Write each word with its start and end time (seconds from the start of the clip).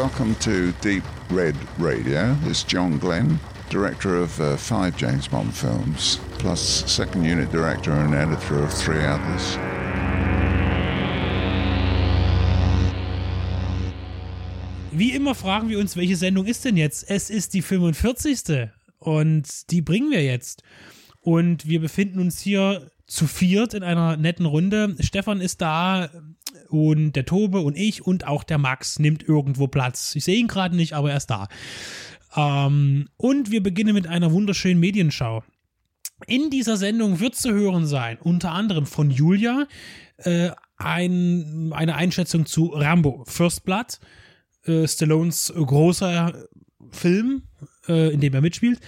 Welcome 0.00 0.34
to 0.36 0.72
Deep 0.80 1.04
Red 1.28 1.54
Radio. 1.78 2.34
It's 2.44 2.62
John 2.62 2.96
Glenn, 2.96 3.38
director 3.68 4.16
of 4.16 4.40
uh, 4.40 4.56
five 4.56 4.96
James 4.96 5.28
Bond 5.28 5.54
films, 5.54 6.18
plus 6.38 6.90
second 6.90 7.24
unit 7.24 7.52
director 7.52 7.92
and 7.92 8.14
editor 8.14 8.64
of 8.64 8.72
three 8.72 9.04
others. 9.04 9.58
Wie 14.90 15.12
immer 15.12 15.34
fragen 15.34 15.68
wir 15.68 15.78
uns, 15.78 15.96
welche 15.96 16.16
Sendung 16.16 16.46
ist 16.46 16.64
denn 16.64 16.78
jetzt? 16.78 17.04
Es 17.10 17.28
ist 17.28 17.52
die 17.52 17.60
45. 17.60 18.70
Und 19.00 19.70
die 19.70 19.82
bringen 19.82 20.10
wir 20.10 20.24
jetzt. 20.24 20.62
Und 21.20 21.68
wir 21.68 21.78
befinden 21.78 22.20
uns 22.20 22.40
hier 22.40 22.90
zu 23.10 23.26
viert 23.26 23.74
in 23.74 23.82
einer 23.82 24.16
netten 24.16 24.46
Runde. 24.46 24.94
Stefan 25.00 25.40
ist 25.40 25.60
da 25.60 26.08
und 26.68 27.12
der 27.12 27.26
Tobe 27.26 27.60
und 27.60 27.76
ich 27.76 28.06
und 28.06 28.26
auch 28.26 28.44
der 28.44 28.58
Max 28.58 29.00
nimmt 29.00 29.28
irgendwo 29.28 29.66
Platz. 29.66 30.14
Ich 30.14 30.24
sehe 30.24 30.38
ihn 30.38 30.46
gerade 30.46 30.76
nicht, 30.76 30.92
aber 30.92 31.10
er 31.10 31.16
ist 31.16 31.26
da. 31.26 31.48
Ähm, 32.36 33.08
und 33.16 33.50
wir 33.50 33.64
beginnen 33.64 33.94
mit 33.94 34.06
einer 34.06 34.30
wunderschönen 34.32 34.78
Medienschau. 34.78 35.42
In 36.28 36.50
dieser 36.50 36.76
Sendung 36.76 37.18
wird 37.18 37.34
zu 37.34 37.52
hören 37.52 37.84
sein, 37.84 38.16
unter 38.20 38.52
anderem 38.52 38.86
von 38.86 39.10
Julia, 39.10 39.66
äh, 40.18 40.50
ein, 40.76 41.72
eine 41.74 41.96
Einschätzung 41.96 42.46
zu 42.46 42.66
Rambo 42.66 43.24
First 43.26 43.64
Blood, 43.64 43.98
äh, 44.66 44.86
Stallones 44.86 45.52
großer 45.56 46.46
Film, 46.92 47.42
äh, 47.88 48.12
in 48.12 48.20
dem 48.20 48.34
er 48.34 48.40
mitspielt. 48.40 48.80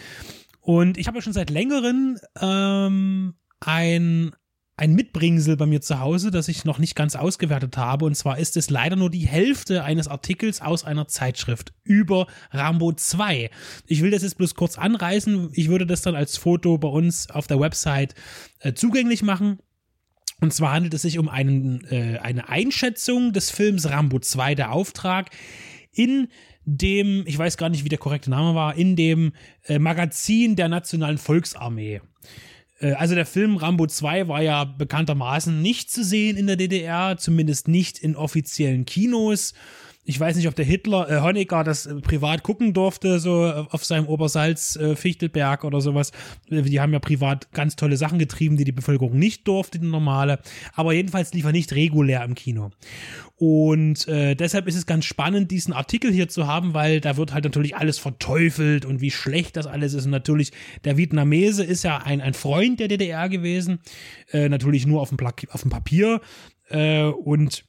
Und 0.60 0.96
ich 0.96 1.08
habe 1.08 1.18
ja 1.18 1.22
schon 1.22 1.32
seit 1.32 1.50
längerem 1.50 2.18
ähm, 2.40 3.34
ein, 3.62 4.32
ein 4.76 4.94
Mitbringsel 4.94 5.56
bei 5.56 5.66
mir 5.66 5.80
zu 5.80 6.00
Hause, 6.00 6.30
das 6.30 6.48
ich 6.48 6.64
noch 6.64 6.78
nicht 6.78 6.94
ganz 6.94 7.16
ausgewertet 7.16 7.76
habe. 7.76 8.04
Und 8.04 8.14
zwar 8.14 8.38
ist 8.38 8.56
es 8.56 8.70
leider 8.70 8.96
nur 8.96 9.10
die 9.10 9.26
Hälfte 9.26 9.84
eines 9.84 10.08
Artikels 10.08 10.60
aus 10.60 10.84
einer 10.84 11.08
Zeitschrift 11.08 11.72
über 11.84 12.26
Rambo 12.50 12.92
2. 12.92 13.50
Ich 13.86 14.02
will 14.02 14.10
das 14.10 14.22
jetzt 14.22 14.38
bloß 14.38 14.54
kurz 14.54 14.78
anreißen. 14.78 15.50
Ich 15.54 15.68
würde 15.68 15.86
das 15.86 16.02
dann 16.02 16.14
als 16.14 16.36
Foto 16.36 16.78
bei 16.78 16.88
uns 16.88 17.30
auf 17.30 17.46
der 17.46 17.60
Website 17.60 18.14
äh, 18.60 18.72
zugänglich 18.74 19.22
machen. 19.22 19.58
Und 20.40 20.52
zwar 20.52 20.72
handelt 20.72 20.92
es 20.94 21.02
sich 21.02 21.18
um 21.20 21.28
einen, 21.28 21.84
äh, 21.84 22.18
eine 22.20 22.48
Einschätzung 22.48 23.32
des 23.32 23.52
Films 23.52 23.88
Rambo 23.88 24.18
2, 24.18 24.56
der 24.56 24.72
Auftrag, 24.72 25.30
in 25.92 26.28
dem, 26.64 27.22
ich 27.26 27.38
weiß 27.38 27.56
gar 27.56 27.68
nicht, 27.68 27.84
wie 27.84 27.88
der 27.88 27.98
korrekte 27.98 28.30
Name 28.30 28.54
war, 28.54 28.74
in 28.74 28.96
dem 28.96 29.34
äh, 29.64 29.78
Magazin 29.78 30.56
der 30.56 30.68
Nationalen 30.68 31.18
Volksarmee. 31.18 32.00
Äh, 32.82 32.92
also 32.92 33.14
der 33.14 33.26
Film 33.26 33.56
Rambo 33.56 33.86
2 33.86 34.28
war 34.28 34.42
ja 34.42 34.64
bekanntermaßen 34.64 35.62
nicht 35.62 35.90
zu 35.90 36.04
sehen 36.04 36.36
in 36.36 36.46
der 36.46 36.56
DDR, 36.56 37.16
zumindest 37.16 37.68
nicht 37.68 37.98
in 37.98 38.16
offiziellen 38.16 38.84
Kinos. 38.84 39.54
Ich 40.04 40.18
weiß 40.18 40.34
nicht, 40.34 40.48
ob 40.48 40.56
der 40.56 40.64
Hitler, 40.64 41.08
äh, 41.08 41.20
Honecker 41.20 41.62
das 41.62 41.86
äh, 41.86 41.94
privat 41.94 42.42
gucken 42.42 42.72
durfte, 42.74 43.20
so 43.20 43.46
äh, 43.46 43.64
auf 43.70 43.84
seinem 43.84 44.06
Obersalz 44.06 44.74
äh, 44.74 44.96
Fichtelberg 44.96 45.62
oder 45.62 45.80
sowas. 45.80 46.10
Äh, 46.50 46.62
die 46.62 46.80
haben 46.80 46.92
ja 46.92 46.98
privat 46.98 47.52
ganz 47.52 47.76
tolle 47.76 47.96
Sachen 47.96 48.18
getrieben, 48.18 48.56
die 48.56 48.64
die 48.64 48.72
Bevölkerung 48.72 49.16
nicht 49.16 49.46
durfte, 49.46 49.78
die 49.78 49.86
normale. 49.86 50.40
Aber 50.74 50.92
jedenfalls 50.92 51.32
lief 51.34 51.44
er 51.44 51.52
nicht 51.52 51.72
regulär 51.72 52.24
im 52.24 52.34
Kino. 52.34 52.70
Und 53.36 54.08
äh, 54.08 54.34
deshalb 54.34 54.66
ist 54.66 54.74
es 54.74 54.86
ganz 54.86 55.04
spannend, 55.04 55.52
diesen 55.52 55.72
Artikel 55.72 56.12
hier 56.12 56.28
zu 56.28 56.48
haben, 56.48 56.74
weil 56.74 57.00
da 57.00 57.16
wird 57.16 57.32
halt 57.32 57.44
natürlich 57.44 57.76
alles 57.76 57.98
verteufelt 57.98 58.84
und 58.84 59.00
wie 59.00 59.12
schlecht 59.12 59.56
das 59.56 59.68
alles 59.68 59.94
ist. 59.94 60.06
Und 60.06 60.10
natürlich, 60.10 60.50
der 60.84 60.96
Vietnamese 60.96 61.62
ist 61.62 61.84
ja 61.84 61.98
ein, 61.98 62.20
ein 62.20 62.34
Freund 62.34 62.80
der 62.80 62.88
DDR 62.88 63.28
gewesen, 63.28 63.78
äh, 64.32 64.48
natürlich 64.48 64.84
nur 64.84 65.00
auf 65.00 65.10
dem, 65.10 65.16
Pla 65.16 65.32
auf 65.50 65.62
dem 65.62 65.70
Papier. 65.70 66.20
Äh, 66.70 67.04
und 67.04 67.64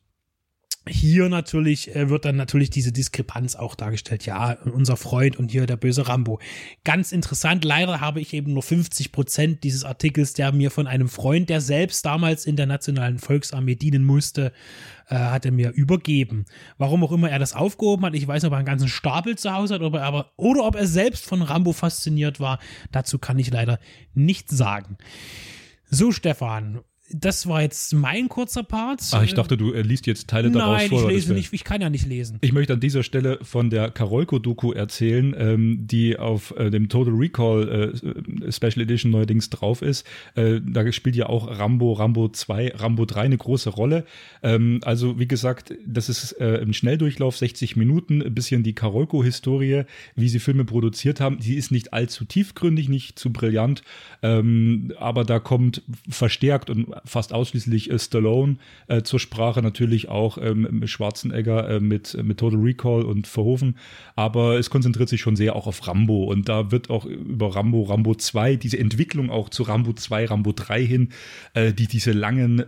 hier 0.87 1.29
natürlich 1.29 1.95
äh, 1.95 2.09
wird 2.09 2.25
dann 2.25 2.35
natürlich 2.35 2.69
diese 2.69 2.91
Diskrepanz 2.91 3.55
auch 3.55 3.75
dargestellt. 3.75 4.25
Ja, 4.25 4.57
unser 4.65 4.97
Freund 4.97 5.37
und 5.37 5.49
hier 5.51 5.65
der 5.65 5.77
böse 5.77 6.07
Rambo. 6.09 6.39
Ganz 6.83 7.13
interessant. 7.13 7.63
Leider 7.63 8.01
habe 8.01 8.19
ich 8.19 8.33
eben 8.33 8.53
nur 8.53 8.63
50 8.63 9.13
Prozent 9.13 9.63
dieses 9.63 9.85
Artikels, 9.85 10.33
der 10.33 10.51
mir 10.51 10.71
von 10.71 10.87
einem 10.87 11.07
Freund, 11.07 11.49
der 11.49 11.61
selbst 11.61 12.05
damals 12.05 12.45
in 12.45 12.57
der 12.57 12.65
Nationalen 12.65 13.19
Volksarmee 13.19 13.75
dienen 13.75 14.03
musste, 14.03 14.51
äh, 15.07 15.15
hat 15.15 15.45
er 15.45 15.53
mir 15.53 15.71
übergeben. 15.71 16.45
Warum 16.77 17.03
auch 17.05 17.13
immer 17.13 17.29
er 17.29 17.39
das 17.39 17.53
aufgehoben 17.53 18.05
hat. 18.05 18.13
Ich 18.13 18.27
weiß 18.27 18.43
nicht, 18.43 18.47
ob 18.47 18.53
er 18.53 18.57
einen 18.57 18.65
ganzen 18.65 18.89
Stapel 18.89 19.37
zu 19.37 19.53
Hause 19.53 19.75
hat 19.75 19.81
oder, 19.81 20.03
aber, 20.03 20.33
oder 20.35 20.65
ob 20.65 20.75
er 20.75 20.87
selbst 20.87 21.25
von 21.25 21.41
Rambo 21.41 21.71
fasziniert 21.71 22.41
war. 22.41 22.59
Dazu 22.91 23.19
kann 23.19 23.39
ich 23.39 23.51
leider 23.51 23.79
nichts 24.13 24.57
sagen. 24.57 24.97
So, 25.89 26.11
Stefan, 26.11 26.81
das 27.13 27.47
war 27.47 27.61
jetzt 27.61 27.93
mein 27.93 28.29
kurzer 28.29 28.63
Part. 28.63 29.01
Ach, 29.11 29.23
ich 29.23 29.33
dachte, 29.33 29.57
du 29.57 29.73
äh, 29.73 29.81
liest 29.81 30.07
jetzt 30.07 30.27
Teile 30.27 30.49
Nein, 30.49 30.59
daraus 30.59 30.83
vor. 30.83 31.01
Nein, 31.01 31.09
ich 31.09 31.15
lese 31.15 31.33
nicht, 31.33 31.53
ich 31.53 31.63
kann 31.63 31.81
ja 31.81 31.89
nicht 31.89 32.07
lesen. 32.07 32.37
Ich 32.41 32.53
möchte 32.53 32.73
an 32.73 32.79
dieser 32.79 33.03
Stelle 33.03 33.39
von 33.41 33.69
der 33.69 33.91
Karolko-Doku 33.91 34.71
erzählen, 34.71 35.35
ähm, 35.37 35.87
die 35.87 36.17
auf 36.17 36.53
äh, 36.57 36.69
dem 36.69 36.89
Total 36.89 37.13
Recall 37.13 37.93
äh, 37.93 38.51
Special 38.51 38.81
Edition 38.81 39.11
neuerdings 39.11 39.49
drauf 39.49 39.81
ist. 39.81 40.05
Äh, 40.35 40.59
da 40.65 40.91
spielt 40.91 41.15
ja 41.15 41.27
auch 41.27 41.47
Rambo, 41.47 41.93
Rambo 41.93 42.29
2, 42.29 42.73
Rambo 42.75 43.05
3 43.05 43.21
eine 43.21 43.37
große 43.37 43.69
Rolle. 43.69 44.05
Ähm, 44.41 44.79
also, 44.83 45.19
wie 45.19 45.27
gesagt, 45.27 45.73
das 45.85 46.09
ist 46.09 46.33
äh, 46.33 46.57
im 46.57 46.73
Schnelldurchlauf 46.73 47.37
60 47.37 47.75
Minuten, 47.75 48.21
ein 48.21 48.33
bisschen 48.33 48.63
die 48.63 48.73
Karolko-Historie, 48.73 49.83
wie 50.15 50.29
sie 50.29 50.39
Filme 50.39 50.65
produziert 50.65 51.19
haben. 51.19 51.39
Die 51.39 51.55
ist 51.55 51.71
nicht 51.71 51.93
allzu 51.93 52.25
tiefgründig, 52.25 52.89
nicht 52.89 53.19
zu 53.19 53.31
brillant, 53.31 53.83
ähm, 54.21 54.93
aber 54.97 55.23
da 55.23 55.39
kommt 55.39 55.83
verstärkt 56.09 56.69
und 56.69 56.93
fast 57.05 57.33
ausschließlich 57.33 57.91
äh, 57.91 57.99
Stallone 57.99 58.57
äh, 58.87 59.01
zur 59.03 59.19
Sprache, 59.19 59.61
natürlich 59.61 60.09
auch 60.09 60.37
ähm, 60.37 60.85
Schwarzenegger 60.85 61.69
äh, 61.69 61.79
mit, 61.79 62.17
mit 62.23 62.39
Total 62.39 62.59
Recall 62.59 63.03
und 63.03 63.27
Verhoeven, 63.27 63.77
aber 64.15 64.57
es 64.57 64.69
konzentriert 64.69 65.09
sich 65.09 65.21
schon 65.21 65.35
sehr 65.35 65.55
auch 65.55 65.67
auf 65.67 65.87
Rambo 65.87 66.25
und 66.25 66.49
da 66.49 66.71
wird 66.71 66.89
auch 66.89 67.05
über 67.05 67.55
Rambo, 67.55 67.83
Rambo 67.83 68.15
2, 68.15 68.55
diese 68.55 68.79
Entwicklung 68.79 69.29
auch 69.29 69.49
zu 69.49 69.63
Rambo 69.63 69.93
2, 69.93 70.25
Rambo 70.25 70.51
3 70.53 70.85
hin, 70.85 71.09
die 71.55 71.87
diese 71.87 72.11
langen 72.11 72.63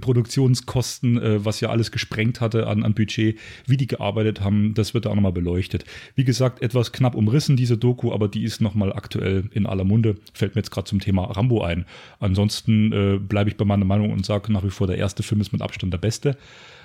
Produktionskosten, 0.00 1.44
was 1.44 1.60
ja 1.60 1.70
alles 1.70 1.90
gesprengt 1.90 2.40
hatte 2.40 2.66
an, 2.66 2.82
an 2.82 2.94
Budget, 2.94 3.38
wie 3.66 3.76
die 3.76 3.86
gearbeitet 3.86 4.40
haben, 4.40 4.74
das 4.74 4.94
wird 4.94 5.06
da 5.06 5.10
auch 5.10 5.14
nochmal 5.14 5.32
beleuchtet. 5.32 5.84
Wie 6.14 6.24
gesagt, 6.24 6.62
etwas 6.62 6.92
knapp 6.92 7.14
umrissen, 7.14 7.56
diese 7.56 7.76
Doku, 7.76 8.12
aber 8.12 8.28
die 8.28 8.44
ist 8.44 8.60
nochmal 8.60 8.92
aktuell 8.92 9.44
in 9.52 9.66
aller 9.66 9.84
Munde, 9.84 10.16
fällt 10.32 10.54
mir 10.54 10.60
jetzt 10.60 10.70
gerade 10.70 10.88
zum 10.88 11.00
Thema 11.00 11.24
Rambo 11.24 11.62
ein. 11.62 11.84
Ansonsten 12.20 12.92
äh, 12.92 13.18
bleibe 13.28 13.50
ich 13.50 13.56
bei 13.56 13.64
meiner 13.64 13.84
Meinung 13.84 14.12
und 14.12 14.24
sage 14.24 14.52
nach 14.52 14.64
wie 14.64 14.70
vor, 14.70 14.86
der 14.86 14.98
erste 14.98 15.22
Film 15.22 15.40
ist 15.40 15.52
mit 15.52 15.62
Abstand 15.62 15.92
der 15.92 15.98
beste. 15.98 16.36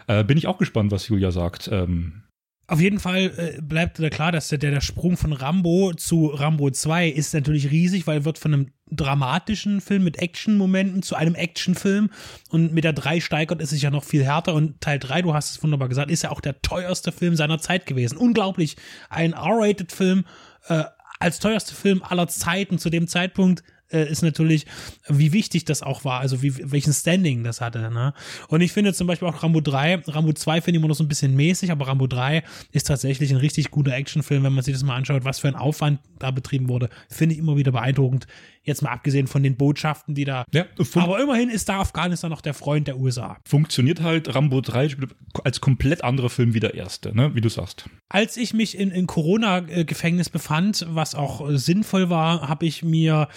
Äh, 0.08 0.24
bin 0.24 0.38
ich 0.38 0.48
auch 0.48 0.58
gespannt, 0.58 0.92
was 0.92 1.08
Julia 1.08 1.32
sagt. 1.32 1.70
Ähm, 1.72 2.24
auf 2.66 2.80
jeden 2.80 3.00
Fall 3.00 3.34
äh, 3.38 3.62
bleibt 3.62 4.00
da 4.00 4.10
klar, 4.10 4.32
dass 4.32 4.48
der, 4.48 4.58
der 4.58 4.80
Sprung 4.80 5.18
von 5.18 5.34
Rambo 5.34 5.94
zu 5.94 6.28
Rambo 6.28 6.72
2 6.72 7.10
ist 7.10 7.34
natürlich 7.34 7.72
riesig, 7.72 8.08
weil 8.08 8.24
wird 8.24 8.38
von 8.38 8.54
einem 8.54 8.68
dramatischen 8.90 9.82
Film 9.82 10.06
mit 10.06 10.18
Action-Momenten 10.18 11.04
zu 11.04 11.16
einem 11.16 11.36
Actionfilm 11.36 12.10
und 12.52 12.74
mit 12.74 12.86
der 12.86 12.94
3 12.94 13.20
steigert 13.20 13.62
es 13.62 13.72
sich 13.72 13.82
ja 13.82 13.92
noch 13.92 14.06
viel 14.06 14.24
härter 14.24 14.54
und 14.54 14.80
Teil 14.80 14.98
3, 14.98 15.24
du 15.24 15.34
hast 15.34 15.52
es 15.52 15.64
wunderbar 15.64 15.90
gesagt, 15.90 16.10
ist 16.10 16.24
ja 16.24 16.32
auch 16.32 16.40
der 16.40 16.62
teuerste 16.62 17.12
Film 17.12 17.36
seiner 17.36 17.60
Zeit 17.60 17.86
gewesen. 17.86 18.18
Unglaublich. 18.18 18.78
Ein 19.10 19.34
R-Rated-Film 19.34 20.24
äh, 20.70 20.84
als 21.20 21.40
teuerster 21.40 21.76
Film 21.76 22.02
aller 22.02 22.28
Zeiten 22.28 22.80
zu 22.80 22.90
dem 22.90 23.08
Zeitpunkt 23.08 23.64
äh, 23.94 24.10
ist 24.10 24.22
natürlich, 24.22 24.66
wie 25.08 25.32
wichtig 25.32 25.66
das 25.66 25.84
auch 25.84 26.04
war, 26.04 26.20
also 26.20 26.42
wie, 26.42 26.72
welchen 26.72 26.94
Standing 26.94 27.44
das 27.44 27.62
hatte. 27.62 27.80
Ne? 27.80 28.14
Und 28.48 28.62
ich 28.62 28.72
finde 28.72 28.94
zum 28.94 29.08
Beispiel 29.08 29.28
auch 29.28 29.44
Rambo 29.44 29.62
3, 29.62 30.04
Rambo 30.08 30.34
2 30.34 30.62
finde 30.62 30.78
ich 30.78 30.82
immer 30.82 30.90
noch 30.90 30.96
so 30.96 31.04
ein 31.04 31.08
bisschen 31.08 31.36
mäßig, 31.36 31.72
aber 31.72 31.88
Rambo 31.88 32.08
3 32.08 32.44
ist 32.72 32.88
tatsächlich 32.88 33.32
ein 33.32 33.38
richtig 33.38 33.72
guter 33.72 33.94
Actionfilm, 33.94 34.44
wenn 34.44 34.54
man 34.54 34.64
sich 34.64 34.74
das 34.74 34.84
mal 34.84 34.96
anschaut, 34.96 35.26
was 35.26 35.40
für 35.40 35.48
ein 35.48 35.56
Aufwand 35.56 36.00
da 36.20 36.32
betrieben 36.32 36.68
wurde, 36.70 36.90
finde 37.10 37.36
ich 37.36 37.40
immer 37.40 37.58
wieder 37.58 37.72
beeindruckend. 37.72 38.28
Jetzt 38.66 38.82
mal 38.82 38.92
abgesehen 38.92 39.28
von 39.28 39.44
den 39.44 39.58
Botschaften, 39.58 40.16
die 40.16 40.24
da. 40.24 40.46
Ja, 40.54 40.66
aber 40.96 41.22
immerhin 41.22 41.50
ist 41.50 41.68
da 41.68 41.80
Afghanistan 41.80 42.32
noch 42.32 42.40
der 42.40 42.54
Freund 42.54 42.88
der 42.88 42.98
USA. 42.98 43.38
Funktioniert 43.46 44.02
halt 44.02 44.34
Rambo 44.34 44.62
3 44.62 44.96
als 45.44 45.60
komplett 45.60 46.04
anderer 46.04 46.30
Film 46.30 46.54
wie 46.54 46.62
der 46.62 46.74
erste, 46.74 47.14
ne? 47.14 47.36
wie 47.36 47.42
du 47.42 47.50
sagst. 47.50 47.90
Als 48.08 48.38
ich 48.38 48.54
mich 48.54 48.78
in, 48.78 48.92
in 48.92 49.06
Corona-Gefängnis 49.06 50.30
befand, 50.30 50.86
was 50.90 51.14
auch 51.14 51.50
sinnvoll 51.52 52.10
war, 52.10 52.48
habe 52.48 52.66
ich 52.66 52.84
mir 52.84 53.28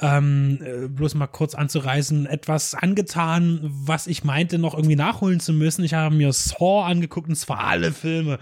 ähm, 0.00 0.58
äh, 0.62 0.88
bloß 0.88 1.14
mal 1.14 1.28
kurz 1.28 1.54
anzureißen, 1.54 2.26
etwas 2.26 2.74
angetan, 2.74 3.60
was 3.62 4.08
ich 4.08 4.24
meinte, 4.24 4.58
noch 4.58 4.74
irgendwie 4.74 4.96
nachholen 4.96 5.38
zu 5.38 5.52
müssen. 5.52 5.84
Ich 5.84 5.94
habe 5.94 6.14
mir 6.14 6.32
Saw 6.32 6.82
angeguckt 6.84 7.28
und 7.28 7.36
zwar 7.36 7.60
alle 7.60 7.92
Filme. 7.92 8.40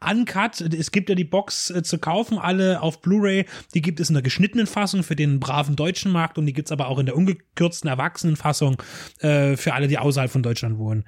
Uncut, 0.00 0.60
es 0.60 0.90
gibt 0.90 1.08
ja 1.08 1.14
die 1.14 1.24
Box 1.24 1.70
äh, 1.70 1.82
zu 1.82 1.98
kaufen, 1.98 2.38
alle 2.38 2.82
auf 2.82 3.00
Blu-ray. 3.00 3.46
Die 3.74 3.80
gibt 3.80 4.00
es 4.00 4.10
in 4.10 4.14
der 4.14 4.22
geschnittenen 4.22 4.66
Fassung 4.66 5.02
für 5.02 5.16
den 5.16 5.40
braven 5.40 5.76
deutschen 5.78 6.12
Markt 6.12 6.38
und 6.38 6.46
die 6.46 6.52
gibt 6.52 6.68
es 6.68 6.72
aber 6.72 6.88
auch 6.88 6.98
in 6.98 7.06
der 7.06 7.16
ungekürzten 7.16 7.88
Erwachsenenfassung 7.88 8.82
äh, 9.20 9.56
für 9.56 9.74
alle, 9.74 9.88
die 9.88 9.98
außerhalb 9.98 10.30
von 10.30 10.42
Deutschland 10.42 10.78
wohnen. 10.78 11.04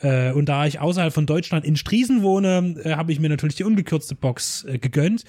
Äh, 0.00 0.32
und 0.32 0.48
da 0.48 0.66
ich 0.66 0.80
außerhalb 0.80 1.12
von 1.12 1.26
Deutschland 1.26 1.64
in 1.64 1.76
Striesen 1.76 2.22
wohne, 2.22 2.76
äh, 2.82 2.94
habe 2.94 3.12
ich 3.12 3.20
mir 3.20 3.28
natürlich 3.28 3.56
die 3.56 3.64
ungekürzte 3.64 4.14
Box 4.14 4.64
äh, 4.64 4.78
gegönnt 4.78 5.24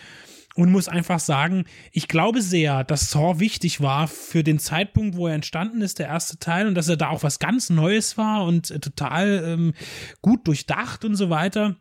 und 0.58 0.72
muss 0.72 0.90
einfach 0.90 1.20
sagen, 1.20 1.66
ich 1.92 2.08
glaube 2.08 2.42
sehr, 2.42 2.84
dass 2.84 3.12
Saw 3.12 3.40
wichtig 3.40 3.80
war 3.80 4.08
für 4.08 4.44
den 4.44 4.58
Zeitpunkt, 4.58 5.16
wo 5.16 5.28
er 5.28 5.36
entstanden 5.36 5.82
ist, 5.82 6.00
der 6.00 6.08
erste 6.08 6.40
Teil, 6.40 6.68
und 6.68 6.76
dass 6.76 6.90
er 6.90 6.98
da 6.98 7.10
auch 7.10 7.22
was 7.24 7.38
ganz 7.40 7.70
Neues 7.70 8.18
war 8.18 8.44
und 8.44 8.72
äh, 8.72 8.80
total 8.80 9.44
ähm, 9.46 9.74
gut 10.22 10.48
durchdacht 10.48 11.06
und 11.06 11.16
so 11.16 11.30
weiter. 11.30 11.76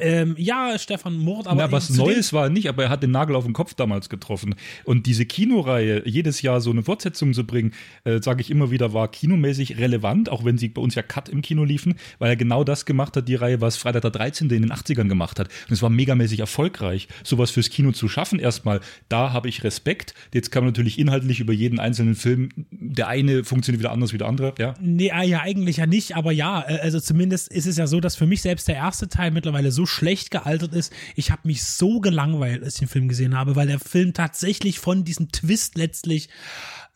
Ähm, 0.00 0.34
ja, 0.38 0.78
Stefan 0.78 1.16
Mord, 1.16 1.46
aber. 1.46 1.62
Na, 1.62 1.72
was 1.72 1.90
Neues 1.90 2.32
war 2.32 2.44
er 2.44 2.50
nicht, 2.50 2.68
aber 2.68 2.84
er 2.84 2.90
hat 2.90 3.02
den 3.02 3.10
Nagel 3.10 3.36
auf 3.36 3.44
den 3.44 3.52
Kopf 3.52 3.74
damals 3.74 4.08
getroffen. 4.08 4.54
Und 4.84 5.06
diese 5.06 5.26
Kinoreihe, 5.26 6.08
jedes 6.08 6.42
Jahr 6.42 6.60
so 6.60 6.70
eine 6.70 6.82
Fortsetzung 6.82 7.34
zu 7.34 7.44
bringen, 7.44 7.72
äh, 8.04 8.20
sage 8.22 8.40
ich 8.40 8.50
immer 8.50 8.70
wieder, 8.70 8.92
war 8.92 9.08
kinomäßig 9.08 9.78
relevant, 9.78 10.28
auch 10.30 10.44
wenn 10.44 10.58
sie 10.58 10.68
bei 10.68 10.80
uns 10.80 10.94
ja 10.94 11.02
Cut 11.02 11.28
im 11.28 11.42
Kino 11.42 11.64
liefen, 11.64 11.94
weil 12.18 12.30
er 12.30 12.36
genau 12.36 12.64
das 12.64 12.86
gemacht 12.86 13.16
hat, 13.16 13.28
die 13.28 13.34
Reihe, 13.34 13.60
was 13.60 13.76
Freitag 13.76 14.02
der 14.02 14.10
13. 14.10 14.50
in 14.50 14.62
den 14.62 14.72
80ern 14.72 15.08
gemacht 15.08 15.38
hat. 15.38 15.48
Und 15.68 15.72
es 15.72 15.82
war 15.82 15.90
megamäßig 15.90 16.40
erfolgreich, 16.40 17.08
sowas 17.22 17.50
fürs 17.50 17.70
Kino 17.70 17.92
zu 17.92 18.08
schaffen. 18.08 18.38
Erstmal, 18.38 18.80
da 19.08 19.32
habe 19.32 19.48
ich 19.48 19.64
Respekt. 19.64 20.14
Jetzt 20.32 20.50
kann 20.50 20.64
man 20.64 20.72
natürlich 20.72 20.98
inhaltlich 20.98 21.40
über 21.40 21.52
jeden 21.52 21.78
einzelnen 21.78 22.14
Film, 22.14 22.48
der 22.70 23.08
eine 23.08 23.44
funktioniert 23.44 23.80
wieder 23.80 23.92
anders 23.92 24.12
wie 24.12 24.18
der 24.18 24.28
andere, 24.28 24.54
ja? 24.58 24.74
Nee, 24.80 25.10
ah, 25.10 25.22
ja, 25.22 25.40
eigentlich 25.40 25.78
ja 25.78 25.86
nicht, 25.86 26.16
aber 26.16 26.32
ja, 26.32 26.64
äh, 26.66 26.78
also 26.80 27.00
zumindest 27.00 27.48
ist 27.52 27.66
es 27.66 27.76
ja 27.76 27.86
so, 27.86 28.00
dass 28.00 28.16
für 28.16 28.26
mich 28.26 28.42
selbst 28.42 28.68
der 28.68 28.76
erste 28.76 29.08
Teil 29.08 29.30
mittlerweile 29.30 29.70
so 29.70 29.81
schlecht 29.86 30.30
gealtert 30.30 30.74
ist. 30.74 30.92
Ich 31.16 31.30
habe 31.30 31.42
mich 31.44 31.64
so 31.64 32.00
gelangweilt, 32.00 32.62
als 32.62 32.74
ich 32.74 32.80
den 32.80 32.88
Film 32.88 33.08
gesehen 33.08 33.36
habe, 33.36 33.56
weil 33.56 33.66
der 33.66 33.78
Film 33.78 34.12
tatsächlich 34.14 34.78
von 34.78 35.04
diesem 35.04 35.30
Twist 35.30 35.76
letztlich 35.76 36.28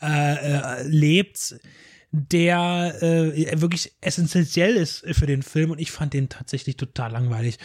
äh, 0.03 0.57
äh, 0.57 0.83
lebt 0.87 1.57
der 2.13 2.97
äh, 3.03 3.61
wirklich 3.61 3.93
essentiell 4.01 4.77
ist 4.77 5.05
für 5.13 5.27
den 5.27 5.43
Film 5.43 5.71
und 5.71 5.79
ich 5.79 5.91
fand 5.91 6.15
den 6.15 6.29
tatsächlich 6.29 6.77
total 6.77 7.13
langweilig. 7.13 7.59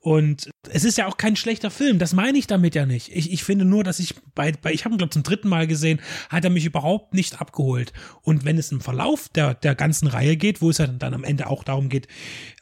Und 0.00 0.48
es 0.70 0.84
ist 0.84 0.96
ja 0.96 1.06
auch 1.06 1.16
kein 1.16 1.36
schlechter 1.36 1.70
Film, 1.70 1.98
das 1.98 2.12
meine 2.12 2.38
ich 2.38 2.46
damit 2.46 2.74
ja 2.74 2.86
nicht. 2.86 3.10
Ich, 3.14 3.32
ich 3.32 3.44
finde 3.44 3.64
nur, 3.64 3.84
dass 3.84 3.98
ich 3.98 4.14
bei, 4.34 4.52
bei 4.52 4.72
ich 4.72 4.84
habe 4.84 4.94
ihn 4.94 4.98
glaube 4.98 5.10
zum 5.10 5.24
dritten 5.24 5.48
Mal 5.48 5.66
gesehen, 5.66 6.00
hat 6.30 6.44
er 6.44 6.50
mich 6.50 6.64
überhaupt 6.64 7.12
nicht 7.12 7.40
abgeholt. 7.40 7.92
Und 8.22 8.44
wenn 8.44 8.56
es 8.56 8.72
im 8.72 8.80
Verlauf 8.80 9.28
der, 9.28 9.54
der 9.54 9.74
ganzen 9.74 10.06
Reihe 10.06 10.36
geht, 10.36 10.62
wo 10.62 10.70
es 10.70 10.78
ja 10.78 10.86
dann 10.86 11.14
am 11.14 11.24
Ende 11.24 11.48
auch 11.48 11.64
darum 11.64 11.88
geht, 11.88 12.06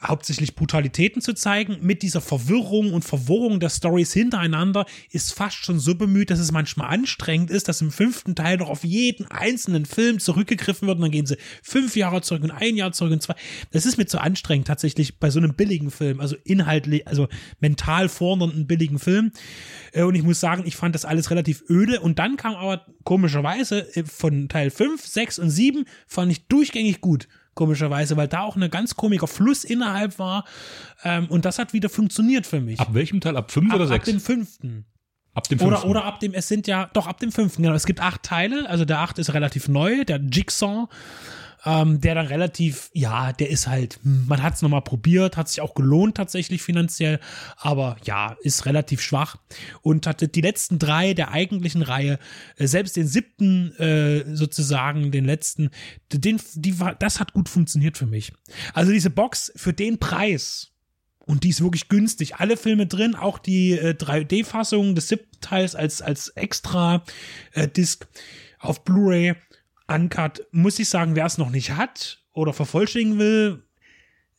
hauptsächlich 0.02 0.54
Brutalitäten 0.54 1.20
zu 1.22 1.34
zeigen, 1.34 1.78
mit 1.80 2.02
dieser 2.02 2.20
Verwirrung 2.20 2.92
und 2.92 3.04
Verwirrung 3.04 3.60
der 3.60 3.70
Stories 3.70 4.12
hintereinander, 4.12 4.86
ist 5.10 5.32
fast 5.32 5.56
schon 5.56 5.78
so 5.78 5.94
bemüht, 5.94 6.30
dass 6.30 6.38
es 6.38 6.52
manchmal 6.52 6.88
anstrengend 6.88 7.50
ist, 7.50 7.68
dass 7.68 7.80
im 7.80 7.92
fünften 7.92 8.34
Teil 8.34 8.56
noch 8.56 8.70
auf 8.70 8.82
jeden 8.82 9.26
einzelnen 9.30 9.86
Film 9.86 10.18
zurückgegriffen 10.18 10.88
wird 10.88 10.96
und 10.96 11.02
dann 11.02 11.10
gehen 11.10 11.26
sie 11.26 11.35
fünf 11.62 11.96
Jahre 11.96 12.22
zurück 12.22 12.42
und 12.42 12.50
ein 12.50 12.76
Jahr 12.76 12.92
zurück 12.92 13.12
und 13.12 13.22
zwei. 13.22 13.34
Das 13.72 13.86
ist 13.86 13.98
mir 13.98 14.06
zu 14.06 14.20
anstrengend 14.20 14.66
tatsächlich 14.66 15.18
bei 15.18 15.30
so 15.30 15.38
einem 15.38 15.54
billigen 15.54 15.90
Film, 15.90 16.20
also 16.20 16.36
inhaltlich, 16.44 17.06
also 17.06 17.28
mental 17.60 18.08
fordernden 18.08 18.66
billigen 18.66 18.98
Film. 18.98 19.32
Äh, 19.92 20.02
und 20.02 20.14
ich 20.14 20.22
muss 20.22 20.40
sagen, 20.40 20.64
ich 20.66 20.76
fand 20.76 20.94
das 20.94 21.04
alles 21.04 21.30
relativ 21.30 21.62
öde. 21.68 22.00
Und 22.00 22.18
dann 22.18 22.36
kam 22.36 22.54
aber 22.54 22.86
komischerweise 23.04 23.94
äh, 23.96 24.04
von 24.04 24.48
Teil 24.48 24.70
5, 24.70 25.04
6 25.04 25.38
und 25.38 25.50
7 25.50 25.84
fand 26.06 26.32
ich 26.32 26.46
durchgängig 26.46 27.00
gut 27.00 27.28
komischerweise, 27.56 28.16
weil 28.16 28.28
da 28.28 28.42
auch 28.42 28.54
ein 28.54 28.70
ganz 28.70 28.94
komischer 28.94 29.26
Fluss 29.26 29.64
innerhalb 29.64 30.20
war. 30.20 30.44
Ähm, 31.02 31.26
und 31.28 31.44
das 31.44 31.58
hat 31.58 31.72
wieder 31.72 31.88
funktioniert 31.88 32.46
für 32.46 32.60
mich. 32.60 32.78
Ab 32.78 32.92
welchem 32.92 33.20
Teil? 33.20 33.36
Ab 33.36 33.50
5 33.50 33.74
oder 33.74 33.88
6? 33.88 33.98
Ab 33.98 34.04
dem 34.04 34.20
fünften. 34.20 34.84
Ab 35.36 35.48
dem 35.48 35.58
fünften. 35.58 35.76
Oder, 35.76 35.86
oder 35.86 36.04
ab 36.04 36.18
dem, 36.18 36.34
es 36.34 36.48
sind 36.48 36.66
ja, 36.66 36.90
doch 36.92 37.06
ab 37.06 37.20
dem 37.20 37.30
fünften, 37.30 37.62
genau. 37.62 37.74
Es 37.74 37.86
gibt 37.86 38.00
acht 38.00 38.22
Teile, 38.22 38.68
also 38.68 38.84
der 38.84 38.98
acht 38.98 39.18
ist 39.18 39.34
relativ 39.34 39.68
neu, 39.68 40.04
der 40.04 40.18
Jigsaw 40.18 40.88
ähm, 41.66 42.00
der 42.00 42.14
dann 42.14 42.26
relativ, 42.26 42.90
ja, 42.94 43.32
der 43.32 43.50
ist 43.50 43.66
halt, 43.66 43.98
hm, 44.02 44.26
man 44.28 44.42
hat 44.42 44.54
es 44.54 44.62
nochmal 44.62 44.82
probiert, 44.82 45.36
hat 45.36 45.48
sich 45.48 45.60
auch 45.60 45.74
gelohnt 45.74 46.16
tatsächlich 46.16 46.62
finanziell, 46.62 47.18
aber 47.56 47.96
ja, 48.04 48.36
ist 48.40 48.66
relativ 48.66 49.02
schwach 49.02 49.36
und 49.82 50.06
hatte 50.06 50.28
die 50.28 50.40
letzten 50.40 50.78
drei 50.78 51.12
der 51.12 51.32
eigentlichen 51.32 51.82
Reihe, 51.82 52.18
äh, 52.56 52.66
selbst 52.68 52.96
den 52.96 53.08
siebten 53.08 53.74
äh, 53.76 54.24
sozusagen, 54.34 55.10
den 55.10 55.24
letzten, 55.24 55.70
den, 56.12 56.40
die 56.54 56.78
war, 56.78 56.94
das 56.94 57.18
hat 57.18 57.32
gut 57.32 57.48
funktioniert 57.48 57.98
für 57.98 58.06
mich. 58.06 58.32
Also 58.72 58.92
diese 58.92 59.10
Box 59.10 59.52
für 59.56 59.72
den 59.72 59.98
Preis, 59.98 60.70
und 61.26 61.42
die 61.44 61.50
ist 61.50 61.60
wirklich 61.60 61.88
günstig. 61.88 62.36
Alle 62.36 62.56
Filme 62.56 62.86
drin, 62.86 63.14
auch 63.14 63.38
die 63.38 63.72
äh, 63.72 63.94
3D-Fassung 63.94 64.94
des 64.94 65.08
siebten 65.08 65.40
Teils 65.40 65.74
als, 65.74 66.00
als 66.00 66.28
extra 66.30 67.02
äh, 67.52 67.68
Disc 67.68 68.06
auf 68.58 68.84
Blu-ray 68.84 69.34
Uncut, 69.88 70.46
muss 70.52 70.78
ich 70.78 70.88
sagen, 70.88 71.14
wer 71.14 71.26
es 71.26 71.38
noch 71.38 71.50
nicht 71.50 71.72
hat 71.72 72.22
oder 72.32 72.52
vervollständigen 72.52 73.18
will, 73.18 73.62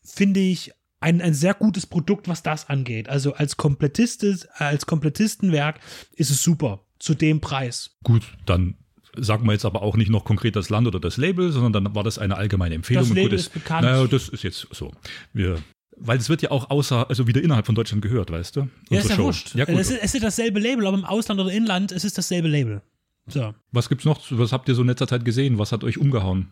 finde 0.04 0.40
ich 0.40 0.72
ein, 1.00 1.22
ein 1.22 1.34
sehr 1.34 1.54
gutes 1.54 1.86
Produkt, 1.86 2.28
was 2.28 2.42
das 2.42 2.70
angeht. 2.70 3.10
Also 3.10 3.34
als 3.34 3.58
Komplettistes, 3.58 4.48
als 4.48 4.86
Komplettistenwerk 4.86 5.80
ist 6.16 6.32
es 6.32 6.42
super. 6.42 6.84
Zu 7.00 7.14
dem 7.14 7.42
Preis. 7.42 7.96
Gut, 8.04 8.24
dann 8.48 8.76
sagen 9.16 9.46
wir 9.46 9.54
jetzt 9.54 9.66
aber 9.66 9.84
auch 9.84 9.96
nicht 9.96 10.10
noch 10.10 10.26
konkret 10.26 10.56
das 10.56 10.70
Land 10.70 10.88
oder 10.88 11.00
das 11.00 11.18
Label, 11.18 11.52
sondern 11.52 11.74
dann 11.74 11.96
war 11.96 12.04
das 12.04 12.18
eine 12.18 12.36
allgemeine 12.38 12.74
Empfehlung. 12.74 13.04
Das 13.04 13.14
Label 13.14 13.34
ist 13.34 13.54
bekannt. 13.54 13.84
Naja, 13.84 14.08
das 14.08 14.30
ist 14.30 14.44
jetzt 14.44 14.68
so. 14.72 14.92
Wir 15.34 15.62
weil 16.00 16.18
es 16.18 16.30
wird 16.30 16.42
ja 16.42 16.52
auch 16.52 16.70
außer, 16.70 17.10
also 17.10 17.28
wieder 17.28 17.42
innerhalb 17.42 17.66
von 17.66 17.76
Deutschland 17.76 18.02
gehört, 18.02 18.32
weißt 18.32 18.56
du? 18.56 18.70
Ja, 18.90 19.00
ist 19.00 19.10
ja 19.10 19.18
wurscht. 19.18 19.56
Ja, 19.56 19.66
es, 19.66 19.90
ist, 19.90 20.00
es 20.02 20.14
ist 20.14 20.24
dasselbe 20.24 20.60
Label, 20.60 20.86
aber 20.88 20.98
im 20.98 21.06
Ausland 21.06 21.40
oder 21.40 21.52
Inland 21.52 21.92
es 21.92 22.04
ist 22.04 22.18
dasselbe 22.18 22.48
Label. 22.48 22.82
So. 23.28 23.54
Was 23.72 23.90
gibt's 23.90 24.06
noch? 24.06 24.22
Was 24.30 24.52
habt 24.52 24.70
ihr 24.70 24.76
so 24.76 24.82
in 24.82 24.88
letzter 24.88 25.08
Zeit 25.08 25.26
gesehen? 25.26 25.58
Was 25.58 25.72
hat 25.72 25.84
euch 25.84 25.98
umgehauen? 25.98 26.48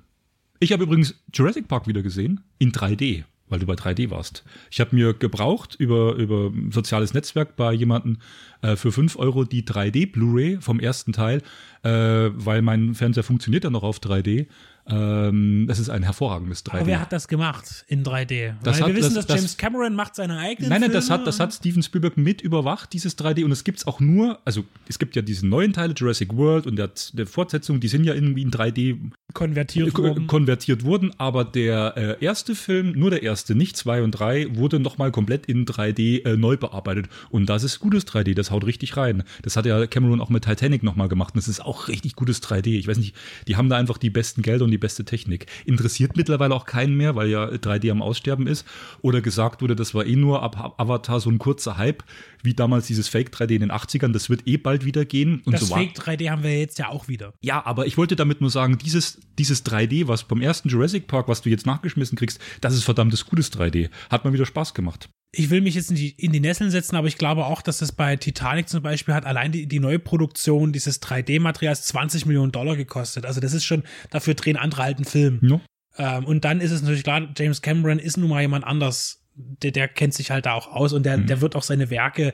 Ich 0.60 0.72
habe 0.72 0.84
übrigens 0.84 1.16
Jurassic 1.34 1.68
Park 1.68 1.88
wieder 1.88 2.02
gesehen 2.02 2.42
in 2.60 2.72
3D, 2.72 3.24
weil 3.48 3.60
du 3.60 3.66
bei 3.66 3.76
3D 3.76 4.10
warst. 4.10 4.44
Ich 4.72 4.80
habe 4.80 4.96
mir 4.96 5.14
gebraucht 5.14 5.76
über 5.76 6.16
über 6.16 6.52
soziales 6.72 7.14
Netzwerk 7.14 7.56
bei 7.56 7.74
jemandem 7.74 8.18
äh, 8.62 8.76
für 8.76 8.92
5 8.92 9.18
Euro 9.18 9.46
die 9.46 9.64
3D 9.64 10.12
Blu-ray 10.12 10.58
vom 10.60 10.80
ersten 10.80 11.14
Teil, 11.14 11.42
äh, 11.84 11.90
weil 12.34 12.62
mein 12.62 12.94
Fernseher 12.94 13.24
funktioniert 13.24 13.64
ja 13.64 13.70
noch 13.70 13.84
auf 13.84 14.00
3D 14.00 14.48
ähm, 14.88 15.66
das 15.68 15.80
ist 15.80 15.90
ein 15.90 16.04
hervorragendes 16.04 16.64
3D. 16.66 16.78
Aber 16.78 16.86
wer 16.86 17.02
hat 17.02 17.12
das 17.12 17.28
gemacht 17.28 17.86
in 17.88 18.04
3D? 18.04 18.54
Das 18.64 18.76
Weil 18.76 18.82
hat, 18.82 18.88
wir 18.90 18.96
wissen, 18.96 19.16
das, 19.16 19.26
dass 19.26 19.38
James 19.38 19.58
Cameron 19.58 19.96
macht 19.96 20.16
seine 20.16 20.38
eigenen 20.38 20.70
Nein, 20.70 20.82
nein, 20.82 20.92
Filme. 20.92 20.94
das 20.94 21.10
hat, 21.10 21.26
das 21.26 21.40
hat 21.40 21.54
Steven 21.54 21.82
Spielberg 21.82 22.18
mit 22.18 22.42
überwacht, 22.42 22.94
dieses 22.94 23.18
3D. 23.18 23.44
Und 23.44 23.52
es 23.52 23.64
gibt 23.64 23.80
es 23.80 23.88
auch 23.88 24.00
nur, 24.00 24.40
also 24.46 24.64
es 24.88 25.00
gibt 25.00 25.16
ja 25.16 25.24
diese 25.24 25.48
neuen 25.48 25.74
Teile, 25.74 25.94
Jurassic 25.94 26.36
World 26.36 26.68
und 26.68 26.76
der, 26.76 26.92
der 27.14 27.26
Fortsetzung, 27.26 27.80
die 27.80 27.88
sind 27.88 28.04
ja 28.04 28.14
irgendwie 28.14 28.44
in 28.44 28.52
3D 28.52 29.12
konvertiert 29.34 29.98
worden. 29.98 30.28
Konvertiert 30.28 30.84
wurden, 30.84 31.12
aber 31.18 31.46
der 31.46 31.94
äh, 31.98 32.24
erste 32.24 32.54
Film, 32.54 32.92
nur 32.92 33.10
der 33.10 33.24
erste, 33.24 33.56
nicht 33.56 33.78
zwei 33.78 34.04
und 34.04 34.12
drei, 34.12 34.48
wurde 34.56 34.80
nochmal 34.80 35.12
komplett 35.12 35.48
in 35.48 35.66
3D 35.66 36.26
äh, 36.26 36.38
neu 36.38 36.58
bearbeitet. 36.58 37.08
Und 37.30 37.48
das 37.48 37.64
ist 37.64 37.80
gutes 37.80 38.08
3D, 38.08 38.36
das 38.36 38.52
haut 38.52 38.66
richtig 38.66 38.98
rein. 38.98 39.24
Das 39.42 39.58
hat 39.58 39.66
ja 39.66 39.88
Cameron 39.88 40.22
auch 40.22 40.30
mit 40.30 40.46
Titanic 40.46 40.84
nochmal 40.84 41.10
gemacht. 41.10 41.34
Und 41.34 41.38
das 41.38 41.48
ist 41.48 41.60
auch 41.60 41.88
richtig 41.88 42.16
gutes 42.16 42.42
3D. 42.44 42.78
Ich 42.78 42.88
weiß 42.88 42.98
nicht, 42.98 43.16
die 43.48 43.56
haben 43.56 43.70
da 43.70 43.78
einfach 43.78 43.98
die 43.98 44.10
besten 44.10 44.42
Gelder 44.42 44.66
und 44.66 44.72
die 44.72 44.75
beste 44.78 45.06
Technik 45.06 45.48
interessiert 45.66 46.18
mittlerweile 46.18 46.54
auch 46.54 46.66
keinen 46.66 46.96
mehr, 46.96 47.16
weil 47.16 47.30
ja 47.30 47.46
3D 47.46 47.92
am 47.92 48.02
Aussterben 48.02 48.48
ist. 48.48 48.66
Oder 49.02 49.22
gesagt 49.22 49.62
wurde, 49.62 49.76
das 49.76 49.94
war 49.94 50.06
eh 50.06 50.16
nur 50.16 50.44
ab 50.44 50.76
Avatar 50.78 51.20
so 51.20 51.30
ein 51.30 51.38
kurzer 51.38 51.78
Hype, 51.78 52.04
wie 52.44 52.54
damals 52.54 52.88
dieses 52.88 53.08
Fake 53.08 53.32
3D 53.34 53.56
in 53.56 53.62
den 53.62 53.72
80ern. 53.72 54.12
Das 54.12 54.30
wird 54.30 54.48
eh 54.48 54.58
bald 54.58 54.86
wieder 54.86 55.06
gehen. 55.06 55.42
Und 55.46 55.54
das 55.54 55.62
so 55.62 55.76
Fake 55.76 55.98
3D 55.98 56.30
haben 56.30 56.44
wir 56.44 56.60
jetzt 56.60 56.80
ja 56.80 56.90
auch 56.90 57.08
wieder. 57.08 57.34
Ja, 57.42 57.66
aber 57.66 57.86
ich 57.86 57.98
wollte 57.98 58.16
damit 58.16 58.42
nur 58.42 58.50
sagen, 58.50 58.78
dieses, 58.78 59.20
dieses 59.38 59.66
3D, 59.66 60.08
was 60.08 60.24
beim 60.24 60.42
ersten 60.42 60.70
Jurassic 60.70 61.08
Park, 61.08 61.28
was 61.28 61.42
du 61.42 61.50
jetzt 61.50 61.66
nachgeschmissen 61.66 62.18
kriegst, 62.18 62.40
das 62.62 62.74
ist 62.74 62.84
verdammtes 62.84 63.26
gutes 63.26 63.52
3D. 63.52 63.90
Hat 64.10 64.26
mal 64.26 64.34
wieder 64.34 64.46
Spaß 64.46 64.74
gemacht 64.74 65.10
ich 65.38 65.50
will 65.50 65.62
mich 65.62 65.76
jetzt 65.76 65.90
in 65.90 65.96
die, 65.96 66.12
in 66.12 66.32
die 66.32 66.40
Nesseln 66.40 66.72
setzen, 66.72 66.96
aber 66.96 67.08
ich 67.08 67.18
glaube 67.18 67.46
auch, 67.46 67.62
dass 67.62 67.80
das 67.80 67.92
bei 67.92 68.16
Titanic 68.16 68.70
zum 68.70 68.82
Beispiel 68.82 69.14
hat 69.14 69.26
allein 69.26 69.52
die, 69.52 69.68
die 69.68 69.80
Neuproduktion 69.80 70.72
dieses 70.72 71.02
3D-Materials 71.02 71.84
20 71.84 72.26
Millionen 72.26 72.52
Dollar 72.52 72.76
gekostet. 72.76 73.26
Also 73.26 73.42
das 73.42 73.54
ist 73.54 73.66
schon, 73.66 73.84
dafür 74.10 74.34
drehen 74.34 74.58
andere 74.58 74.84
alten 74.84 75.06
Film. 75.06 75.40
Ja. 75.42 76.18
Ähm, 76.18 76.26
und 76.26 76.46
dann 76.46 76.62
ist 76.62 76.72
es 76.72 76.82
natürlich 76.82 77.04
klar, 77.04 77.28
James 77.38 77.62
Cameron 77.62 78.00
ist 78.00 78.18
nun 78.18 78.30
mal 78.30 78.42
jemand 78.42 78.66
anders. 78.66 79.24
Der, 79.36 79.72
der 79.72 79.90
kennt 79.90 80.14
sich 80.14 80.32
halt 80.32 80.46
da 80.46 80.54
auch 80.54 80.68
aus 80.68 80.94
und 80.94 81.06
der, 81.06 81.18
mhm. 81.18 81.28
der 81.28 81.42
wird 81.42 81.56
auch 81.56 81.64
seine 81.64 81.90
Werke 81.90 82.34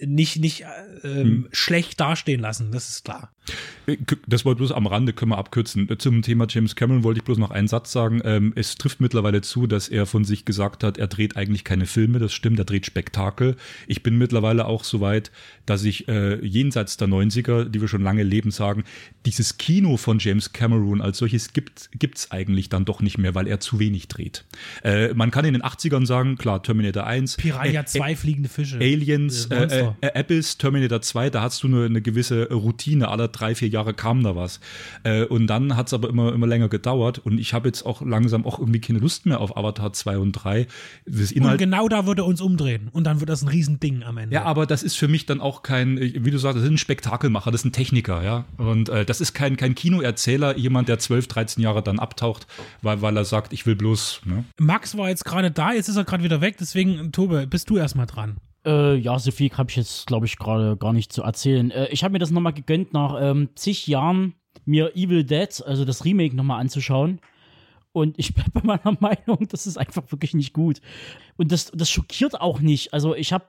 nicht, 0.00 0.40
nicht 0.40 0.62
äh, 0.62 0.66
ähm, 1.04 1.24
hm. 1.24 1.48
schlecht 1.52 2.00
dastehen 2.00 2.40
lassen, 2.40 2.72
das 2.72 2.88
ist 2.88 3.04
klar. 3.04 3.32
Äh, 3.86 3.96
das 4.26 4.44
wollte 4.44 4.58
bloß 4.58 4.72
am 4.72 4.86
Rande, 4.86 5.12
können 5.12 5.32
wir 5.32 5.38
abkürzen. 5.38 5.88
Zum 5.98 6.22
Thema 6.22 6.46
James 6.48 6.76
Cameron 6.76 7.04
wollte 7.04 7.18
ich 7.18 7.24
bloß 7.24 7.38
noch 7.38 7.50
einen 7.50 7.68
Satz 7.68 7.92
sagen. 7.92 8.20
Ähm, 8.24 8.52
es 8.54 8.76
trifft 8.76 9.00
mittlerweile 9.00 9.40
zu, 9.40 9.66
dass 9.66 9.88
er 9.88 10.06
von 10.06 10.24
sich 10.24 10.44
gesagt 10.44 10.84
hat, 10.84 10.98
er 10.98 11.08
dreht 11.08 11.36
eigentlich 11.36 11.64
keine 11.64 11.86
Filme, 11.86 12.18
das 12.18 12.32
stimmt, 12.32 12.58
er 12.58 12.64
dreht 12.64 12.86
Spektakel. 12.86 13.56
Ich 13.86 14.02
bin 14.02 14.18
mittlerweile 14.18 14.66
auch 14.66 14.84
so 14.84 15.00
weit, 15.00 15.30
dass 15.66 15.84
ich 15.84 16.08
äh, 16.08 16.44
jenseits 16.44 16.96
der 16.96 17.08
90er, 17.08 17.64
die 17.64 17.80
wir 17.80 17.88
schon 17.88 18.02
lange 18.02 18.22
leben, 18.22 18.50
sagen, 18.50 18.84
dieses 19.26 19.58
Kino 19.58 19.96
von 19.96 20.18
James 20.18 20.52
Cameron 20.52 21.00
als 21.00 21.18
solches 21.18 21.52
gibt 21.52 21.90
es 22.14 22.30
eigentlich 22.30 22.68
dann 22.68 22.84
doch 22.84 23.00
nicht 23.00 23.18
mehr, 23.18 23.34
weil 23.34 23.46
er 23.46 23.60
zu 23.60 23.78
wenig 23.78 24.08
dreht. 24.08 24.44
Äh, 24.84 25.14
man 25.14 25.30
kann 25.30 25.44
in 25.44 25.54
den 25.54 25.62
80ern 25.62 26.06
sagen, 26.06 26.36
klar, 26.36 26.62
Terminator 26.62 27.06
1. 27.06 27.36
Piranha 27.36 27.84
2, 27.84 28.12
äh, 28.12 28.16
fliegende 28.16 28.48
Fische. 28.48 28.76
Aliens, 28.76 29.46
äh, 29.46 29.92
äh, 30.00 30.18
Abyss, 30.18 30.58
Terminator 30.58 31.02
2, 31.02 31.30
da 31.30 31.42
hast 31.42 31.62
du 31.62 31.68
nur 31.68 31.84
eine 31.86 32.02
gewisse 32.02 32.48
Routine 32.50 33.08
aller 33.08 33.31
drei, 33.32 33.54
vier 33.54 33.68
Jahre 33.68 33.94
kam 33.94 34.22
da 34.22 34.36
was. 34.36 34.60
Äh, 35.04 35.24
und 35.24 35.46
dann 35.46 35.76
hat 35.76 35.88
es 35.88 35.94
aber 35.94 36.08
immer, 36.08 36.32
immer 36.32 36.46
länger 36.46 36.68
gedauert 36.68 37.18
und 37.18 37.38
ich 37.38 37.54
habe 37.54 37.68
jetzt 37.68 37.84
auch 37.84 38.02
langsam 38.02 38.46
auch 38.46 38.58
irgendwie 38.58 38.80
keine 38.80 38.98
Lust 38.98 39.26
mehr 39.26 39.40
auf 39.40 39.56
Avatar 39.56 39.92
2 39.92 40.18
und 40.18 40.32
3. 40.32 40.66
Das 41.06 41.32
Inhalt 41.32 41.52
und 41.52 41.58
genau 41.58 41.88
da 41.88 42.06
würde 42.06 42.24
uns 42.24 42.40
umdrehen 42.40 42.88
und 42.92 43.04
dann 43.04 43.20
wird 43.20 43.30
das 43.30 43.42
ein 43.42 43.48
Riesending 43.48 44.02
am 44.02 44.18
Ende. 44.18 44.34
Ja, 44.34 44.44
aber 44.44 44.66
das 44.66 44.82
ist 44.82 44.96
für 44.96 45.08
mich 45.08 45.26
dann 45.26 45.40
auch 45.40 45.62
kein, 45.62 45.98
wie 45.98 46.30
du 46.30 46.38
sagst, 46.38 46.56
das 46.56 46.64
ist 46.64 46.70
ein 46.70 46.78
Spektakelmacher, 46.78 47.50
das 47.50 47.62
ist 47.62 47.66
ein 47.66 47.72
Techniker, 47.72 48.22
ja. 48.22 48.44
Und 48.56 48.88
äh, 48.88 49.04
das 49.04 49.20
ist 49.20 49.32
kein, 49.34 49.56
kein 49.56 49.74
Kinoerzähler, 49.74 50.56
jemand, 50.56 50.88
der 50.88 50.98
12, 50.98 51.26
13 51.28 51.62
Jahre 51.62 51.82
dann 51.82 51.98
abtaucht, 51.98 52.46
weil, 52.82 53.02
weil 53.02 53.16
er 53.16 53.24
sagt, 53.24 53.52
ich 53.52 53.66
will 53.66 53.76
bloß. 53.76 54.22
Ne? 54.24 54.44
Max 54.58 54.96
war 54.96 55.08
jetzt 55.08 55.24
gerade 55.24 55.50
da, 55.50 55.72
jetzt 55.72 55.88
ist 55.88 55.96
er 55.96 56.04
gerade 56.04 56.24
wieder 56.24 56.40
weg, 56.40 56.56
deswegen, 56.58 57.12
Tobe, 57.12 57.46
bist 57.46 57.70
du 57.70 57.76
erstmal 57.76 58.06
dran. 58.06 58.36
Äh, 58.64 58.96
ja, 58.96 59.18
so 59.18 59.30
viel 59.30 59.50
habe 59.52 59.70
ich 59.70 59.76
jetzt, 59.76 60.06
glaube 60.06 60.26
ich, 60.26 60.38
gerade 60.38 60.76
gar 60.76 60.92
nicht 60.92 61.12
zu 61.12 61.22
erzählen. 61.22 61.70
Äh, 61.70 61.88
ich 61.88 62.04
habe 62.04 62.12
mir 62.12 62.18
das 62.18 62.30
nochmal 62.30 62.52
gegönnt, 62.52 62.92
nach 62.92 63.16
ähm, 63.20 63.50
zig 63.54 63.86
Jahren 63.86 64.34
mir 64.64 64.94
Evil 64.94 65.24
Dead, 65.24 65.62
also 65.66 65.84
das 65.84 66.04
Remake, 66.04 66.36
nochmal 66.36 66.60
anzuschauen. 66.60 67.20
Und 67.92 68.18
ich 68.18 68.34
bleibe 68.34 68.60
bei 68.60 68.62
meiner 68.62 68.96
Meinung, 69.00 69.48
das 69.48 69.66
ist 69.66 69.78
einfach 69.78 70.10
wirklich 70.10 70.34
nicht 70.34 70.52
gut. 70.52 70.80
Und 71.36 71.50
das, 71.52 71.70
das 71.72 71.90
schockiert 71.90 72.40
auch 72.40 72.60
nicht. 72.60 72.92
Also 72.92 73.14
ich 73.14 73.32
habe 73.32 73.46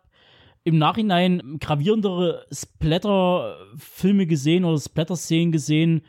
im 0.63 0.77
Nachhinein 0.77 1.57
gravierendere 1.59 2.45
Splatter-Filme 2.51 4.25
gesehen 4.25 4.65
oder 4.65 4.79
Splatter-Szenen 4.79 5.51
gesehen. 5.51 6.01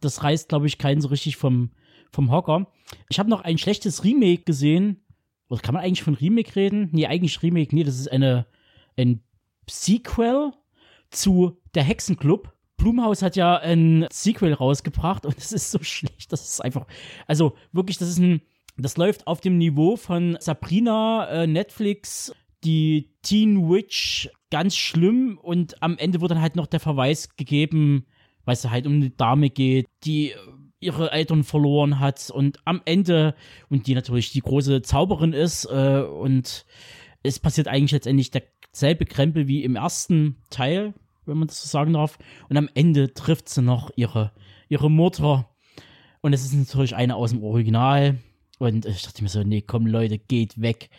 Das 0.00 0.22
reißt, 0.22 0.48
glaube 0.48 0.66
ich, 0.66 0.78
keinen 0.78 1.00
so 1.00 1.08
richtig 1.08 1.36
vom, 1.36 1.70
vom 2.10 2.30
Hocker. 2.30 2.66
Ich 3.08 3.18
habe 3.18 3.30
noch 3.30 3.42
ein 3.42 3.58
schlechtes 3.58 4.02
Remake 4.04 4.42
gesehen 4.42 5.00
oder 5.50 5.60
kann 5.60 5.74
man 5.74 5.82
eigentlich 5.82 6.02
von 6.02 6.14
Remake 6.14 6.56
reden? 6.56 6.88
Nee, 6.92 7.06
eigentlich 7.06 7.42
Remake, 7.42 7.74
nee, 7.74 7.84
das 7.84 7.98
ist 7.98 8.10
eine, 8.10 8.46
ein 8.96 9.20
Sequel 9.68 10.52
zu 11.10 11.58
Der 11.74 11.82
Hexenclub. 11.82 12.52
Blumhaus 12.76 13.20
hat 13.20 13.36
ja 13.36 13.58
ein 13.58 14.06
Sequel 14.10 14.54
rausgebracht 14.54 15.26
und 15.26 15.36
es 15.38 15.52
ist 15.52 15.70
so 15.70 15.82
schlecht, 15.82 16.32
das 16.32 16.48
ist 16.48 16.64
einfach, 16.64 16.86
also 17.26 17.54
wirklich, 17.72 17.98
das 17.98 18.08
ist 18.08 18.18
ein, 18.18 18.40
das 18.78 18.96
läuft 18.96 19.26
auf 19.26 19.40
dem 19.40 19.58
Niveau 19.58 19.96
von 19.96 20.38
Sabrina, 20.40 21.28
äh, 21.28 21.46
Netflix, 21.46 22.32
die 22.64 23.10
Teen 23.22 23.68
Witch, 23.68 24.30
ganz 24.50 24.76
schlimm 24.76 25.36
und 25.42 25.82
am 25.82 25.98
Ende 25.98 26.20
wird 26.20 26.30
dann 26.30 26.40
halt 26.40 26.56
noch 26.56 26.66
der 26.66 26.80
Verweis 26.80 27.36
gegeben, 27.36 28.06
weil 28.44 28.54
es 28.54 28.68
halt 28.68 28.86
um 28.86 28.94
eine 28.94 29.10
Dame 29.10 29.50
geht, 29.50 29.86
die 30.04 30.32
ihre 30.80 31.12
Eltern 31.12 31.44
verloren 31.44 32.00
hat 32.00 32.30
und 32.30 32.58
am 32.64 32.80
Ende, 32.84 33.34
und 33.68 33.86
die 33.86 33.94
natürlich 33.94 34.32
die 34.32 34.40
große 34.40 34.82
Zauberin 34.82 35.32
ist, 35.32 35.66
äh, 35.66 36.02
und 36.02 36.64
es 37.22 37.38
passiert 37.38 37.68
eigentlich 37.68 37.92
letztendlich 37.92 38.30
derselbe 38.30 39.04
Krempel 39.04 39.46
wie 39.46 39.62
im 39.62 39.76
ersten 39.76 40.36
Teil, 40.48 40.94
wenn 41.26 41.36
man 41.36 41.48
das 41.48 41.62
so 41.62 41.68
sagen 41.68 41.92
darf. 41.92 42.18
Und 42.48 42.56
am 42.56 42.68
Ende 42.74 43.12
trifft 43.12 43.48
sie 43.48 43.62
noch 43.62 43.90
ihre, 43.94 44.32
ihre 44.68 44.90
Mutter. 44.90 45.48
Und 46.22 46.32
es 46.32 46.44
ist 46.44 46.54
natürlich 46.54 46.96
eine 46.96 47.16
aus 47.16 47.30
dem 47.30 47.42
Original. 47.42 48.18
Und 48.60 48.84
ich 48.84 49.02
dachte 49.02 49.22
mir 49.22 49.30
so, 49.30 49.42
nee, 49.42 49.64
komm 49.66 49.86
Leute, 49.86 50.18
geht 50.18 50.60
weg. 50.60 50.90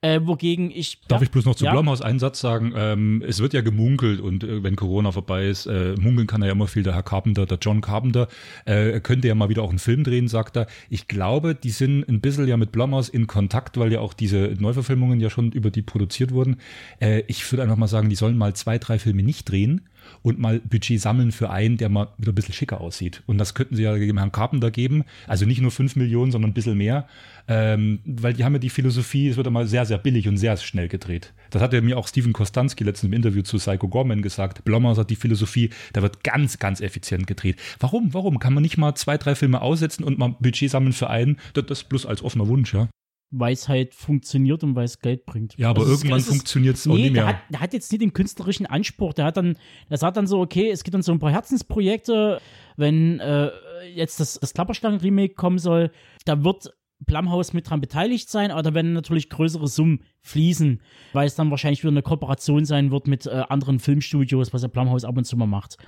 Äh, 0.00 0.20
wogegen 0.22 0.70
ich. 0.70 1.00
Darf 1.08 1.22
ich 1.22 1.30
bloß 1.32 1.44
noch 1.44 1.56
zu 1.56 1.64
ja? 1.64 1.72
Blumhaus 1.72 2.00
einen 2.00 2.20
Satz 2.20 2.38
sagen? 2.40 2.72
Ähm, 2.76 3.22
es 3.26 3.40
wird 3.40 3.52
ja 3.52 3.62
gemunkelt 3.62 4.20
und 4.20 4.44
äh, 4.44 4.62
wenn 4.62 4.76
Corona 4.76 5.10
vorbei 5.10 5.48
ist, 5.48 5.66
äh, 5.66 5.96
munkeln 5.98 6.28
kann 6.28 6.40
er 6.40 6.46
ja 6.46 6.52
immer 6.52 6.68
viel, 6.68 6.84
der 6.84 6.94
Herr 6.94 7.02
Carpenter, 7.02 7.46
der 7.46 7.58
John 7.60 7.80
Carpenter, 7.80 8.28
äh, 8.64 9.00
könnte 9.00 9.26
ja 9.26 9.34
mal 9.34 9.48
wieder 9.48 9.62
auch 9.62 9.70
einen 9.70 9.80
Film 9.80 10.04
drehen, 10.04 10.28
sagt 10.28 10.56
er. 10.56 10.68
Ich 10.88 11.08
glaube, 11.08 11.56
die 11.56 11.70
sind 11.70 12.08
ein 12.08 12.20
bisschen 12.20 12.46
ja 12.46 12.56
mit 12.56 12.70
Blumhaus 12.70 13.08
in 13.08 13.26
Kontakt, 13.26 13.76
weil 13.76 13.92
ja 13.92 13.98
auch 13.98 14.14
diese 14.14 14.54
Neuverfilmungen 14.58 15.18
ja 15.18 15.30
schon 15.30 15.50
über 15.50 15.72
die 15.72 15.82
produziert 15.82 16.30
wurden. 16.30 16.58
Äh, 17.00 17.24
ich 17.26 17.50
würde 17.50 17.64
einfach 17.64 17.76
mal 17.76 17.88
sagen, 17.88 18.08
die 18.08 18.16
sollen 18.16 18.38
mal 18.38 18.54
zwei, 18.54 18.78
drei 18.78 19.00
Filme 19.00 19.24
nicht 19.24 19.50
drehen 19.50 19.82
und 20.22 20.38
mal 20.38 20.60
Budget 20.60 21.00
sammeln 21.00 21.32
für 21.32 21.50
einen, 21.50 21.76
der 21.76 21.88
mal 21.88 22.08
wieder 22.18 22.32
ein 22.32 22.34
bisschen 22.34 22.54
schicker 22.54 22.80
aussieht. 22.80 23.22
Und 23.26 23.38
das 23.38 23.54
könnten 23.54 23.76
sie 23.76 23.82
ja 23.82 23.96
dem 23.96 24.18
Herrn 24.18 24.32
Carpenter 24.32 24.70
geben. 24.70 25.04
Also 25.26 25.46
nicht 25.46 25.60
nur 25.60 25.70
fünf 25.70 25.96
Millionen, 25.96 26.32
sondern 26.32 26.50
ein 26.50 26.54
bisschen 26.54 26.76
mehr. 26.76 27.06
Ähm, 27.48 28.00
weil 28.04 28.34
die 28.34 28.44
haben 28.44 28.52
ja 28.52 28.58
die 28.58 28.70
Philosophie, 28.70 29.28
es 29.28 29.36
wird 29.36 29.46
immer 29.46 29.66
sehr, 29.66 29.84
sehr 29.86 29.98
billig 29.98 30.28
und 30.28 30.36
sehr 30.36 30.56
schnell 30.56 30.88
gedreht. 30.88 31.32
Das 31.50 31.62
hat 31.62 31.72
ja 31.72 31.80
mir 31.80 31.98
auch 31.98 32.06
Steven 32.06 32.32
Kostanski 32.32 32.84
letztens 32.84 33.08
im 33.08 33.12
Interview 33.12 33.42
zu 33.42 33.56
Psycho 33.58 33.88
Gorman 33.88 34.22
gesagt. 34.22 34.64
Blommers 34.64 34.98
hat 34.98 35.10
die 35.10 35.16
Philosophie, 35.16 35.70
da 35.92 36.02
wird 36.02 36.22
ganz, 36.22 36.58
ganz 36.58 36.80
effizient 36.80 37.26
gedreht. 37.26 37.56
Warum? 37.80 38.14
Warum? 38.14 38.38
Kann 38.38 38.54
man 38.54 38.62
nicht 38.62 38.78
mal 38.78 38.94
zwei, 38.94 39.18
drei 39.18 39.34
Filme 39.34 39.60
aussetzen 39.60 40.04
und 40.04 40.18
mal 40.18 40.36
Budget 40.38 40.70
sammeln 40.70 40.92
für 40.92 41.10
einen? 41.10 41.38
Das, 41.54 41.66
das 41.66 41.84
bloß 41.84 42.06
als 42.06 42.22
offener 42.22 42.48
Wunsch, 42.48 42.74
ja 42.74 42.88
weil 43.30 43.52
es 43.52 43.68
halt 43.68 43.94
funktioniert 43.94 44.64
und 44.64 44.74
weil 44.74 44.84
es 44.84 44.98
Geld 44.98 45.24
bringt. 45.24 45.56
Ja, 45.56 45.70
aber 45.70 45.82
also 45.82 45.92
irgendwann 45.92 46.20
funktioniert 46.20 46.76
es 46.76 46.86
auch 46.86 46.94
nee, 46.94 47.02
nicht 47.02 47.12
mehr. 47.12 47.22
Der 47.22 47.28
hat, 47.28 47.42
der 47.50 47.60
hat, 47.60 47.72
jetzt 47.72 47.92
nicht 47.92 48.02
den 48.02 48.12
künstlerischen 48.12 48.66
Anspruch. 48.66 49.14
Der 49.14 49.24
hat 49.24 49.36
dann, 49.36 49.56
der 49.88 49.98
sagt 49.98 50.16
dann 50.16 50.26
so, 50.26 50.40
okay, 50.40 50.70
es 50.70 50.82
gibt 50.82 50.94
dann 50.94 51.02
so 51.02 51.12
ein 51.12 51.18
paar 51.20 51.30
Herzensprojekte, 51.30 52.40
wenn 52.76 53.20
äh, 53.20 53.50
jetzt 53.94 54.20
das, 54.20 54.38
das 54.40 54.52
Klapperschlangen-Remake 54.52 55.34
kommen 55.34 55.58
soll, 55.58 55.92
da 56.24 56.42
wird 56.44 56.74
Blumhaus 57.00 57.52
mit 57.52 57.68
dran 57.68 57.80
beteiligt 57.80 58.28
sein, 58.28 58.50
aber 58.50 58.62
da 58.62 58.74
werden 58.74 58.92
natürlich 58.92 59.30
größere 59.30 59.68
Summen 59.68 60.04
fließen, 60.20 60.82
weil 61.12 61.26
es 61.26 61.34
dann 61.34 61.50
wahrscheinlich 61.50 61.82
wieder 61.82 61.92
eine 61.92 62.02
Kooperation 62.02 62.66
sein 62.66 62.90
wird 62.90 63.06
mit 63.06 63.26
äh, 63.26 63.44
anderen 63.48 63.78
Filmstudios, 63.78 64.52
was 64.52 64.60
der 64.60 64.68
Blumhaus 64.68 65.04
ab 65.04 65.16
und 65.16 65.24
zu 65.24 65.36
mal 65.36 65.46
macht. 65.46 65.78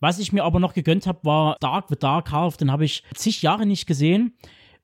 Was 0.00 0.18
ich 0.18 0.32
mir 0.32 0.42
aber 0.42 0.58
noch 0.58 0.74
gegönnt 0.74 1.06
habe, 1.06 1.20
war 1.22 1.56
Dark 1.60 1.86
the 1.88 1.96
Dark 1.96 2.32
Half, 2.32 2.56
den 2.56 2.72
habe 2.72 2.84
ich 2.84 3.04
zig 3.14 3.42
Jahre 3.42 3.66
nicht 3.66 3.86
gesehen 3.86 4.36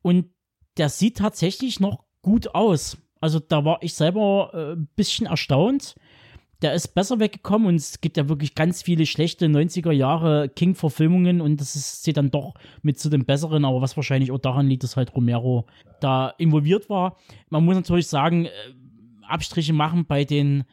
und 0.02 0.26
der 0.76 0.88
sieht 0.88 1.18
tatsächlich 1.18 1.80
noch 1.80 2.04
gut 2.22 2.54
aus. 2.54 2.98
Also 3.20 3.40
da 3.40 3.64
war 3.64 3.78
ich 3.82 3.94
selber 3.94 4.50
äh, 4.52 4.72
ein 4.72 4.88
bisschen 4.96 5.26
erstaunt. 5.26 5.94
Der 6.62 6.72
ist 6.72 6.88
besser 6.88 7.20
weggekommen 7.20 7.68
und 7.68 7.74
es 7.76 8.00
gibt 8.00 8.16
ja 8.16 8.28
wirklich 8.28 8.54
ganz 8.54 8.82
viele 8.82 9.06
schlechte 9.06 9.46
90er 9.46 9.92
Jahre 9.92 10.48
King-Verfilmungen 10.48 11.40
und 11.40 11.60
das 11.60 11.76
ist, 11.76 12.02
zählt 12.02 12.16
dann 12.16 12.30
doch 12.30 12.54
mit 12.82 12.98
zu 12.98 13.10
den 13.10 13.24
besseren, 13.24 13.64
aber 13.64 13.82
was 13.82 13.96
wahrscheinlich 13.96 14.30
auch 14.30 14.38
daran 14.38 14.68
liegt, 14.68 14.82
dass 14.82 14.96
halt 14.96 15.14
Romero 15.14 15.66
da 16.00 16.30
involviert 16.38 16.88
war. 16.88 17.18
Man 17.50 17.64
muss 17.64 17.74
natürlich 17.74 18.06
sagen, 18.06 18.46
äh, 18.46 18.50
Abstriche 19.28 19.72
machen 19.72 20.06
bei 20.06 20.24
den 20.24 20.64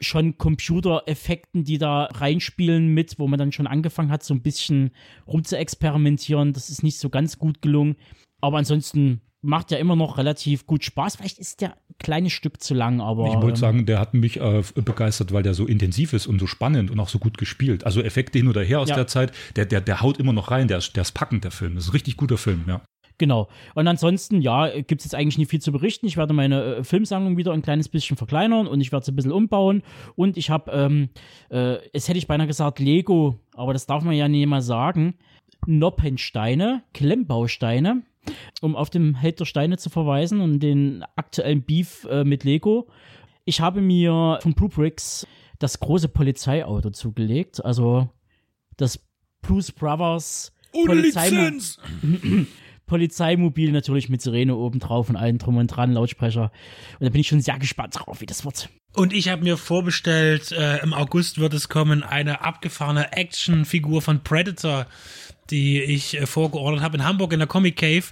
schon 0.00 0.36
Computereffekten, 0.38 1.64
die 1.64 1.78
da 1.78 2.04
reinspielen 2.04 2.88
mit, 2.88 3.18
wo 3.18 3.26
man 3.26 3.38
dann 3.38 3.52
schon 3.52 3.66
angefangen 3.66 4.10
hat, 4.10 4.22
so 4.22 4.34
ein 4.34 4.42
bisschen 4.42 4.90
rumzuexperimentieren. 5.26 6.52
Das 6.52 6.70
ist 6.70 6.82
nicht 6.82 6.98
so 6.98 7.08
ganz 7.08 7.38
gut 7.38 7.62
gelungen. 7.62 7.96
Aber 8.40 8.58
ansonsten 8.58 9.20
macht 9.44 9.70
ja 9.70 9.78
immer 9.78 9.94
noch 9.94 10.18
relativ 10.18 10.66
gut 10.66 10.84
Spaß. 10.84 11.16
Vielleicht 11.16 11.38
ist 11.38 11.60
der 11.60 11.72
ein 11.72 11.94
kleines 11.98 12.32
Stück 12.32 12.62
zu 12.62 12.74
lang, 12.74 13.00
aber. 13.00 13.28
Ich 13.28 13.34
wollte 13.34 13.50
ähm, 13.50 13.56
sagen, 13.56 13.86
der 13.86 14.00
hat 14.00 14.14
mich 14.14 14.40
äh, 14.40 14.62
begeistert, 14.74 15.32
weil 15.32 15.42
der 15.42 15.54
so 15.54 15.66
intensiv 15.66 16.12
ist 16.12 16.26
und 16.26 16.38
so 16.40 16.46
spannend 16.46 16.90
und 16.90 16.98
auch 16.98 17.08
so 17.08 17.18
gut 17.18 17.38
gespielt. 17.38 17.84
Also 17.84 18.02
Effekte 18.02 18.38
hin 18.38 18.48
oder 18.48 18.62
her 18.62 18.80
aus 18.80 18.88
ja. 18.88 18.96
der 18.96 19.06
Zeit, 19.06 19.32
der, 19.56 19.66
der, 19.66 19.80
der 19.80 20.00
haut 20.00 20.18
immer 20.18 20.32
noch 20.32 20.50
rein, 20.50 20.68
der 20.68 20.78
ist, 20.78 20.96
der 20.96 21.02
ist 21.02 21.12
packend, 21.12 21.44
der 21.44 21.50
Film. 21.50 21.74
Das 21.74 21.84
ist 21.84 21.90
ein 21.90 21.92
richtig 21.92 22.16
guter 22.16 22.38
Film, 22.38 22.64
ja. 22.66 22.80
Genau. 23.18 23.48
Und 23.74 23.86
ansonsten, 23.86 24.40
ja, 24.40 24.68
gibt 24.80 25.00
es 25.00 25.04
jetzt 25.04 25.14
eigentlich 25.14 25.38
nicht 25.38 25.50
viel 25.50 25.60
zu 25.60 25.70
berichten. 25.70 26.06
Ich 26.06 26.16
werde 26.16 26.32
meine 26.32 26.76
äh, 26.76 26.84
Filmsammlung 26.84 27.36
wieder 27.36 27.52
ein 27.52 27.62
kleines 27.62 27.88
bisschen 27.88 28.16
verkleinern 28.16 28.66
und 28.66 28.80
ich 28.80 28.90
werde 28.90 29.06
sie 29.06 29.12
ein 29.12 29.16
bisschen 29.16 29.30
umbauen. 29.30 29.82
Und 30.16 30.36
ich 30.36 30.50
habe, 30.50 30.72
ähm, 30.72 31.10
äh, 31.50 31.76
es 31.92 32.08
hätte 32.08 32.18
ich 32.18 32.26
beinahe 32.26 32.48
gesagt, 32.48 32.80
Lego, 32.80 33.38
aber 33.54 33.72
das 33.72 33.86
darf 33.86 34.02
man 34.02 34.14
ja 34.14 34.26
nicht 34.26 34.46
mal 34.46 34.62
sagen. 34.62 35.14
Noppensteine, 35.66 36.82
Klemmbausteine 36.92 38.02
um 38.60 38.76
auf 38.76 38.90
den 38.90 39.14
Held 39.14 39.40
der 39.40 39.44
Steine 39.44 39.78
zu 39.78 39.90
verweisen 39.90 40.40
und 40.40 40.60
den 40.60 41.04
aktuellen 41.16 41.62
Beef 41.62 42.06
äh, 42.10 42.24
mit 42.24 42.44
Lego. 42.44 42.88
Ich 43.44 43.60
habe 43.60 43.80
mir 43.80 44.38
von 44.40 44.54
Blue 44.54 44.68
Bricks 44.70 45.26
das 45.58 45.80
große 45.80 46.08
Polizeiauto 46.08 46.90
zugelegt, 46.90 47.64
also 47.64 48.08
das 48.76 48.98
Blues 49.42 49.70
Brothers 49.70 50.52
Ohne 50.72 50.94
Lizenz! 50.94 51.78
Polizeimobil 52.86 53.72
natürlich 53.72 54.08
mit 54.08 54.22
Sirene 54.22 54.56
oben 54.56 54.78
drauf 54.78 55.08
und 55.08 55.16
allem 55.16 55.38
drum 55.38 55.56
und 55.56 55.68
dran, 55.68 55.92
Lautsprecher. 55.92 56.52
Und 56.98 57.04
da 57.04 57.10
bin 57.10 57.20
ich 57.20 57.28
schon 57.28 57.40
sehr 57.40 57.58
gespannt 57.58 57.94
drauf, 57.98 58.20
wie 58.20 58.26
das 58.26 58.44
wird. 58.44 58.68
Und 58.94 59.12
ich 59.12 59.28
habe 59.28 59.42
mir 59.42 59.56
vorbestellt, 59.56 60.52
äh, 60.52 60.78
im 60.78 60.92
August 60.94 61.38
wird 61.38 61.54
es 61.54 61.68
kommen, 61.68 62.02
eine 62.02 62.42
abgefahrene 62.42 63.12
Actionfigur 63.12 64.02
von 64.02 64.22
Predator 64.22 64.86
die 65.50 65.82
ich 65.82 66.18
äh, 66.18 66.26
vorgeordert 66.26 66.82
habe 66.82 66.96
in 66.96 67.04
Hamburg 67.04 67.32
in 67.32 67.38
der 67.38 67.48
Comic 67.48 67.76
Cave 67.76 68.04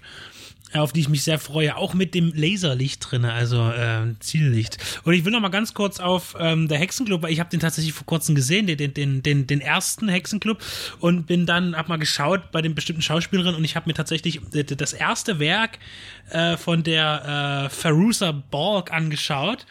auf 0.75 0.93
die 0.93 1.01
ich 1.01 1.09
mich 1.09 1.23
sehr 1.23 1.39
freue, 1.39 1.77
auch 1.77 1.95
mit 1.95 2.15
dem 2.15 2.33
Laserlicht 2.35 3.11
drin, 3.11 3.25
also 3.25 3.71
äh, 3.71 4.15
Ziellicht. 4.21 4.79
Und 5.05 5.15
ich 5.15 5.25
will 5.25 5.33
noch 5.33 5.41
mal 5.41 5.49
ganz 5.49 5.75
kurz 5.75 6.01
auf 6.01 6.35
ähm, 6.39 6.69
der 6.69 6.79
Hexenclub, 6.79 7.23
weil 7.23 7.33
ich 7.33 7.41
habe 7.41 7.51
den 7.51 7.61
tatsächlich 7.61 7.93
vor 7.93 8.07
kurzem 8.07 8.35
gesehen, 8.35 8.67
den, 8.67 8.95
den, 8.95 9.23
den, 9.23 9.47
den 9.47 9.61
ersten 9.61 10.09
Hexenclub 10.09 10.59
und 11.01 11.27
bin 11.27 11.47
dann, 11.47 11.77
hab 11.77 11.89
mal 11.89 11.99
geschaut 11.99 12.51
bei 12.53 12.63
den 12.63 12.75
bestimmten 12.75 13.03
Schauspielerinnen 13.03 13.57
und 13.57 13.65
ich 13.65 13.77
habe 13.77 13.89
mir 13.89 13.95
tatsächlich 13.95 14.41
das 14.51 14.93
erste 14.93 15.39
Werk 15.39 15.79
äh, 16.31 16.57
von 16.57 16.83
der 16.83 17.67
äh, 17.67 17.71
Farusa 17.71 18.33
Balk 18.33 18.93
angeschaut. 18.93 19.67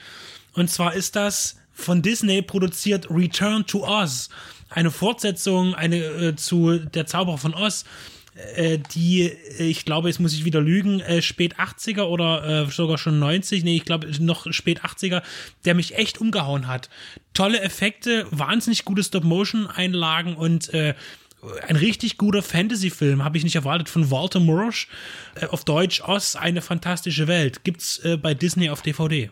Und 0.54 0.70
zwar 0.70 0.94
ist 0.94 1.16
das 1.16 1.58
von 1.74 2.02
Disney 2.02 2.42
produziert 2.42 3.10
Return 3.10 3.66
to 3.66 3.86
Oz 3.88 4.30
eine 4.72 4.90
Fortsetzung 4.90 5.76
eine 5.76 5.98
äh, 5.98 6.36
zu 6.36 6.80
Der 6.80 7.06
Zauberer 7.06 7.38
von 7.38 7.54
Oz, 7.54 7.86
die, 8.94 9.24
äh, 9.24 9.64
ich 9.64 9.86
glaube, 9.86 10.08
jetzt 10.08 10.20
muss 10.20 10.34
ich 10.34 10.46
wieder 10.46 10.62
lügen, 10.62 11.02
äh, 11.02 11.22
spät 11.22 11.58
80er 11.58 12.04
oder 12.04 12.68
äh, 12.68 12.72
sogar 12.72 12.98
schon 12.98 13.20
90, 13.20 13.64
nee, 13.64 13.76
ich 13.76 13.86
glaube 13.86 14.10
noch 14.20 14.52
spät 14.54 14.82
80er, 14.82 15.22
der 15.66 15.76
mich 15.76 15.98
echt 15.98 16.22
umgehauen 16.22 16.68
hat. 16.68 16.90
Tolle 17.34 17.62
Effekte, 17.62 18.26
wahnsinnig 18.32 18.86
gute 18.86 19.04
Stop-Motion-Einlagen 19.04 20.36
und 20.36 20.74
äh, 20.74 20.94
ein 21.68 21.76
richtig 21.76 22.18
guter 22.18 22.44
Fantasy-Film, 22.44 23.24
habe 23.24 23.38
ich 23.38 23.44
nicht 23.44 23.56
erwartet, 23.56 23.90
von 23.90 24.12
Walter 24.12 24.40
Murch. 24.40 24.88
Äh, 25.36 25.48
auf 25.48 25.66
Deutsch 25.66 26.02
Oz, 26.02 26.36
eine 26.36 26.62
fantastische 26.62 27.28
Welt. 27.28 27.64
Gibt's 27.64 28.00
äh, 28.00 28.18
bei 28.18 28.34
Disney 28.34 28.70
auf 28.70 28.82
DVD. 28.82 29.30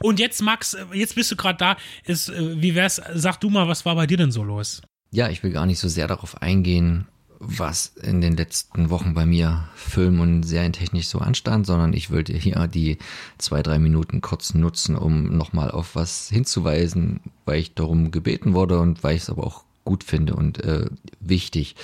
Und 0.00 0.20
jetzt, 0.20 0.40
Max, 0.42 0.74
äh, 0.74 0.84
jetzt 0.92 1.14
bist 1.14 1.30
du 1.30 1.36
gerade 1.36 1.58
da. 1.58 1.76
Ist, 2.04 2.28
äh, 2.28 2.62
wie 2.62 2.74
wär's? 2.74 3.02
Sag 3.14 3.40
du 3.40 3.50
mal, 3.50 3.68
was 3.68 3.84
war 3.84 3.96
bei 3.96 4.06
dir 4.06 4.16
denn 4.16 4.30
so 4.30 4.44
los? 4.44 4.80
Ja, 5.10 5.28
ich 5.28 5.42
will 5.42 5.50
gar 5.50 5.66
nicht 5.66 5.80
so 5.80 5.88
sehr 5.88 6.06
darauf 6.06 6.40
eingehen, 6.40 7.08
was 7.40 7.86
in 8.02 8.20
den 8.20 8.36
letzten 8.36 8.90
Wochen 8.90 9.14
bei 9.14 9.24
mir 9.24 9.64
film- 9.74 10.20
und 10.20 10.42
serientechnisch 10.42 11.08
so 11.08 11.18
anstand, 11.18 11.66
sondern 11.66 11.94
ich 11.94 12.10
wollte 12.10 12.34
hier 12.34 12.68
die 12.68 12.98
zwei, 13.38 13.62
drei 13.62 13.78
Minuten 13.78 14.20
kurz 14.20 14.52
nutzen, 14.52 14.94
um 14.94 15.36
nochmal 15.36 15.70
auf 15.70 15.96
was 15.96 16.28
hinzuweisen, 16.28 17.20
weil 17.46 17.60
ich 17.60 17.74
darum 17.74 18.10
gebeten 18.10 18.52
wurde 18.52 18.78
und 18.78 19.02
weil 19.02 19.16
ich 19.16 19.22
es 19.22 19.30
aber 19.30 19.44
auch 19.44 19.64
gut 19.84 20.04
finde 20.04 20.34
und 20.34 20.62
äh, 20.62 20.86
wichtig. 21.18 21.76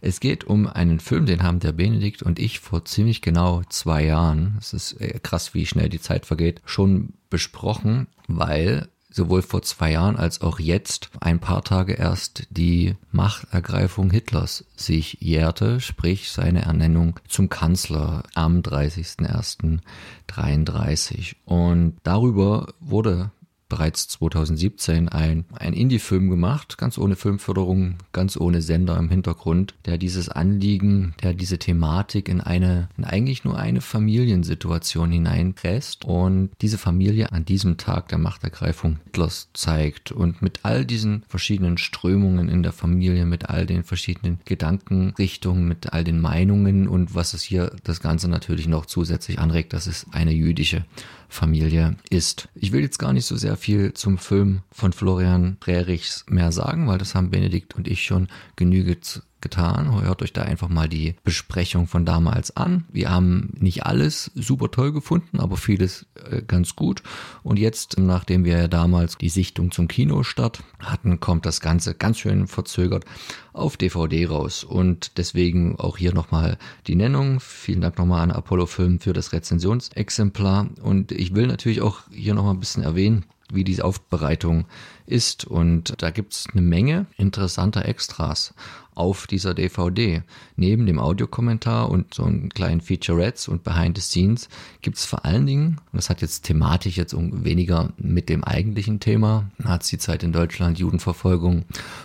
Es 0.00 0.18
geht 0.18 0.44
um 0.44 0.66
einen 0.66 0.98
Film, 0.98 1.26
den 1.26 1.42
haben 1.42 1.60
der 1.60 1.72
Benedikt 1.72 2.22
und 2.22 2.38
ich 2.38 2.58
vor 2.60 2.84
ziemlich 2.86 3.20
genau 3.20 3.62
zwei 3.68 4.04
Jahren, 4.04 4.56
es 4.58 4.72
ist 4.72 5.00
äh, 5.00 5.20
krass, 5.22 5.52
wie 5.52 5.66
schnell 5.66 5.90
die 5.90 6.00
Zeit 6.00 6.24
vergeht, 6.24 6.62
schon 6.64 7.12
besprochen, 7.28 8.06
weil 8.28 8.88
sowohl 9.12 9.42
vor 9.42 9.62
zwei 9.62 9.92
Jahren 9.92 10.16
als 10.16 10.40
auch 10.40 10.58
jetzt 10.58 11.10
ein 11.20 11.38
paar 11.38 11.62
Tage 11.62 11.92
erst 11.94 12.48
die 12.50 12.96
Machtergreifung 13.10 14.10
Hitlers 14.10 14.64
sich 14.76 15.18
jährte, 15.20 15.80
sprich 15.80 16.30
seine 16.30 16.62
Ernennung 16.62 17.20
zum 17.28 17.48
Kanzler 17.48 18.24
am 18.34 18.60
30.01.33. 18.60 21.36
Und 21.44 21.96
darüber 22.02 22.74
wurde 22.80 23.30
bereits 23.72 24.06
2017 24.08 25.08
ein, 25.08 25.46
ein 25.54 25.72
Indie-Film 25.72 26.28
gemacht, 26.28 26.76
ganz 26.76 26.98
ohne 26.98 27.16
Filmförderung, 27.16 27.94
ganz 28.12 28.36
ohne 28.36 28.60
Sender 28.60 28.98
im 28.98 29.08
Hintergrund, 29.08 29.74
der 29.86 29.96
dieses 29.96 30.28
Anliegen, 30.28 31.14
der 31.22 31.32
diese 31.32 31.58
Thematik 31.58 32.28
in 32.28 32.42
eine, 32.42 32.90
in 32.98 33.04
eigentlich 33.04 33.44
nur 33.44 33.58
eine 33.58 33.80
Familiensituation 33.80 35.10
hineinpresst. 35.10 36.04
Und 36.04 36.50
diese 36.60 36.76
Familie 36.76 37.32
an 37.32 37.46
diesem 37.46 37.78
Tag 37.78 38.08
der 38.08 38.18
Machtergreifung 38.18 38.98
Hitlers 39.06 39.48
zeigt 39.54 40.12
und 40.12 40.42
mit 40.42 40.60
all 40.64 40.84
diesen 40.84 41.22
verschiedenen 41.28 41.78
Strömungen 41.78 42.50
in 42.50 42.62
der 42.62 42.72
Familie, 42.72 43.24
mit 43.24 43.48
all 43.48 43.64
den 43.64 43.84
verschiedenen 43.84 44.38
Gedankenrichtungen, 44.44 45.66
mit 45.66 45.94
all 45.94 46.04
den 46.04 46.20
Meinungen 46.20 46.88
und 46.88 47.14
was 47.14 47.32
es 47.32 47.42
hier 47.42 47.74
das 47.84 48.00
Ganze 48.00 48.28
natürlich 48.28 48.68
noch 48.68 48.84
zusätzlich 48.84 49.38
anregt, 49.38 49.72
dass 49.72 49.86
es 49.86 50.06
eine 50.12 50.32
jüdische 50.32 50.84
Familie 51.32 51.96
ist. 52.10 52.48
Ich 52.54 52.72
will 52.72 52.82
jetzt 52.82 52.98
gar 52.98 53.12
nicht 53.12 53.24
so 53.24 53.36
sehr 53.36 53.56
viel 53.56 53.94
zum 53.94 54.18
Film 54.18 54.60
von 54.70 54.92
Florian 54.92 55.56
Rehrichs 55.66 56.26
mehr 56.28 56.52
sagen, 56.52 56.86
weil 56.86 56.98
das 56.98 57.14
haben 57.14 57.30
Benedikt 57.30 57.74
und 57.74 57.88
ich 57.88 58.04
schon 58.04 58.28
genügend 58.54 59.22
getan. 59.42 60.00
Hört 60.02 60.22
euch 60.22 60.32
da 60.32 60.42
einfach 60.42 60.68
mal 60.68 60.88
die 60.88 61.16
Besprechung 61.24 61.86
von 61.86 62.06
damals 62.06 62.56
an. 62.56 62.84
Wir 62.90 63.10
haben 63.10 63.52
nicht 63.58 63.84
alles 63.84 64.30
super 64.34 64.70
toll 64.70 64.92
gefunden, 64.92 65.40
aber 65.40 65.56
vieles 65.56 66.06
äh, 66.30 66.42
ganz 66.42 66.76
gut. 66.76 67.02
Und 67.42 67.58
jetzt, 67.58 67.98
nachdem 67.98 68.44
wir 68.44 68.58
ja 68.58 68.68
damals 68.68 69.18
die 69.18 69.28
Sichtung 69.28 69.70
zum 69.70 69.88
Kinostart 69.88 70.62
hatten, 70.78 71.20
kommt 71.20 71.44
das 71.44 71.60
Ganze 71.60 71.94
ganz 71.94 72.18
schön 72.18 72.46
verzögert 72.46 73.04
auf 73.52 73.76
DVD 73.76 74.26
raus. 74.26 74.64
Und 74.64 75.18
deswegen 75.18 75.78
auch 75.78 75.98
hier 75.98 76.14
nochmal 76.14 76.56
die 76.86 76.94
Nennung. 76.94 77.40
Vielen 77.40 77.80
Dank 77.80 77.98
nochmal 77.98 78.22
an 78.22 78.30
Apollo 78.30 78.66
Film 78.66 79.00
für 79.00 79.12
das 79.12 79.32
Rezensionsexemplar. 79.32 80.68
Und 80.82 81.12
ich 81.12 81.34
will 81.34 81.46
natürlich 81.46 81.82
auch 81.82 82.00
hier 82.10 82.34
nochmal 82.34 82.54
ein 82.54 82.60
bisschen 82.60 82.82
erwähnen, 82.82 83.24
wie 83.52 83.64
diese 83.64 83.84
Aufbereitung 83.84 84.66
ist. 85.06 85.44
Und 85.44 85.94
da 85.98 86.10
gibt's 86.10 86.46
eine 86.52 86.62
Menge 86.62 87.06
interessanter 87.16 87.84
Extras 87.84 88.54
auf 88.94 89.26
dieser 89.26 89.54
DVD. 89.54 90.22
Neben 90.56 90.86
dem 90.86 90.98
Audiokommentar 90.98 91.90
und 91.90 92.14
so 92.14 92.24
einen 92.24 92.48
kleinen 92.50 92.80
Featurettes 92.80 93.48
und 93.48 93.64
Behind 93.64 93.96
the 93.96 94.02
Scenes 94.02 94.48
gibt's 94.80 95.04
vor 95.04 95.24
allen 95.24 95.46
Dingen, 95.46 95.80
und 95.92 95.96
das 95.96 96.10
hat 96.10 96.22
jetzt 96.22 96.44
thematisch 96.44 96.96
jetzt 96.96 97.14
weniger 97.16 97.92
mit 97.96 98.28
dem 98.28 98.44
eigentlichen 98.44 99.00
Thema, 99.00 99.50
Nazi-Zeit 99.58 100.22
in 100.22 100.32
Deutschland, 100.32 100.78
Judenverfolgung, 100.78 101.64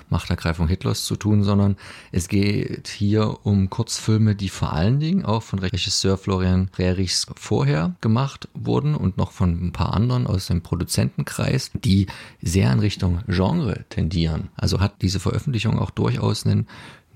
Machtergreifung 0.09 0.67
Hitlers 0.67 1.05
zu 1.05 1.15
tun, 1.15 1.43
sondern 1.43 1.75
es 2.11 2.27
geht 2.27 2.87
hier 2.87 3.45
um 3.45 3.69
Kurzfilme, 3.69 4.35
die 4.35 4.49
vor 4.49 4.73
allen 4.73 4.99
Dingen 4.99 5.25
auch 5.25 5.43
von 5.43 5.59
Regisseur 5.59 6.17
Florian 6.17 6.69
Rehrichs 6.77 7.27
vorher 7.35 7.95
gemacht 8.01 8.47
wurden 8.53 8.95
und 8.95 9.17
noch 9.17 9.31
von 9.31 9.67
ein 9.67 9.71
paar 9.71 9.93
anderen 9.93 10.27
aus 10.27 10.47
dem 10.47 10.61
Produzentenkreis, 10.61 11.71
die 11.73 12.07
sehr 12.41 12.71
in 12.71 12.79
Richtung 12.79 13.19
Genre 13.27 13.85
tendieren. 13.89 14.49
Also 14.55 14.79
hat 14.79 15.01
diese 15.01 15.19
Veröffentlichung 15.19 15.79
auch 15.79 15.91
durchaus 15.91 16.45
einen 16.45 16.67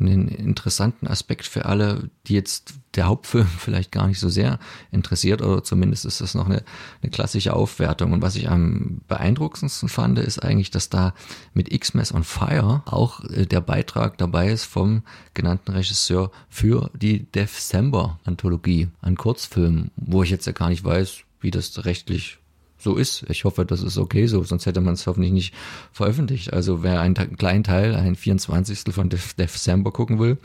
einen 0.08 0.28
interessanten 0.28 1.08
Aspekt 1.08 1.46
für 1.46 1.66
alle, 1.66 2.10
die 2.28 2.34
jetzt 2.34 2.74
der 2.96 3.08
Hauptfilm 3.08 3.48
vielleicht 3.60 3.92
gar 3.92 4.08
nicht 4.08 4.20
so 4.20 4.30
sehr 4.30 4.60
interessiert 4.92 5.42
oder 5.42 5.64
zumindest 5.64 6.06
ist 6.06 6.22
das 6.22 6.36
noch 6.36 6.46
eine, 6.46 6.64
eine 7.02 7.12
klassische 7.12 7.54
Aufwertung. 7.54 8.12
Und 8.12 8.22
was 8.22 8.36
ich 8.36 8.50
am 8.50 9.02
beeindruckendsten 9.08 9.90
fand, 9.90 10.20
ist 10.20 10.44
eigentlich, 10.44 10.72
dass 10.72 10.90
da 10.90 11.14
mit 11.54 11.72
X-Mess 11.72 12.14
on 12.14 12.24
Fire 12.24 12.84
auch 12.86 13.24
äh, 13.26 13.46
der 13.46 13.62
Beitrag 13.62 14.18
dabei 14.18 14.52
ist 14.52 14.66
vom 14.66 15.04
genannten 15.34 15.72
Regisseur 15.72 16.32
für 16.50 16.90
die 16.94 17.32
December-Anthologie 17.32 18.90
an 19.02 19.16
Kurzfilmen, 19.16 19.92
wo 19.96 20.24
ich 20.24 20.30
jetzt 20.30 20.46
ja 20.46 20.52
gar 20.52 20.70
nicht 20.70 20.84
weiß, 20.84 21.20
wie 21.40 21.52
das 21.52 21.86
rechtlich 21.86 22.41
so 22.82 22.96
ist. 22.96 23.26
Ich 23.30 23.46
hoffe, 23.46 23.66
das 23.66 23.82
ist 23.84 23.98
okay 23.98 24.28
so, 24.28 24.44
sonst 24.44 24.66
hätte 24.66 24.82
man 24.82 24.96
es 24.96 25.08
hoffentlich 25.08 25.32
nicht 25.32 25.54
veröffentlicht. 25.92 26.54
Also 26.54 26.84
wer 26.84 27.02
einen 27.02 27.16
kleinen 27.38 27.64
Teil, 27.64 27.96
ein 27.96 28.16
24. 28.16 28.94
von 28.94 29.10
December 29.10 29.92
gucken 29.92 30.20
will, 30.20 30.38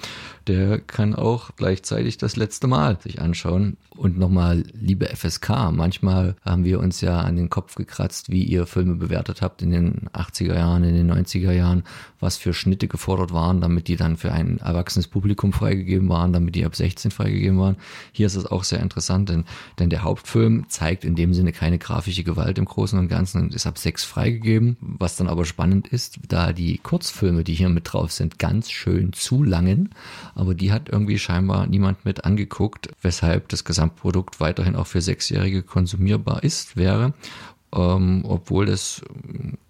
der 0.46 0.79
kann 0.79 1.14
auch 1.14 1.51
gleichzeitig 1.57 2.18
das 2.18 2.37
letzte 2.37 2.66
Mal 2.66 2.99
sich 3.01 3.20
anschauen. 3.20 3.77
Und 3.96 4.18
nochmal, 4.18 4.64
liebe 4.75 5.07
FSK, 5.07 5.72
manchmal 5.72 6.37
haben 6.42 6.64
wir 6.64 6.81
uns 6.81 7.01
ja 7.01 7.20
an 7.20 7.37
den 7.37 7.49
Kopf 7.49 7.77
gekratzt, 7.77 8.31
wie 8.31 8.44
ihr 8.44 8.66
Filme 8.66 8.96
bewertet 8.96 9.40
habt 9.40 9.62
in 9.62 9.70
den 9.70 10.11
80er 10.12 10.55
Jahren, 10.55 10.85
in 10.85 10.94
den 10.94 11.11
90er 11.11 11.53
Jahren, 11.53 11.83
was 12.20 12.37
für 12.37 12.53
Schnitte 12.53 12.88
gefordert 12.88 13.33
waren, 13.33 13.62
damit 13.62 13.88
die 13.88 13.96
dann 13.96 14.18
für 14.18 14.33
ein 14.33 14.59
erwachsenes 14.59 15.09
Publikum 15.09 15.55
freigegeben 15.55 16.11
waren, 16.11 16.35
damit 16.35 16.55
die 16.55 16.66
ab 16.66 16.77
16 16.77 17.11
freigegeben 17.11 17.59
waren. 17.59 17.77
Hier 18.12 18.27
ist 18.27 18.37
es 18.37 18.44
auch 18.44 18.64
sehr 18.64 18.81
interessant, 18.81 19.31
denn, 19.31 19.44
denn 19.79 19.88
der 19.88 20.03
Hauptfilm 20.03 20.68
zeigt 20.68 21.05
in 21.05 21.14
dem 21.14 21.33
Sinne 21.33 21.53
keine 21.53 21.79
grafische 21.79 22.22
Gewalt 22.27 22.59
im 22.59 22.67
Großen 22.67 22.99
und 22.99 23.09
Ganzen 23.09 23.41
und 23.41 23.55
ist 23.55 23.67
ab 23.67 23.79
6 23.79 24.05
freigegeben. 24.05 24.77
Was 24.81 25.17
dann 25.17 25.29
aber 25.29 25.47
spannend 25.47 25.89
ist, 25.89 26.19
da 26.29 26.53
die 26.53 26.77
Kurzfilme, 26.77 27.43
die 27.43 27.55
hier 27.55 27.71
mit 27.71 27.91
drauf 27.91 28.12
sind, 28.12 28.39
ganz 28.39 28.71
schön 28.71 29.15
zu 29.15 29.43
langen, 29.43 29.95
aber 30.35 30.55
die 30.55 30.73
hat 30.73 30.91
irgendwie 30.91 31.19
scheinbar 31.19 31.67
niemand 31.67 32.05
mit 32.05 32.27
angeguckt, 32.27 32.91
weshalb 33.01 33.49
das 33.49 33.65
Gesamtprodukt 33.65 34.41
weiterhin 34.41 34.77
auch 34.77 34.87
für 34.87 35.01
Sechsjährige 35.01 35.62
konsumierbar 35.62 36.45
ist, 36.45 36.77
wäre. 36.77 37.15
Ähm, 37.75 38.23
obwohl 38.25 38.69
es 38.69 39.03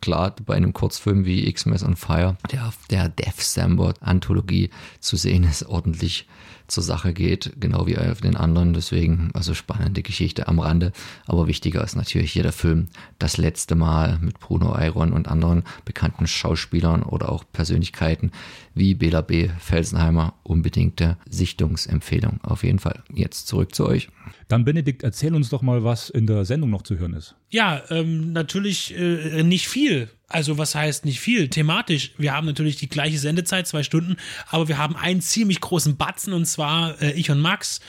klar 0.00 0.34
bei 0.44 0.54
einem 0.54 0.72
Kurzfilm 0.72 1.24
wie 1.24 1.46
X-Mess 1.48 1.82
on 1.82 1.96
Fire, 1.96 2.36
der 2.52 2.68
auf 2.68 2.76
der 2.90 3.08
Death 3.08 3.40
Sambot 3.40 4.02
Anthologie 4.02 4.70
zu 5.00 5.16
sehen 5.16 5.44
ist, 5.44 5.66
ordentlich 5.66 6.26
zur 6.68 6.82
Sache 6.82 7.12
geht, 7.12 7.52
genau 7.58 7.86
wie 7.86 7.98
auf 7.98 8.20
den 8.20 8.36
anderen. 8.36 8.72
Deswegen, 8.72 9.30
also 9.34 9.54
spannende 9.54 10.02
Geschichte 10.02 10.48
am 10.48 10.58
Rande. 10.58 10.92
Aber 11.26 11.46
wichtiger 11.46 11.82
ist 11.84 11.96
natürlich 11.96 12.32
hier 12.32 12.42
der 12.42 12.52
Film 12.52 12.88
das 13.18 13.36
letzte 13.36 13.74
Mal 13.74 14.18
mit 14.20 14.40
Bruno 14.40 14.74
Eiron 14.74 15.12
und 15.12 15.28
anderen 15.28 15.64
bekannten 15.84 16.26
Schauspielern 16.26 17.02
oder 17.02 17.30
auch 17.30 17.44
Persönlichkeiten 17.52 18.32
wie 18.74 18.94
Bela 18.94 19.20
B. 19.20 19.48
Felsenheimer. 19.58 20.34
Unbedingte 20.42 21.16
Sichtungsempfehlung 21.28 22.40
auf 22.42 22.62
jeden 22.62 22.78
Fall. 22.78 23.02
Jetzt 23.12 23.48
zurück 23.48 23.74
zu 23.74 23.86
euch. 23.86 24.08
Dann 24.48 24.64
Benedikt, 24.64 25.02
erzähl 25.02 25.34
uns 25.34 25.48
doch 25.48 25.62
mal, 25.62 25.84
was 25.84 26.10
in 26.10 26.26
der 26.26 26.44
Sendung 26.44 26.70
noch 26.70 26.82
zu 26.82 26.98
hören 26.98 27.14
ist. 27.14 27.34
Ja, 27.50 27.82
ähm, 27.90 28.32
natürlich 28.32 28.96
äh, 28.96 29.42
nicht 29.42 29.68
viel. 29.68 30.08
Also 30.28 30.58
was 30.58 30.74
heißt 30.74 31.04
nicht 31.04 31.20
viel? 31.20 31.48
Thematisch, 31.48 32.12
wir 32.18 32.32
haben 32.32 32.46
natürlich 32.46 32.76
die 32.76 32.88
gleiche 32.88 33.18
Sendezeit, 33.18 33.66
zwei 33.66 33.82
Stunden, 33.82 34.16
aber 34.48 34.68
wir 34.68 34.78
haben 34.78 34.96
einen 34.96 35.20
ziemlich 35.20 35.60
großen 35.60 35.96
Batzen 35.96 36.32
und 36.32 36.46
zwar 36.46 37.00
äh, 37.00 37.12
ich 37.12 37.30
und 37.30 37.40
Max, 37.40 37.80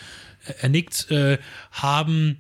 äh, 0.46 0.54
er 0.62 0.70
nickt, 0.70 1.10
äh, 1.10 1.40
haben 1.72 2.38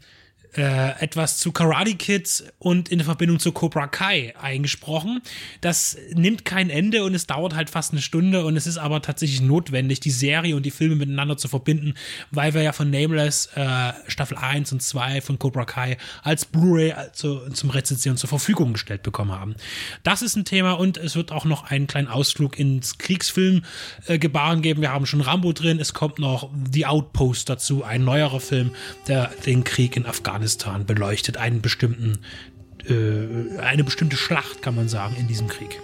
äh, 0.58 1.00
etwas 1.00 1.38
zu 1.38 1.52
Karate 1.52 1.96
Kids 1.96 2.44
und 2.58 2.90
in 2.90 3.00
Verbindung 3.02 3.40
zu 3.40 3.52
Cobra 3.52 3.88
Kai 3.88 4.34
eingesprochen. 4.42 5.22
Das 5.62 5.98
nimmt 6.14 6.46
kein 6.46 6.70
Ende 6.70 7.04
und 7.04 7.14
es 7.14 7.28
dauert 7.28 7.56
halt 7.56 7.70
fast 7.70 7.92
eine 7.92 8.02
Stunde 8.02 8.44
und 8.44 8.58
es 8.58 8.66
ist 8.66 8.78
aber 8.78 9.02
tatsächlich 9.02 9.42
notwendig, 9.42 10.00
die 10.00 10.10
Serie 10.10 10.56
und 10.56 10.66
die 10.66 10.72
Filme 10.72 10.96
miteinander 10.96 11.38
zu 11.38 11.48
verbinden, 11.48 11.94
weil 12.32 12.56
wir 12.56 12.64
ja 12.64 12.72
von 12.72 12.90
Nameless 12.90 13.50
äh, 13.56 13.94
Staffel 14.08 14.38
1 14.38 14.72
und 14.72 14.82
2 14.82 15.22
von 15.22 15.38
Cobra 15.38 15.66
Kai 15.66 15.98
als 16.24 16.46
Blu-ray 16.46 16.94
also 16.94 17.48
zum 17.50 17.70
Rezension 17.70 18.18
zur 18.18 18.30
Verfügung 18.30 18.74
gestellt 18.74 19.04
bekommen 19.04 19.32
haben. 19.32 19.56
Das 20.02 20.24
ist 20.24 20.36
ein 20.36 20.46
Thema 20.46 20.74
und 20.74 20.98
es 20.98 21.16
wird 21.16 21.32
auch 21.32 21.46
noch 21.46 21.66
einen 21.66 21.86
kleinen 21.86 22.08
Ausflug 22.08 22.58
ins 22.58 22.98
Kriegsfilm-Gebaren 22.98 24.60
äh, 24.60 24.62
geben. 24.62 24.82
Wir 24.82 24.92
haben 24.92 25.06
schon 25.06 25.22
Rambo 25.22 25.54
drin, 25.54 25.80
es 25.80 25.94
kommt 25.94 26.18
noch 26.18 26.50
The 26.72 26.88
Outpost 26.88 27.48
dazu, 27.50 27.84
ein 27.84 28.04
neuerer 28.04 28.40
Film, 28.40 28.72
der 29.08 29.30
den 29.46 29.64
Krieg 29.64 29.96
in 29.96 30.06
Afghanistan 30.06 30.47
Afghanistan 30.48 30.86
beleuchtet, 30.86 31.36
einen 31.36 31.62
bestimmten, 31.62 32.20
äh, 32.88 33.60
eine 33.60 33.84
bestimmte 33.84 34.16
Schlacht, 34.16 34.62
kann 34.62 34.76
man 34.76 34.88
sagen, 34.88 35.18
in 35.20 35.28
diesem 35.28 35.48
Krieg. 35.48 35.82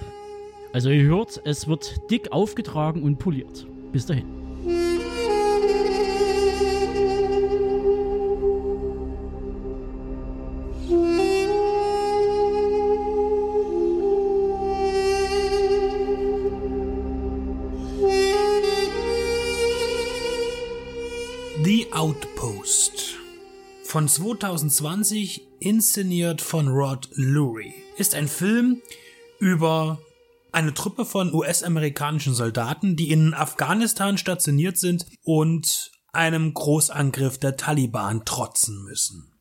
Also 0.72 0.90
ihr 0.90 1.04
hört, 1.04 1.42
es 1.44 1.68
wird 1.68 2.00
dick 2.10 2.32
aufgetragen 2.32 3.04
und 3.04 3.20
poliert. 3.20 3.68
Bis 3.92 4.06
dahin. 4.06 4.26
The 21.66 21.88
Outpost 21.92 23.23
von 23.94 24.08
2020 24.08 25.50
inszeniert 25.60 26.42
von 26.42 26.68
Rod 26.68 27.10
Lurie 27.14 27.76
ist 27.96 28.16
ein 28.16 28.28
Film 28.28 28.82
über 29.38 30.00
eine 30.52 30.74
Truppe 30.74 31.06
von 31.06 31.32
US-amerikanischen 31.32 32.34
Soldaten, 32.34 32.96
die 32.96 33.12
in 33.12 33.36
Afghanistan 33.36 34.18
stationiert 34.18 34.80
sind 34.80 35.06
und 35.22 35.92
einem 36.12 36.56
Großangriff 36.56 37.38
der 37.38 37.56
Taliban 37.56 38.26
trotzen 38.26 38.84
müssen. 38.84 39.32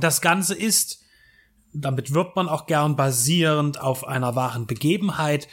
Das 0.00 0.20
Ganze 0.20 0.56
ist, 0.56 0.98
damit 1.72 2.12
wird 2.12 2.34
man 2.34 2.48
auch 2.48 2.66
gern 2.66 2.96
basierend 2.96 3.80
auf 3.80 4.04
einer 4.04 4.34
wahren 4.34 4.66
Begebenheit, 4.66 5.46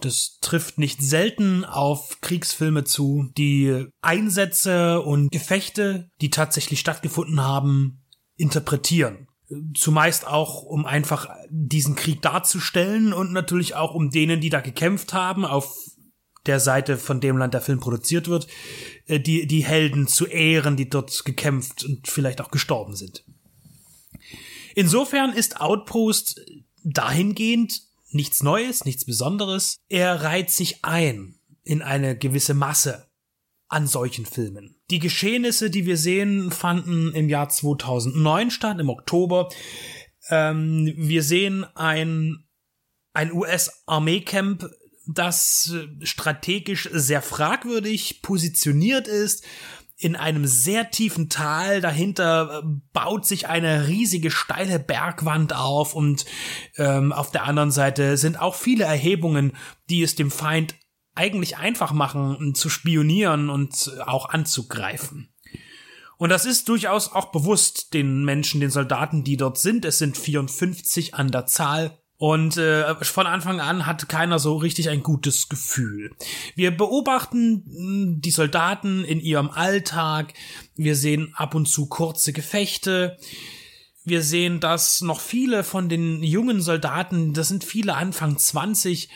das 0.00 0.38
trifft 0.40 0.78
nicht 0.78 1.02
selten 1.02 1.64
auf 1.64 2.20
Kriegsfilme 2.20 2.84
zu, 2.84 3.30
die 3.36 3.86
Einsätze 4.02 5.00
und 5.00 5.30
Gefechte, 5.30 6.10
die 6.20 6.30
tatsächlich 6.30 6.80
stattgefunden 6.80 7.40
haben, 7.40 8.04
interpretieren. 8.36 9.28
Zumeist 9.74 10.26
auch, 10.26 10.62
um 10.62 10.84
einfach 10.84 11.30
diesen 11.48 11.94
Krieg 11.94 12.20
darzustellen 12.20 13.14
und 13.14 13.32
natürlich 13.32 13.74
auch 13.74 13.94
um 13.94 14.10
denen, 14.10 14.42
die 14.42 14.50
da 14.50 14.60
gekämpft 14.60 15.14
haben, 15.14 15.46
auf 15.46 15.74
der 16.44 16.60
Seite, 16.60 16.98
von 16.98 17.20
dem 17.20 17.38
Land 17.38 17.54
der 17.54 17.62
Film 17.62 17.80
produziert 17.80 18.28
wird, 18.28 18.46
äh, 19.06 19.20
die, 19.20 19.46
die 19.46 19.64
Helden 19.64 20.06
zu 20.06 20.26
ehren, 20.26 20.76
die 20.76 20.88
dort 20.88 21.24
gekämpft 21.24 21.84
und 21.84 22.08
vielleicht 22.08 22.40
auch 22.40 22.50
gestorben 22.50 22.94
sind. 22.94 23.24
Insofern 24.74 25.32
ist 25.32 25.60
Outpost 25.60 26.40
dahingehend 26.84 27.87
nichts 28.10 28.42
Neues, 28.42 28.84
nichts 28.84 29.04
Besonderes. 29.04 29.76
Er 29.88 30.22
reiht 30.22 30.50
sich 30.50 30.84
ein 30.84 31.38
in 31.64 31.82
eine 31.82 32.16
gewisse 32.16 32.54
Masse 32.54 33.08
an 33.68 33.86
solchen 33.86 34.24
Filmen. 34.24 34.80
Die 34.90 34.98
Geschehnisse, 34.98 35.68
die 35.70 35.84
wir 35.84 35.98
sehen, 35.98 36.50
fanden 36.50 37.12
im 37.12 37.28
Jahr 37.28 37.50
2009 37.50 38.50
statt, 38.50 38.80
im 38.80 38.88
Oktober. 38.88 39.50
Ähm, 40.30 40.92
wir 40.96 41.22
sehen 41.22 41.64
ein, 41.74 42.46
ein 43.12 43.32
US-Armeecamp, 43.32 44.70
das 45.06 45.74
strategisch 46.02 46.88
sehr 46.92 47.22
fragwürdig 47.22 48.22
positioniert 48.22 49.08
ist, 49.08 49.44
in 49.98 50.14
einem 50.14 50.46
sehr 50.46 50.90
tiefen 50.90 51.28
Tal. 51.28 51.80
Dahinter 51.80 52.62
äh, 52.62 52.66
baut 52.92 53.26
sich 53.26 53.48
eine 53.48 53.88
riesige 53.88 54.30
steile 54.30 54.78
Bergwand 54.78 55.54
auf 55.54 55.94
und 55.94 56.24
ähm, 56.76 57.12
auf 57.12 57.32
der 57.32 57.44
anderen 57.44 57.72
Seite 57.72 58.16
sind 58.16 58.40
auch 58.40 58.54
viele 58.54 58.84
Erhebungen, 58.84 59.52
die 59.90 60.02
es 60.02 60.14
dem 60.14 60.30
Feind 60.30 60.76
eigentlich 61.14 61.56
einfach 61.56 61.92
machen, 61.92 62.54
zu 62.54 62.70
spionieren 62.70 63.50
und 63.50 63.92
auch 64.06 64.28
anzugreifen. 64.28 65.34
Und 66.16 66.30
das 66.30 66.46
ist 66.46 66.68
durchaus 66.68 67.12
auch 67.12 67.32
bewusst 67.32 67.92
den 67.92 68.24
Menschen, 68.24 68.60
den 68.60 68.70
Soldaten, 68.70 69.24
die 69.24 69.36
dort 69.36 69.58
sind. 69.58 69.84
Es 69.84 69.98
sind 69.98 70.16
54 70.16 71.14
an 71.14 71.30
der 71.30 71.46
Zahl. 71.46 71.98
Und 72.18 72.56
äh, 72.56 72.96
von 73.04 73.28
Anfang 73.28 73.60
an 73.60 73.86
hat 73.86 74.08
keiner 74.08 74.40
so 74.40 74.56
richtig 74.56 74.88
ein 74.88 75.04
gutes 75.04 75.48
Gefühl. 75.48 76.10
Wir 76.56 76.76
beobachten 76.76 77.64
hm, 77.66 78.20
die 78.20 78.32
Soldaten 78.32 79.04
in 79.04 79.20
ihrem 79.20 79.50
Alltag. 79.50 80.34
Wir 80.74 80.96
sehen 80.96 81.32
ab 81.36 81.54
und 81.54 81.66
zu 81.66 81.86
kurze 81.86 82.32
Gefechte. 82.32 83.16
Wir 84.04 84.22
sehen, 84.22 84.58
dass 84.58 85.00
noch 85.00 85.20
viele 85.20 85.62
von 85.62 85.88
den 85.88 86.24
jungen 86.24 86.60
Soldaten, 86.60 87.34
das 87.34 87.48
sind 87.48 87.62
viele 87.62 87.94
Anfang 87.94 88.36
20, 88.36 89.08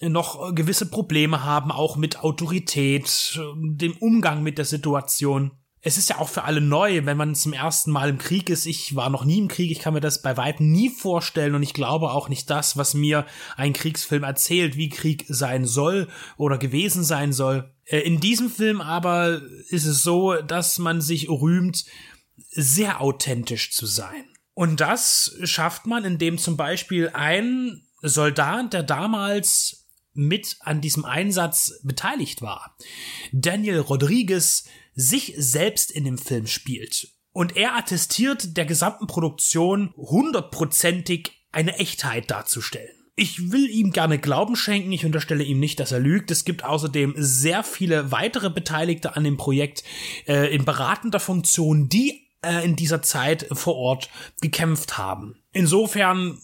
noch 0.00 0.54
gewisse 0.54 0.86
Probleme 0.86 1.44
haben, 1.44 1.70
auch 1.70 1.96
mit 1.96 2.20
Autorität, 2.20 3.38
dem 3.56 3.96
Umgang 3.98 4.42
mit 4.42 4.58
der 4.58 4.64
Situation 4.64 5.52
es 5.84 5.98
ist 5.98 6.08
ja 6.08 6.18
auch 6.18 6.28
für 6.28 6.44
alle 6.44 6.60
neu, 6.60 7.04
wenn 7.04 7.16
man 7.16 7.34
zum 7.34 7.52
ersten 7.52 7.90
Mal 7.90 8.08
im 8.08 8.18
Krieg 8.18 8.48
ist. 8.48 8.66
Ich 8.66 8.94
war 8.94 9.10
noch 9.10 9.24
nie 9.24 9.38
im 9.38 9.48
Krieg, 9.48 9.72
ich 9.72 9.80
kann 9.80 9.94
mir 9.94 10.00
das 10.00 10.22
bei 10.22 10.36
weitem 10.36 10.70
nie 10.70 10.88
vorstellen 10.88 11.56
und 11.56 11.62
ich 11.64 11.74
glaube 11.74 12.12
auch 12.12 12.28
nicht 12.28 12.48
das, 12.48 12.76
was 12.76 12.94
mir 12.94 13.26
ein 13.56 13.72
Kriegsfilm 13.72 14.22
erzählt, 14.22 14.76
wie 14.76 14.88
Krieg 14.88 15.24
sein 15.28 15.64
soll 15.64 16.08
oder 16.36 16.56
gewesen 16.56 17.02
sein 17.02 17.32
soll. 17.32 17.74
Äh, 17.84 17.98
in 17.98 18.20
diesem 18.20 18.48
Film 18.48 18.80
aber 18.80 19.42
ist 19.70 19.86
es 19.86 20.04
so, 20.04 20.34
dass 20.34 20.78
man 20.78 21.00
sich 21.00 21.28
rühmt, 21.28 21.84
sehr 22.50 23.00
authentisch 23.00 23.72
zu 23.72 23.86
sein. 23.86 24.24
Und 24.54 24.80
das 24.80 25.36
schafft 25.42 25.86
man, 25.86 26.04
indem 26.04 26.38
zum 26.38 26.56
Beispiel 26.56 27.10
ein 27.12 27.82
Soldat, 28.02 28.72
der 28.72 28.84
damals 28.84 29.81
mit 30.14 30.56
an 30.60 30.80
diesem 30.80 31.04
Einsatz 31.04 31.80
beteiligt 31.82 32.42
war, 32.42 32.76
Daniel 33.32 33.80
Rodriguez, 33.80 34.64
sich 34.94 35.34
selbst 35.36 35.90
in 35.90 36.04
dem 36.04 36.18
Film 36.18 36.46
spielt. 36.46 37.08
Und 37.32 37.56
er 37.56 37.76
attestiert 37.76 38.56
der 38.56 38.66
gesamten 38.66 39.06
Produktion 39.06 39.94
hundertprozentig 39.96 41.32
eine 41.50 41.78
Echtheit 41.78 42.30
darzustellen. 42.30 43.02
Ich 43.14 43.52
will 43.52 43.68
ihm 43.68 43.92
gerne 43.92 44.18
Glauben 44.18 44.56
schenken, 44.56 44.90
ich 44.90 45.04
unterstelle 45.04 45.44
ihm 45.44 45.60
nicht, 45.60 45.80
dass 45.80 45.92
er 45.92 46.00
lügt. 46.00 46.30
Es 46.30 46.46
gibt 46.46 46.64
außerdem 46.64 47.14
sehr 47.16 47.62
viele 47.62 48.10
weitere 48.10 48.48
Beteiligte 48.48 49.16
an 49.16 49.24
dem 49.24 49.36
Projekt 49.36 49.84
äh, 50.26 50.54
in 50.54 50.64
beratender 50.64 51.20
Funktion, 51.20 51.90
die 51.90 52.21
äh, 52.42 52.64
in 52.64 52.76
dieser 52.76 53.02
Zeit 53.02 53.46
vor 53.52 53.76
Ort 53.76 54.10
gekämpft 54.40 54.98
haben. 54.98 55.36
Insofern 55.52 56.38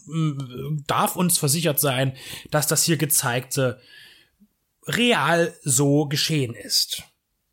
darf 0.87 1.15
uns 1.15 1.37
versichert 1.37 1.79
sein, 1.79 2.15
dass 2.51 2.67
das 2.67 2.83
hier 2.83 2.97
gezeigte 2.97 3.79
real 4.85 5.53
so 5.63 6.05
geschehen 6.05 6.53
ist. 6.53 7.03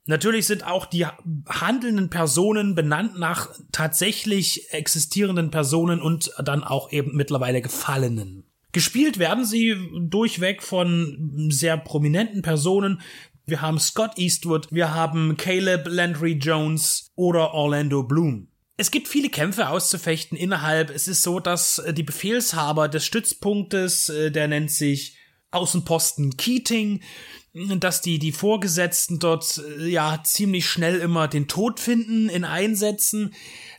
Natürlich 0.07 0.47
sind 0.47 0.65
auch 0.65 0.87
die 0.87 1.05
handelnden 1.49 2.11
Personen 2.11 2.75
benannt 2.77 3.19
nach 3.19 3.51
tatsächlich 3.73 4.73
existierenden 4.73 5.51
Personen 5.51 6.01
und 6.01 6.33
dann 6.39 6.63
auch 6.63 6.93
eben 6.93 7.17
mittlerweile 7.17 7.61
Gefallenen. 7.61 8.45
Gespielt 8.71 9.19
werden 9.19 9.45
sie 9.45 9.75
durchweg 9.99 10.63
von 10.63 11.49
sehr 11.51 11.77
prominenten 11.77 12.43
Personen. 12.43 13.01
Wir 13.49 13.61
haben 13.61 13.79
Scott 13.79 14.19
Eastwood, 14.19 14.67
wir 14.73 14.93
haben 14.93 15.37
Caleb 15.37 15.87
Landry 15.87 16.33
Jones 16.33 17.13
oder 17.15 17.55
Orlando 17.55 18.03
Bloom. 18.03 18.49
Es 18.77 18.91
gibt 18.91 19.07
viele 19.07 19.29
Kämpfe 19.29 19.69
auszufechten 19.69 20.37
innerhalb. 20.37 20.91
Es 20.91 21.07
ist 21.07 21.23
so, 21.23 21.39
dass 21.39 21.81
die 21.93 22.03
Befehlshaber 22.03 22.89
des 22.89 23.07
Stützpunktes, 23.07 24.09
äh, 24.09 24.33
der 24.33 24.49
nennt 24.49 24.73
sich 24.73 25.17
Außenposten 25.53 26.37
Keating, 26.37 27.03
dass 27.79 28.01
die, 28.01 28.19
die 28.19 28.33
Vorgesetzten 28.33 29.21
dort 29.21 29.63
äh, 29.79 29.87
ja 29.87 30.21
ziemlich 30.25 30.67
schnell 30.67 30.99
immer 30.99 31.29
den 31.29 31.47
Tod 31.47 31.79
finden 31.79 32.29
in 32.29 32.45
Einsätzen. 32.45 33.33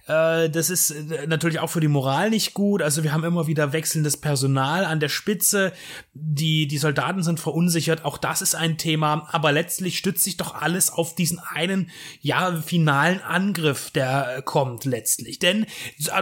Äh, 0.07 0.49
das 0.49 0.69
ist 0.69 0.91
äh, 0.91 1.27
natürlich 1.27 1.59
auch 1.59 1.69
für 1.69 1.81
die 1.81 1.87
Moral 1.87 2.29
nicht 2.29 2.53
gut. 2.53 2.81
Also 2.81 3.03
wir 3.03 3.11
haben 3.11 3.23
immer 3.23 3.47
wieder 3.47 3.73
wechselndes 3.73 4.17
Personal 4.17 4.85
an 4.85 4.99
der 4.99 5.09
Spitze. 5.09 5.73
Die, 6.13 6.67
die 6.67 6.77
Soldaten 6.77 7.23
sind 7.23 7.39
verunsichert. 7.39 8.05
Auch 8.05 8.17
das 8.17 8.41
ist 8.41 8.55
ein 8.55 8.77
Thema. 8.77 9.27
Aber 9.31 9.51
letztlich 9.51 9.97
stützt 9.97 10.23
sich 10.23 10.37
doch 10.37 10.55
alles 10.55 10.89
auf 10.89 11.15
diesen 11.15 11.39
einen, 11.39 11.89
ja, 12.21 12.55
finalen 12.61 13.21
Angriff, 13.21 13.91
der 13.91 14.41
kommt 14.43 14.85
letztlich. 14.85 15.39
Denn 15.39 15.65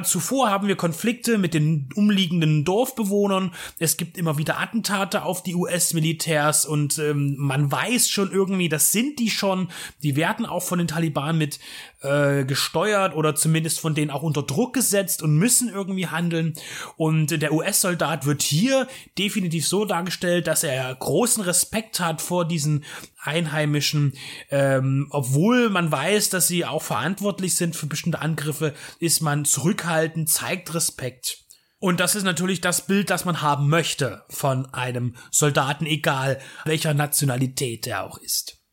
zuvor 0.04 0.50
haben 0.50 0.68
wir 0.68 0.76
Konflikte 0.76 1.38
mit 1.38 1.54
den 1.54 1.90
umliegenden 1.96 2.66
Dorfbewohnern. 2.66 3.54
Es 3.80 3.98
gibt 3.98 4.18
immer 4.18 4.38
wieder 4.38 4.60
Attentate 4.60 5.24
auf 5.24 5.44
die 5.44 5.56
US-Militärs 5.56 6.66
und 6.66 6.98
ähm, 6.98 7.36
man 7.38 7.72
weiß 7.72 8.10
schon 8.10 8.32
irgendwie, 8.32 8.70
das 8.70 8.92
sind 8.92 9.20
die 9.20 9.30
schon. 9.30 9.70
Die 10.02 10.16
werden 10.16 10.46
auch 10.46 10.64
von 10.64 10.80
den 10.80 10.88
Taliban 10.88 11.38
mit 11.38 11.60
äh, 12.06 12.46
gesteuert 12.46 13.16
oder 13.16 13.36
zumindest 13.36 13.80
von 13.80 13.96
denen 13.96 14.12
auch 14.12 14.22
unter 14.22 14.44
Druck 14.44 14.74
gesetzt 14.74 15.22
und 15.22 15.36
müssen 15.36 15.70
irgendwie 15.70 16.08
handeln. 16.08 16.54
Und 16.96 17.42
der 17.42 17.54
US-Soldat 17.54 18.26
wird 18.26 18.42
hier 18.42 18.88
definitiv 19.18 19.68
so 19.68 19.86
dargestellt, 19.86 20.48
dass 20.48 20.64
er 20.64 20.94
großen 20.96 21.44
Respekt 21.44 22.00
hat 22.00 22.22
vor 22.22 22.46
diesen 22.46 22.84
Einheimischen, 23.22 24.14
ähm, 24.52 25.08
obwohl 25.10 25.70
man 25.70 25.92
weiß, 25.92 26.30
dass 26.30 26.48
sie 26.48 26.64
auch 26.64 26.84
verantwortlich 26.84 27.56
sind 27.56 27.76
für 27.76 27.88
bestimmte 27.88 28.20
Angriffe, 28.20 28.74
ist 29.00 29.22
man 29.22 29.46
zurückhaltend, 29.46 30.30
zeigt 30.30 30.74
Respekt. 30.74 31.46
Und 31.80 32.00
das 32.00 32.16
ist 32.16 32.24
natürlich 32.24 32.62
das 32.62 32.88
Bild, 32.88 33.10
das 33.10 33.26
man 33.26 33.42
haben 33.42 33.70
möchte 33.70 34.24
von 34.30 34.66
einem 34.74 35.16
Soldaten, 35.32 35.86
egal 35.86 36.40
welcher 36.64 36.94
Nationalität 36.94 37.86
er 37.86 38.04
auch 38.04 38.18
ist. 38.18 38.65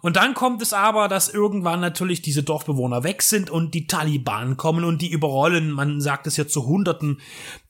Und 0.00 0.16
dann 0.16 0.34
kommt 0.34 0.62
es 0.62 0.72
aber, 0.72 1.08
dass 1.08 1.28
irgendwann 1.28 1.80
natürlich 1.80 2.22
diese 2.22 2.42
Dorfbewohner 2.42 3.04
weg 3.04 3.22
sind 3.22 3.50
und 3.50 3.74
die 3.74 3.86
Taliban 3.86 4.56
kommen 4.56 4.84
und 4.84 5.02
die 5.02 5.10
überrollen, 5.10 5.70
man 5.70 6.00
sagt 6.00 6.26
es 6.26 6.36
ja 6.36 6.46
zu 6.46 6.66
Hunderten, 6.66 7.20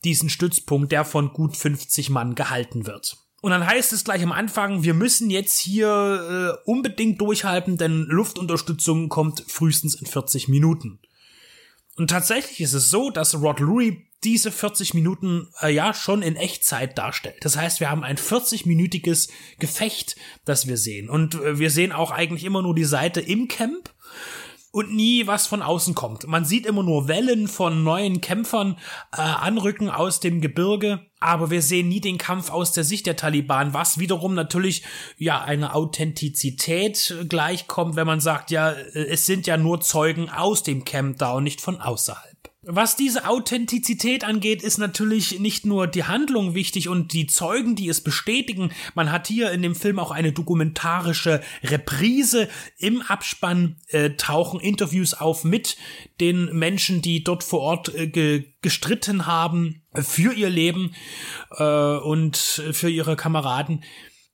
diesen 0.03 0.29
Stützpunkt, 0.29 0.91
der 0.91 1.05
von 1.05 1.33
gut 1.33 1.57
50 1.57 2.09
Mann 2.09 2.35
gehalten 2.35 2.85
wird. 2.85 3.17
Und 3.41 3.51
dann 3.51 3.65
heißt 3.65 3.93
es 3.93 4.03
gleich 4.03 4.21
am 4.21 4.33
Anfang, 4.33 4.83
wir 4.83 4.93
müssen 4.93 5.29
jetzt 5.29 5.59
hier 5.59 6.57
äh, 6.65 6.69
unbedingt 6.69 7.21
durchhalten, 7.21 7.77
denn 7.77 8.03
Luftunterstützung 8.03 9.07
kommt 9.07 9.45
frühestens 9.47 9.95
in 9.95 10.07
40 10.07 10.49
Minuten. 10.49 10.99
Und 11.95 12.09
tatsächlich 12.09 12.61
ist 12.61 12.73
es 12.73 12.89
so, 12.89 13.09
dass 13.11 13.41
Rod 13.41 13.59
Lurie 13.59 14.08
diese 14.23 14.51
40 14.51 14.93
Minuten 14.93 15.47
äh, 15.61 15.73
ja 15.73 15.93
schon 15.93 16.21
in 16.21 16.35
Echtzeit 16.35 16.97
darstellt. 16.97 17.37
Das 17.41 17.57
heißt, 17.57 17.79
wir 17.79 17.89
haben 17.89 18.03
ein 18.03 18.17
40-minütiges 18.17 19.29
Gefecht, 19.59 20.15
das 20.45 20.67
wir 20.67 20.77
sehen. 20.77 21.09
Und 21.09 21.35
äh, 21.35 21.59
wir 21.59 21.71
sehen 21.71 21.91
auch 21.91 22.11
eigentlich 22.11 22.43
immer 22.43 22.61
nur 22.61 22.75
die 22.75 22.83
Seite 22.83 23.21
im 23.21 23.47
Camp 23.47 23.93
und 24.71 24.93
nie 24.93 25.25
was 25.25 25.47
von 25.47 25.61
außen 25.61 25.95
kommt. 25.95 26.27
Man 26.27 26.45
sieht 26.45 26.65
immer 26.65 26.83
nur 26.83 27.07
Wellen 27.07 27.47
von 27.47 27.83
neuen 27.83 28.21
Kämpfern 28.21 28.77
äh, 29.11 29.21
anrücken 29.21 29.89
aus 29.89 30.19
dem 30.19 30.41
Gebirge, 30.41 31.05
aber 31.19 31.49
wir 31.49 31.61
sehen 31.61 31.89
nie 31.89 32.01
den 32.01 32.17
Kampf 32.17 32.51
aus 32.51 32.71
der 32.71 32.83
Sicht 32.83 33.07
der 33.07 33.15
Taliban, 33.15 33.73
was 33.73 33.97
wiederum 33.97 34.35
natürlich 34.35 34.83
ja 35.17 35.41
eine 35.41 35.73
Authentizität 35.73 37.15
gleichkommt, 37.27 37.95
wenn 37.95 38.07
man 38.07 38.19
sagt, 38.19 38.51
ja, 38.51 38.71
äh, 38.71 39.07
es 39.07 39.25
sind 39.25 39.47
ja 39.47 39.57
nur 39.57 39.81
Zeugen 39.81 40.29
aus 40.29 40.61
dem 40.61 40.85
Camp 40.85 41.17
da 41.17 41.31
und 41.31 41.45
nicht 41.45 41.61
von 41.61 41.81
außerhalb. 41.81 42.28
Was 42.63 42.97
diese 42.97 43.25
Authentizität 43.25 44.25
angeht, 44.25 44.63
ist 44.63 44.79
natürlich 44.79 45.39
nicht 45.39 45.65
nur 45.65 45.87
die 45.87 46.03
Handlung 46.03 46.55
wichtig 46.55 46.89
und 46.89 47.13
die 47.13 47.25
Zeugen, 47.25 47.77
die 47.77 47.87
es 47.87 48.01
bestätigen. 48.01 48.73
Man 48.95 49.13
hat 49.13 49.27
hier 49.27 49.51
in 49.51 49.61
dem 49.61 49.75
Film 49.75 49.97
auch 49.97 50.11
eine 50.11 50.33
dokumentarische 50.33 51.41
Reprise. 51.63 52.49
Im 52.77 53.01
Abspann 53.01 53.77
äh, 53.87 54.09
tauchen 54.11 54.59
Interviews 54.59 55.13
auf 55.13 55.45
mit 55.45 55.77
den 56.19 56.53
Menschen, 56.53 57.01
die 57.01 57.23
dort 57.23 57.45
vor 57.45 57.61
Ort 57.61 57.95
äh, 57.95 58.07
ge 58.07 58.45
gestritten 58.61 59.25
haben 59.25 59.83
für 59.93 60.33
ihr 60.33 60.49
Leben 60.49 60.93
äh, 61.51 61.63
und 61.63 62.35
für 62.35 62.89
ihre 62.89 63.15
Kameraden. 63.15 63.85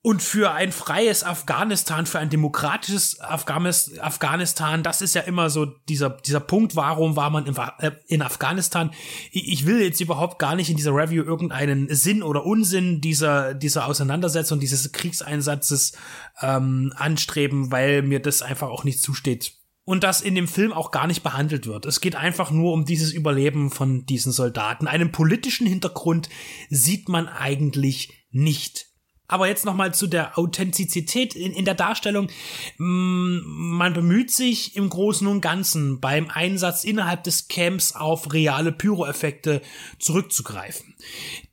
Und 0.06 0.22
für 0.22 0.52
ein 0.52 0.72
freies 0.72 1.24
Afghanistan, 1.24 2.06
für 2.06 2.20
ein 2.20 2.30
demokratisches 2.30 3.20
Afghanistan, 3.22 4.84
das 4.84 5.02
ist 5.02 5.16
ja 5.16 5.22
immer 5.22 5.50
so 5.50 5.66
dieser, 5.66 6.12
dieser 6.12 6.42
Punkt, 6.42 6.76
warum 6.76 7.16
war 7.16 7.32
man 7.32 7.48
in, 7.48 7.56
äh, 7.80 7.90
in 8.06 8.22
Afghanistan. 8.22 8.92
Ich 9.32 9.66
will 9.66 9.82
jetzt 9.82 10.00
überhaupt 10.02 10.38
gar 10.38 10.56
nicht 10.56 10.70
in 10.70 10.78
dieser 10.78 10.94
Review 10.94 11.24
irgendeinen 11.24 11.88
Sinn 11.90 12.22
oder 12.22 12.46
Unsinn 12.46 13.02
dieser, 13.02 13.56
dieser 13.56 13.88
Auseinandersetzung, 13.88 14.60
dieses 14.60 14.92
Kriegseinsatzes 14.92 15.94
ähm, 16.40 16.94
anstreben, 16.96 17.72
weil 17.72 18.04
mir 18.04 18.20
das 18.20 18.44
einfach 18.44 18.70
auch 18.70 18.84
nicht 18.84 19.02
zusteht. 19.02 19.54
Und 19.86 20.04
das 20.04 20.22
in 20.22 20.36
dem 20.36 20.48
Film 20.48 20.72
auch 20.72 20.92
gar 20.92 21.08
nicht 21.08 21.24
behandelt 21.24 21.66
wird. 21.66 21.88
Es 21.88 22.00
geht 22.00 22.16
einfach 22.16 22.52
nur 22.52 22.74
um 22.74 22.86
dieses 22.86 23.12
Überleben 23.12 23.72
von 23.72 24.06
diesen 24.06 24.32
Soldaten. 24.32 24.86
Einen 24.86 25.12
politischen 25.12 25.66
Hintergrund 25.66 26.30
sieht 26.70 27.10
man 27.10 27.28
eigentlich 27.28 28.14
nicht. 28.30 28.94
Aber 29.28 29.48
jetzt 29.48 29.66
nochmal 29.66 29.94
zu 29.94 30.08
der 30.08 30.38
Authentizität 30.38 31.36
in, 31.36 31.52
in 31.54 31.66
der 31.66 31.74
Darstellung. 31.74 32.30
Mm, 32.78 33.40
man 33.46 33.94
bemüht 33.94 34.32
sich 34.32 34.76
im 34.76 34.90
Großen 34.90 35.28
und 35.28 35.42
Ganzen 35.42 36.00
beim 36.00 36.30
Einsatz 36.30 36.84
innerhalb 36.84 37.24
des 37.24 37.48
Camps 37.48 37.96
auf 37.96 38.34
reale 38.34 38.72
Pyroeffekte 38.72 39.62
zurückzugreifen. 40.00 40.96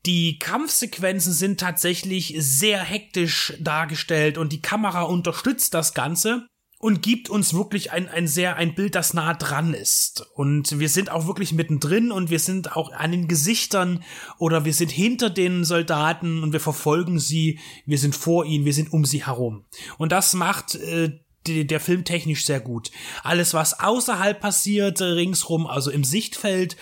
Die 0.04 0.38
Kampfsequenzen 0.38 1.32
sind 1.32 1.60
tatsächlich 1.60 2.34
sehr 2.38 2.82
hektisch 2.82 3.54
dargestellt 3.60 4.36
und 4.36 4.52
die 4.52 4.62
Kamera 4.62 5.02
unterstützt 5.02 5.74
das 5.74 5.94
Ganze 5.94 6.46
und 6.82 7.00
gibt 7.00 7.30
uns 7.30 7.54
wirklich 7.54 7.92
ein, 7.92 8.08
ein 8.08 8.26
sehr, 8.26 8.56
ein 8.56 8.74
Bild, 8.74 8.96
das 8.96 9.14
nah 9.14 9.34
dran 9.34 9.72
ist. 9.72 10.26
Und 10.34 10.80
wir 10.80 10.88
sind 10.88 11.12
auch 11.12 11.28
wirklich 11.28 11.52
mittendrin 11.52 12.10
und 12.10 12.28
wir 12.28 12.40
sind 12.40 12.76
auch 12.76 12.92
an 12.92 13.12
den 13.12 13.28
Gesichtern 13.28 14.02
oder 14.36 14.64
wir 14.64 14.74
sind 14.74 14.90
hinter 14.90 15.30
den 15.30 15.64
Soldaten 15.64 16.42
und 16.42 16.52
wir 16.52 16.58
verfolgen 16.58 17.20
sie, 17.20 17.60
wir 17.86 17.98
sind 17.98 18.16
vor 18.16 18.44
ihnen, 18.46 18.64
wir 18.64 18.74
sind 18.74 18.92
um 18.92 19.04
sie 19.04 19.24
herum. 19.24 19.64
Und 19.96 20.10
das 20.10 20.34
macht 20.34 20.74
äh, 20.74 21.20
der 21.46 21.78
Film 21.78 22.04
technisch 22.04 22.44
sehr 22.44 22.58
gut. 22.58 22.90
Alles, 23.22 23.54
was 23.54 23.78
außerhalb 23.78 24.40
passiert, 24.40 25.00
äh, 25.00 25.04
ringsrum, 25.04 25.68
also 25.68 25.92
im 25.92 26.02
Sichtfeld, 26.02 26.76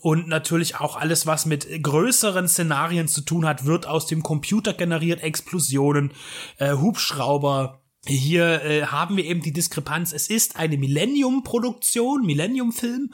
und 0.00 0.26
natürlich 0.26 0.80
auch 0.80 0.96
alles, 0.96 1.26
was 1.26 1.46
mit 1.46 1.82
größeren 1.82 2.48
Szenarien 2.48 3.06
zu 3.06 3.20
tun 3.20 3.46
hat, 3.46 3.64
wird 3.64 3.86
aus 3.86 4.06
dem 4.06 4.24
Computer 4.24 4.74
generiert. 4.74 5.22
Explosionen, 5.22 6.12
äh, 6.58 6.72
Hubschrauber, 6.72 7.83
hier 8.06 8.62
äh, 8.62 8.82
haben 8.86 9.16
wir 9.16 9.24
eben 9.24 9.40
die 9.40 9.52
Diskrepanz. 9.52 10.12
Es 10.12 10.28
ist 10.28 10.56
eine 10.56 10.76
Millennium-Produktion, 10.76 12.24
Millennium-Film. 12.24 13.10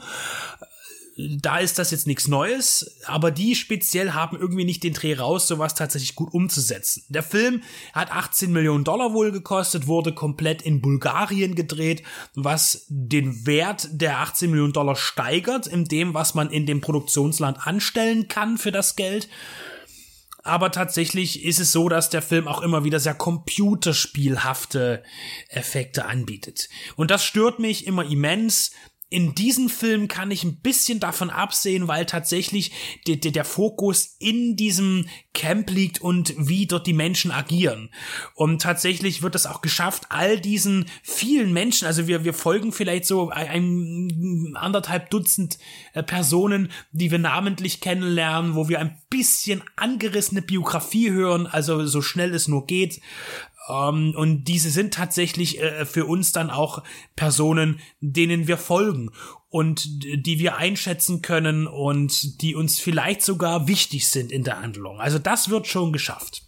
Da 1.17 1.57
ist 1.57 1.77
das 1.77 1.91
jetzt 1.91 2.07
nichts 2.07 2.27
Neues, 2.27 2.99
aber 3.05 3.31
die 3.31 3.55
speziell 3.55 4.13
haben 4.13 4.37
irgendwie 4.37 4.63
nicht 4.63 4.83
den 4.83 4.93
Dreh 4.93 5.13
raus, 5.13 5.47
sowas 5.47 5.75
tatsächlich 5.75 6.15
gut 6.15 6.33
umzusetzen. 6.33 7.03
Der 7.09 7.21
Film 7.21 7.63
hat 7.93 8.11
18 8.11 8.51
Millionen 8.51 8.85
Dollar 8.85 9.13
wohl 9.13 9.31
gekostet, 9.31 9.87
wurde 9.87 10.13
komplett 10.13 10.61
in 10.61 10.81
Bulgarien 10.81 11.53
gedreht, 11.53 12.03
was 12.33 12.85
den 12.87 13.45
Wert 13.45 13.89
der 13.91 14.19
18 14.19 14.49
Millionen 14.49 14.73
Dollar 14.73 14.95
steigert, 14.95 15.67
in 15.67 15.85
dem, 15.85 16.13
was 16.13 16.33
man 16.33 16.49
in 16.49 16.65
dem 16.65 16.81
Produktionsland 16.81 17.67
anstellen 17.67 18.27
kann 18.29 18.57
für 18.57 18.71
das 18.71 18.95
Geld. 18.95 19.27
Aber 20.43 20.71
tatsächlich 20.71 21.43
ist 21.43 21.59
es 21.59 21.71
so, 21.71 21.87
dass 21.87 22.09
der 22.09 22.21
Film 22.21 22.47
auch 22.47 22.61
immer 22.61 22.83
wieder 22.83 22.99
sehr 22.99 23.13
computerspielhafte 23.13 25.03
Effekte 25.49 26.05
anbietet. 26.05 26.69
Und 26.95 27.11
das 27.11 27.23
stört 27.23 27.59
mich 27.59 27.85
immer 27.85 28.05
immens, 28.05 28.71
in 29.11 29.35
diesem 29.35 29.67
Film 29.67 30.07
kann 30.07 30.31
ich 30.31 30.45
ein 30.45 30.61
bisschen 30.61 31.01
davon 31.01 31.29
absehen, 31.29 31.89
weil 31.89 32.05
tatsächlich 32.05 32.71
der, 33.07 33.17
der, 33.17 33.31
der 33.31 33.43
Fokus 33.43 34.15
in 34.19 34.55
diesem 34.55 35.05
Camp 35.33 35.69
liegt 35.69 35.99
und 36.01 36.33
wie 36.37 36.65
dort 36.65 36.87
die 36.87 36.93
Menschen 36.93 37.29
agieren. 37.29 37.89
Und 38.35 38.61
tatsächlich 38.61 39.21
wird 39.21 39.35
es 39.35 39.45
auch 39.45 39.61
geschafft, 39.61 40.03
all 40.07 40.39
diesen 40.39 40.85
vielen 41.03 41.51
Menschen, 41.51 41.87
also 41.87 42.07
wir, 42.07 42.23
wir 42.23 42.33
folgen 42.33 42.71
vielleicht 42.71 43.05
so 43.05 43.29
ein 43.29 44.55
anderthalb 44.55 45.09
Dutzend 45.09 45.59
äh, 45.93 46.03
Personen, 46.03 46.71
die 46.93 47.11
wir 47.11 47.19
namentlich 47.19 47.81
kennenlernen, 47.81 48.55
wo 48.55 48.69
wir 48.69 48.79
ein 48.79 48.97
bisschen 49.09 49.61
angerissene 49.75 50.41
Biografie 50.41 51.11
hören, 51.11 51.47
also 51.47 51.85
so 51.85 52.01
schnell 52.01 52.33
es 52.33 52.47
nur 52.47 52.65
geht. 52.65 53.01
Ähm, 53.69 54.13
und 54.15 54.45
diese 54.45 54.69
sind 54.69 54.93
tatsächlich 54.93 55.59
äh, 55.61 55.85
für 55.85 56.05
uns 56.05 56.31
dann 56.31 56.49
auch 56.49 56.83
Personen, 57.15 57.79
denen 57.99 58.47
wir 58.47 58.57
folgen 58.57 59.11
und 59.49 59.85
die 60.25 60.39
wir 60.39 60.57
einschätzen 60.57 61.21
können 61.21 61.67
und 61.67 62.41
die 62.41 62.55
uns 62.55 62.79
vielleicht 62.79 63.21
sogar 63.21 63.67
wichtig 63.67 64.07
sind 64.07 64.31
in 64.31 64.43
der 64.43 64.61
Handlung. 64.61 64.99
Also 64.99 65.19
das 65.19 65.49
wird 65.49 65.67
schon 65.67 65.91
geschafft. 65.91 66.43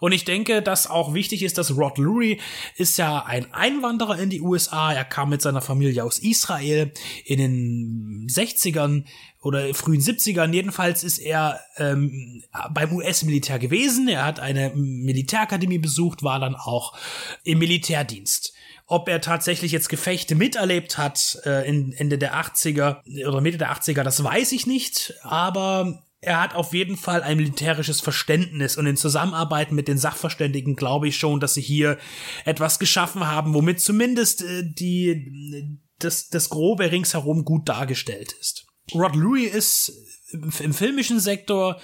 Und 0.00 0.12
ich 0.12 0.24
denke, 0.24 0.62
dass 0.62 0.88
auch 0.88 1.14
wichtig 1.14 1.42
ist, 1.42 1.58
dass 1.58 1.76
Rod 1.76 1.98
Lurie 1.98 2.40
ist 2.76 2.98
ja 2.98 3.24
ein 3.24 3.52
Einwanderer 3.52 4.18
in 4.18 4.30
die 4.30 4.40
USA. 4.40 4.92
Er 4.92 5.04
kam 5.04 5.30
mit 5.30 5.42
seiner 5.42 5.60
Familie 5.60 6.04
aus 6.04 6.18
Israel 6.18 6.92
in 7.24 7.38
den 7.38 8.28
60ern 8.28 9.04
oder 9.44 9.74
frühen 9.74 10.00
70ern. 10.00 10.52
Jedenfalls 10.52 11.04
ist 11.04 11.18
er 11.18 11.60
ähm, 11.76 12.42
beim 12.72 12.92
US-Militär 12.92 13.58
gewesen. 13.58 14.08
Er 14.08 14.24
hat 14.24 14.40
eine 14.40 14.72
Militärakademie 14.74 15.78
besucht, 15.78 16.22
war 16.22 16.40
dann 16.40 16.54
auch 16.54 16.96
im 17.44 17.58
Militärdienst. 17.58 18.54
Ob 18.86 19.08
er 19.08 19.20
tatsächlich 19.20 19.72
jetzt 19.72 19.88
Gefechte 19.88 20.34
miterlebt 20.34 20.98
hat 20.98 21.38
äh, 21.44 21.66
in 21.68 21.92
Ende 21.92 22.18
der 22.18 22.34
80er 22.34 23.26
oder 23.26 23.40
Mitte 23.40 23.58
der 23.58 23.72
80er, 23.72 24.02
das 24.02 24.22
weiß 24.22 24.52
ich 24.52 24.66
nicht. 24.66 25.14
Aber 25.22 26.02
er 26.24 26.40
hat 26.40 26.54
auf 26.54 26.74
jeden 26.74 26.96
Fall 26.96 27.22
ein 27.22 27.36
militärisches 27.36 28.00
Verständnis 28.00 28.76
und 28.76 28.86
in 28.86 28.96
Zusammenarbeit 28.96 29.72
mit 29.72 29.88
den 29.88 29.98
Sachverständigen 29.98 30.76
glaube 30.76 31.08
ich 31.08 31.16
schon, 31.16 31.40
dass 31.40 31.54
sie 31.54 31.62
hier 31.62 31.98
etwas 32.44 32.78
geschaffen 32.78 33.26
haben, 33.26 33.54
womit 33.54 33.80
zumindest 33.80 34.42
äh, 34.42 34.64
die, 34.64 35.78
das, 35.98 36.28
das 36.28 36.48
Grobe 36.48 36.90
ringsherum 36.90 37.44
gut 37.44 37.68
dargestellt 37.68 38.34
ist. 38.40 38.66
Rod 38.94 39.16
Louis 39.16 39.52
ist 39.52 39.92
im, 40.32 40.52
im 40.60 40.74
filmischen 40.74 41.20
Sektor 41.20 41.80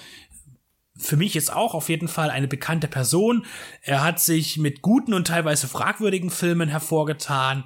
für 0.97 1.17
mich 1.17 1.33
jetzt 1.33 1.51
auch 1.51 1.73
auf 1.73 1.89
jeden 1.89 2.07
Fall 2.07 2.29
eine 2.29 2.47
bekannte 2.47 2.87
Person. 2.87 3.45
Er 3.81 4.03
hat 4.03 4.19
sich 4.19 4.57
mit 4.57 4.81
guten 4.81 5.13
und 5.13 5.27
teilweise 5.27 5.67
fragwürdigen 5.67 6.29
Filmen 6.29 6.69
hervorgetan 6.69 7.63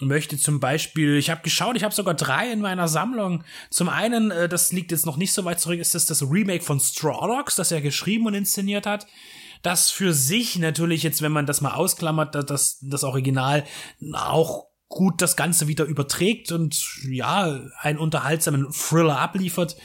möchte 0.00 0.36
zum 0.38 0.60
Beispiel, 0.60 1.16
ich 1.16 1.30
habe 1.30 1.42
geschaut, 1.42 1.76
ich 1.76 1.84
habe 1.84 1.94
sogar 1.94 2.14
drei 2.14 2.50
in 2.50 2.60
meiner 2.60 2.88
Sammlung. 2.88 3.44
Zum 3.70 3.88
einen, 3.88 4.30
äh, 4.30 4.48
das 4.48 4.72
liegt 4.72 4.90
jetzt 4.90 5.06
noch 5.06 5.16
nicht 5.16 5.32
so 5.32 5.44
weit 5.44 5.60
zurück, 5.60 5.78
ist 5.78 5.94
das 5.94 6.06
das 6.06 6.22
Remake 6.22 6.64
von 6.64 6.80
Straw 6.80 7.26
Dogs, 7.26 7.56
das 7.56 7.70
er 7.70 7.80
geschrieben 7.80 8.26
und 8.26 8.34
inszeniert 8.34 8.86
hat. 8.86 9.06
Das 9.62 9.90
für 9.90 10.12
sich 10.12 10.58
natürlich 10.58 11.02
jetzt, 11.02 11.22
wenn 11.22 11.32
man 11.32 11.46
das 11.46 11.60
mal 11.60 11.74
ausklammert, 11.74 12.34
das, 12.50 12.78
das 12.82 13.04
Original 13.04 13.64
auch 14.12 14.66
gut 14.88 15.22
das 15.22 15.36
Ganze 15.36 15.68
wieder 15.68 15.84
überträgt 15.84 16.52
und 16.52 16.84
ja, 17.08 17.60
einen 17.80 17.98
unterhaltsamen 17.98 18.70
Thriller 18.70 19.18
abliefert 19.18 19.76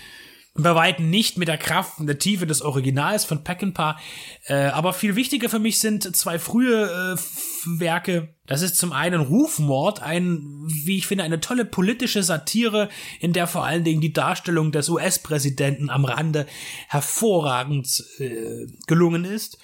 bei 0.56 0.76
weitem 0.76 1.10
nicht 1.10 1.38
mit 1.38 1.48
der 1.48 1.58
Kraft 1.58 2.00
und 2.00 2.08
der 2.08 2.19
Tiefe 2.19 2.45
des 2.45 2.62
Originals 2.62 3.26
von 3.26 3.43
Peckinpah. 3.43 3.98
Äh, 4.45 4.65
aber 4.65 4.93
viel 4.93 5.15
wichtiger 5.15 5.50
für 5.50 5.60
mich 5.60 5.80
sind 5.80 6.15
zwei 6.15 6.39
frühe 6.39 7.15
äh, 7.15 7.22
Werke. 7.65 8.36
Das 8.45 8.62
ist 8.62 8.78
zum 8.78 8.93
einen 8.93 9.22
Rufmord, 9.22 10.02
ein, 10.02 10.41
wie 10.67 10.98
ich 10.98 11.08
finde, 11.08 11.24
eine 11.24 11.39
tolle 11.39 11.65
politische 11.65 12.22
Satire, 12.24 12.89
in 13.19 13.34
der 13.34 13.48
vor 13.48 13.65
allen 13.65 13.84
Dingen 13.84 14.02
die 14.02 14.13
Darstellung 14.13 14.72
des 14.72 14.89
US-Präsidenten 14.89 15.89
am 15.89 16.06
Rande 16.06 16.45
hervorragend 16.88 18.04
äh, 18.19 18.67
gelungen 18.88 19.26
ist. 19.26 19.58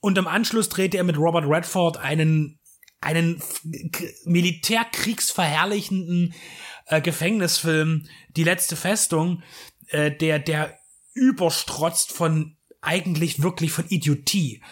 Und 0.00 0.18
im 0.18 0.26
Anschluss 0.26 0.68
drehte 0.68 0.98
er 0.98 1.04
mit 1.04 1.16
Robert 1.16 1.44
Redford 1.46 1.96
einen, 1.96 2.58
einen 3.00 3.40
militärkriegsverherrlichenden 4.24 6.34
äh, 6.86 7.00
Gefängnisfilm, 7.00 8.06
Die 8.36 8.44
letzte 8.44 8.76
Festung, 8.76 9.42
äh, 9.88 10.10
der, 10.10 10.38
der 10.38 10.76
überstrotzt 11.14 12.12
von 12.12 12.56
eigentlich 12.80 13.42
wirklich 13.42 13.72
von 13.72 13.86
Idiotie, 13.88 14.62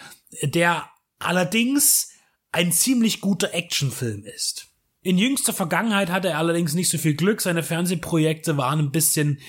der 0.43 0.89
allerdings 1.19 2.10
ein 2.51 2.71
ziemlich 2.71 3.21
guter 3.21 3.53
Actionfilm 3.53 4.23
ist. 4.25 4.67
In 5.03 5.17
jüngster 5.17 5.51
Vergangenheit 5.51 6.11
hatte 6.11 6.29
er 6.29 6.37
allerdings 6.37 6.75
nicht 6.75 6.89
so 6.89 6.99
viel 6.99 7.15
Glück. 7.15 7.41
Seine 7.41 7.63
Fernsehprojekte 7.63 8.57
waren 8.57 8.77
ein 8.79 8.91
bisschen, 8.91 9.39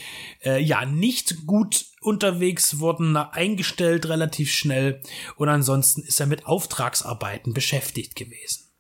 äh, 0.43 0.59
ja, 0.59 0.87
nicht 0.87 1.47
gut 1.47 1.85
unterwegs, 2.01 2.79
wurden 2.79 3.17
eingestellt 3.17 4.09
relativ 4.09 4.51
schnell 4.51 5.03
und 5.37 5.51
ansonsten 5.51 6.03
ist 6.03 6.19
er 6.21 6.27
mit 6.27 6.47
Auftragsarbeiten 6.47 7.53
beschäftigt 7.53 8.17
gewesen. 8.17 8.71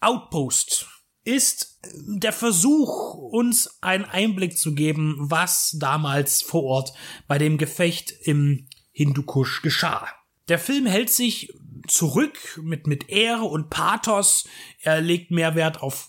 Outpost 0.00 0.86
ist 1.24 1.78
der 2.06 2.32
Versuch, 2.32 3.14
uns 3.14 3.82
einen 3.82 4.04
Einblick 4.04 4.56
zu 4.56 4.74
geben, 4.74 5.16
was 5.18 5.76
damals 5.78 6.40
vor 6.40 6.62
Ort 6.64 6.92
bei 7.26 7.36
dem 7.36 7.58
Gefecht 7.58 8.14
im 8.22 8.66
Hindukusch 8.92 9.60
geschah. 9.60 10.08
Der 10.48 10.58
Film 10.58 10.86
hält 10.86 11.10
sich 11.10 11.52
zurück 11.86 12.60
mit, 12.62 12.86
mit 12.86 13.08
Ehre 13.08 13.44
und 13.44 13.70
Pathos. 13.70 14.48
Er 14.80 15.00
legt 15.00 15.30
mehr 15.30 15.54
Wert 15.54 15.82
auf 15.82 16.08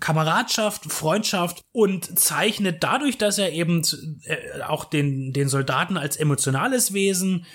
Kameradschaft, 0.00 0.90
Freundschaft 0.92 1.62
und 1.72 2.18
zeichnet 2.18 2.82
dadurch, 2.82 3.18
dass 3.18 3.38
er 3.38 3.52
eben 3.52 3.82
äh, 4.24 4.62
auch 4.62 4.84
den, 4.84 5.32
den 5.32 5.48
Soldaten 5.48 5.96
als 5.96 6.16
emotionales 6.16 6.92
Wesen 6.92 7.46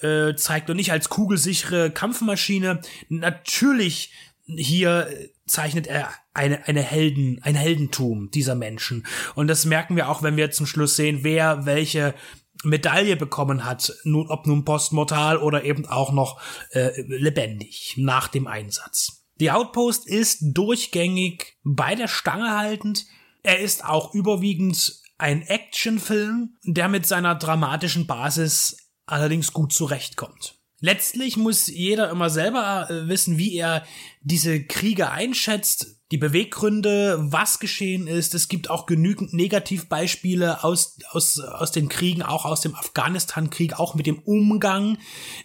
äh, 0.00 0.34
zeigt 0.34 0.70
und 0.70 0.76
nicht 0.76 0.92
als 0.92 1.08
kugelsichere 1.08 1.90
Kampfmaschine. 1.90 2.80
Natürlich 3.08 4.12
hier 4.46 5.08
zeichnet 5.46 5.86
er 5.86 6.10
eine, 6.34 6.66
eine 6.68 6.82
Helden, 6.82 7.40
ein 7.42 7.54
Heldentum 7.54 8.30
dieser 8.30 8.54
Menschen. 8.54 9.06
Und 9.34 9.48
das 9.48 9.64
merken 9.64 9.96
wir 9.96 10.08
auch, 10.08 10.22
wenn 10.22 10.36
wir 10.36 10.50
zum 10.50 10.66
Schluss 10.66 10.96
sehen, 10.96 11.20
wer 11.22 11.64
welche 11.64 12.14
Medaille 12.64 13.16
bekommen 13.16 13.64
hat, 13.64 13.92
nun, 14.04 14.28
ob 14.28 14.46
nun 14.46 14.64
postmortal 14.64 15.38
oder 15.38 15.64
eben 15.64 15.86
auch 15.86 16.12
noch 16.12 16.40
äh, 16.70 16.90
lebendig 17.02 17.94
nach 17.96 18.28
dem 18.28 18.46
Einsatz. 18.46 19.24
Die 19.40 19.50
Outpost 19.50 20.06
ist 20.06 20.38
durchgängig 20.52 21.58
bei 21.64 21.94
der 21.94 22.08
Stange 22.08 22.56
haltend. 22.56 23.06
Er 23.42 23.58
ist 23.60 23.84
auch 23.84 24.14
überwiegend 24.14 25.00
ein 25.18 25.42
Actionfilm, 25.42 26.56
der 26.62 26.88
mit 26.88 27.06
seiner 27.06 27.34
dramatischen 27.34 28.06
Basis 28.06 28.76
allerdings 29.06 29.52
gut 29.52 29.72
zurechtkommt. 29.72 30.58
Letztlich 30.84 31.38
muss 31.38 31.66
jeder 31.68 32.10
immer 32.10 32.28
selber 32.28 32.90
äh, 32.90 33.08
wissen, 33.08 33.38
wie 33.38 33.56
er 33.56 33.86
diese 34.20 34.62
Kriege 34.62 35.10
einschätzt, 35.10 35.96
die 36.10 36.18
Beweggründe, 36.18 37.16
was 37.20 37.58
geschehen 37.58 38.06
ist. 38.06 38.34
Es 38.34 38.48
gibt 38.48 38.68
auch 38.68 38.84
genügend 38.84 39.32
Negativbeispiele 39.32 40.62
aus, 40.62 40.98
aus, 41.08 41.40
aus 41.40 41.72
den 41.72 41.88
Kriegen, 41.88 42.22
auch 42.22 42.44
aus 42.44 42.60
dem 42.60 42.74
Afghanistan-Krieg, 42.74 43.80
auch 43.80 43.94
mit 43.94 44.06
dem 44.06 44.18
Umgang 44.18 44.98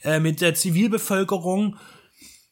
äh, 0.03 0.19
mit 0.19 0.41
der 0.41 0.55
Zivilbevölkerung. 0.55 1.77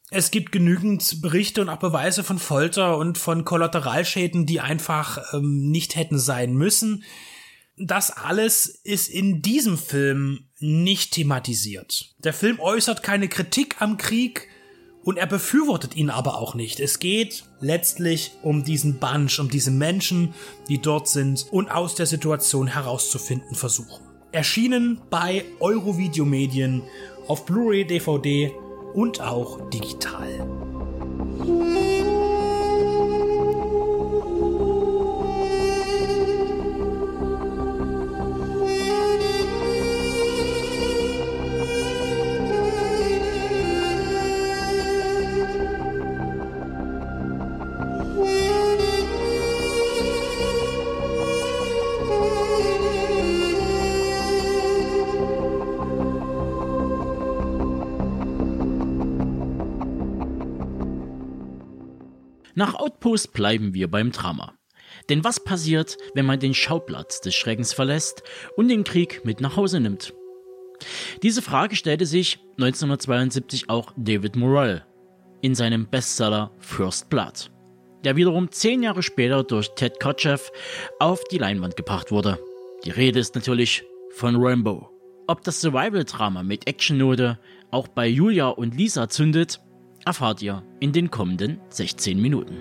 Es 0.08 0.30
gibt 0.30 0.50
genügend 0.50 1.20
Berichte 1.20 1.60
und 1.60 1.68
auch 1.68 1.80
Beweise 1.80 2.24
von 2.24 2.38
Folter 2.38 2.96
und 2.96 3.18
von 3.18 3.44
Kollateralschäden, 3.44 4.46
die 4.46 4.60
einfach 4.60 5.34
ähm, 5.34 5.68
nicht 5.70 5.94
hätten 5.94 6.18
sein 6.18 6.54
müssen. 6.54 7.04
Das 7.80 8.10
alles 8.10 8.66
ist 8.66 9.08
in 9.08 9.40
diesem 9.40 9.78
Film 9.78 10.48
nicht 10.58 11.12
thematisiert. 11.12 12.14
Der 12.18 12.32
Film 12.32 12.58
äußert 12.58 13.02
keine 13.02 13.28
Kritik 13.28 13.80
am 13.80 13.96
Krieg 13.96 14.48
und 15.04 15.16
er 15.16 15.26
befürwortet 15.26 15.96
ihn 15.96 16.10
aber 16.10 16.38
auch 16.38 16.54
nicht. 16.54 16.80
Es 16.80 16.98
geht 16.98 17.44
letztlich 17.60 18.32
um 18.42 18.64
diesen 18.64 18.98
Bunch, 18.98 19.38
um 19.38 19.48
diese 19.48 19.70
Menschen, 19.70 20.34
die 20.68 20.78
dort 20.78 21.08
sind 21.08 21.46
und 21.50 21.70
aus 21.70 21.94
der 21.94 22.06
Situation 22.06 22.66
herauszufinden 22.66 23.54
versuchen. 23.54 24.04
Erschienen 24.32 25.00
bei 25.08 25.44
Eurovideo 25.60 26.24
Medien 26.24 26.82
auf 27.28 27.46
Blu-ray, 27.46 27.86
DVD 27.86 28.52
und 28.94 29.20
auch 29.20 29.70
digital. 29.70 30.46
Nach 62.58 62.74
Outpost 62.74 63.34
bleiben 63.34 63.72
wir 63.72 63.88
beim 63.88 64.10
Drama. 64.10 64.52
Denn 65.08 65.22
was 65.22 65.38
passiert, 65.38 65.96
wenn 66.14 66.26
man 66.26 66.40
den 66.40 66.54
Schauplatz 66.54 67.20
des 67.20 67.36
Schreckens 67.36 67.72
verlässt 67.72 68.24
und 68.56 68.66
den 68.66 68.82
Krieg 68.82 69.24
mit 69.24 69.40
nach 69.40 69.54
Hause 69.54 69.78
nimmt? 69.78 70.12
Diese 71.22 71.40
Frage 71.40 71.76
stellte 71.76 72.04
sich 72.04 72.40
1972 72.56 73.70
auch 73.70 73.92
David 73.96 74.34
Morrell 74.34 74.84
in 75.40 75.54
seinem 75.54 75.86
Bestseller 75.86 76.50
First 76.58 77.08
Blood, 77.10 77.52
der 78.02 78.16
wiederum 78.16 78.50
zehn 78.50 78.82
Jahre 78.82 79.04
später 79.04 79.44
durch 79.44 79.68
Ted 79.76 80.00
Kotcheff 80.00 80.50
auf 80.98 81.22
die 81.30 81.38
Leinwand 81.38 81.76
gebracht 81.76 82.10
wurde. 82.10 82.40
Die 82.84 82.90
Rede 82.90 83.20
ist 83.20 83.36
natürlich 83.36 83.84
von 84.10 84.34
Rambo. 84.34 84.90
Ob 85.28 85.44
das 85.44 85.60
Survival-Drama 85.60 86.42
mit 86.42 86.66
Actionnote 86.66 87.38
auch 87.70 87.86
bei 87.86 88.08
Julia 88.08 88.48
und 88.48 88.74
Lisa 88.74 89.08
zündet, 89.08 89.60
erfahrt 90.08 90.40
ihr 90.40 90.62
in 90.80 90.90
den 90.90 91.10
kommenden 91.10 91.60
16 91.68 92.18
Minuten. 92.18 92.56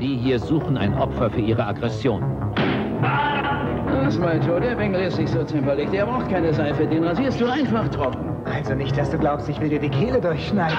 Die 0.00 0.16
hier 0.16 0.40
suchen 0.40 0.76
ein 0.76 0.92
Opfer 0.94 1.30
für 1.30 1.40
ihre 1.40 1.64
Aggression. 1.64 2.20
Das 3.92 4.20
war 4.20 4.34
Joe, 4.44 4.60
der 4.60 4.74
Bengel 4.74 5.02
ist 5.02 5.20
nicht 5.20 5.32
so 5.32 5.44
zimperlich. 5.44 5.88
Der 5.90 6.06
braucht 6.06 6.28
keine 6.28 6.52
Seife, 6.52 6.84
den 6.84 7.04
rasierst 7.04 7.40
du 7.40 7.46
einfach 7.46 7.88
trocken. 7.90 8.28
Also 8.44 8.74
nicht, 8.74 8.98
dass 8.98 9.08
du 9.08 9.18
glaubst, 9.18 9.48
ich 9.48 9.60
will 9.60 9.68
dir 9.68 9.78
die 9.78 9.88
Kehle 9.88 10.20
durchschneiden. 10.20 10.76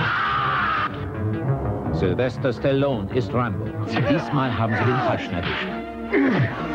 Sylvester 1.94 2.52
Stallone 2.52 3.08
ist 3.14 3.34
Rambo. 3.34 3.64
Diesmal 4.12 4.52
haben 4.58 4.74
sie 4.74 4.84
den 4.84 4.98
Falschen 4.98 5.34
erwischt. 5.34 6.75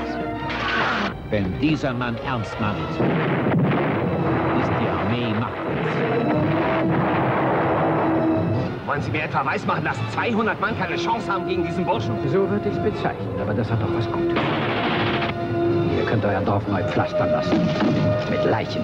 Wenn 1.31 1.59
dieser 1.61 1.95
Mann 1.95 2.17
ernst 2.27 2.61
meint, 2.61 2.91
ist 2.91 4.73
die 4.81 4.89
Armee 4.89 5.33
machtlos. 5.39 5.87
Wollen 8.85 9.03
Sie 9.03 9.13
mir 9.13 9.23
etwa 9.23 9.47
weismachen, 9.47 9.85
dass 9.85 9.97
200 10.13 10.61
Mann 10.61 10.77
keine 10.77 10.97
Chance 10.97 11.33
haben 11.33 11.47
gegen 11.47 11.65
diesen 11.65 11.85
Burschen? 11.85 12.17
So 12.29 12.51
würde 12.51 12.69
ich 12.69 12.77
es 12.77 12.83
bezeichnen, 12.83 13.41
aber 13.41 13.55
das 13.55 13.71
hat 13.71 13.81
doch 13.81 13.95
was 13.97 14.11
Gutes. 14.11 14.37
Ihr 15.97 16.05
könnt 16.05 16.25
euer 16.25 16.41
Dorf 16.41 16.67
neu 16.67 16.83
pflastern 16.83 17.31
lassen. 17.31 17.61
Mit 18.29 18.45
Leichen. 18.45 18.83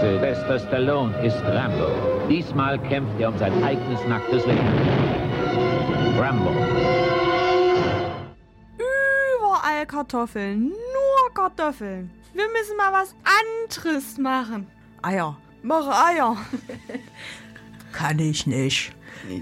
Sylvester 0.00 0.58
Stallone 0.58 1.16
ist 1.22 1.40
Rambo. 1.44 1.86
Diesmal 2.28 2.80
kämpft 2.80 3.20
er 3.20 3.28
um 3.28 3.38
sein 3.38 3.52
eigenes 3.62 4.04
nacktes 4.08 4.44
Leben. 4.44 4.66
Rambo. 6.18 6.50
Überall 8.76 9.86
Kartoffeln, 9.86 10.72
Kartoffeln. 11.36 12.10
Wir 12.32 12.46
müssen 12.48 12.76
mal 12.78 12.92
was 12.92 13.14
anderes 13.68 14.16
machen. 14.16 14.66
Eier, 15.02 15.36
mach 15.62 15.86
Eier. 16.08 16.36
Kann 17.92 18.18
ich 18.18 18.46
nicht. 18.46 18.92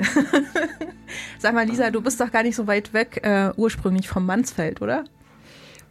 Sag 1.38 1.54
mal, 1.54 1.66
Lisa, 1.66 1.90
du 1.90 2.00
bist 2.00 2.20
doch 2.20 2.32
gar 2.32 2.42
nicht 2.42 2.56
so 2.56 2.66
weit 2.66 2.92
weg 2.92 3.20
äh, 3.22 3.52
ursprünglich 3.56 4.08
vom 4.08 4.26
Mansfeld, 4.26 4.82
oder? 4.82 5.04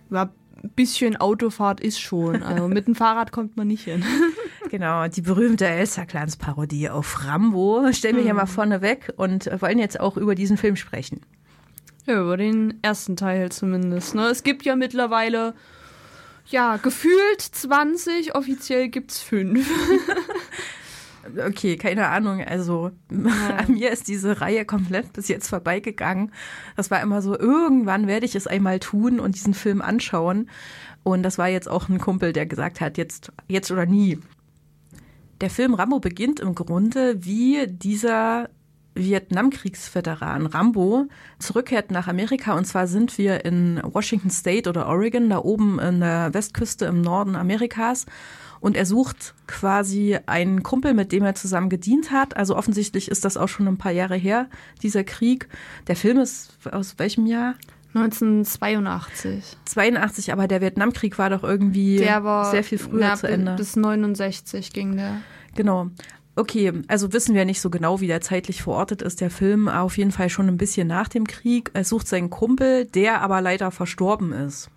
Ja, 0.10 0.30
ein 0.62 0.70
bisschen 0.76 1.16
Autofahrt 1.16 1.80
ist 1.80 2.00
schon. 2.00 2.44
Also 2.44 2.68
mit 2.68 2.88
dem 2.88 2.96
Fahrrad 2.96 3.32
kommt 3.32 3.56
man 3.58 3.68
nicht 3.68 3.86
hin. 3.86 4.04
Genau, 4.70 5.08
die 5.08 5.22
berühmte 5.22 5.68
Elster-Clans-Parodie 5.68 6.90
auf 6.90 7.26
Rambo 7.26 7.92
stellen 7.92 8.16
wir 8.16 8.24
hier 8.24 8.34
mal 8.34 8.48
vorne 8.48 8.82
weg 8.82 9.14
und 9.18 9.48
wollen 9.62 9.78
jetzt 9.78 10.00
auch 10.00 10.18
über 10.18 10.34
diesen 10.34 10.58
Film 10.58 10.78
sprechen. 10.78 11.22
Ja, 12.08 12.20
über 12.20 12.38
den 12.38 12.80
ersten 12.82 13.16
Teil 13.16 13.52
zumindest. 13.52 14.16
Ne? 14.16 14.26
Es 14.30 14.42
gibt 14.42 14.64
ja 14.66 14.76
mittlerweile 14.76 15.54
Ja, 16.48 16.78
gefühlt 16.78 17.42
20, 17.42 18.36
offiziell 18.36 18.90
gibt's 18.90 19.22
fünf. 19.22 19.68
Okay, 21.48 21.78
keine 21.78 22.08
Ahnung. 22.10 22.44
Also 22.44 22.92
an 23.10 23.66
mir 23.74 23.92
ist 23.92 24.08
diese 24.08 24.42
Reihe 24.42 24.66
komplett 24.66 25.14
bis 25.14 25.28
jetzt 25.30 25.48
vorbeigegangen. 25.48 26.32
Das 26.76 26.92
war 26.92 27.02
immer 27.02 27.22
so, 27.22 27.38
irgendwann 27.38 28.08
werde 28.08 28.26
ich 28.26 28.36
es 28.36 28.48
einmal 28.48 28.80
tun 28.80 29.20
und 29.20 29.36
diesen 29.36 29.54
Film 29.54 29.82
anschauen. 29.82 30.50
Und 31.04 31.24
das 31.24 31.38
war 31.38 31.48
jetzt 31.48 31.70
auch 31.70 31.90
ein 31.90 32.00
Kumpel, 32.00 32.34
der 32.34 32.46
gesagt 32.46 32.82
hat, 32.82 32.98
jetzt, 32.98 33.32
jetzt 33.48 33.72
oder 33.72 33.86
nie. 33.86 34.20
Der 35.42 35.50
Film 35.50 35.74
Rambo 35.74 36.00
beginnt 36.00 36.40
im 36.40 36.56
Grunde 36.56 37.24
wie 37.24 37.68
dieser 37.68 38.50
Vietnamkriegsveteran 38.96 40.46
Rambo 40.46 41.08
zurückkehrt 41.40 41.92
nach 41.92 42.08
Amerika. 42.08 42.54
Und 42.54 42.66
zwar 42.66 42.88
sind 42.88 43.18
wir 43.18 43.46
in 43.46 43.82
Washington 43.84 44.30
State 44.30 44.70
oder 44.70 44.88
Oregon, 44.88 45.30
da 45.30 45.40
oben 45.40 45.80
in 45.80 46.00
der 46.00 46.34
Westküste 46.34 46.86
im 46.86 47.02
Norden 47.02 47.36
Amerikas. 47.36 48.06
Und 48.60 48.78
er 48.78 48.86
sucht 48.86 49.34
quasi 49.48 50.18
einen 50.26 50.64
Kumpel, 50.64 50.94
mit 50.94 51.12
dem 51.12 51.24
er 51.24 51.36
zusammen 51.36 51.70
gedient 51.70 52.12
hat. 52.12 52.38
Also 52.38 52.56
offensichtlich 52.56 53.10
ist 53.12 53.26
das 53.26 53.36
auch 53.36 53.50
schon 53.50 53.68
ein 53.68 53.78
paar 53.78 53.92
Jahre 53.92 54.16
her, 54.16 54.48
dieser 54.82 55.04
Krieg. 55.04 55.50
Der 55.88 55.98
Film 55.98 56.20
ist 56.20 56.58
aus 56.72 56.98
welchem 56.98 57.26
Jahr? 57.26 57.56
1982. 57.94 59.58
82, 59.66 60.34
aber 60.34 60.48
der 60.48 60.62
Vietnamkrieg 60.62 61.18
war 61.20 61.30
doch 61.30 61.44
irgendwie 61.44 62.00
war 62.00 62.50
sehr 62.50 62.64
viel 62.64 62.78
früher 62.78 63.00
na, 63.02 63.16
zu 63.16 63.28
Ende. 63.28 63.56
Bis 63.56 63.76
69 63.76 64.74
ging 64.74 64.96
der. 64.96 65.22
Genau. 65.56 65.90
Okay, 66.36 66.74
also 66.88 67.14
wissen 67.14 67.36
wir 67.36 67.46
nicht 67.46 67.62
so 67.62 67.70
genau, 67.70 68.02
wie 68.02 68.08
der 68.08 68.22
zeitlich 68.22 68.64
verortet 68.64 69.04
ist, 69.04 69.22
der 69.22 69.30
Film. 69.30 69.68
Auf 69.68 69.98
jeden 69.98 70.12
Fall 70.12 70.30
schon 70.30 70.48
ein 70.48 70.58
bisschen 70.58 70.88
nach 70.88 71.08
dem 71.08 71.28
Krieg. 71.28 71.70
Er 71.74 71.84
sucht 71.84 72.08
seinen 72.08 72.32
Kumpel, 72.32 72.86
der 72.86 73.22
aber 73.22 73.40
leider 73.40 73.70
verstorben 73.70 74.34
ist. 74.34 74.72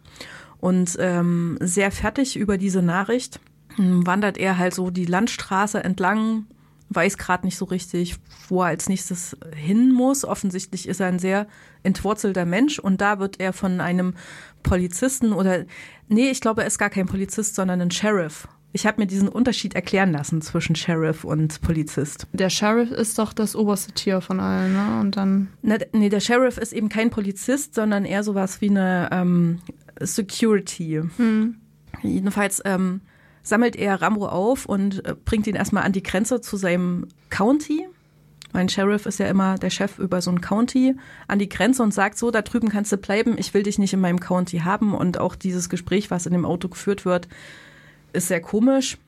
Und 0.59 0.97
ähm, 1.01 1.57
sehr 1.61 1.91
fertig 1.91 2.37
über 2.37 2.59
diese 2.59 2.83
Nachricht 2.83 3.41
hm, 3.77 4.07
wandert 4.07 4.37
er 4.37 4.59
halt 4.59 4.75
so 4.75 4.91
die 4.91 5.05
Landstraße 5.07 5.83
entlang, 5.83 6.47
weiß 6.91 7.19
gerade 7.19 7.47
nicht 7.47 7.57
so 7.57 7.65
richtig, 7.67 8.17
wo 8.49 8.63
er 8.63 8.69
als 8.69 8.89
nächstes 8.89 9.37
hin 9.55 9.93
muss. 9.93 10.25
Offensichtlich 10.25 10.89
ist 10.89 11.01
er 11.01 11.09
ein 11.09 11.19
sehr 11.19 11.47
entwurzelter 11.83 12.45
Mensch 12.45 12.79
und 12.79 13.01
da 13.01 13.19
wird 13.19 13.41
er 13.41 13.53
von 13.53 13.81
einem 13.81 14.15
Polizisten 14.63 15.33
oder 15.33 15.65
nee, 16.09 16.31
ich 16.31 16.41
glaube, 16.41 16.63
er 16.63 16.67
ist 16.67 16.79
gar 16.79 16.91
kein 16.91 17.07
Polizist, 17.07 17.55
sondern 17.55 17.81
ein 17.81 17.91
Sheriff. 17.91 18.49
Ich 18.77 18.85
habe 18.85 19.01
mir 19.01 19.07
diesen 19.07 19.31
Unterschied 19.31 19.75
erklären 19.75 20.13
lassen 20.13 20.43
zwischen 20.43 20.77
Sheriff 20.77 21.25
und 21.25 21.63
Polizist. 21.63 22.27
Der 22.35 22.51
Sheriff 22.51 22.91
ist 22.91 23.19
doch 23.19 23.33
das 23.33 23.57
oberste 23.57 23.93
Tier 23.93 24.21
von 24.21 24.39
allen, 24.39 24.75
ne? 24.75 25.01
Und 25.01 25.17
dann. 25.17 25.49
Na, 25.63 25.79
nee, 25.93 26.11
der 26.11 26.21
Sheriff 26.21 26.59
ist 26.59 26.75
eben 26.75 26.91
kein 26.91 27.09
Polizist, 27.09 27.75
sondern 27.75 28.05
eher 28.05 28.23
sowas 28.23 28.61
wie 28.61 28.69
eine 28.69 29.09
ähm, 29.13 29.61
Security. 29.99 31.01
Hm. 31.17 31.57
Jedenfalls 32.03 32.61
ähm, 32.67 33.01
sammelt 33.43 33.77
er 33.77 34.03
Rambo 34.03 34.29
auf 34.29 34.67
und 34.67 35.03
äh, 35.07 35.15
bringt 35.25 35.47
ihn 35.47 35.57
erstmal 35.57 35.85
an 35.85 35.93
die 35.93 36.03
Grenze 36.03 36.43
zu 36.43 36.59
seinem 36.59 37.07
County. 37.31 37.87
Mein 38.53 38.69
Sheriff 38.69 39.07
ist 39.07 39.19
ja 39.19 39.27
immer 39.29 39.57
der 39.57 39.71
Chef 39.71 39.99
über 39.99 40.21
so 40.21 40.31
ein 40.31 40.43
County, 40.43 40.97
an 41.29 41.39
die 41.39 41.49
Grenze 41.49 41.83
und 41.83 41.95
sagt 41.95 42.19
so, 42.19 42.31
da 42.31 42.43
drüben 42.43 42.69
kannst 42.69 42.93
du 42.93 42.99
bleiben, 42.99 43.37
ich 43.39 43.55
will 43.55 43.63
dich 43.63 43.79
nicht 43.79 43.95
in 43.95 44.01
meinem 44.01 44.21
County 44.21 44.59
haben. 44.59 44.95
Und 44.95 45.17
auch 45.17 45.35
dieses 45.35 45.71
Gespräch, 45.71 46.11
was 46.11 46.27
in 46.27 46.35
dem 46.35 46.45
Auto 46.45 46.69
geführt 46.69 47.07
wird, 47.07 47.27
ist 48.13 48.29
sehr 48.29 48.41
komisch. 48.41 48.99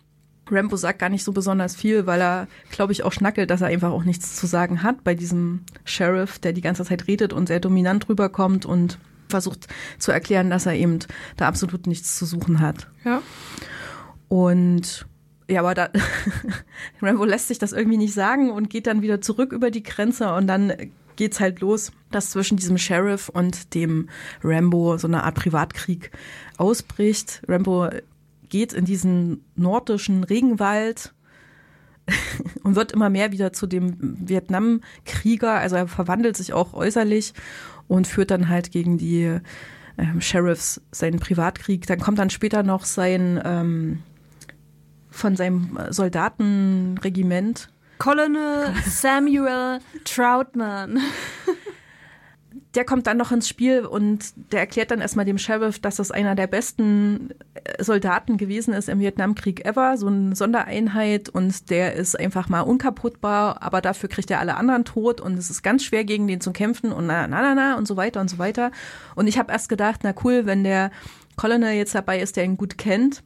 Rambo 0.50 0.76
sagt 0.76 0.98
gar 0.98 1.08
nicht 1.08 1.24
so 1.24 1.32
besonders 1.32 1.76
viel, 1.76 2.06
weil 2.06 2.20
er, 2.20 2.48
glaube 2.70 2.92
ich, 2.92 3.02
auch 3.02 3.12
schnackelt, 3.12 3.50
dass 3.50 3.60
er 3.60 3.68
einfach 3.68 3.90
auch 3.90 4.04
nichts 4.04 4.36
zu 4.36 4.46
sagen 4.46 4.82
hat 4.82 5.04
bei 5.04 5.14
diesem 5.14 5.64
Sheriff, 5.84 6.38
der 6.38 6.52
die 6.52 6.60
ganze 6.60 6.84
Zeit 6.84 7.06
redet 7.06 7.32
und 7.32 7.48
sehr 7.48 7.60
dominant 7.60 8.08
rüberkommt 8.08 8.64
und 8.64 8.98
versucht 9.28 9.68
zu 9.98 10.10
erklären, 10.10 10.48
dass 10.50 10.66
er 10.66 10.74
eben 10.74 11.00
da 11.36 11.48
absolut 11.48 11.86
nichts 11.86 12.18
zu 12.18 12.24
suchen 12.24 12.60
hat. 12.60 12.88
Ja. 13.04 13.22
Und 14.28 15.06
ja, 15.50 15.60
aber 15.60 15.74
da 15.74 15.90
Rambo 17.02 17.24
lässt 17.24 17.48
sich 17.48 17.58
das 17.58 17.72
irgendwie 17.72 17.98
nicht 17.98 18.14
sagen 18.14 18.50
und 18.50 18.70
geht 18.70 18.86
dann 18.86 19.02
wieder 19.02 19.20
zurück 19.20 19.52
über 19.52 19.70
die 19.70 19.82
Grenze 19.82 20.32
und 20.34 20.46
dann 20.46 20.72
geht's 21.16 21.40
halt 21.40 21.60
los, 21.60 21.90
dass 22.10 22.30
zwischen 22.30 22.56
diesem 22.56 22.78
Sheriff 22.78 23.28
und 23.28 23.74
dem 23.74 24.08
Rambo 24.44 24.98
so 24.98 25.08
eine 25.08 25.24
Art 25.24 25.34
Privatkrieg 25.34 26.12
ausbricht. 26.58 27.42
Rambo 27.48 27.88
geht 28.48 28.72
in 28.72 28.84
diesen 28.84 29.44
nordischen 29.54 30.24
Regenwald 30.24 31.14
und 32.62 32.76
wird 32.76 32.92
immer 32.92 33.10
mehr 33.10 33.32
wieder 33.32 33.52
zu 33.52 33.66
dem 33.66 33.96
Vietnamkrieger. 34.00 35.52
Also 35.52 35.76
er 35.76 35.88
verwandelt 35.88 36.36
sich 36.36 36.52
auch 36.52 36.74
äußerlich 36.74 37.34
und 37.86 38.06
führt 38.06 38.30
dann 38.30 38.48
halt 38.48 38.70
gegen 38.70 38.98
die 38.98 39.40
ähm, 39.98 40.20
Sheriffs 40.20 40.80
seinen 40.90 41.18
Privatkrieg. 41.18 41.86
Dann 41.86 42.00
kommt 42.00 42.18
dann 42.18 42.30
später 42.30 42.62
noch 42.62 42.84
sein 42.84 43.40
ähm, 43.44 44.02
von 45.10 45.36
seinem 45.36 45.78
Soldatenregiment. 45.90 47.70
Colonel 47.98 48.72
Samuel 48.86 49.80
Troutman. 50.04 51.00
Der 52.74 52.84
kommt 52.84 53.06
dann 53.06 53.16
noch 53.16 53.32
ins 53.32 53.48
Spiel 53.48 53.86
und 53.86 54.32
der 54.52 54.60
erklärt 54.60 54.90
dann 54.90 55.00
erstmal 55.00 55.24
dem 55.24 55.38
Sheriff, 55.38 55.78
dass 55.78 55.96
das 55.96 56.10
einer 56.10 56.34
der 56.34 56.46
besten 56.46 57.30
Soldaten 57.80 58.36
gewesen 58.36 58.74
ist 58.74 58.88
im 58.88 59.00
Vietnamkrieg 59.00 59.64
ever, 59.64 59.96
so 59.96 60.06
eine 60.06 60.36
Sondereinheit 60.36 61.28
und 61.28 61.70
der 61.70 61.94
ist 61.94 62.18
einfach 62.18 62.48
mal 62.48 62.60
unkaputtbar, 62.60 63.62
aber 63.62 63.80
dafür 63.80 64.08
kriegt 64.08 64.30
er 64.30 64.40
alle 64.40 64.56
anderen 64.56 64.84
tot 64.84 65.20
und 65.20 65.38
es 65.38 65.48
ist 65.50 65.62
ganz 65.62 65.82
schwer 65.82 66.04
gegen 66.04 66.26
den 66.26 66.40
zu 66.40 66.52
kämpfen 66.52 66.92
und 66.92 67.06
na 67.06 67.26
na 67.26 67.40
na 67.40 67.54
na 67.54 67.78
und 67.78 67.88
so 67.88 67.96
weiter 67.96 68.20
und 68.20 68.28
so 68.28 68.38
weiter. 68.38 68.70
Und 69.14 69.26
ich 69.26 69.38
habe 69.38 69.50
erst 69.50 69.68
gedacht, 69.68 70.00
na 70.02 70.14
cool, 70.22 70.44
wenn 70.44 70.62
der 70.62 70.90
Colonel 71.36 71.72
jetzt 71.72 71.94
dabei 71.94 72.20
ist, 72.20 72.36
der 72.36 72.44
ihn 72.44 72.56
gut 72.58 72.76
kennt, 72.76 73.22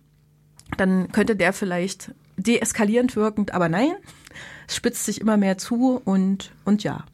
dann 0.77 1.11
könnte 1.11 1.35
der 1.35 1.53
vielleicht 1.53 2.13
deeskalierend 2.37 3.17
wirkend, 3.17 3.55
aber 3.55 3.69
nein, 3.69 3.93
es 4.69 4.77
spitzt 4.77 5.05
sich 5.05 5.21
immer 5.21 5.37
mehr 5.37 5.59
zu 5.59 6.01
und, 6.05 6.53
und 6.65 6.85
ja. 6.85 7.05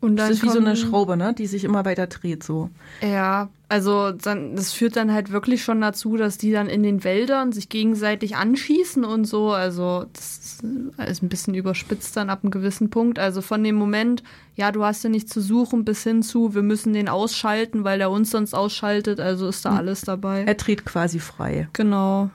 Und 0.00 0.16
das 0.16 0.30
ist 0.30 0.42
wie 0.42 0.48
so 0.48 0.58
eine 0.58 0.76
Schraube, 0.76 1.16
ne, 1.16 1.34
die 1.34 1.46
sich 1.46 1.62
immer 1.62 1.84
weiter 1.84 2.06
dreht, 2.06 2.42
so. 2.42 2.70
Ja, 3.02 3.50
also 3.68 4.12
dann, 4.12 4.56
das 4.56 4.72
führt 4.72 4.96
dann 4.96 5.12
halt 5.12 5.30
wirklich 5.30 5.62
schon 5.62 5.80
dazu, 5.80 6.16
dass 6.16 6.38
die 6.38 6.52
dann 6.52 6.68
in 6.68 6.82
den 6.82 7.04
Wäldern 7.04 7.52
sich 7.52 7.68
gegenseitig 7.68 8.34
anschießen 8.34 9.04
und 9.04 9.26
so. 9.26 9.50
Also 9.50 10.06
das 10.12 10.62
ist 11.06 11.22
ein 11.22 11.28
bisschen 11.28 11.54
überspitzt 11.54 12.16
dann 12.16 12.30
ab 12.30 12.40
einem 12.42 12.50
gewissen 12.50 12.88
Punkt. 12.88 13.18
Also 13.18 13.42
von 13.42 13.62
dem 13.62 13.76
Moment, 13.76 14.22
ja, 14.56 14.72
du 14.72 14.84
hast 14.84 15.04
ja 15.04 15.10
nichts 15.10 15.32
zu 15.32 15.42
suchen, 15.42 15.84
bis 15.84 16.02
hin 16.02 16.22
zu, 16.22 16.54
wir 16.54 16.62
müssen 16.62 16.94
den 16.94 17.08
ausschalten, 17.08 17.84
weil 17.84 17.98
der 17.98 18.10
uns 18.10 18.30
sonst 18.30 18.54
ausschaltet. 18.54 19.20
Also 19.20 19.48
ist 19.48 19.66
da 19.66 19.76
alles 19.76 20.00
dabei. 20.00 20.44
Er 20.44 20.54
dreht 20.54 20.86
quasi 20.86 21.18
frei. 21.18 21.68
Genau. 21.74 22.30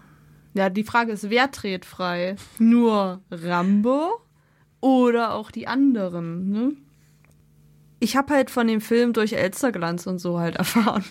Ja, 0.53 0.70
die 0.70 0.84
Frage 0.84 1.11
ist, 1.11 1.30
wer 1.30 1.47
dreht 1.47 1.84
frei? 1.84 2.36
Nur 2.59 3.22
Rambo 3.32 4.22
oder 4.80 5.34
auch 5.34 5.51
die 5.51 5.68
anderen, 5.68 6.49
ne? 6.51 6.72
Ich 8.00 8.16
habe 8.16 8.34
halt 8.34 8.50
von 8.50 8.68
dem 8.68 8.82
Film 8.82 9.14
durch 9.14 9.34
Elsterglanz 9.34 10.06
und 10.08 10.20
so 10.20 10.39
halt 10.39 10.56
erfahren. 10.58 11.04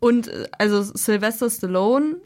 Und 0.00 0.30
also 0.58 0.82
Sylvester 0.82 1.50
Stallone 1.50 2.16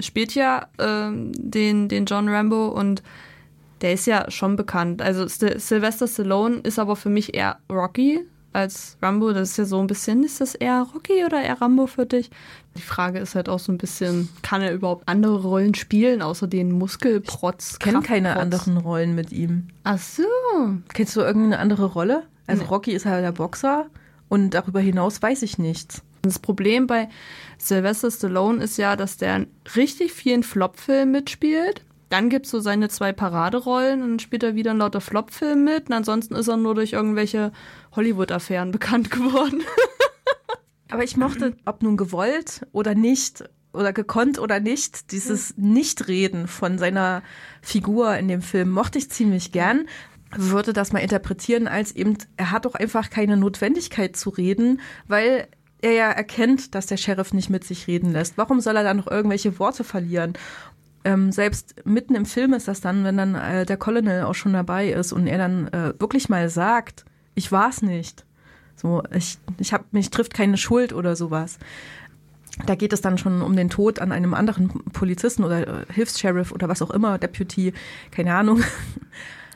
spielt 0.00 0.34
ja 0.34 0.68
ähm, 0.78 1.32
den, 1.36 1.88
den 1.88 2.06
John 2.06 2.28
Rambo 2.28 2.68
und 2.68 3.02
der 3.82 3.92
ist 3.92 4.06
ja 4.06 4.30
schon 4.30 4.56
bekannt. 4.56 5.02
Also 5.02 5.28
St 5.28 5.60
Sylvester 5.60 6.06
Stallone 6.06 6.58
ist 6.58 6.78
aber 6.78 6.96
für 6.96 7.10
mich 7.10 7.34
eher 7.34 7.58
Rocky 7.70 8.20
als 8.52 8.96
Rambo. 9.02 9.32
Das 9.32 9.50
ist 9.50 9.56
ja 9.58 9.64
so 9.64 9.80
ein 9.80 9.86
bisschen, 9.86 10.22
ist 10.24 10.40
das 10.40 10.54
eher 10.54 10.86
Rocky 10.94 11.24
oder 11.24 11.42
eher 11.42 11.60
Rambo 11.60 11.86
für 11.86 12.06
dich? 12.06 12.30
Die 12.76 12.82
Frage 12.82 13.18
ist 13.18 13.34
halt 13.34 13.48
auch 13.48 13.58
so 13.58 13.72
ein 13.72 13.78
bisschen, 13.78 14.28
kann 14.42 14.62
er 14.62 14.72
überhaupt 14.72 15.08
andere 15.08 15.42
Rollen 15.42 15.74
spielen, 15.74 16.22
außer 16.22 16.46
den 16.46 16.72
Muskelprotz? 16.72 17.72
Ich 17.72 17.78
kenne 17.78 18.00
keine 18.00 18.36
anderen 18.36 18.78
Rollen 18.78 19.14
mit 19.14 19.32
ihm. 19.32 19.68
Ach 19.84 19.98
so. 19.98 20.24
Kennst 20.92 21.16
du 21.16 21.20
irgendeine 21.20 21.58
andere 21.58 21.86
Rolle? 21.86 22.24
Also 22.46 22.64
Rocky 22.64 22.92
ist 22.92 23.06
halt 23.06 23.24
der 23.24 23.32
Boxer 23.32 23.86
und 24.28 24.50
darüber 24.50 24.80
hinaus 24.80 25.20
weiß 25.22 25.42
ich 25.42 25.58
nichts. 25.58 26.02
Das 26.22 26.38
Problem 26.38 26.86
bei 26.86 27.08
Sylvester 27.58 28.10
Stallone 28.10 28.62
ist 28.62 28.78
ja, 28.78 28.96
dass 28.96 29.16
der 29.16 29.36
in 29.36 29.46
richtig 29.76 30.12
vielen 30.12 30.42
Flopfilmen 30.42 31.10
mitspielt. 31.10 31.82
Dann 32.12 32.28
gibt 32.28 32.44
es 32.44 32.52
so 32.52 32.60
seine 32.60 32.90
zwei 32.90 33.10
Paraderollen 33.14 34.02
und 34.02 34.10
dann 34.10 34.18
spielt 34.18 34.42
er 34.42 34.54
wieder 34.54 34.72
in 34.72 34.76
lauter 34.76 35.00
Flopfilmen 35.00 35.64
mit. 35.64 35.88
Und 35.88 35.94
ansonsten 35.94 36.34
ist 36.34 36.46
er 36.46 36.58
nur 36.58 36.74
durch 36.74 36.92
irgendwelche 36.92 37.52
Hollywood-Affären 37.96 38.70
bekannt 38.70 39.10
geworden. 39.10 39.62
Aber 40.90 41.04
ich 41.04 41.16
mochte, 41.16 41.56
ob 41.64 41.82
nun 41.82 41.96
gewollt 41.96 42.66
oder 42.72 42.94
nicht, 42.94 43.44
oder 43.72 43.94
gekonnt 43.94 44.38
oder 44.38 44.60
nicht, 44.60 45.10
dieses 45.10 45.56
Nichtreden 45.56 46.48
von 46.48 46.76
seiner 46.76 47.22
Figur 47.62 48.14
in 48.18 48.28
dem 48.28 48.42
Film 48.42 48.68
mochte 48.68 48.98
ich 48.98 49.10
ziemlich 49.10 49.50
gern. 49.50 49.88
Würde 50.36 50.74
das 50.74 50.92
mal 50.92 50.98
interpretieren 50.98 51.66
als 51.66 51.92
eben, 51.92 52.18
er 52.36 52.50
hat 52.50 52.66
doch 52.66 52.74
einfach 52.74 53.08
keine 53.08 53.38
Notwendigkeit 53.38 54.16
zu 54.16 54.28
reden, 54.28 54.82
weil 55.08 55.48
er 55.82 55.92
ja 55.92 56.10
erkennt, 56.10 56.74
dass 56.74 56.86
der 56.86 56.96
Sheriff 56.96 57.32
nicht 57.32 57.50
mit 57.50 57.64
sich 57.64 57.86
reden 57.86 58.12
lässt. 58.12 58.38
Warum 58.38 58.60
soll 58.60 58.76
er 58.76 58.84
dann 58.84 58.98
noch 58.98 59.10
irgendwelche 59.10 59.58
Worte 59.58 59.82
verlieren? 59.82 60.34
Ähm, 61.04 61.32
selbst 61.32 61.74
mitten 61.84 62.14
im 62.14 62.26
Film 62.26 62.52
ist 62.52 62.68
das 62.68 62.80
dann, 62.80 63.04
wenn 63.04 63.16
dann 63.16 63.34
äh, 63.34 63.66
der 63.66 63.76
Colonel 63.76 64.24
auch 64.24 64.34
schon 64.34 64.52
dabei 64.52 64.90
ist 64.90 65.12
und 65.12 65.26
er 65.26 65.38
dann 65.38 65.68
äh, 65.68 65.94
wirklich 65.98 66.28
mal 66.28 66.48
sagt, 66.48 67.04
ich 67.34 67.50
war's 67.50 67.82
nicht. 67.82 68.24
So, 68.76 69.02
ich, 69.14 69.38
ich 69.58 69.72
hab, 69.72 69.92
mich 69.92 70.10
trifft 70.10 70.34
keine 70.34 70.56
Schuld 70.56 70.92
oder 70.92 71.16
sowas. 71.16 71.58
da 72.66 72.74
geht 72.74 72.92
es 72.92 73.00
dann 73.00 73.18
schon 73.18 73.42
um 73.42 73.56
den 73.56 73.70
Tod 73.70 73.98
an 73.98 74.12
einem 74.12 74.34
anderen 74.34 74.68
Polizisten 74.92 75.44
oder 75.44 75.66
äh, 75.66 75.92
Hilfs-Sheriff 75.92 76.52
oder 76.52 76.68
was 76.68 76.82
auch 76.82 76.90
immer, 76.90 77.18
Deputy, 77.18 77.72
keine 78.10 78.34
Ahnung. 78.34 78.62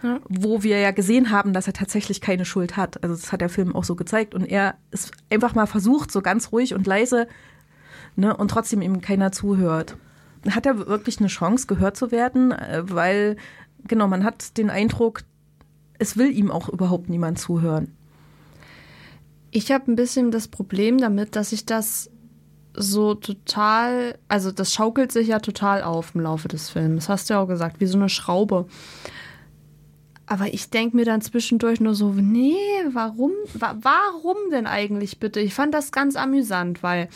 Ja. 0.02 0.20
Wo 0.28 0.62
wir 0.62 0.78
ja 0.78 0.90
gesehen 0.90 1.30
haben, 1.30 1.54
dass 1.54 1.66
er 1.66 1.72
tatsächlich 1.72 2.20
keine 2.20 2.44
Schuld 2.44 2.76
hat. 2.76 3.02
Also 3.02 3.16
das 3.16 3.32
hat 3.32 3.40
der 3.40 3.48
Film 3.48 3.74
auch 3.74 3.82
so 3.82 3.96
gezeigt. 3.96 4.34
Und 4.34 4.44
er 4.44 4.76
ist 4.90 5.10
einfach 5.30 5.54
mal 5.54 5.64
versucht, 5.64 6.12
so 6.12 6.20
ganz 6.20 6.52
ruhig 6.52 6.74
und 6.74 6.86
leise, 6.86 7.26
ne, 8.14 8.36
und 8.36 8.50
trotzdem 8.50 8.82
ihm 8.82 9.00
keiner 9.00 9.32
zuhört. 9.32 9.96
Hat 10.50 10.66
er 10.66 10.86
wirklich 10.86 11.18
eine 11.18 11.28
Chance, 11.28 11.66
gehört 11.66 11.96
zu 11.96 12.10
werden? 12.10 12.52
Äh, 12.52 12.82
weil, 12.86 13.36
genau, 13.86 14.08
man 14.08 14.24
hat 14.24 14.56
den 14.58 14.70
Eindruck, 14.70 15.22
es 15.98 16.16
will 16.16 16.30
ihm 16.30 16.50
auch 16.50 16.68
überhaupt 16.68 17.08
niemand 17.08 17.38
zuhören. 17.38 17.92
Ich 19.50 19.72
habe 19.72 19.90
ein 19.90 19.96
bisschen 19.96 20.30
das 20.30 20.48
Problem 20.48 20.98
damit, 20.98 21.36
dass 21.36 21.52
ich 21.52 21.64
das 21.64 22.10
so 22.74 23.14
total, 23.14 24.18
also 24.28 24.52
das 24.52 24.74
schaukelt 24.74 25.10
sich 25.10 25.28
ja 25.28 25.38
total 25.38 25.82
auf 25.82 26.14
im 26.14 26.20
Laufe 26.20 26.48
des 26.48 26.68
Films. 26.68 27.06
Das 27.06 27.08
hast 27.08 27.30
du 27.30 27.34
ja 27.34 27.40
auch 27.40 27.48
gesagt, 27.48 27.80
wie 27.80 27.86
so 27.86 27.96
eine 27.96 28.10
Schraube. 28.10 28.66
Aber 30.26 30.52
ich 30.52 30.70
denke 30.70 30.96
mir 30.96 31.04
dann 31.04 31.20
zwischendurch 31.20 31.80
nur 31.80 31.94
so, 31.94 32.12
nee, 32.12 32.56
warum, 32.92 33.32
wa 33.54 33.76
warum 33.80 34.36
denn 34.50 34.66
eigentlich 34.66 35.20
bitte? 35.20 35.40
Ich 35.40 35.54
fand 35.54 35.72
das 35.72 35.92
ganz 35.92 36.16
amüsant, 36.16 36.82
weil 36.82 37.08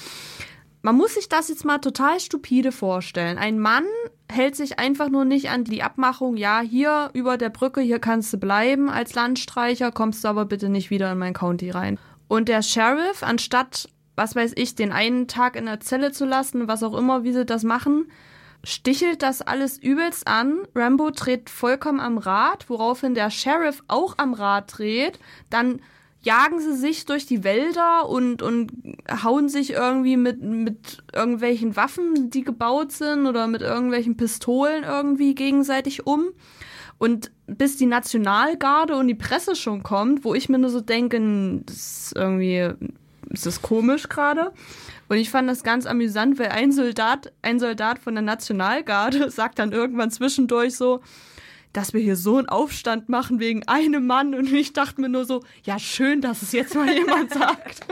man 0.83 0.97
muss 0.97 1.14
sich 1.14 1.28
das 1.28 1.49
jetzt 1.49 1.64
mal 1.64 1.78
total 1.78 2.20
stupide 2.20 2.72
vorstellen. 2.72 3.39
Ein 3.39 3.59
Mann 3.59 3.85
hält 4.31 4.57
sich 4.57 4.78
einfach 4.78 5.09
nur 5.09 5.24
nicht 5.24 5.51
an 5.51 5.64
die 5.64 5.83
Abmachung, 5.83 6.37
ja, 6.37 6.61
hier 6.61 7.11
über 7.12 7.37
der 7.37 7.51
Brücke, 7.51 7.81
hier 7.81 7.99
kannst 7.99 8.33
du 8.33 8.39
bleiben 8.39 8.89
als 8.89 9.14
Landstreicher, 9.14 9.93
kommst 9.93 10.24
du 10.24 10.28
aber 10.28 10.45
bitte 10.45 10.68
nicht 10.68 10.91
wieder 10.91 11.12
in 11.12 11.18
mein 11.18 11.35
County 11.35 11.70
rein. 11.70 11.99
Und 12.28 12.49
der 12.49 12.62
Sheriff, 12.62 13.22
anstatt, 13.22 13.89
was 14.16 14.37
weiß 14.37 14.53
ich, 14.57 14.74
den 14.74 14.93
einen 14.93 15.26
Tag 15.26 15.57
in 15.57 15.66
der 15.66 15.81
Zelle 15.81 16.12
zu 16.12 16.24
lassen, 16.24 16.68
was 16.68 16.83
auch 16.83 16.97
immer, 16.97 17.24
wie 17.24 17.33
sie 17.33 17.45
das 17.45 17.64
machen, 17.64 18.11
stichelt 18.64 19.22
das 19.22 19.43
alles 19.43 19.78
übelst 19.78 20.28
an. 20.28 20.61
Rambo 20.74 21.11
dreht 21.11 21.51
vollkommen 21.51 22.01
am 22.01 22.18
Rad, 22.18 22.70
woraufhin 22.70 23.14
der 23.14 23.31
Sheriff 23.31 23.83
auch 23.89 24.14
am 24.18 24.35
Rad 24.35 24.78
dreht. 24.78 25.18
Dann 25.51 25.81
jagen 26.22 26.60
sie 26.60 26.76
sich 26.76 27.06
durch 27.06 27.26
die 27.26 27.44
Wälder 27.44 28.08
und, 28.08 28.42
und 28.42 28.72
hauen 29.22 29.48
sich 29.48 29.70
irgendwie 29.70 30.16
mit, 30.16 30.42
mit 30.42 31.02
irgendwelchen 31.14 31.76
Waffen, 31.76 32.30
die 32.30 32.42
gebaut 32.42 32.92
sind 32.92 33.26
oder 33.26 33.46
mit 33.46 33.62
irgendwelchen 33.62 34.16
Pistolen 34.16 34.84
irgendwie 34.84 35.34
gegenseitig 35.34 36.06
um. 36.06 36.28
Und 36.98 37.30
bis 37.46 37.78
die 37.78 37.86
Nationalgarde 37.86 38.94
und 38.94 39.08
die 39.08 39.14
Presse 39.14 39.56
schon 39.56 39.82
kommt, 39.82 40.22
wo 40.22 40.34
ich 40.34 40.50
mir 40.50 40.58
nur 40.58 40.68
so 40.68 40.82
denke, 40.82 41.18
das 41.64 41.76
ist 41.76 42.12
irgendwie, 42.14 42.68
ist 43.30 43.46
das 43.46 43.62
komisch 43.62 44.10
gerade? 44.10 44.52
Und 45.08 45.16
ich 45.16 45.30
fand 45.30 45.48
das 45.48 45.64
ganz 45.64 45.86
amüsant, 45.86 46.38
weil 46.38 46.50
ein 46.50 46.70
Soldat, 46.70 47.32
ein 47.40 47.58
Soldat 47.58 47.98
von 47.98 48.14
der 48.14 48.22
Nationalgarde 48.22 49.30
sagt 49.30 49.58
dann 49.58 49.72
irgendwann 49.72 50.10
zwischendurch 50.10 50.76
so, 50.76 51.00
dass 51.72 51.92
wir 51.92 52.00
hier 52.00 52.16
so 52.16 52.36
einen 52.36 52.48
Aufstand 52.48 53.08
machen 53.08 53.40
wegen 53.40 53.66
einem 53.68 54.06
Mann. 54.06 54.34
Und 54.34 54.52
ich 54.52 54.72
dachte 54.72 55.00
mir 55.00 55.08
nur 55.08 55.24
so, 55.24 55.42
ja, 55.64 55.78
schön, 55.78 56.20
dass 56.20 56.42
es 56.42 56.52
jetzt 56.52 56.74
mal 56.74 56.92
jemand 56.92 57.32
sagt. 57.34 57.86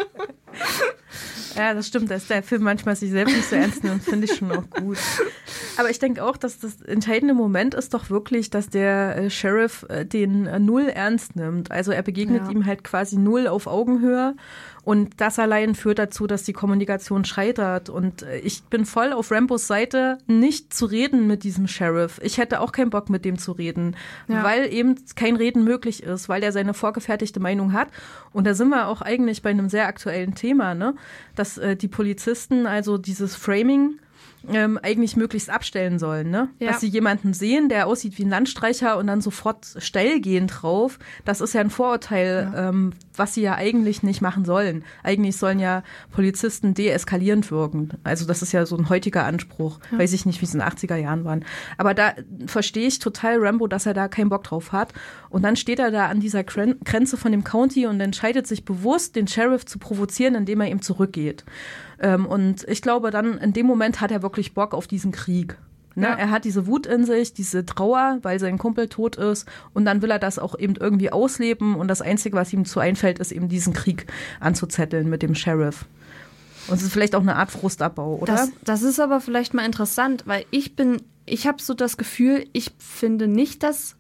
Ja, 1.57 1.75
das 1.75 1.89
stimmt, 1.89 2.11
dass 2.11 2.27
der 2.27 2.43
Film 2.43 2.63
manchmal 2.63 2.95
sich 2.95 3.11
selbst 3.11 3.35
nicht 3.35 3.49
so 3.49 3.57
ernst 3.57 3.83
nimmt, 3.83 4.03
finde 4.03 4.27
ich 4.27 4.37
schon 4.37 4.53
auch 4.53 4.69
gut. 4.71 4.99
Aber 5.77 5.91
ich 5.91 5.99
denke 5.99 6.25
auch, 6.25 6.37
dass 6.37 6.59
das 6.59 6.83
entscheidende 6.83 7.35
Moment 7.35 7.75
ist 7.75 7.95
doch 7.95 8.11
wirklich, 8.11 8.51
dass 8.51 8.69
der 8.69 9.17
äh, 9.17 9.31
Sheriff 9.31 9.85
äh, 9.89 10.05
den 10.05 10.47
äh, 10.47 10.59
null 10.59 10.89
ernst 10.89 11.37
nimmt. 11.37 11.71
Also 11.71 11.91
er 11.91 12.03
begegnet 12.03 12.45
ja. 12.45 12.51
ihm 12.51 12.67
halt 12.67 12.85
quasi 12.85 13.17
null 13.17 13.49
auf 13.49 13.67
Augenhöhe 13.67 14.37
und 14.89 15.21
das 15.21 15.39
allein 15.39 15.75
führt 15.75 15.99
dazu, 15.99 16.27
dass 16.27 16.45
die 16.45 16.55
Kommunikation 16.55 17.27
scheitert. 17.27 17.91
Und 17.91 18.23
äh, 18.23 18.39
ich 18.39 18.63
bin 18.63 18.87
voll 18.87 19.13
auf 19.13 19.31
Rambos 19.31 19.67
Seite, 19.67 20.17
nicht 20.27 20.73
zu 20.73 20.87
reden 20.87 21.27
mit 21.27 21.45
diesem 21.45 21.69
Sheriff. 21.69 22.19
Ich 22.23 22.39
hätte 22.39 22.63
auch 22.63 22.73
keinen 22.73 22.89
Bock, 22.89 23.11
mit 23.11 23.27
dem 23.27 23.37
zu 23.37 23.53
reden, 23.53 23.97
ja. 24.29 24.43
weil 24.43 24.73
eben 24.73 24.95
kein 25.15 25.37
Reden 25.37 25.63
möglich 25.63 26.05
ist, 26.05 26.31
weil 26.31 26.43
er 26.43 26.53
seine 26.53 26.73
vorgefertigte 26.73 27.39
Meinung 27.39 27.75
hat. 27.75 27.89
Und 28.33 28.47
da 28.47 28.55
sind 28.55 28.71
wir 28.71 28.89
auch 28.89 29.03
eigentlich 29.03 29.43
bei 29.43 29.51
einem 29.51 29.69
sehr 29.69 29.89
aktuellen 29.89 30.35
Thema, 30.35 30.75
ne? 30.75 30.95
dass 31.35 31.59
äh, 31.59 31.77
die 31.77 31.89
Polizisten 31.89 32.67
also 32.67 32.97
dieses 32.97 33.37
Framing 33.37 33.99
ähm, 34.49 34.79
eigentlich 34.83 35.17
möglichst 35.17 35.51
abstellen 35.51 35.99
sollen, 35.99 36.31
ne? 36.31 36.49
Ja. 36.59 36.69
Dass 36.69 36.81
sie 36.81 36.89
jemanden 36.89 37.35
sehen, 37.35 37.69
der 37.69 37.87
aussieht 37.87 38.19
wie 38.19 38.25
ein 38.25 38.31
Landstreicher 38.31 38.97
und 38.99 39.07
dann 39.07 39.21
sofort 39.21 39.67
steil 39.79 40.21
gehen 40.21 40.47
drauf. 40.47 40.99
Das 41.25 41.41
ist 41.41 41.55
ja 41.55 41.61
ein 41.61 41.71
Vorurteil, 41.71 42.51
ja. 42.53 42.69
Ähm, 42.69 42.93
was 43.17 43.35
sie 43.35 43.43
ja 43.43 43.57
eigentlich 43.57 44.03
nicht 44.03 44.23
machen 44.23 44.45
sollen. 44.45 44.85
Eigentlich 45.03 45.37
sollen 45.37 45.59
ja 45.59 45.83
Polizisten 46.13 46.75
deeskalierend 46.75 47.51
wirken. 47.51 47.91
Also 48.05 48.27
das 48.27 48.43
ist 48.43 48.53
ja 48.53 48.65
so 48.65 48.77
ein 48.77 48.89
heutiger 48.89 49.25
Anspruch. 49.25 49.81
Ja. 49.91 49.99
Weiß 49.99 50.13
ich 50.13 50.25
nicht, 50.25 50.41
wie 50.41 50.45
es 50.45 50.55
in 50.55 50.61
den 50.61 50.69
80er 50.69 50.97
Jahren 50.97 51.25
waren. 51.25 51.45
Aber 51.77 51.95
da 51.95 52.15
verstehe 52.47 52.87
ich 52.87 53.01
total 53.01 53.39
Rambo, 53.39 53.67
dass 53.67 53.87
er 53.87 53.95
da 53.95 54.09
keinen 54.09 54.29
Bock 54.29 54.45
drauf 54.45 54.73
hat. 54.73 54.93
Und 55.31 55.43
dann 55.43 55.57
steht 55.57 55.81
er 55.81 55.91
da 55.91 56.07
an 56.07 56.21
dieser 56.21 56.45
Grenze 56.45 57.17
von 57.17 57.33
dem 57.33 57.45
County 57.45 57.87
und 57.87 58.01
entscheidet 58.01 58.47
sich 58.47 58.65
bewusst, 58.65 59.17
den 59.17 59.27
Sheriff 59.27 59.67
zu 59.67 59.79
provozieren, 59.79 60.35
indem 60.35 60.61
er 60.61 60.69
ihm 60.69 60.81
zurückgeht. 60.81 61.45
Ähm, 62.01 62.27
und 62.27 62.67
ich 62.69 62.83
glaube, 62.83 63.11
dann 63.11 63.39
in 63.39 63.53
dem 63.53 63.67
Moment 63.67 64.01
hat 64.01 64.11
er 64.11 64.23
wirklich 64.23 64.55
Bock 64.55 64.75
auf 64.75 64.87
diesen 64.87 65.13
Krieg. 65.13 65.59
Ne? 65.99 66.07
Ja. 66.07 66.15
Er 66.15 66.31
hat 66.31 66.45
diese 66.45 66.67
Wut 66.67 66.87
in 66.87 67.05
sich, 67.05 67.35
diese 67.35 67.67
Trauer, 67.67 68.19
weil 68.23 68.39
sein 68.39 68.57
Kumpel 68.57 68.89
tot 68.89 69.17
ist. 69.17 69.49
Und 69.75 69.85
dann 69.85 70.01
will 70.01 70.11
er 70.11 70.21
das 70.21 70.39
auch 70.39 70.57
eben 70.57 70.77
irgendwie 70.77 71.11
ausleben. 71.11 71.75
Und 71.75 71.89
das 71.89 72.01
Einzige, 72.03 72.37
was 72.37 72.53
ihm 72.53 72.65
zu 72.65 72.79
einfällt, 72.79 73.19
ist 73.19 73.33
eben 73.33 73.49
diesen 73.49 73.73
Krieg 73.73 74.07
anzuzetteln 74.39 75.09
mit 75.09 75.23
dem 75.23 75.35
Sheriff. 75.35 75.87
Und 76.69 76.77
es 76.77 76.83
ist 76.83 76.93
vielleicht 76.93 77.17
auch 77.17 77.23
eine 77.23 77.37
Art 77.37 77.51
Frustabbau, 77.51 78.17
oder? 78.17 78.33
Das, 78.33 78.51
das 78.63 78.83
ist 78.83 79.01
aber 79.01 79.21
vielleicht 79.21 79.55
mal 79.55 79.65
interessant, 79.65 80.25
weil 80.27 80.45
ich 80.51 80.77
bin, 80.77 81.03
ich 81.25 81.47
habe 81.47 81.61
so 81.61 81.75
das 81.75 81.97
Gefühl, 81.97 82.47
ich 82.53 82.73
finde 82.79 83.27
nicht, 83.27 83.63
dass 83.63 83.97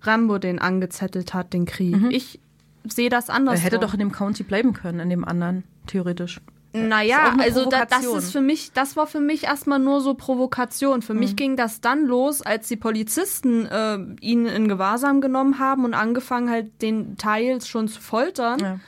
Rambo 0.00 0.38
den 0.38 0.58
angezettelt 0.58 1.34
hat, 1.34 1.52
den 1.52 1.66
Krieg. 1.66 1.96
Mhm. 1.96 2.10
Ich 2.10 2.40
sehe 2.84 3.10
das 3.10 3.30
anders. 3.30 3.60
Er 3.60 3.64
hätte 3.66 3.78
doch 3.78 3.92
in 3.92 4.00
dem 4.00 4.12
County 4.12 4.42
bleiben 4.42 4.72
können, 4.72 5.00
in 5.00 5.10
dem 5.10 5.24
anderen, 5.24 5.64
theoretisch. 5.86 6.40
Naja, 6.72 7.34
also 7.38 7.68
da, 7.68 7.86
das 7.86 8.04
ist 8.04 8.30
für 8.30 8.42
mich, 8.42 8.72
das 8.72 8.96
war 8.96 9.06
für 9.06 9.20
mich 9.20 9.44
erstmal 9.44 9.78
nur 9.78 10.00
so 10.00 10.14
Provokation. 10.14 11.00
Für 11.00 11.14
mhm. 11.14 11.20
mich 11.20 11.36
ging 11.36 11.56
das 11.56 11.80
dann 11.80 12.04
los, 12.04 12.42
als 12.42 12.68
die 12.68 12.76
Polizisten 12.76 13.66
äh, 13.66 13.98
ihn 14.20 14.46
in 14.46 14.68
Gewahrsam 14.68 15.20
genommen 15.20 15.58
haben 15.58 15.84
und 15.84 15.94
angefangen 15.94 16.50
halt 16.50 16.82
den 16.82 17.16
Teil 17.16 17.62
schon 17.62 17.88
zu 17.88 18.00
foltern. 18.00 18.58
Ja. 18.60 18.80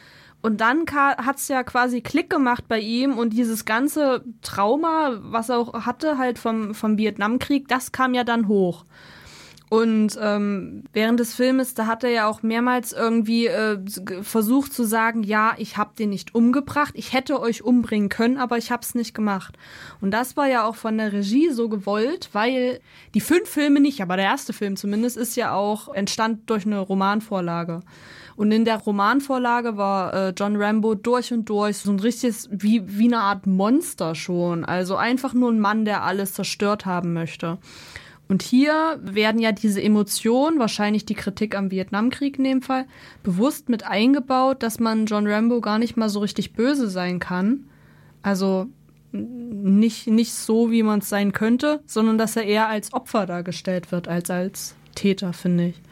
Und 0.43 0.63
dann 0.63 0.87
hat 0.91 1.37
es 1.37 1.49
ja 1.49 1.63
quasi 1.63 2.01
Klick 2.01 2.31
gemacht 2.31 2.65
bei 2.67 2.81
ihm 2.81 3.19
und 3.19 3.35
dieses 3.35 3.67
ganze 3.67 4.25
Trauma, 4.41 5.19
was 5.21 5.51
er 5.51 5.59
auch 5.59 5.85
hatte, 5.85 6.17
halt 6.17 6.39
vom, 6.39 6.75
vom 6.75 6.97
Vietnamkrieg, 6.97 7.69
das 7.69 7.93
kam 7.93 8.15
ja 8.15 8.25
dann 8.25 8.49
hoch. 8.49 8.87
Und 9.71 10.19
ähm, 10.21 10.83
während 10.93 11.21
des 11.21 11.33
Filmes, 11.33 11.75
da 11.75 11.87
hat 11.87 12.03
er 12.03 12.11
ja 12.11 12.27
auch 12.29 12.43
mehrmals 12.43 12.93
irgendwie 12.93 13.47
äh, 13.47 13.79
versucht 14.21 14.75
zu 14.75 14.83
sagen, 14.83 15.23
ja, 15.23 15.55
ich 15.59 15.77
habe 15.77 15.93
den 15.97 16.11
nicht 16.11 16.35
umgebracht, 16.35 16.93
ich 16.97 17.13
hätte 17.13 17.41
euch 17.41 17.63
umbringen 17.63 18.09
können, 18.09 18.37
aber 18.37 18.59
ich 18.59 18.73
habe 18.73 18.83
es 18.83 18.97
nicht 18.97 19.15
gemacht. 19.15 19.57
Und 20.01 20.11
das 20.11 20.37
war 20.37 20.49
ja 20.49 20.65
auch 20.65 20.75
von 20.75 20.99
der 20.99 21.13
Regie 21.13 21.51
so 21.51 21.69
gewollt, 21.69 22.31
weil 22.33 22.81
die 23.15 23.21
fünf 23.21 23.49
Filme 23.49 23.79
nicht, 23.79 24.03
aber 24.03 24.17
der 24.17 24.25
erste 24.25 24.53
Film 24.53 24.75
zumindest 24.75 25.17
ist 25.17 25.37
ja 25.37 25.55
auch 25.55 25.95
entstand 25.95 26.51
durch 26.51 26.67
eine 26.67 26.81
Romanvorlage. 26.81 27.83
Und 28.41 28.53
in 28.53 28.65
der 28.65 28.79
Romanvorlage 28.79 29.77
war 29.77 30.15
äh, 30.15 30.33
John 30.37 30.57
Rambo 30.57 30.95
durch 30.95 31.31
und 31.33 31.49
durch 31.49 31.77
so 31.77 31.93
ein 31.93 32.01
richtiges, 32.01 32.49
wie, 32.51 32.83
wie 32.87 33.05
eine 33.05 33.21
Art 33.21 33.47
Monster 33.47 34.15
schon. 34.15 34.65
Also 34.65 34.97
einfach 34.97 35.35
nur 35.35 35.53
ein 35.53 35.61
Mann, 35.61 35.85
der 35.85 36.05
alles 36.05 36.33
zerstört 36.33 36.87
haben 36.87 37.13
möchte. 37.13 37.59
Und 38.31 38.43
hier 38.43 39.01
werden 39.03 39.41
ja 39.41 39.51
diese 39.51 39.83
Emotionen, 39.83 40.61
wahrscheinlich 40.61 41.05
die 41.05 41.15
Kritik 41.15 41.57
am 41.57 41.73
Vietnamkrieg 41.73 42.39
in 42.39 42.45
dem 42.45 42.63
Fall, 42.63 42.87
bewusst 43.25 43.69
mit 43.69 43.85
eingebaut, 43.85 44.63
dass 44.63 44.79
man 44.79 45.07
John 45.07 45.27
Rambo 45.27 45.61
gar 45.61 45.81
nicht 45.81 45.97
mal 45.97 46.09
so 46.09 46.21
richtig 46.21 46.53
böse 46.53 46.89
sein 46.89 47.19
kann. 47.19 47.65
Also 48.23 48.69
nicht, 49.11 50.07
nicht 50.07 50.33
so, 50.33 50.71
wie 50.71 50.85
man 50.85 51.01
es 51.01 51.09
sein 51.09 51.33
könnte, 51.33 51.83
sondern 51.87 52.19
dass 52.19 52.37
er 52.37 52.45
eher 52.45 52.69
als 52.69 52.93
Opfer 52.93 53.27
dargestellt 53.27 53.91
wird, 53.91 54.07
als 54.07 54.31
als 54.31 54.77
Täter, 54.95 55.33
finde 55.33 55.71
ich. 55.71 55.83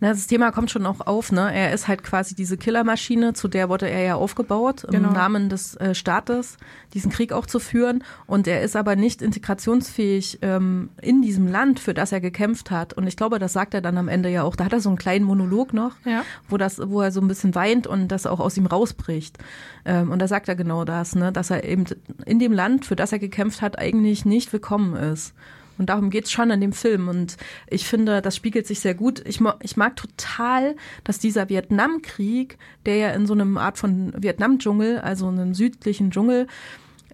Na, 0.00 0.10
das 0.10 0.26
Thema 0.26 0.52
kommt 0.52 0.70
schon 0.70 0.86
auch 0.86 1.00
auf, 1.00 1.32
ne? 1.32 1.52
Er 1.54 1.72
ist 1.72 1.88
halt 1.88 2.02
quasi 2.02 2.34
diese 2.34 2.56
Killermaschine, 2.56 3.32
zu 3.32 3.48
der 3.48 3.68
wurde 3.68 3.88
er 3.88 4.02
ja 4.02 4.14
aufgebaut, 4.14 4.86
genau. 4.90 5.08
im 5.08 5.14
Namen 5.14 5.48
des 5.48 5.76
äh, 5.76 5.94
Staates, 5.94 6.56
diesen 6.94 7.10
Krieg 7.10 7.32
auch 7.32 7.46
zu 7.46 7.58
führen. 7.58 8.02
Und 8.26 8.46
er 8.46 8.62
ist 8.62 8.76
aber 8.76 8.96
nicht 8.96 9.22
integrationsfähig 9.22 10.38
ähm, 10.42 10.90
in 11.00 11.22
diesem 11.22 11.46
Land, 11.46 11.80
für 11.80 11.94
das 11.94 12.12
er 12.12 12.20
gekämpft 12.20 12.70
hat. 12.70 12.92
Und 12.92 13.06
ich 13.06 13.16
glaube, 13.16 13.38
das 13.38 13.52
sagt 13.52 13.74
er 13.74 13.80
dann 13.80 13.98
am 13.98 14.08
Ende 14.08 14.28
ja 14.28 14.42
auch. 14.42 14.56
Da 14.56 14.64
hat 14.64 14.72
er 14.72 14.80
so 14.80 14.88
einen 14.88 14.98
kleinen 14.98 15.24
Monolog 15.24 15.72
noch, 15.72 15.92
ja. 16.04 16.22
wo 16.48 16.56
das, 16.56 16.80
wo 16.82 17.00
er 17.00 17.12
so 17.12 17.20
ein 17.20 17.28
bisschen 17.28 17.54
weint 17.54 17.86
und 17.86 18.08
das 18.08 18.26
auch 18.26 18.40
aus 18.40 18.56
ihm 18.56 18.66
rausbricht. 18.66 19.38
Ähm, 19.84 20.10
und 20.10 20.20
da 20.20 20.28
sagt 20.28 20.48
er 20.48 20.56
genau 20.56 20.84
das, 20.84 21.14
ne? 21.14 21.32
Dass 21.32 21.50
er 21.50 21.64
eben 21.64 21.84
in 22.24 22.38
dem 22.38 22.52
Land, 22.52 22.84
für 22.84 22.96
das 22.96 23.12
er 23.12 23.18
gekämpft 23.18 23.62
hat, 23.62 23.78
eigentlich 23.78 24.24
nicht 24.24 24.52
willkommen 24.52 24.94
ist. 24.96 25.34
Und 25.78 25.90
darum 25.90 26.10
geht's 26.10 26.30
schon 26.30 26.50
in 26.50 26.60
dem 26.60 26.72
Film. 26.72 27.08
Und 27.08 27.36
ich 27.68 27.86
finde, 27.86 28.22
das 28.22 28.36
spiegelt 28.36 28.66
sich 28.66 28.80
sehr 28.80 28.94
gut. 28.94 29.22
Ich, 29.26 29.40
ich 29.60 29.76
mag 29.76 29.96
total, 29.96 30.76
dass 31.04 31.18
dieser 31.18 31.48
Vietnamkrieg, 31.48 32.58
der 32.84 32.96
ja 32.96 33.10
in 33.10 33.26
so 33.26 33.34
einem 33.34 33.56
Art 33.58 33.78
von 33.78 34.12
Vietnam-Dschungel, 34.16 34.98
also 34.98 35.28
einem 35.28 35.54
südlichen 35.54 36.10
Dschungel, 36.10 36.46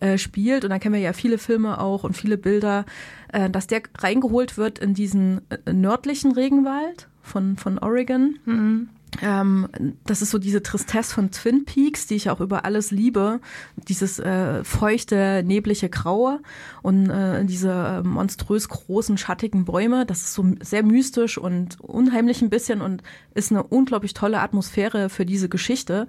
äh, 0.01 0.19
spielt. 0.19 0.65
Und 0.65 0.71
da 0.71 0.79
kennen 0.79 0.95
wir 0.95 1.01
ja 1.01 1.13
viele 1.13 1.39
Filme 1.39 1.81
auch 1.81 2.05
und 2.05 2.17
viele 2.17 2.37
Bilder, 2.37 2.85
äh, 3.33 3.49
dass 3.49 3.67
der 3.67 3.83
reingeholt 3.99 4.57
wird 4.57 4.79
in 4.79 4.95
diesen 4.95 5.43
äh, 5.51 5.73
nördlichen 5.73 6.33
Regenwald 6.33 7.09
von, 7.23 7.57
von 7.57 7.79
Oregon. 7.79 8.39
Mhm. 8.45 8.89
Ähm, 9.21 9.69
das 10.07 10.23
ist 10.23 10.31
so 10.31 10.39
diese 10.39 10.63
Tristesse 10.63 11.15
von 11.15 11.31
Twin 11.31 11.65
Peaks, 11.65 12.07
die 12.07 12.15
ich 12.15 12.31
auch 12.31 12.41
über 12.41 12.65
alles 12.65 12.91
liebe. 12.91 13.41
Dieses 13.89 14.19
äh, 14.19 14.65
feuchte, 14.65 15.43
neblige 15.45 15.91
Graue 15.91 16.41
und 16.81 17.11
äh, 17.11 17.45
diese 17.45 17.71
äh, 17.71 18.03
monströs 18.03 18.69
großen, 18.69 19.19
schattigen 19.19 19.65
Bäume. 19.67 20.07
Das 20.07 20.23
ist 20.23 20.35
so 20.35 20.47
sehr 20.61 20.83
mystisch 20.83 21.37
und 21.37 21.79
unheimlich 21.81 22.41
ein 22.41 22.51
bisschen 22.51 22.81
und 22.81 23.03
ist 23.35 23.51
eine 23.51 23.63
unglaublich 23.63 24.15
tolle 24.15 24.41
Atmosphäre 24.41 25.11
für 25.11 25.27
diese 25.27 25.49
Geschichte, 25.49 26.07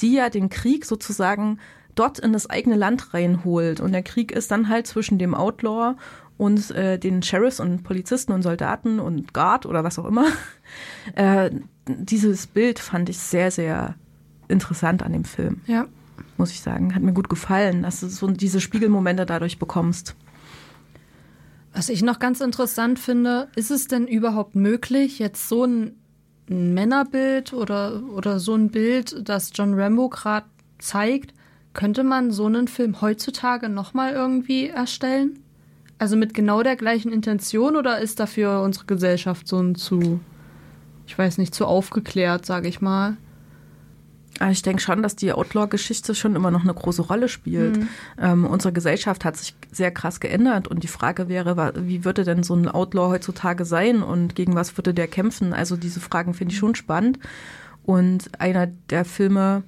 die 0.00 0.12
ja 0.12 0.28
den 0.28 0.50
Krieg 0.50 0.84
sozusagen 0.84 1.58
dort 1.94 2.18
in 2.18 2.32
das 2.32 2.50
eigene 2.50 2.76
Land 2.76 3.14
reinholt. 3.14 3.80
Und 3.80 3.92
der 3.92 4.02
Krieg 4.02 4.32
ist 4.32 4.50
dann 4.50 4.68
halt 4.68 4.86
zwischen 4.86 5.18
dem 5.18 5.34
Outlaw 5.34 5.94
und 6.36 6.70
äh, 6.72 6.98
den 6.98 7.22
Sheriffs 7.22 7.60
und 7.60 7.84
Polizisten 7.84 8.32
und 8.32 8.42
Soldaten 8.42 8.98
und 8.98 9.32
Guard 9.32 9.66
oder 9.66 9.84
was 9.84 9.98
auch 9.98 10.06
immer. 10.06 10.26
Äh, 11.14 11.50
dieses 11.86 12.46
Bild 12.46 12.78
fand 12.78 13.10
ich 13.10 13.18
sehr, 13.18 13.50
sehr 13.50 13.94
interessant 14.48 15.02
an 15.02 15.12
dem 15.12 15.24
Film. 15.24 15.60
Ja. 15.66 15.86
Muss 16.38 16.50
ich 16.50 16.62
sagen. 16.62 16.94
Hat 16.94 17.02
mir 17.02 17.12
gut 17.12 17.28
gefallen, 17.28 17.82
dass 17.82 18.00
du 18.00 18.08
so 18.08 18.26
diese 18.28 18.60
Spiegelmomente 18.60 19.26
dadurch 19.26 19.58
bekommst. 19.58 20.16
Was 21.74 21.90
ich 21.90 22.02
noch 22.02 22.18
ganz 22.18 22.40
interessant 22.40 22.98
finde, 22.98 23.48
ist 23.54 23.70
es 23.70 23.86
denn 23.86 24.06
überhaupt 24.06 24.54
möglich, 24.56 25.18
jetzt 25.18 25.48
so 25.48 25.64
ein 25.64 25.96
Männerbild 26.48 27.52
oder, 27.52 28.02
oder 28.04 28.40
so 28.40 28.54
ein 28.54 28.70
Bild, 28.70 29.28
das 29.28 29.50
John 29.54 29.74
Rambo 29.74 30.08
gerade 30.08 30.46
zeigt, 30.78 31.34
könnte 31.74 32.04
man 32.04 32.30
so 32.30 32.46
einen 32.46 32.68
Film 32.68 33.00
heutzutage 33.00 33.68
nochmal 33.68 34.12
irgendwie 34.12 34.68
erstellen? 34.68 35.43
Also 35.98 36.16
mit 36.16 36.34
genau 36.34 36.62
der 36.62 36.76
gleichen 36.76 37.12
Intention 37.12 37.76
oder 37.76 37.98
ist 37.98 38.20
dafür 38.20 38.62
unsere 38.62 38.86
Gesellschaft 38.86 39.46
so 39.46 39.58
ein 39.60 39.74
zu, 39.74 40.20
ich 41.06 41.16
weiß 41.16 41.38
nicht, 41.38 41.54
zu 41.54 41.66
aufgeklärt, 41.66 42.44
sage 42.46 42.68
ich 42.68 42.80
mal? 42.80 43.16
Aber 44.40 44.50
Ich 44.50 44.62
denke 44.62 44.82
schon, 44.82 45.02
dass 45.02 45.14
die 45.14 45.32
Outlaw-Geschichte 45.32 46.14
schon 46.14 46.34
immer 46.34 46.50
noch 46.50 46.62
eine 46.62 46.74
große 46.74 47.02
Rolle 47.02 47.28
spielt. 47.28 47.76
Mhm. 47.76 47.88
Ähm, 48.20 48.44
unsere 48.44 48.72
Gesellschaft 48.72 49.24
hat 49.24 49.36
sich 49.36 49.54
sehr 49.70 49.92
krass 49.92 50.18
geändert 50.18 50.66
und 50.66 50.82
die 50.82 50.88
Frage 50.88 51.28
wäre, 51.28 51.74
wie 51.86 52.04
würde 52.04 52.24
denn 52.24 52.42
so 52.42 52.54
ein 52.54 52.68
Outlaw 52.68 53.10
heutzutage 53.10 53.64
sein 53.64 54.02
und 54.02 54.34
gegen 54.34 54.56
was 54.56 54.76
würde 54.76 54.92
der 54.92 55.06
kämpfen? 55.06 55.52
Also 55.52 55.76
diese 55.76 56.00
Fragen 56.00 56.34
finde 56.34 56.52
ich 56.52 56.58
schon 56.58 56.74
spannend. 56.74 57.18
Und 57.84 58.40
einer 58.40 58.66
der 58.66 59.04
Filme, 59.04 59.62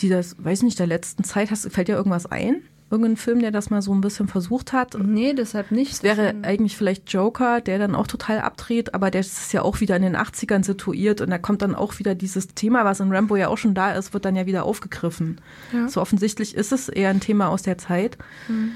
die 0.00 0.08
das, 0.08 0.36
weiß 0.38 0.62
nicht, 0.62 0.78
der 0.78 0.86
letzten 0.86 1.24
Zeit, 1.24 1.50
hast, 1.50 1.70
fällt 1.70 1.88
dir 1.88 1.96
irgendwas 1.96 2.26
ein? 2.26 2.62
Irgendein 2.90 3.16
Film, 3.18 3.40
der 3.40 3.50
das 3.50 3.68
mal 3.68 3.82
so 3.82 3.92
ein 3.92 4.00
bisschen 4.00 4.28
versucht 4.28 4.72
hat? 4.72 4.96
Nee, 4.98 5.34
deshalb 5.34 5.70
nicht. 5.70 5.92
Es 5.92 6.02
wäre 6.02 6.34
eigentlich 6.42 6.76
vielleicht 6.76 7.12
Joker, 7.12 7.60
der 7.60 7.78
dann 7.78 7.94
auch 7.94 8.06
total 8.06 8.40
abdreht, 8.40 8.94
aber 8.94 9.10
der 9.10 9.20
ist 9.20 9.52
ja 9.52 9.60
auch 9.60 9.80
wieder 9.80 9.96
in 9.96 10.02
den 10.02 10.16
80ern 10.16 10.64
situiert 10.64 11.20
und 11.20 11.28
da 11.28 11.36
kommt 11.36 11.60
dann 11.60 11.74
auch 11.74 11.98
wieder 11.98 12.14
dieses 12.14 12.48
Thema, 12.48 12.86
was 12.86 13.00
in 13.00 13.12
Rambo 13.12 13.36
ja 13.36 13.48
auch 13.48 13.58
schon 13.58 13.74
da 13.74 13.92
ist, 13.92 14.14
wird 14.14 14.24
dann 14.24 14.36
ja 14.36 14.46
wieder 14.46 14.64
aufgegriffen. 14.64 15.38
Ja. 15.72 15.88
So 15.88 16.00
offensichtlich 16.00 16.54
ist 16.54 16.72
es 16.72 16.88
eher 16.88 17.10
ein 17.10 17.20
Thema 17.20 17.48
aus 17.48 17.62
der 17.62 17.76
Zeit. 17.76 18.16
Mhm. 18.48 18.72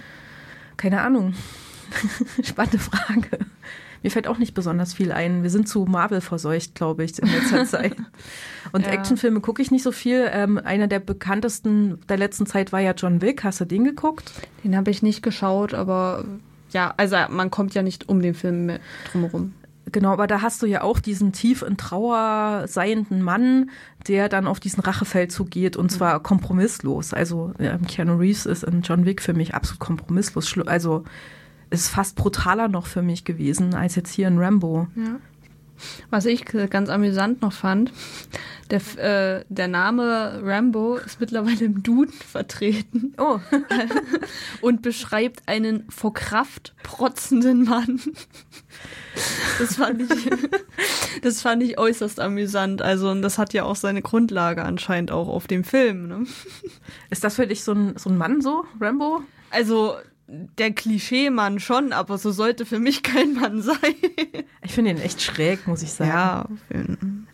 Keine 0.77 1.01
Ahnung. 1.01 1.35
Spannende 2.43 2.79
Frage. 2.79 3.47
Mir 4.03 4.11
fällt 4.11 4.27
auch 4.27 4.39
nicht 4.39 4.55
besonders 4.55 4.95
viel 4.95 5.13
ein. 5.13 5.43
Wir 5.43 5.51
sind 5.51 5.69
zu 5.69 5.85
Marvel 5.85 6.21
verseucht, 6.21 6.75
glaube 6.75 7.05
ich, 7.05 7.19
in 7.19 7.29
letzter 7.29 7.65
Zeit. 7.67 7.97
Und 8.73 8.87
Ja. 8.87 8.93
Actionfilme 8.93 9.41
gucke 9.41 9.63
ich 9.63 9.71
nicht 9.71 9.83
so 9.83 9.93
viel. 9.93 10.29
Ähm, 10.33 10.59
einer 10.59 10.89
der 10.89 11.01
bekanntesten 11.01 12.01
der 12.09 12.17
letzten 12.17 12.47
Zeit 12.47 12.73
war 12.73 12.81
ja 12.81 12.93
John 12.93 13.23
Wick. 13.23 13.45
Hast 13.45 13.61
du 13.61 13.65
den 13.65 13.85
geguckt? 13.85 14.33
Den 14.65 14.77
habe 14.77 14.91
ich 14.91 15.03
nicht 15.03 15.23
geschaut, 15.23 15.75
aber 15.75 16.25
ja, 16.71 16.95
also 16.97 17.17
man 17.31 17.51
kommt 17.51 17.75
ja 17.75 17.83
nicht 17.83 18.09
um 18.09 18.23
den 18.23 18.35
Film 18.35 18.79
drumherum. 19.11 19.55
Genau, 19.91 20.13
aber 20.13 20.27
da 20.27 20.43
hast 20.43 20.63
du 20.63 20.67
ja 20.67 20.83
auch 20.83 21.01
diesen 21.01 21.33
tief 21.33 21.63
in 21.63 21.77
Trauer 21.77 22.65
seienden 22.69 23.21
Mann, 23.21 23.71
der 24.07 24.29
dann 24.29 24.47
auf 24.47 24.61
diesen 24.61 24.81
Rachefeldzug 24.81 25.51
geht 25.51 25.77
und 25.77 25.91
zwar 25.91 26.23
kompromisslos. 26.23 27.13
Also 27.13 27.53
ja, 27.59 27.77
Keanu 27.79 28.15
Reeves 28.17 28.47
ist 28.47 28.63
in 28.63 28.83
John 28.83 29.05
Wick 29.05 29.21
für 29.21 29.35
mich 29.35 29.55
absolut 29.55 29.81
kompromisslos. 29.81 30.57
Also 30.67 31.05
ist 31.73 31.89
fast 31.89 32.16
brutaler 32.16 32.68
noch 32.68 32.87
für 32.87 33.03
mich 33.03 33.25
gewesen 33.25 33.75
als 33.75 33.97
jetzt 33.97 34.12
hier 34.12 34.29
in 34.29 34.39
Rambo. 34.39 34.89
Ja. 34.95 35.16
Was 36.11 36.27
ich 36.27 36.45
ganz 36.45 36.89
amüsant 36.91 37.43
noch 37.43 37.53
fand, 37.53 37.93
der, 38.70 38.81
äh, 38.97 39.45
der 39.49 39.68
Name 39.68 40.41
Rambo 40.43 40.97
ist 40.97 41.20
mittlerweile 41.20 41.64
im 41.64 41.83
Duden 41.83 42.12
vertreten. 42.12 43.14
Oh. 43.18 43.41
und 44.61 44.83
beschreibt 44.83 45.49
einen 45.49 45.85
vor 45.91 46.14
Kraft 46.14 46.75
protzenden 46.83 47.64
Mann. 47.64 48.01
Das 49.59 49.77
fand 49.77 50.03
ich, 50.03 50.31
das 51.23 51.43
fand 51.43 51.62
ich 51.62 51.79
äußerst 51.79 52.20
amüsant. 52.20 52.81
Also, 52.81 53.11
und 53.11 53.23
das 53.23 53.39
hat 53.39 53.53
ja 53.53 53.64
auch 53.64 53.77
seine 53.77 54.03
Grundlage 54.03 54.62
anscheinend 54.62 55.11
auch 55.11 55.29
auf 55.29 55.47
dem 55.47 55.64
Film. 55.64 56.09
Ne? 56.09 56.27
Ist 57.11 57.25
das 57.25 57.37
für 57.37 57.47
dich 57.47 57.64
so 57.64 57.73
ein, 57.73 57.97
so 57.97 58.09
ein 58.09 58.16
Mann 58.16 58.41
so, 58.41 58.64
Rambo? 58.81 59.23
Also, 59.51 59.97
der 60.59 60.72
Klischee-Mann 60.72 61.61
schon, 61.61 61.93
aber 61.93 62.16
so 62.16 62.30
sollte 62.30 62.64
für 62.64 62.78
mich 62.78 63.03
kein 63.03 63.35
Mann 63.35 63.61
sein. 63.61 63.76
Ich 64.62 64.72
finde 64.72 64.93
ihn 64.93 64.99
echt 64.99 65.20
schräg, 65.20 65.66
muss 65.66 65.83
ich 65.83 65.93
sagen. 65.93 66.11
Ja, 66.11 66.47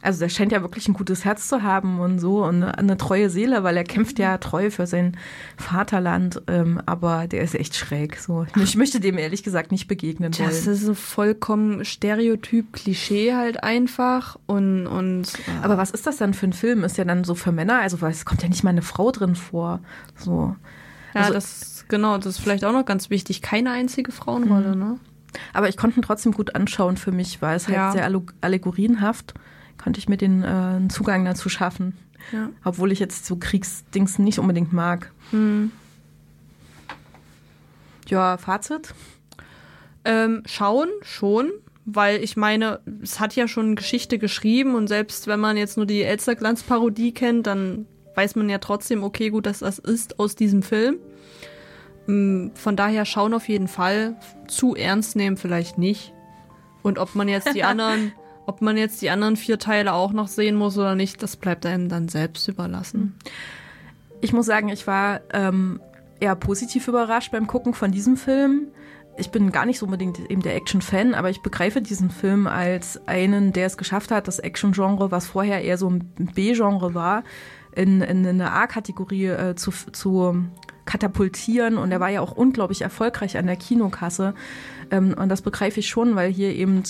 Also 0.02 0.18
der 0.20 0.28
scheint 0.28 0.50
ja 0.50 0.62
wirklich 0.62 0.88
ein 0.88 0.94
gutes 0.94 1.24
Herz 1.24 1.46
zu 1.48 1.62
haben 1.62 2.00
und 2.00 2.18
so 2.18 2.44
und 2.44 2.62
eine, 2.64 2.76
eine 2.76 2.96
treue 2.96 3.30
Seele, 3.30 3.62
weil 3.62 3.76
er 3.76 3.84
kämpft 3.84 4.18
ja 4.18 4.36
treu 4.38 4.70
für 4.70 4.86
sein 4.88 5.16
Vaterland, 5.56 6.42
ähm, 6.48 6.80
aber 6.86 7.28
der 7.28 7.42
ist 7.42 7.54
echt 7.54 7.76
schräg. 7.76 8.16
So. 8.18 8.46
Ich 8.56 8.76
möchte 8.76 8.98
dem 9.00 9.18
ehrlich 9.18 9.42
gesagt 9.42 9.70
nicht 9.70 9.86
begegnen 9.86 10.36
wollen. 10.36 10.48
Das 10.48 10.66
ist 10.66 10.82
so 10.82 10.94
vollkommen 10.94 11.84
Stereotyp, 11.84 12.72
Klischee 12.72 13.34
halt 13.34 13.62
einfach 13.62 14.36
und, 14.46 14.86
und 14.86 15.32
Aber 15.62 15.78
was 15.78 15.90
ist 15.90 16.06
das 16.06 16.16
dann 16.16 16.34
für 16.34 16.46
ein 16.46 16.52
Film? 16.52 16.82
Ist 16.84 16.98
ja 16.98 17.04
dann 17.04 17.24
so 17.24 17.34
für 17.34 17.52
Männer, 17.52 17.78
also 17.80 17.98
es 18.06 18.24
kommt 18.24 18.42
ja 18.42 18.48
nicht 18.48 18.64
mal 18.64 18.70
eine 18.70 18.82
Frau 18.82 19.10
drin 19.12 19.36
vor. 19.36 19.80
So. 20.16 20.56
ja, 21.14 21.20
Also- 21.20 21.34
das 21.34 21.77
genau, 21.88 22.16
das 22.16 22.26
ist 22.26 22.38
vielleicht 22.38 22.64
auch 22.64 22.72
noch 22.72 22.84
ganz 22.84 23.10
wichtig. 23.10 23.42
Keine 23.42 23.70
einzige 23.72 24.12
Frauenrolle, 24.12 24.76
ne? 24.76 24.98
Aber 25.52 25.68
ich 25.68 25.76
konnte 25.76 25.98
ihn 26.00 26.02
trotzdem 26.02 26.32
gut 26.32 26.54
anschauen 26.54 26.96
für 26.96 27.12
mich, 27.12 27.42
weil 27.42 27.56
es 27.56 27.66
halt 27.66 27.76
Ja. 27.76 27.92
sehr 27.92 28.04
alleg- 28.08 28.32
allegorienhaft, 28.40 29.34
konnte 29.82 29.98
ich 29.98 30.08
mir 30.08 30.16
den 30.16 30.42
äh, 30.42 30.88
Zugang 30.88 31.24
dazu 31.24 31.48
schaffen. 31.48 31.96
Ja. 32.32 32.48
Obwohl 32.64 32.92
ich 32.92 32.98
jetzt 32.98 33.26
so 33.26 33.36
Kriegsdings 33.36 34.18
nicht 34.18 34.38
unbedingt 34.38 34.72
mag. 34.72 35.12
Hm. 35.30 35.70
Ja, 38.08 38.38
Fazit? 38.38 38.94
Ähm, 40.04 40.42
schauen 40.46 40.88
schon, 41.02 41.50
weil 41.84 42.22
ich 42.22 42.36
meine, 42.36 42.80
es 43.02 43.20
hat 43.20 43.34
ja 43.36 43.48
schon 43.48 43.76
Geschichte 43.76 44.18
geschrieben 44.18 44.74
und 44.74 44.88
selbst 44.88 45.26
wenn 45.26 45.40
man 45.40 45.56
jetzt 45.56 45.76
nur 45.76 45.86
die 45.86 46.02
Elsterglanz-Parodie 46.02 47.12
kennt, 47.12 47.46
dann 47.46 47.86
weiß 48.14 48.34
man 48.36 48.48
ja 48.48 48.58
trotzdem, 48.58 49.04
okay, 49.04 49.30
gut, 49.30 49.46
dass 49.46 49.58
das 49.60 49.78
ist 49.78 50.18
aus 50.18 50.34
diesem 50.34 50.62
Film. 50.62 50.96
Mm, 52.08 52.48
Von 52.54 52.74
daher 52.74 53.04
schauen 53.04 53.34
auf 53.34 53.48
jeden 53.48 53.68
Fall. 53.68 54.16
Zu 54.48 54.74
ernst 54.74 55.14
nehmen 55.14 55.36
vielleicht 55.36 55.78
nicht. 55.78 56.12
Und 56.82 56.98
ob 56.98 57.14
man 57.14 57.28
jetzt 57.28 57.54
die 57.54 57.62
anderen, 57.64 58.12
ob 58.46 58.62
man 58.62 58.76
jetzt 58.76 59.00
die 59.02 59.10
anderen 59.10 59.36
vier 59.36 59.58
Teile 59.58 59.92
auch 59.92 60.12
noch 60.12 60.26
sehen 60.26 60.56
muss 60.56 60.76
oder 60.76 60.94
nicht, 60.94 61.22
das 61.22 61.36
bleibt 61.36 61.66
einem 61.66 61.88
dann 61.88 62.08
selbst 62.08 62.48
überlassen. 62.48 63.16
Ich 64.20 64.32
muss 64.32 64.46
sagen, 64.46 64.68
ich 64.70 64.86
war 64.86 65.20
ähm, 65.32 65.80
eher 66.18 66.34
positiv 66.34 66.88
überrascht 66.88 67.30
beim 67.30 67.46
Gucken 67.46 67.74
von 67.74 67.92
diesem 67.92 68.16
Film. 68.16 68.68
Ich 69.18 69.30
bin 69.30 69.52
gar 69.52 69.66
nicht 69.66 69.78
so 69.80 69.86
unbedingt 69.86 70.18
eben 70.30 70.42
der 70.42 70.54
Action-Fan, 70.56 71.14
aber 71.14 71.28
ich 71.28 71.42
begreife 71.42 71.82
diesen 71.82 72.08
Film 72.08 72.46
als 72.46 73.06
einen, 73.06 73.52
der 73.52 73.66
es 73.66 73.76
geschafft 73.76 74.10
hat, 74.10 74.28
das 74.28 74.38
Action-Genre, 74.38 75.10
was 75.10 75.26
vorher 75.26 75.62
eher 75.62 75.76
so 75.76 75.90
ein 75.90 76.04
B-Genre 76.34 76.94
war, 76.94 77.24
in, 77.74 78.00
in 78.00 78.26
eine 78.26 78.52
A-Kategorie 78.52 79.26
äh, 79.26 79.54
zu, 79.56 79.72
zu 79.72 80.44
katapultieren. 80.88 81.76
Und 81.78 81.92
er 81.92 82.00
war 82.00 82.08
ja 82.08 82.20
auch 82.20 82.32
unglaublich 82.32 82.82
erfolgreich 82.82 83.36
an 83.36 83.46
der 83.46 83.56
Kinokasse. 83.56 84.34
Ähm, 84.90 85.14
und 85.16 85.28
das 85.28 85.42
begreife 85.42 85.78
ich 85.80 85.88
schon, 85.88 86.16
weil 86.16 86.32
hier 86.32 86.52
eben 86.54 86.82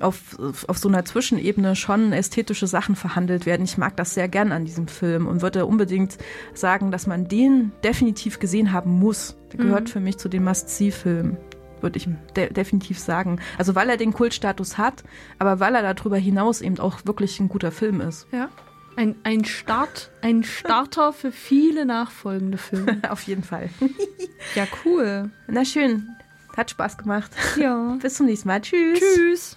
auf, 0.00 0.38
auf 0.68 0.78
so 0.78 0.88
einer 0.88 1.04
Zwischenebene 1.04 1.76
schon 1.76 2.12
ästhetische 2.12 2.66
Sachen 2.66 2.94
verhandelt 2.96 3.44
werden. 3.44 3.64
Ich 3.64 3.76
mag 3.76 3.96
das 3.96 4.14
sehr 4.14 4.28
gern 4.28 4.52
an 4.52 4.64
diesem 4.64 4.86
Film 4.88 5.26
und 5.26 5.42
würde 5.42 5.66
unbedingt 5.66 6.16
sagen, 6.54 6.90
dass 6.90 7.06
man 7.06 7.28
den 7.28 7.72
definitiv 7.84 8.38
gesehen 8.38 8.72
haben 8.72 8.92
muss. 8.98 9.36
Der 9.52 9.58
gehört 9.58 9.84
Mhm. 9.84 9.88
für 9.88 10.00
mich 10.00 10.16
zu 10.18 10.28
den 10.28 10.44
Must-See-Filmen. 10.44 11.36
Würde 11.80 11.96
ich 11.98 12.08
de 12.36 12.52
definitiv 12.52 13.00
sagen. 13.00 13.40
Also 13.58 13.74
weil 13.74 13.90
er 13.90 13.96
den 13.96 14.12
Kultstatus 14.12 14.78
hat, 14.78 15.02
aber 15.40 15.58
weil 15.58 15.74
er 15.74 15.94
darüber 15.94 16.16
hinaus 16.16 16.60
eben 16.60 16.78
auch 16.78 17.00
wirklich 17.06 17.40
ein 17.40 17.48
guter 17.48 17.72
Film 17.72 18.00
ist. 18.00 18.28
Ja. 18.30 18.48
Ein, 18.96 19.16
ein 19.24 19.44
Start, 19.44 20.10
ein 20.20 20.44
Starter 20.44 21.12
für 21.12 21.32
viele 21.32 21.86
nachfolgende 21.86 22.58
Filme. 22.58 23.00
Auf 23.10 23.22
jeden 23.22 23.42
Fall. 23.42 23.70
ja, 24.54 24.66
cool. 24.84 25.30
Na 25.48 25.64
schön. 25.64 26.08
Hat 26.56 26.70
Spaß 26.70 26.98
gemacht. 26.98 27.30
Ja. 27.56 27.96
Bis 28.00 28.14
zum 28.14 28.26
nächsten 28.26 28.48
Mal. 28.48 28.60
Tschüss. 28.60 29.00
Tschüss. 29.00 29.56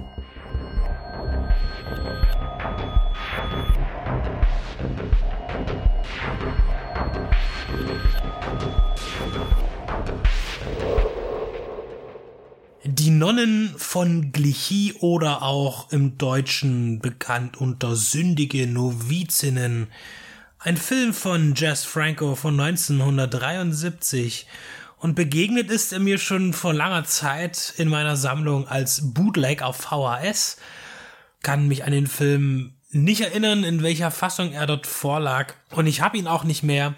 Nonnen 13.21 13.75
von 13.77 14.31
Glichy 14.31 14.95
oder 14.99 15.43
auch 15.43 15.91
im 15.91 16.17
Deutschen 16.17 16.97
bekannt 16.97 17.55
unter 17.55 17.95
Sündige 17.95 18.65
Novizinnen. 18.65 19.89
Ein 20.57 20.75
Film 20.75 21.13
von 21.13 21.53
Jess 21.53 21.85
Franco 21.85 22.33
von 22.33 22.59
1973 22.59 24.47
und 24.97 25.13
begegnet 25.13 25.69
ist 25.69 25.93
er 25.93 25.99
mir 25.99 26.17
schon 26.17 26.51
vor 26.53 26.73
langer 26.73 27.03
Zeit 27.03 27.75
in 27.77 27.89
meiner 27.89 28.17
Sammlung 28.17 28.67
als 28.67 29.13
Bootleg 29.13 29.61
auf 29.61 29.77
VHS. 29.77 30.57
Kann 31.43 31.67
mich 31.67 31.83
an 31.83 31.91
den 31.91 32.07
Film 32.07 32.73
nicht 32.89 33.21
erinnern, 33.21 33.63
in 33.63 33.83
welcher 33.83 34.09
Fassung 34.09 34.51
er 34.51 34.65
dort 34.65 34.87
vorlag 34.87 35.53
und 35.69 35.85
ich 35.85 36.01
habe 36.01 36.17
ihn 36.17 36.25
auch 36.25 36.43
nicht 36.43 36.63
mehr, 36.63 36.95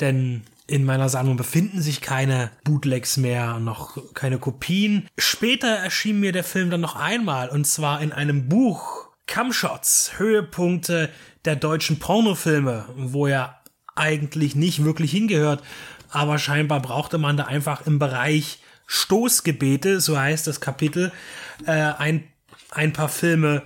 denn 0.00 0.44
in 0.66 0.84
meiner 0.84 1.08
Sammlung 1.08 1.36
befinden 1.36 1.82
sich 1.82 2.00
keine 2.00 2.50
Bootlegs 2.64 3.16
mehr, 3.16 3.58
noch 3.58 4.14
keine 4.14 4.38
Kopien. 4.38 5.08
Später 5.18 5.68
erschien 5.68 6.20
mir 6.20 6.32
der 6.32 6.44
Film 6.44 6.70
dann 6.70 6.80
noch 6.80 6.96
einmal 6.96 7.48
und 7.48 7.66
zwar 7.66 8.00
in 8.00 8.12
einem 8.12 8.48
Buch 8.48 9.08
Cumshots, 9.26 10.12
Höhepunkte 10.18 11.10
der 11.44 11.56
deutschen 11.56 11.98
Pornofilme, 11.98 12.86
wo 12.96 13.26
er 13.26 13.60
eigentlich 13.94 14.54
nicht 14.54 14.84
wirklich 14.84 15.10
hingehört, 15.10 15.62
aber 16.10 16.38
scheinbar 16.38 16.80
brauchte 16.80 17.18
man 17.18 17.36
da 17.36 17.44
einfach 17.44 17.86
im 17.86 17.98
Bereich 17.98 18.60
Stoßgebete, 18.86 20.00
so 20.00 20.18
heißt 20.18 20.46
das 20.46 20.60
Kapitel, 20.60 21.12
äh, 21.66 21.72
ein, 21.72 22.24
ein 22.70 22.92
paar 22.92 23.08
Filme 23.08 23.62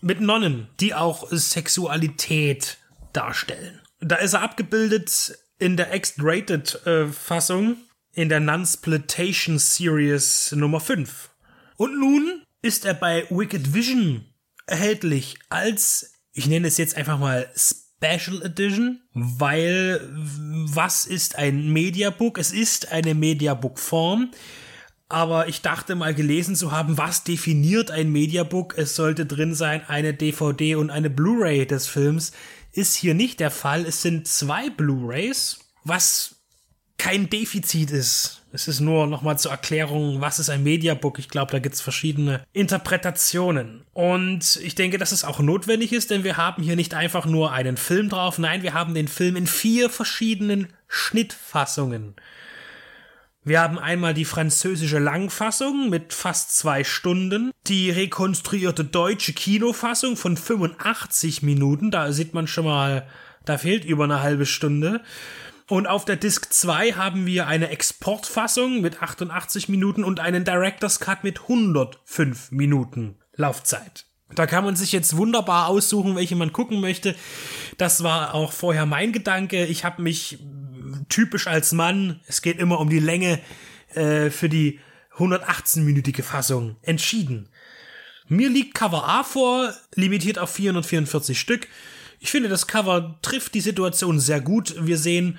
mit 0.00 0.20
Nonnen, 0.20 0.68
die 0.80 0.94
auch 0.94 1.28
Sexualität 1.30 2.78
darstellen. 3.12 3.80
Da 4.00 4.16
ist 4.16 4.34
er 4.34 4.42
abgebildet 4.42 5.38
in 5.58 5.76
der 5.76 5.94
X-Rated-Fassung 5.94 7.76
in 8.12 8.28
der 8.28 8.40
Nunsploitation 8.40 9.58
Series 9.58 10.52
Nummer 10.52 10.80
5. 10.80 11.30
Und 11.76 11.98
nun 11.98 12.42
ist 12.62 12.84
er 12.84 12.94
bei 12.94 13.26
Wicked 13.30 13.74
Vision 13.74 14.24
erhältlich 14.66 15.36
als, 15.48 16.14
ich 16.32 16.46
nenne 16.46 16.68
es 16.68 16.78
jetzt 16.78 16.96
einfach 16.96 17.18
mal 17.18 17.48
Special 17.54 18.42
Edition, 18.42 19.02
weil 19.12 20.00
was 20.10 21.06
ist 21.06 21.36
ein 21.36 21.72
Mediabook? 21.72 22.38
Es 22.38 22.52
ist 22.52 22.92
eine 22.92 23.14
Mediabook-Form, 23.14 24.30
aber 25.08 25.48
ich 25.48 25.62
dachte 25.62 25.94
mal 25.94 26.14
gelesen 26.14 26.56
zu 26.56 26.72
haben, 26.72 26.98
was 26.98 27.22
definiert 27.22 27.90
ein 27.90 28.10
Mediabook? 28.10 28.76
Es 28.76 28.96
sollte 28.96 29.24
drin 29.24 29.54
sein 29.54 29.82
eine 29.86 30.14
DVD 30.14 30.74
und 30.74 30.90
eine 30.90 31.10
Blu-ray 31.10 31.66
des 31.66 31.86
Films 31.86 32.32
ist 32.76 32.94
hier 32.94 33.14
nicht 33.14 33.40
der 33.40 33.50
Fall. 33.50 33.86
Es 33.86 34.02
sind 34.02 34.28
zwei 34.28 34.70
Blu-rays, 34.70 35.58
was 35.84 36.36
kein 36.98 37.28
Defizit 37.28 37.90
ist. 37.90 38.42
Es 38.52 38.68
ist 38.68 38.80
nur 38.80 39.06
nochmal 39.06 39.38
zur 39.38 39.50
Erklärung, 39.50 40.20
was 40.22 40.38
ist 40.38 40.48
ein 40.48 40.62
Mediabook. 40.62 41.18
Ich 41.18 41.28
glaube, 41.28 41.52
da 41.52 41.58
gibt 41.58 41.74
es 41.74 41.82
verschiedene 41.82 42.42
Interpretationen. 42.52 43.84
Und 43.92 44.56
ich 44.62 44.74
denke, 44.74 44.96
dass 44.96 45.12
es 45.12 45.24
auch 45.24 45.40
notwendig 45.40 45.92
ist, 45.92 46.10
denn 46.10 46.24
wir 46.24 46.38
haben 46.38 46.62
hier 46.62 46.76
nicht 46.76 46.94
einfach 46.94 47.26
nur 47.26 47.52
einen 47.52 47.76
Film 47.76 48.08
drauf. 48.08 48.38
Nein, 48.38 48.62
wir 48.62 48.72
haben 48.72 48.94
den 48.94 49.08
Film 49.08 49.36
in 49.36 49.46
vier 49.46 49.90
verschiedenen 49.90 50.72
Schnittfassungen. 50.88 52.14
Wir 53.46 53.60
haben 53.60 53.78
einmal 53.78 54.12
die 54.12 54.24
französische 54.24 54.98
Langfassung 54.98 55.88
mit 55.88 56.12
fast 56.12 56.56
zwei 56.56 56.82
Stunden, 56.82 57.52
die 57.68 57.92
rekonstruierte 57.92 58.82
deutsche 58.82 59.34
Kinofassung 59.34 60.16
von 60.16 60.36
85 60.36 61.44
Minuten, 61.44 61.92
da 61.92 62.10
sieht 62.10 62.34
man 62.34 62.48
schon 62.48 62.64
mal, 62.64 63.06
da 63.44 63.56
fehlt 63.56 63.84
über 63.84 64.02
eine 64.02 64.20
halbe 64.20 64.46
Stunde. 64.46 65.00
Und 65.68 65.86
auf 65.86 66.04
der 66.04 66.16
Disc 66.16 66.52
2 66.52 66.94
haben 66.94 67.24
wir 67.24 67.46
eine 67.46 67.68
Exportfassung 67.68 68.80
mit 68.80 69.00
88 69.00 69.68
Minuten 69.68 70.02
und 70.02 70.18
einen 70.18 70.44
Director's 70.44 70.98
Cut 70.98 71.22
mit 71.22 71.42
105 71.42 72.50
Minuten 72.50 73.20
Laufzeit. 73.36 74.06
Da 74.34 74.48
kann 74.48 74.64
man 74.64 74.74
sich 74.74 74.90
jetzt 74.90 75.16
wunderbar 75.16 75.68
aussuchen, 75.68 76.16
welche 76.16 76.34
man 76.34 76.52
gucken 76.52 76.80
möchte. 76.80 77.14
Das 77.78 78.02
war 78.02 78.34
auch 78.34 78.50
vorher 78.50 78.86
mein 78.86 79.12
Gedanke. 79.12 79.66
Ich 79.66 79.84
habe 79.84 80.02
mich 80.02 80.40
typisch 81.08 81.46
als 81.46 81.72
Mann, 81.72 82.20
es 82.26 82.42
geht 82.42 82.58
immer 82.58 82.80
um 82.80 82.88
die 82.88 83.00
Länge, 83.00 83.40
äh, 83.94 84.30
für 84.30 84.48
die 84.48 84.80
118-minütige 85.16 86.22
Fassung 86.22 86.76
entschieden. 86.82 87.48
Mir 88.28 88.50
liegt 88.50 88.74
Cover 88.74 89.08
A 89.08 89.22
vor, 89.22 89.72
limitiert 89.94 90.38
auf 90.38 90.50
444 90.50 91.38
Stück. 91.38 91.68
Ich 92.18 92.30
finde, 92.30 92.48
das 92.48 92.66
Cover 92.66 93.18
trifft 93.22 93.54
die 93.54 93.60
Situation 93.60 94.18
sehr 94.18 94.40
gut. 94.40 94.74
Wir 94.78 94.98
sehen 94.98 95.38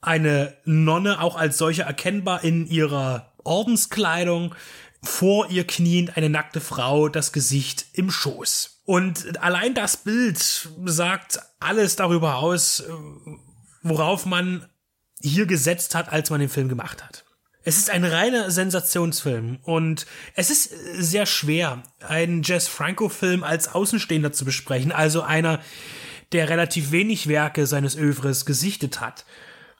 eine 0.00 0.56
Nonne 0.64 1.20
auch 1.20 1.36
als 1.36 1.58
solche 1.58 1.82
erkennbar 1.82 2.44
in 2.44 2.66
ihrer 2.66 3.32
Ordenskleidung, 3.44 4.54
vor 5.02 5.48
ihr 5.48 5.66
kniend 5.66 6.16
eine 6.16 6.28
nackte 6.28 6.60
Frau, 6.60 7.08
das 7.08 7.32
Gesicht 7.32 7.86
im 7.92 8.10
Schoß. 8.10 8.82
Und 8.84 9.42
allein 9.42 9.74
das 9.74 9.96
Bild 9.96 10.38
sagt 10.84 11.40
alles 11.60 11.96
darüber 11.96 12.36
aus, 12.36 12.84
worauf 13.82 14.26
man 14.26 14.66
hier 15.22 15.46
gesetzt 15.46 15.94
hat, 15.94 16.12
als 16.12 16.30
man 16.30 16.40
den 16.40 16.48
Film 16.48 16.68
gemacht 16.68 17.04
hat. 17.04 17.24
Es 17.64 17.76
ist 17.76 17.90
ein 17.90 18.04
reiner 18.04 18.50
Sensationsfilm 18.50 19.58
und 19.62 20.06
es 20.34 20.48
ist 20.48 20.70
sehr 20.94 21.26
schwer, 21.26 21.82
einen 22.00 22.42
Jess 22.42 22.66
Franco-Film 22.66 23.42
als 23.42 23.74
Außenstehender 23.74 24.32
zu 24.32 24.44
besprechen, 24.44 24.92
also 24.92 25.22
einer, 25.22 25.60
der 26.32 26.48
relativ 26.48 26.92
wenig 26.92 27.28
Werke 27.28 27.66
seines 27.66 27.96
Övres 27.96 28.46
gesichtet 28.46 29.00
hat. 29.00 29.26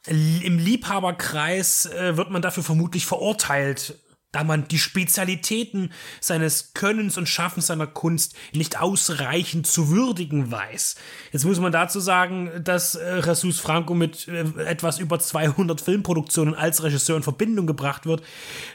Im 0.06 0.58
Liebhaberkreis 0.58 1.86
äh, 1.86 2.16
wird 2.16 2.30
man 2.30 2.42
dafür 2.42 2.62
vermutlich 2.62 3.06
verurteilt, 3.06 3.94
da 4.32 4.44
man 4.44 4.68
die 4.68 4.78
Spezialitäten 4.78 5.90
seines 6.20 6.74
Könnens 6.74 7.16
und 7.16 7.28
Schaffens 7.28 7.68
seiner 7.68 7.86
Kunst 7.86 8.34
nicht 8.52 8.78
ausreichend 8.78 9.66
zu 9.66 9.88
würdigen 9.88 10.50
weiß. 10.50 10.96
Jetzt 11.32 11.44
muss 11.44 11.60
man 11.60 11.72
dazu 11.72 11.98
sagen, 11.98 12.50
dass 12.62 12.94
äh, 12.94 13.22
Jesus 13.24 13.58
Franco 13.58 13.94
mit 13.94 14.28
äh, 14.28 14.44
etwas 14.66 14.98
über 14.98 15.18
200 15.18 15.80
Filmproduktionen 15.80 16.54
als 16.54 16.82
Regisseur 16.82 17.16
in 17.16 17.22
Verbindung 17.22 17.66
gebracht 17.66 18.04
wird. 18.04 18.22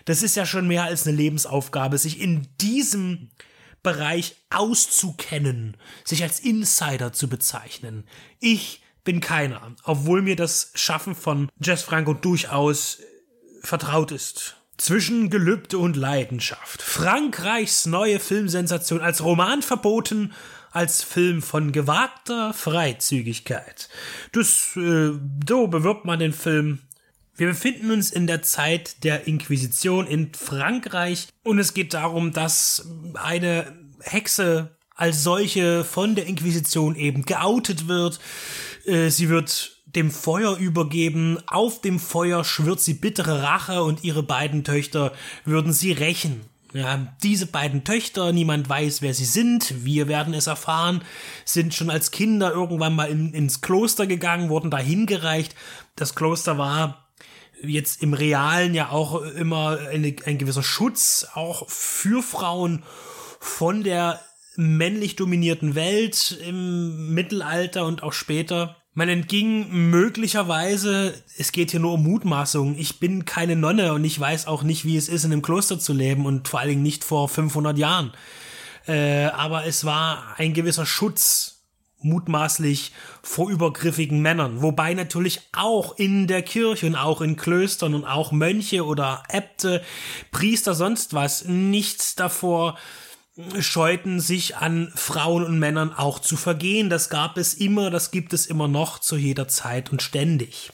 Das 0.06 0.24
ist 0.24 0.36
ja 0.36 0.46
schon 0.46 0.68
mehr 0.68 0.84
als 0.84 1.06
eine 1.06 1.16
Lebensaufgabe, 1.16 2.00
sich 2.00 2.20
in 2.20 2.48
diesem 2.60 3.30
Bereich 3.84 4.38
auszukennen, 4.50 5.78
sich 6.04 6.24
als 6.24 6.40
Insider 6.40 7.14
zu 7.14 7.28
bezeichnen. 7.28 8.06
Ich 8.40 8.82
bin 9.04 9.20
keiner, 9.20 9.76
obwohl 9.84 10.22
mir 10.22 10.38
das 10.38 10.72
Schaffen 10.74 11.14
von 11.14 11.50
Jess 11.62 11.84
Franco 11.84 12.14
durchaus 12.14 13.00
vertraut 13.62 14.12
ist. 14.12 14.63
Zwischen 14.78 15.30
Gelübde 15.30 15.78
und 15.78 15.96
Leidenschaft. 15.96 16.82
Frankreichs 16.82 17.86
neue 17.86 18.20
Filmsensation 18.20 19.02
als 19.02 19.24
Roman 19.24 19.62
verboten, 19.62 20.34
als 20.72 21.04
Film 21.04 21.42
von 21.42 21.72
gewagter 21.72 22.54
Freizügigkeit. 22.54 23.90
Das, 24.32 24.76
äh, 24.76 25.12
so 25.48 25.68
bewirbt 25.68 26.06
man 26.06 26.20
den 26.20 26.34
Film. 26.34 26.80
Wir 27.36 27.48
befinden 27.48 27.92
uns 27.92 28.12
in 28.12 28.28
der 28.28 28.42
Zeit 28.42 29.04
der 29.04 29.28
Inquisition 29.28 30.08
in 30.08 30.34
Frankreich 30.34 31.28
und 31.44 31.60
es 31.60 31.74
geht 31.74 31.94
darum, 31.94 32.32
dass 32.32 32.88
eine 33.14 33.74
Hexe 34.02 34.76
als 34.96 35.24
solche 35.24 35.84
von 35.84 36.16
der 36.16 36.26
Inquisition 36.26 36.96
eben 36.96 37.24
geoutet 37.24 37.88
wird. 37.88 38.20
Äh, 38.86 39.10
sie 39.10 39.30
wird 39.30 39.73
dem 39.96 40.12
Feuer 40.12 40.58
übergeben. 40.58 41.38
Auf 41.48 41.82
dem 41.82 42.00
Feuer 42.00 42.44
schwört 42.44 42.82
sie 42.82 42.96
bittere 42.96 43.44
Rache 43.44 43.84
und 43.84 44.04
ihre 44.04 44.24
beiden 44.24 44.64
Töchter 44.64 45.14
würden 45.46 45.74
sie 45.74 45.92
rächen. 45.92 46.42
Ja, 46.74 47.14
diese 47.22 47.46
beiden 47.46 47.84
Töchter, 47.84 48.32
niemand 48.32 48.68
weiß, 48.68 49.04
wer 49.04 49.14
sie 49.14 49.26
sind, 49.26 49.86
wir 49.86 50.08
werden 50.08 50.34
es 50.34 50.48
erfahren, 50.48 51.04
sind 51.46 51.76
schon 51.76 51.92
als 51.92 52.10
Kinder 52.10 52.52
irgendwann 52.52 52.96
mal 52.96 53.10
in, 53.10 53.32
ins 53.32 53.62
Kloster 53.62 54.08
gegangen, 54.08 54.50
wurden 54.50 54.72
da 54.72 54.80
hingereicht. 54.80 55.54
Das 55.96 56.16
Kloster 56.16 56.58
war 56.58 57.12
jetzt 57.62 58.02
im 58.02 58.14
Realen 58.16 58.74
ja 58.74 58.90
auch 58.90 59.22
immer 59.22 59.78
eine, 59.92 60.16
ein 60.26 60.40
gewisser 60.40 60.64
Schutz, 60.64 61.28
auch 61.36 61.70
für 61.70 62.24
Frauen 62.24 62.84
von 63.40 63.84
der 63.84 64.20
männlich 64.56 65.16
dominierten 65.16 65.76
Welt 65.76 66.40
im 66.46 67.14
Mittelalter 67.14 67.86
und 67.86 68.02
auch 68.02 68.14
später. 68.14 68.83
Man 68.96 69.10
entging 69.10 69.90
möglicherweise, 69.90 71.16
es 71.38 71.52
geht 71.52 71.72
hier 71.72 71.80
nur 71.80 71.94
um 71.94 72.04
Mutmaßungen. 72.04 72.78
Ich 72.78 73.00
bin 73.00 73.26
keine 73.26 73.56
Nonne 73.56 73.94
und 73.94 74.04
ich 74.06 74.20
weiß 74.20 74.46
auch 74.46 74.62
nicht, 74.62 74.86
wie 74.86 74.98
es 74.98 75.10
ist, 75.10 75.24
in 75.24 75.32
einem 75.32 75.42
Kloster 75.42 75.80
zu 75.80 75.94
leben 75.94 76.28
und 76.28 76.48
vor 76.48 76.60
allen 76.60 76.70
Dingen 76.70 76.84
nicht 76.84 77.04
vor 77.04 77.28
500 77.28 77.76
Jahren. 77.78 78.14
Äh, 78.86 79.26
aber 79.26 79.66
es 79.66 79.86
war 79.86 80.36
ein 80.38 80.54
gewisser 80.54 80.86
Schutz 80.86 81.54
mutmaßlich 82.04 82.92
vor 83.24 83.50
übergriffigen 83.50 84.22
Männern. 84.22 84.62
Wobei 84.62 84.94
natürlich 84.94 85.42
auch 85.54 85.98
in 85.98 86.28
der 86.28 86.44
Kirche 86.44 86.86
und 86.86 86.96
auch 86.96 87.22
in 87.22 87.36
Klöstern 87.36 87.96
und 87.96 88.06
auch 88.06 88.32
Mönche 88.32 88.86
oder 88.86 89.24
Äbte, 89.30 89.82
Priester, 90.32 90.76
sonst 90.76 91.14
was, 91.14 91.46
nichts 91.46 92.16
davor 92.16 92.78
scheuten, 93.60 94.20
sich 94.20 94.58
an 94.58 94.92
Frauen 94.96 95.44
und 95.44 95.58
Männern 95.58 95.92
auch 95.92 96.20
zu 96.20 96.38
vergehen. 96.38 96.90
Das 96.90 97.10
gab 97.10 97.38
es 97.38 97.54
immer, 97.54 97.90
das 97.90 98.12
gibt 98.12 98.34
es 98.34 98.46
immer 98.46 98.68
noch 98.68 99.00
zu 99.00 99.18
jeder 99.18 99.48
Zeit 99.48 99.92
und 99.92 100.02
ständig. 100.02 100.72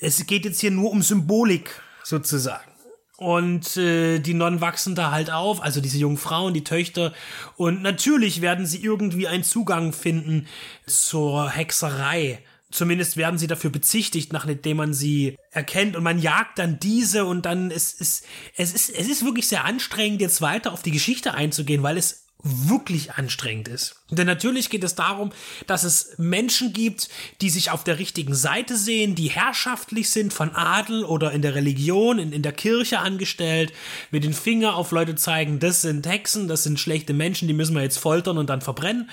Es 0.00 0.26
geht 0.26 0.44
jetzt 0.44 0.60
hier 0.60 0.70
nur 0.70 0.90
um 0.90 1.02
Symbolik 1.02 1.80
sozusagen. 2.02 2.70
Und 3.16 3.76
äh, 3.76 4.20
die 4.20 4.34
Nonnen 4.34 4.60
wachsen 4.60 4.94
da 4.94 5.10
halt 5.10 5.32
auf, 5.32 5.60
also 5.60 5.80
diese 5.80 5.98
jungen 5.98 6.18
Frauen, 6.18 6.54
die 6.54 6.62
Töchter. 6.62 7.12
Und 7.56 7.82
natürlich 7.82 8.40
werden 8.40 8.64
sie 8.64 8.80
irgendwie 8.80 9.26
einen 9.26 9.42
Zugang 9.42 9.92
finden 9.92 10.46
zur 10.86 11.50
Hexerei. 11.50 12.38
Zumindest 12.70 13.16
werden 13.16 13.38
sie 13.38 13.46
dafür 13.46 13.70
bezichtigt, 13.70 14.32
nachdem 14.32 14.76
man 14.76 14.92
sie 14.92 15.36
erkennt. 15.52 15.96
Und 15.96 16.02
man 16.02 16.18
jagt 16.18 16.58
dann 16.58 16.78
diese 16.78 17.24
und 17.24 17.46
dann 17.46 17.70
ist 17.70 18.00
es, 18.00 18.22
es 18.56 18.74
ist, 18.74 18.90
es 18.90 19.08
ist 19.08 19.24
wirklich 19.24 19.48
sehr 19.48 19.64
anstrengend, 19.64 20.20
jetzt 20.20 20.42
weiter 20.42 20.72
auf 20.72 20.82
die 20.82 20.90
Geschichte 20.90 21.32
einzugehen, 21.34 21.82
weil 21.82 21.96
es 21.96 22.27
wirklich 22.42 23.14
anstrengend 23.14 23.66
ist. 23.66 23.96
Denn 24.10 24.26
natürlich 24.26 24.70
geht 24.70 24.84
es 24.84 24.94
darum, 24.94 25.32
dass 25.66 25.82
es 25.82 26.14
Menschen 26.18 26.72
gibt, 26.72 27.08
die 27.40 27.50
sich 27.50 27.70
auf 27.72 27.84
der 27.84 27.98
richtigen 27.98 28.34
Seite 28.34 28.76
sehen, 28.76 29.14
die 29.14 29.28
herrschaftlich 29.28 30.08
sind 30.10 30.32
von 30.32 30.54
Adel 30.54 31.04
oder 31.04 31.32
in 31.32 31.42
der 31.42 31.56
Religion, 31.56 32.18
in, 32.18 32.32
in 32.32 32.42
der 32.42 32.52
Kirche 32.52 33.00
angestellt, 33.00 33.72
mit 34.10 34.24
den 34.24 34.32
Finger 34.32 34.76
auf 34.76 34.92
Leute 34.92 35.16
zeigen, 35.16 35.58
das 35.58 35.82
sind 35.82 36.06
Hexen, 36.06 36.46
das 36.48 36.62
sind 36.62 36.78
schlechte 36.78 37.12
Menschen, 37.12 37.48
die 37.48 37.54
müssen 37.54 37.74
wir 37.74 37.82
jetzt 37.82 37.98
foltern 37.98 38.38
und 38.38 38.48
dann 38.48 38.60
verbrennen, 38.60 39.10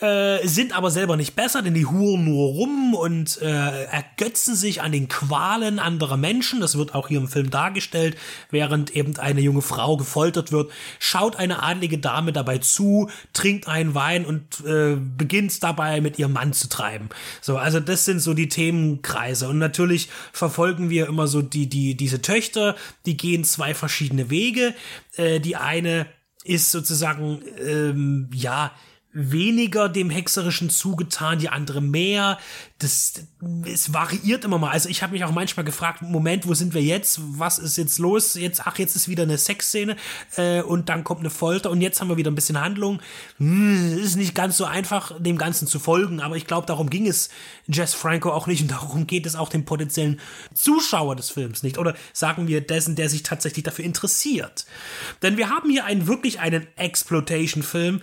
äh, 0.00 0.46
sind 0.46 0.76
aber 0.76 0.90
selber 0.90 1.16
nicht 1.16 1.34
besser, 1.34 1.62
denn 1.62 1.74
die 1.74 1.86
huren 1.86 2.24
nur 2.24 2.48
rum 2.48 2.94
und 2.94 3.40
äh, 3.40 3.84
ergötzen 3.84 4.54
sich 4.54 4.82
an 4.82 4.92
den 4.92 5.08
Qualen 5.08 5.78
anderer 5.78 6.18
Menschen. 6.18 6.60
Das 6.60 6.76
wird 6.76 6.94
auch 6.94 7.08
hier 7.08 7.18
im 7.18 7.28
Film 7.28 7.50
dargestellt, 7.50 8.16
während 8.50 8.94
eben 8.94 9.16
eine 9.16 9.40
junge 9.40 9.62
Frau 9.62 9.96
gefoltert 9.96 10.52
wird, 10.52 10.70
schaut 10.98 11.36
eine 11.36 11.62
adlige 11.62 11.98
Dame 11.98 12.32
dabei 12.32 12.57
zu, 12.60 13.10
trinkt 13.32 13.68
einen 13.68 13.94
Wein 13.94 14.24
und 14.24 14.64
äh, 14.64 14.96
beginnt 14.96 15.62
dabei 15.62 16.00
mit 16.00 16.18
ihrem 16.18 16.32
Mann 16.32 16.52
zu 16.52 16.68
treiben. 16.68 17.08
So, 17.40 17.56
also 17.56 17.80
das 17.80 18.04
sind 18.04 18.20
so 18.20 18.34
die 18.34 18.48
Themenkreise. 18.48 19.48
Und 19.48 19.58
natürlich 19.58 20.08
verfolgen 20.32 20.90
wir 20.90 21.06
immer 21.06 21.26
so 21.26 21.42
die, 21.42 21.68
die, 21.68 21.96
diese 21.96 22.22
Töchter, 22.22 22.76
die 23.06 23.16
gehen 23.16 23.44
zwei 23.44 23.74
verschiedene 23.74 24.30
Wege. 24.30 24.74
Äh, 25.16 25.40
die 25.40 25.56
eine 25.56 26.06
ist 26.44 26.70
sozusagen, 26.70 27.42
ähm, 27.58 28.30
ja, 28.32 28.72
weniger 29.18 29.88
dem 29.88 30.10
Hexerischen 30.10 30.70
zugetan, 30.70 31.40
die 31.40 31.48
andere 31.48 31.80
mehr. 31.80 32.38
Das, 32.78 33.14
es 33.64 33.92
variiert 33.92 34.44
immer 34.44 34.58
mal. 34.58 34.70
Also 34.70 34.88
ich 34.88 35.02
habe 35.02 35.12
mich 35.12 35.24
auch 35.24 35.32
manchmal 35.32 35.64
gefragt, 35.64 36.02
Moment, 36.02 36.46
wo 36.46 36.54
sind 36.54 36.72
wir 36.72 36.82
jetzt? 36.82 37.20
Was 37.20 37.58
ist 37.58 37.76
jetzt 37.76 37.98
los? 37.98 38.34
Jetzt, 38.34 38.64
ach, 38.64 38.78
jetzt 38.78 38.94
ist 38.94 39.08
wieder 39.08 39.24
eine 39.24 39.36
Sexszene 39.36 39.96
äh, 40.36 40.62
und 40.62 40.88
dann 40.88 41.02
kommt 41.02 41.20
eine 41.20 41.30
Folter 41.30 41.70
und 41.70 41.80
jetzt 41.80 42.00
haben 42.00 42.08
wir 42.08 42.16
wieder 42.16 42.30
ein 42.30 42.36
bisschen 42.36 42.60
Handlung. 42.60 43.00
Hm, 43.38 43.98
ist 43.98 44.14
nicht 44.14 44.36
ganz 44.36 44.56
so 44.56 44.64
einfach, 44.64 45.12
dem 45.18 45.36
Ganzen 45.36 45.66
zu 45.66 45.80
folgen, 45.80 46.20
aber 46.20 46.36
ich 46.36 46.46
glaube, 46.46 46.68
darum 46.68 46.88
ging 46.88 47.08
es 47.08 47.28
Jess 47.66 47.94
Franco 47.94 48.30
auch 48.30 48.46
nicht 48.46 48.62
und 48.62 48.70
darum 48.70 49.08
geht 49.08 49.26
es 49.26 49.34
auch 49.34 49.48
dem 49.48 49.64
potenziellen 49.64 50.20
Zuschauer 50.54 51.16
des 51.16 51.30
Films 51.30 51.64
nicht. 51.64 51.76
Oder 51.76 51.94
sagen 52.12 52.46
wir 52.46 52.60
dessen, 52.60 52.94
der 52.94 53.08
sich 53.08 53.24
tatsächlich 53.24 53.64
dafür 53.64 53.84
interessiert. 53.84 54.64
Denn 55.22 55.36
wir 55.36 55.50
haben 55.50 55.70
hier 55.70 55.84
einen 55.86 56.06
wirklich 56.06 56.38
einen 56.38 56.68
Exploitation-Film, 56.76 58.00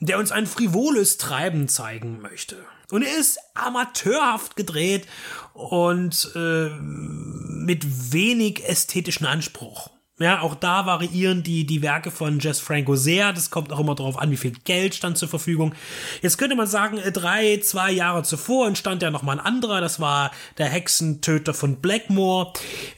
der 0.00 0.18
uns 0.18 0.32
ein 0.32 0.46
frivoles 0.46 1.18
Treiben 1.18 1.68
zeigen 1.68 2.20
möchte. 2.20 2.56
Und 2.90 3.02
er 3.02 3.16
ist 3.18 3.38
amateurhaft 3.54 4.56
gedreht 4.56 5.06
und 5.54 6.30
äh, 6.36 6.68
mit 6.80 8.12
wenig 8.12 8.68
ästhetischen 8.68 9.26
Anspruch. 9.26 9.90
Ja, 10.18 10.40
auch 10.40 10.54
da 10.54 10.86
variieren 10.86 11.42
die, 11.42 11.66
die 11.66 11.82
Werke 11.82 12.10
von 12.10 12.38
Jess 12.38 12.58
Franco 12.58 12.96
sehr. 12.96 13.34
Das 13.34 13.50
kommt 13.50 13.70
auch 13.70 13.80
immer 13.80 13.94
darauf 13.94 14.18
an, 14.18 14.30
wie 14.30 14.38
viel 14.38 14.54
Geld 14.64 14.94
stand 14.94 15.18
zur 15.18 15.28
Verfügung. 15.28 15.74
Jetzt 16.22 16.38
könnte 16.38 16.56
man 16.56 16.66
sagen, 16.66 16.96
äh, 16.96 17.12
drei, 17.12 17.58
zwei 17.58 17.92
Jahre 17.92 18.22
zuvor 18.22 18.66
entstand 18.66 19.02
ja 19.02 19.10
nochmal 19.10 19.38
ein 19.38 19.44
anderer. 19.44 19.82
Das 19.82 20.00
war 20.00 20.30
der 20.56 20.70
Hexentöter 20.70 21.52
von 21.52 21.82
Blackmore. 21.82 22.54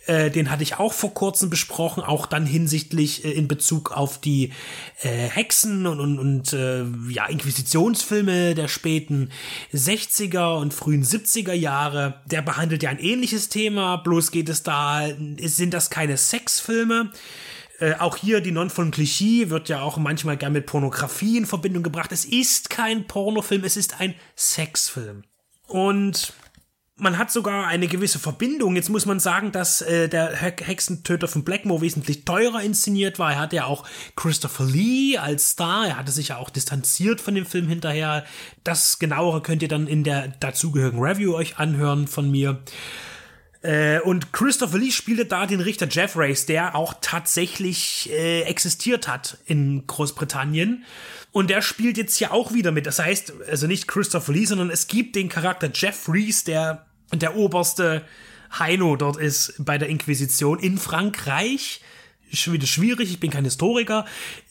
Äh, 0.07 0.31
den 0.31 0.49
hatte 0.49 0.63
ich 0.63 0.79
auch 0.79 0.93
vor 0.93 1.13
kurzem 1.13 1.51
besprochen. 1.51 2.05
Auch 2.05 2.25
dann 2.25 2.47
hinsichtlich 2.47 3.25
äh, 3.25 3.33
in 3.33 3.49
Bezug 3.49 3.91
auf 3.91 4.21
die 4.21 4.53
äh, 5.03 5.09
Hexen 5.09 5.89
und, 5.89 5.99
und, 5.99 6.21
und 6.21 6.53
äh, 6.53 6.85
ja, 7.09 7.27
Inquisitionsfilme 7.27 8.55
der 8.55 8.69
späten 8.69 9.31
60er 9.75 10.57
und 10.61 10.73
frühen 10.73 11.03
70er 11.03 11.53
Jahre. 11.53 12.21
Der 12.27 12.43
behandelt 12.43 12.85
ja 12.85 12.91
ein 12.91 13.01
ähnliches 13.01 13.49
Thema. 13.49 13.97
Bloß 13.97 14.31
geht 14.31 14.49
es 14.49 14.63
da, 14.63 15.09
sind 15.43 15.75
das 15.75 15.91
keine 15.91 16.17
Sexfilme 16.17 17.08
äh, 17.81 17.95
auch 17.95 18.17
hier 18.17 18.41
die 18.41 18.51
Non 18.51 18.71
von 18.71 18.91
Klischee 18.91 19.51
wird 19.51 19.69
ja 19.69 19.83
auch 19.83 19.99
manchmal 19.99 20.37
gern 20.37 20.53
mit 20.53 20.67
Pornografie 20.67 21.37
in 21.39 21.47
Verbindung 21.47 21.83
gebracht. 21.83 22.11
Es 22.13 22.25
ist 22.25 22.71
kein 22.71 23.07
Pornofilm, 23.07 23.65
es 23.65 23.77
ist 23.77 24.01
ein 24.01 24.15
Sexfilm. 24.37 25.23
Und 25.67 26.33
man 26.99 27.17
hat 27.17 27.31
sogar 27.31 27.67
eine 27.69 27.87
gewisse 27.87 28.19
Verbindung. 28.19 28.75
Jetzt 28.75 28.89
muss 28.89 29.07
man 29.07 29.21
sagen, 29.21 29.53
dass 29.53 29.81
äh, 29.81 30.09
der 30.09 30.35
Hexentöter 30.35 31.29
von 31.29 31.45
Blackmore 31.45 31.81
wesentlich 31.81 32.25
teurer 32.25 32.63
inszeniert 32.63 33.19
war. 33.21 33.33
Er 33.33 33.39
hatte 33.39 33.57
ja 33.57 33.65
auch 33.67 33.87
Christopher 34.17 34.65
Lee 34.65 35.17
als 35.17 35.51
Star. 35.51 35.87
Er 35.87 35.97
hatte 35.97 36.11
sich 36.11 36.29
ja 36.29 36.39
auch 36.39 36.51
distanziert 36.51 37.21
von 37.21 37.37
dem 37.37 37.47
Film 37.47 37.69
hinterher. 37.69 38.25
Das 38.65 38.99
genauere 38.99 39.43
könnt 39.43 39.63
ihr 39.63 39.69
dann 39.69 39.87
in 39.87 40.03
der 40.03 40.29
dazugehörigen 40.41 41.01
Review 41.01 41.35
euch 41.35 41.59
anhören 41.59 42.09
von 42.09 42.31
mir. 42.31 42.61
Äh, 43.69 44.01
und 44.01 44.33
Christopher 44.33 44.79
Lee 44.79 44.91
spielte 44.91 45.27
da 45.27 45.45
den 45.45 45.61
Richter 45.61 45.87
Jeff 45.91 46.17
Race, 46.17 46.47
der 46.47 46.75
auch 46.75 46.95
tatsächlich 47.03 48.09
äh, 48.11 48.43
existiert 48.45 49.07
hat 49.07 49.37
in 49.45 49.87
Großbritannien. 49.87 50.85
Und 51.33 51.51
der 51.51 51.61
spielt 51.61 51.99
jetzt 51.99 52.17
hier 52.17 52.33
auch 52.33 52.55
wieder 52.55 52.73
mit. 52.73 52.87
Das 52.87 52.99
heißt, 52.99 53.35
also 53.51 53.67
nicht 53.67 53.87
Christopher 53.87 54.33
Lee, 54.33 54.47
sondern 54.47 54.71
es 54.71 54.87
gibt 54.87 55.17
den 55.17 55.29
Charakter 55.29 55.71
Jeff 55.73 56.09
Reese, 56.09 56.47
der 56.47 56.87
der 57.13 57.37
oberste 57.37 58.07
Heino 58.59 58.97
dort 58.97 59.19
ist 59.19 59.55
bei 59.59 59.77
der 59.77 59.91
Inquisition 59.91 60.59
in 60.59 60.79
Frankreich. 60.79 61.83
Schon 62.33 62.55
wieder 62.55 62.67
schwierig, 62.67 63.11
ich 63.11 63.21
bin 63.21 63.31
kein 63.31 63.45
Historiker. 63.45 64.07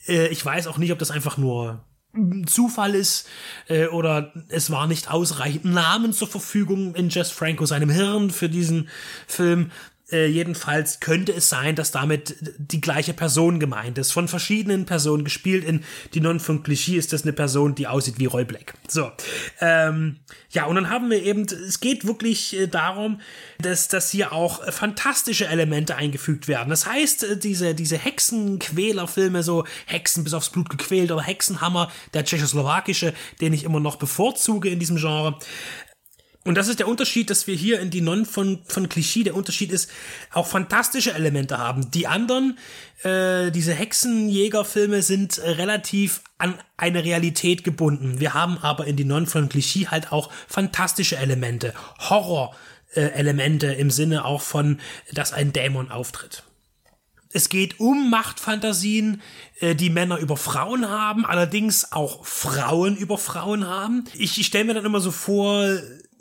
Äh, 0.08 0.28
ich 0.28 0.46
weiß 0.46 0.68
auch 0.68 0.78
nicht, 0.78 0.92
ob 0.92 1.00
das 1.00 1.10
einfach 1.10 1.38
nur 1.38 1.84
Zufall 2.46 2.96
ist 2.96 3.28
äh, 3.68 3.88
oder 3.88 4.34
es 4.50 4.70
war 4.72 4.88
nicht 4.88 5.10
ausreichend 5.10 5.66
Namen 5.66 6.14
zur 6.14 6.28
Verfügung 6.28 6.96
in 6.96 7.10
Jess 7.10 7.32
Franco 7.32 7.66
seinem 7.66 7.90
Hirn 7.90 8.30
für 8.30 8.50
diesen 8.50 8.90
Film. 9.28 9.72
Äh, 10.10 10.28
jedenfalls 10.28 11.02
könnte 11.02 11.34
es 11.34 11.50
sein, 11.50 11.76
dass 11.76 11.92
damit 11.92 12.36
die 12.58 12.80
gleiche 12.80 13.14
Person 13.14 13.60
gemeint 13.60 13.98
ist. 13.98 14.12
Von 14.12 14.30
verschiedenen 14.30 14.86
Personen 14.86 15.26
gespielt. 15.26 15.66
In 15.66 15.84
Die 16.14 16.22
Non 16.22 16.40
von 16.40 16.64
Klischee 16.64 16.96
ist 16.96 17.12
das 17.12 17.24
eine 17.24 17.34
Person, 17.34 17.76
die 17.76 17.88
aussieht 17.88 18.18
wie 18.18 18.26
Roy 18.26 18.46
Black. 18.46 18.76
So. 18.88 19.12
Ähm, 19.60 20.18
ja, 20.50 20.66
und 20.66 20.76
dann 20.76 20.90
haben 20.90 21.10
wir 21.10 21.22
eben, 21.22 21.44
es 21.44 21.82
geht 21.82 22.08
wirklich 22.08 22.58
äh, 22.58 22.68
darum, 22.68 23.20
dass, 23.60 23.90
dass 23.90 24.10
hier 24.10 24.32
auch 24.32 24.64
fantastische 24.72 25.48
Elemente 25.48 25.96
eingefügt 25.96 26.48
werden. 26.48 26.70
Das 26.70 26.86
heißt, 26.86 27.24
äh, 27.24 27.38
diese, 27.38 27.76
diese 27.76 27.98
Hexenquälerfilme, 27.98 29.44
so 29.44 29.66
Hexen 29.88 30.24
bis 30.24 30.34
aufs 30.34 30.52
Blut 30.52 30.70
gequält 30.70 31.12
oder 31.12 31.22
Hexenhammer, 31.22 31.92
der 32.14 32.24
tschechoslowakische, 32.24 33.14
den 33.42 33.52
ich 33.52 33.66
immer 33.66 33.82
noch 33.82 33.98
bevorzuge 33.98 34.70
in 34.70 34.80
diesem 34.80 34.96
Genre, 34.96 35.38
und 36.48 36.56
das 36.56 36.70
ist 36.70 36.80
der 36.80 36.88
Unterschied, 36.88 37.30
dass 37.30 37.46
wir 37.46 37.56
hier 37.56 37.82
in 37.82 37.90
die 37.90 38.00
Non 38.00 38.26
von, 38.26 38.60
von 38.66 38.88
Klischee, 38.88 39.24
der 39.24 39.36
Unterschied 39.36 39.70
ist, 39.72 39.92
auch 40.32 40.48
fantastische 40.48 41.14
Elemente 41.14 41.58
haben. 41.58 41.92
Die 41.92 42.08
anderen, 42.08 42.58
äh, 43.04 43.52
diese 43.52 43.74
Hexenjägerfilme 43.74 45.02
sind 45.02 45.40
relativ 45.40 46.22
an 46.38 46.54
eine 46.78 47.04
Realität 47.04 47.66
gebunden. 47.66 48.22
Wir 48.22 48.34
haben 48.34 48.58
aber 48.60 48.88
in 48.88 48.96
die 48.96 49.04
Non 49.04 49.28
von 49.28 49.50
Klischee 49.50 49.88
halt 49.88 50.14
auch 50.14 50.32
fantastische 50.48 51.18
Elemente, 51.18 51.74
Horror-Elemente 52.00 53.68
im 53.68 53.92
Sinne 53.92 54.24
auch 54.24 54.42
von, 54.42 54.80
dass 55.12 55.34
ein 55.34 55.52
Dämon 55.52 55.92
auftritt. 55.92 56.44
Es 57.34 57.50
geht 57.50 57.82
um 57.82 58.10
Machtfantasien, 58.10 59.22
äh, 59.60 59.76
die 59.76 59.90
Männer 59.90 60.18
über 60.18 60.38
Frauen 60.38 60.88
haben, 60.90 61.26
allerdings 61.26 61.92
auch 61.92 62.26
Frauen 62.26 62.96
über 62.96 63.18
Frauen 63.18 63.68
haben. 63.68 64.06
Ich, 64.18 64.40
ich 64.40 64.48
stelle 64.48 64.64
mir 64.64 64.76
dann 64.76 64.86
immer 64.86 65.02
so 65.02 65.12
vor, 65.12 65.78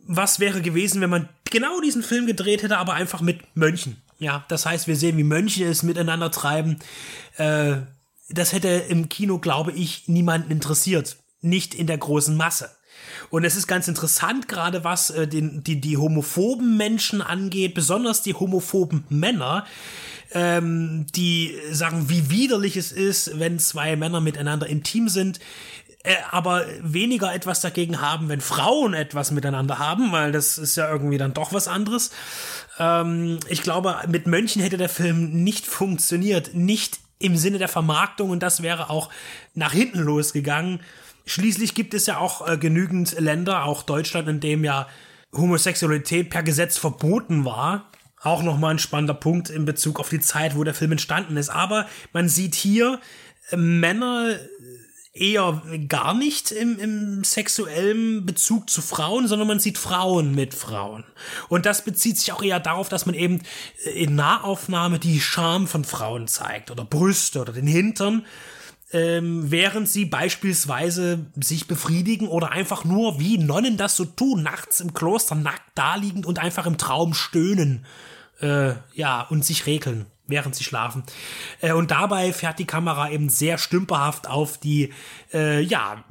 was 0.07 0.40
wäre 0.40 0.62
gewesen, 0.62 1.00
wenn 1.00 1.11
man 1.11 1.28
genau 1.50 1.80
diesen 1.80 2.02
Film 2.02 2.26
gedreht 2.26 2.62
hätte, 2.62 2.78
aber 2.78 2.94
einfach 2.94 3.20
mit 3.20 3.40
Mönchen. 3.57 3.96
Ja, 4.18 4.44
das 4.48 4.64
heißt, 4.64 4.86
wir 4.86 4.96
sehen, 4.96 5.16
wie 5.16 5.24
Mönche 5.24 5.64
es 5.64 5.82
miteinander 5.82 6.30
treiben. 6.30 6.78
Äh, 7.36 7.76
das 8.30 8.52
hätte 8.52 8.68
im 8.68 9.09
Kino, 9.09 9.38
glaube 9.38 9.72
ich, 9.72 10.09
niemanden 10.09 10.50
interessiert. 10.50 11.16
Nicht 11.42 11.74
in 11.74 11.86
der 11.86 11.98
großen 11.98 12.34
Masse. 12.36 12.70
Und 13.30 13.44
es 13.44 13.57
ist 13.57 13.66
ganz 13.66 13.88
interessant, 13.88 14.48
gerade 14.48 14.84
was 14.84 15.11
äh, 15.11 15.28
den, 15.28 15.62
die, 15.62 15.80
die 15.80 15.96
homophoben 15.96 16.76
Menschen 16.76 17.20
angeht, 17.20 17.74
besonders 17.74 18.22
die 18.22 18.34
homophoben 18.34 19.04
Männer, 19.09 19.66
ähm, 20.32 21.07
die 21.14 21.54
sagen, 21.70 22.09
wie 22.09 22.30
widerlich 22.30 22.76
es 22.76 22.92
ist, 22.92 23.38
wenn 23.38 23.59
zwei 23.59 23.96
Männer 23.96 24.20
miteinander 24.20 24.66
intim 24.66 25.09
sind, 25.09 25.40
äh, 26.07 26.14
aber 26.30 26.64
weniger 26.80 27.34
etwas 27.34 27.61
dagegen 27.61 28.00
haben, 28.00 28.28
wenn 28.28 28.40
Frauen 28.40 28.94
etwas 28.94 29.32
miteinander 29.32 29.80
haben, 29.80 30.12
weil 30.12 30.30
das 30.30 30.57
ist 30.57 30.76
ja 30.76 30.88
irgendwie 30.88 31.18
dann 31.18 31.34
doch 31.34 31.52
was 31.52 31.66
anderes. 31.66 32.12
Ähm, 32.78 33.40
ich 33.48 33.62
glaube, 33.62 33.96
mit 34.07 34.28
Mönchen 34.28 34.62
hätte 34.62 34.76
der 34.76 34.88
Film 34.88 35.42
nicht 35.42 35.66
funktioniert, 35.66 36.54
nicht 36.54 37.00
im 37.18 37.36
Sinne 37.36 37.59
der 37.59 37.68
Vermarktung 37.68 38.30
und 38.30 38.40
das 38.40 38.62
wäre 38.62 38.88
auch 38.88 39.11
nach 39.54 39.72
hinten 39.72 39.98
losgegangen. 39.98 40.80
Schließlich 41.24 41.74
gibt 41.74 41.92
es 41.92 42.07
ja 42.07 42.18
auch 42.18 42.46
äh, 42.46 42.57
genügend 42.57 43.18
Länder, 43.18 43.64
auch 43.64 43.82
Deutschland, 43.82 44.28
in 44.28 44.38
dem 44.38 44.62
ja 44.62 44.86
Homosexualität 45.34 46.30
per 46.30 46.44
Gesetz 46.44 46.78
verboten 46.78 47.44
war. 47.44 47.90
Auch 48.22 48.44
nochmal 48.44 48.74
ein 48.74 48.78
spannender 48.78 49.14
Punkt 49.14 49.50
in 49.50 49.64
Bezug 49.64 49.98
auf 49.98 50.09
die 50.09 50.20
Zeit, 50.20 50.57
wo 50.57 50.62
der 50.62 50.74
Film 50.74 50.92
entstanden 50.92 51.36
ist. 51.36 51.48
Aber 51.48 51.86
man 52.12 52.28
sieht 52.28 52.54
hier 52.54 53.00
äh, 53.50 53.57
Männer 53.57 54.36
eher 55.17 55.62
gar 55.89 56.14
nicht 56.14 56.53
im, 56.53 56.79
im 56.79 57.25
sexuellen 57.25 58.27
Bezug 58.27 58.71
zu 58.71 58.83
Frauen, 58.83 59.27
sondern 59.29 59.49
man 59.49 59.61
sieht 59.61 59.79
Frauen 59.79 60.35
mit 60.35 60.55
Frauen. 60.55 61.05
Und 61.49 61.67
das 61.67 61.85
bezieht 61.85 62.19
sich 62.19 62.33
auch 62.33 62.43
eher 62.43 62.61
darauf, 62.61 62.89
dass 62.89 63.07
man 63.07 63.14
eben 63.14 63.41
in 63.95 64.14
Nahaufnahme 64.14 64.99
die 64.99 65.21
Scham 65.21 65.67
von 65.67 65.85
Frauen 65.85 66.29
zeigt 66.29 66.71
oder 66.71 66.85
Brüste 66.85 67.41
oder 67.41 67.53
den 67.53 67.67
Hintern, 67.67 68.25
ähm, 68.93 69.51
während 69.51 69.89
sie 69.89 70.05
beispielsweise 70.05 71.27
sich 71.41 71.67
befriedigen 71.67 72.29
oder 72.29 72.53
einfach 72.53 72.85
nur 72.85 73.19
wie 73.19 73.39
Nonnen 73.39 73.77
das 73.77 73.97
so 73.97 74.05
tun, 74.05 74.43
nachts 74.43 74.81
im 74.81 74.95
Kloster 74.95 75.35
nackt 75.35 75.62
daliegend 75.75 76.27
und 76.27 76.39
einfach 76.39 76.67
im 76.67 76.79
Traum 76.79 77.14
stöhnen, 77.14 77.85
äh, 78.41 78.75
ja, 78.95 79.23
und 79.23 79.45
sich 79.45 79.67
regeln 79.67 80.07
während 80.27 80.55
sie 80.55 80.64
schlafen. 80.64 81.05
Äh, 81.61 81.72
und 81.72 81.91
dabei 81.91 82.33
fährt 82.33 82.59
die 82.59 82.66
Kamera 82.66 83.11
eben 83.11 83.29
sehr 83.29 83.59
stümperhaft 83.59 84.29
auf 84.29 84.59
die, 84.59 84.93
äh, 85.33 85.61
ja, 85.61 86.05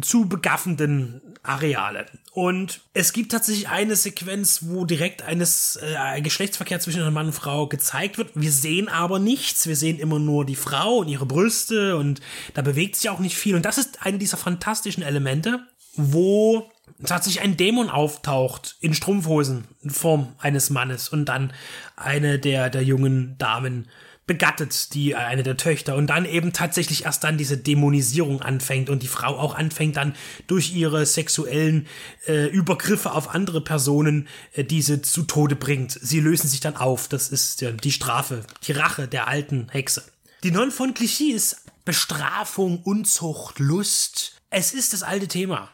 zu 0.00 0.28
begaffenden 0.28 1.20
Areale. 1.42 2.06
Und 2.32 2.80
es 2.94 3.12
gibt 3.12 3.32
tatsächlich 3.32 3.68
eine 3.68 3.96
Sequenz, 3.96 4.60
wo 4.62 4.84
direkt 4.84 5.22
eines 5.22 5.78
äh, 5.82 5.96
ein 5.96 6.22
Geschlechtsverkehr 6.22 6.80
zwischen 6.80 7.02
einem 7.02 7.12
Mann 7.12 7.26
und 7.26 7.32
Frau 7.32 7.66
gezeigt 7.66 8.16
wird. 8.16 8.30
Wir 8.34 8.52
sehen 8.52 8.88
aber 8.88 9.18
nichts. 9.18 9.66
Wir 9.66 9.76
sehen 9.76 9.98
immer 9.98 10.18
nur 10.18 10.46
die 10.46 10.56
Frau 10.56 10.98
und 10.98 11.08
ihre 11.08 11.26
Brüste 11.26 11.96
und 11.96 12.20
da 12.54 12.62
bewegt 12.62 12.96
sich 12.96 13.10
auch 13.10 13.18
nicht 13.18 13.36
viel. 13.36 13.54
Und 13.54 13.64
das 13.64 13.76
ist 13.76 14.02
eine 14.02 14.18
dieser 14.18 14.36
fantastischen 14.38 15.02
Elemente, 15.02 15.60
wo 15.94 16.71
tatsächlich 17.04 17.42
ein 17.42 17.56
Dämon 17.56 17.88
auftaucht 17.88 18.76
in 18.80 18.94
Strumpfhosen 18.94 19.64
in 19.82 19.90
Form 19.90 20.34
eines 20.38 20.70
Mannes 20.70 21.08
und 21.08 21.26
dann 21.26 21.52
eine 21.96 22.38
der, 22.38 22.70
der 22.70 22.82
jungen 22.82 23.36
Damen 23.38 23.88
begattet, 24.26 24.94
die 24.94 25.16
eine 25.16 25.42
der 25.42 25.56
Töchter 25.56 25.96
und 25.96 26.06
dann 26.06 26.24
eben 26.24 26.52
tatsächlich 26.52 27.04
erst 27.04 27.24
dann 27.24 27.38
diese 27.38 27.56
Dämonisierung 27.56 28.40
anfängt 28.40 28.88
und 28.88 29.02
die 29.02 29.08
Frau 29.08 29.36
auch 29.36 29.56
anfängt 29.56 29.96
dann 29.96 30.14
durch 30.46 30.72
ihre 30.72 31.04
sexuellen 31.06 31.88
äh, 32.28 32.46
Übergriffe 32.46 33.12
auf 33.12 33.34
andere 33.34 33.60
Personen 33.60 34.28
äh, 34.52 34.62
diese 34.62 35.02
zu 35.02 35.24
Tode 35.24 35.56
bringt. 35.56 35.98
Sie 36.00 36.20
lösen 36.20 36.48
sich 36.48 36.60
dann 36.60 36.76
auf. 36.76 37.08
Das 37.08 37.30
ist 37.30 37.60
ja 37.62 37.72
die 37.72 37.92
Strafe, 37.92 38.44
die 38.66 38.72
Rache 38.72 39.08
der 39.08 39.26
alten 39.26 39.68
Hexe. 39.70 40.04
Die 40.44 40.52
Non 40.52 40.70
von 40.70 40.94
Clichy 40.94 41.32
ist 41.32 41.64
Bestrafung, 41.84 42.80
Unzucht, 42.84 43.58
Lust. 43.58 44.36
Es 44.50 44.72
ist 44.72 44.92
das 44.92 45.02
alte 45.02 45.26
Thema 45.26 45.68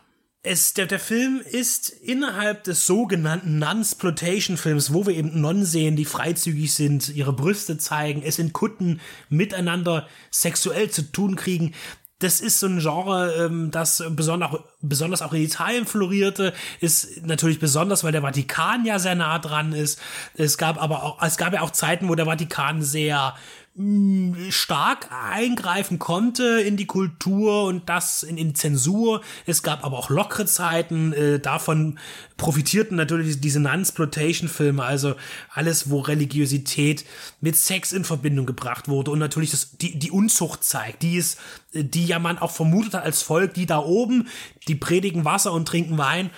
es, 0.48 0.72
der, 0.72 0.86
der 0.86 0.98
Film 0.98 1.42
ist 1.44 1.90
innerhalb 1.90 2.64
des 2.64 2.86
sogenannten 2.86 3.58
Nunsploitation-Films, 3.58 4.94
wo 4.94 5.06
wir 5.06 5.14
eben 5.14 5.40
Nonnen 5.40 5.66
sehen, 5.66 5.94
die 5.94 6.06
freizügig 6.06 6.72
sind, 6.72 7.10
ihre 7.10 7.34
Brüste 7.34 7.76
zeigen, 7.76 8.22
es 8.22 8.38
in 8.38 8.54
Kutten 8.54 9.00
miteinander 9.28 10.08
sexuell 10.30 10.90
zu 10.90 11.12
tun 11.12 11.36
kriegen. 11.36 11.74
Das 12.20 12.40
ist 12.40 12.60
so 12.60 12.66
ein 12.66 12.80
Genre, 12.80 13.44
ähm, 13.44 13.70
das 13.70 14.02
besonders, 14.08 14.56
besonders 14.80 15.20
auch 15.22 15.34
in 15.34 15.42
Italien 15.42 15.86
florierte, 15.86 16.54
ist 16.80 17.24
natürlich 17.26 17.60
besonders, 17.60 18.02
weil 18.02 18.12
der 18.12 18.22
Vatikan 18.22 18.86
ja 18.86 18.98
sehr 18.98 19.14
nah 19.14 19.38
dran 19.38 19.72
ist. 19.74 20.00
Es 20.34 20.56
gab 20.56 20.82
aber 20.82 21.02
auch, 21.02 21.22
es 21.22 21.36
gab 21.36 21.52
ja 21.52 21.60
auch 21.60 21.72
Zeiten, 21.72 22.08
wo 22.08 22.14
der 22.14 22.26
Vatikan 22.26 22.82
sehr 22.82 23.34
stark 24.50 25.08
eingreifen 25.12 26.00
konnte 26.00 26.60
in 26.60 26.76
die 26.76 26.86
Kultur 26.86 27.64
und 27.64 27.88
das 27.88 28.24
in, 28.24 28.36
in 28.36 28.56
Zensur. 28.56 29.20
Es 29.46 29.62
gab 29.62 29.84
aber 29.84 29.98
auch 29.98 30.10
lockere 30.10 30.46
Zeiten. 30.46 31.12
Äh, 31.12 31.38
davon 31.38 31.98
profitierten 32.36 32.96
natürlich 32.96 33.40
diese 33.40 33.60
Non-Sploitation-Filme, 33.60 34.82
also 34.82 35.14
alles, 35.50 35.90
wo 35.90 36.00
Religiosität 36.00 37.04
mit 37.40 37.54
Sex 37.56 37.92
in 37.92 38.04
Verbindung 38.04 38.46
gebracht 38.46 38.88
wurde 38.88 39.12
und 39.12 39.20
natürlich 39.20 39.52
das, 39.52 39.76
die, 39.78 39.96
die 39.96 40.10
Unzucht 40.10 40.64
zeigt, 40.64 41.02
die 41.02 41.16
ist, 41.16 41.38
die 41.72 42.06
ja 42.06 42.18
man 42.18 42.38
auch 42.38 42.50
vermutet 42.50 42.94
hat 42.94 43.04
als 43.04 43.22
Volk, 43.22 43.54
die 43.54 43.66
da 43.66 43.78
oben, 43.78 44.28
die 44.66 44.74
predigen 44.74 45.24
Wasser 45.24 45.52
und 45.52 45.68
trinken 45.68 45.98
Wein 45.98 46.30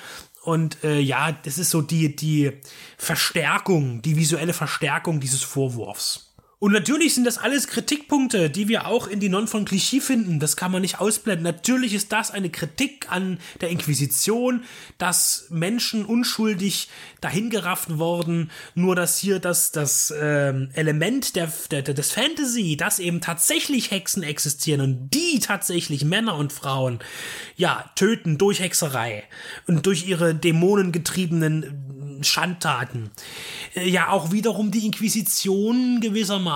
und 0.42 0.82
äh, 0.84 0.98
ja, 0.98 1.32
das 1.32 1.58
ist 1.58 1.70
so 1.70 1.82
die, 1.82 2.16
die 2.16 2.52
Verstärkung, 2.96 4.00
die 4.02 4.16
visuelle 4.16 4.54
Verstärkung 4.54 5.20
dieses 5.20 5.42
Vorwurfs. 5.42 6.29
Und 6.60 6.72
natürlich 6.72 7.14
sind 7.14 7.24
das 7.24 7.38
alles 7.38 7.68
Kritikpunkte, 7.68 8.50
die 8.50 8.68
wir 8.68 8.86
auch 8.86 9.06
in 9.06 9.18
die 9.18 9.30
Non 9.30 9.48
von 9.48 9.64
Klischee 9.64 10.02
finden. 10.02 10.40
Das 10.40 10.58
kann 10.58 10.70
man 10.70 10.82
nicht 10.82 11.00
ausblenden. 11.00 11.42
Natürlich 11.42 11.94
ist 11.94 12.12
das 12.12 12.30
eine 12.30 12.50
Kritik 12.50 13.10
an 13.10 13.38
der 13.62 13.70
Inquisition, 13.70 14.62
dass 14.98 15.46
Menschen 15.48 16.04
unschuldig 16.04 16.90
dahingerafft 17.22 17.96
wurden. 17.98 18.50
Nur 18.74 18.94
dass 18.94 19.16
hier 19.16 19.38
das, 19.38 19.72
das 19.72 20.12
ähm, 20.20 20.68
Element 20.74 21.34
der, 21.34 21.50
der, 21.70 21.82
des 21.82 22.12
Fantasy, 22.12 22.76
dass 22.76 22.98
eben 22.98 23.22
tatsächlich 23.22 23.90
Hexen 23.90 24.22
existieren 24.22 24.82
und 24.82 25.14
die 25.14 25.40
tatsächlich 25.40 26.04
Männer 26.04 26.36
und 26.36 26.52
Frauen 26.52 26.98
ja 27.56 27.90
töten 27.94 28.36
durch 28.36 28.60
Hexerei 28.60 29.24
und 29.66 29.86
durch 29.86 30.06
ihre 30.06 30.34
dämonengetriebenen 30.34 32.20
Schandtaten. 32.22 33.10
Äh, 33.74 33.88
ja, 33.88 34.10
auch 34.10 34.30
wiederum 34.30 34.70
die 34.70 34.84
Inquisition 34.84 36.02
gewissermaßen 36.02 36.49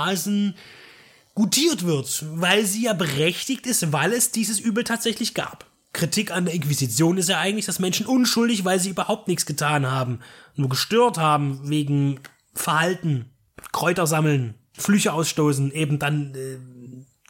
gutiert 1.34 1.84
wird, 1.84 2.24
weil 2.34 2.64
sie 2.64 2.84
ja 2.84 2.92
berechtigt 2.92 3.66
ist, 3.66 3.92
weil 3.92 4.12
es 4.12 4.30
dieses 4.30 4.60
Übel 4.60 4.84
tatsächlich 4.84 5.34
gab. 5.34 5.66
Kritik 5.92 6.30
an 6.32 6.44
der 6.44 6.54
Inquisition 6.54 7.18
ist 7.18 7.28
ja 7.28 7.38
eigentlich, 7.38 7.66
dass 7.66 7.78
Menschen 7.78 8.06
unschuldig, 8.06 8.64
weil 8.64 8.80
sie 8.80 8.90
überhaupt 8.90 9.28
nichts 9.28 9.46
getan 9.46 9.90
haben, 9.90 10.20
nur 10.56 10.68
gestört 10.68 11.18
haben 11.18 11.68
wegen 11.68 12.20
Verhalten, 12.52 13.30
Kräuter 13.72 14.06
sammeln, 14.06 14.54
Flüche 14.72 15.12
ausstoßen, 15.12 15.72
eben 15.72 15.98
dann 15.98 16.34
äh, 16.34 16.58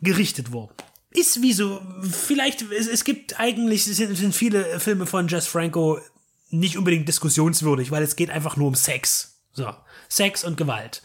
gerichtet 0.03 0.53
wurden. 0.53 0.73
Ist 1.11 1.43
wie 1.43 1.53
so, 1.53 1.81
vielleicht, 2.03 2.63
es, 2.73 2.89
es 2.89 3.05
gibt 3.05 3.39
eigentlich, 3.39 3.87
es 3.87 3.97
sind, 3.99 4.35
viele 4.35 4.81
Filme 4.81 5.07
von 5.07 5.29
Jess 5.29 5.47
Franco 5.47 5.99
nicht 6.51 6.77
unbedingt 6.77 7.07
diskussionswürdig, 7.07 7.91
weil 7.91 8.03
es 8.03 8.17
geht 8.17 8.31
einfach 8.31 8.57
nur 8.57 8.69
um 8.69 8.75
Sex. 8.75 9.37
So, 9.53 9.73
Sex 10.09 10.43
und 10.43 10.57
Gewalt. 10.57 11.03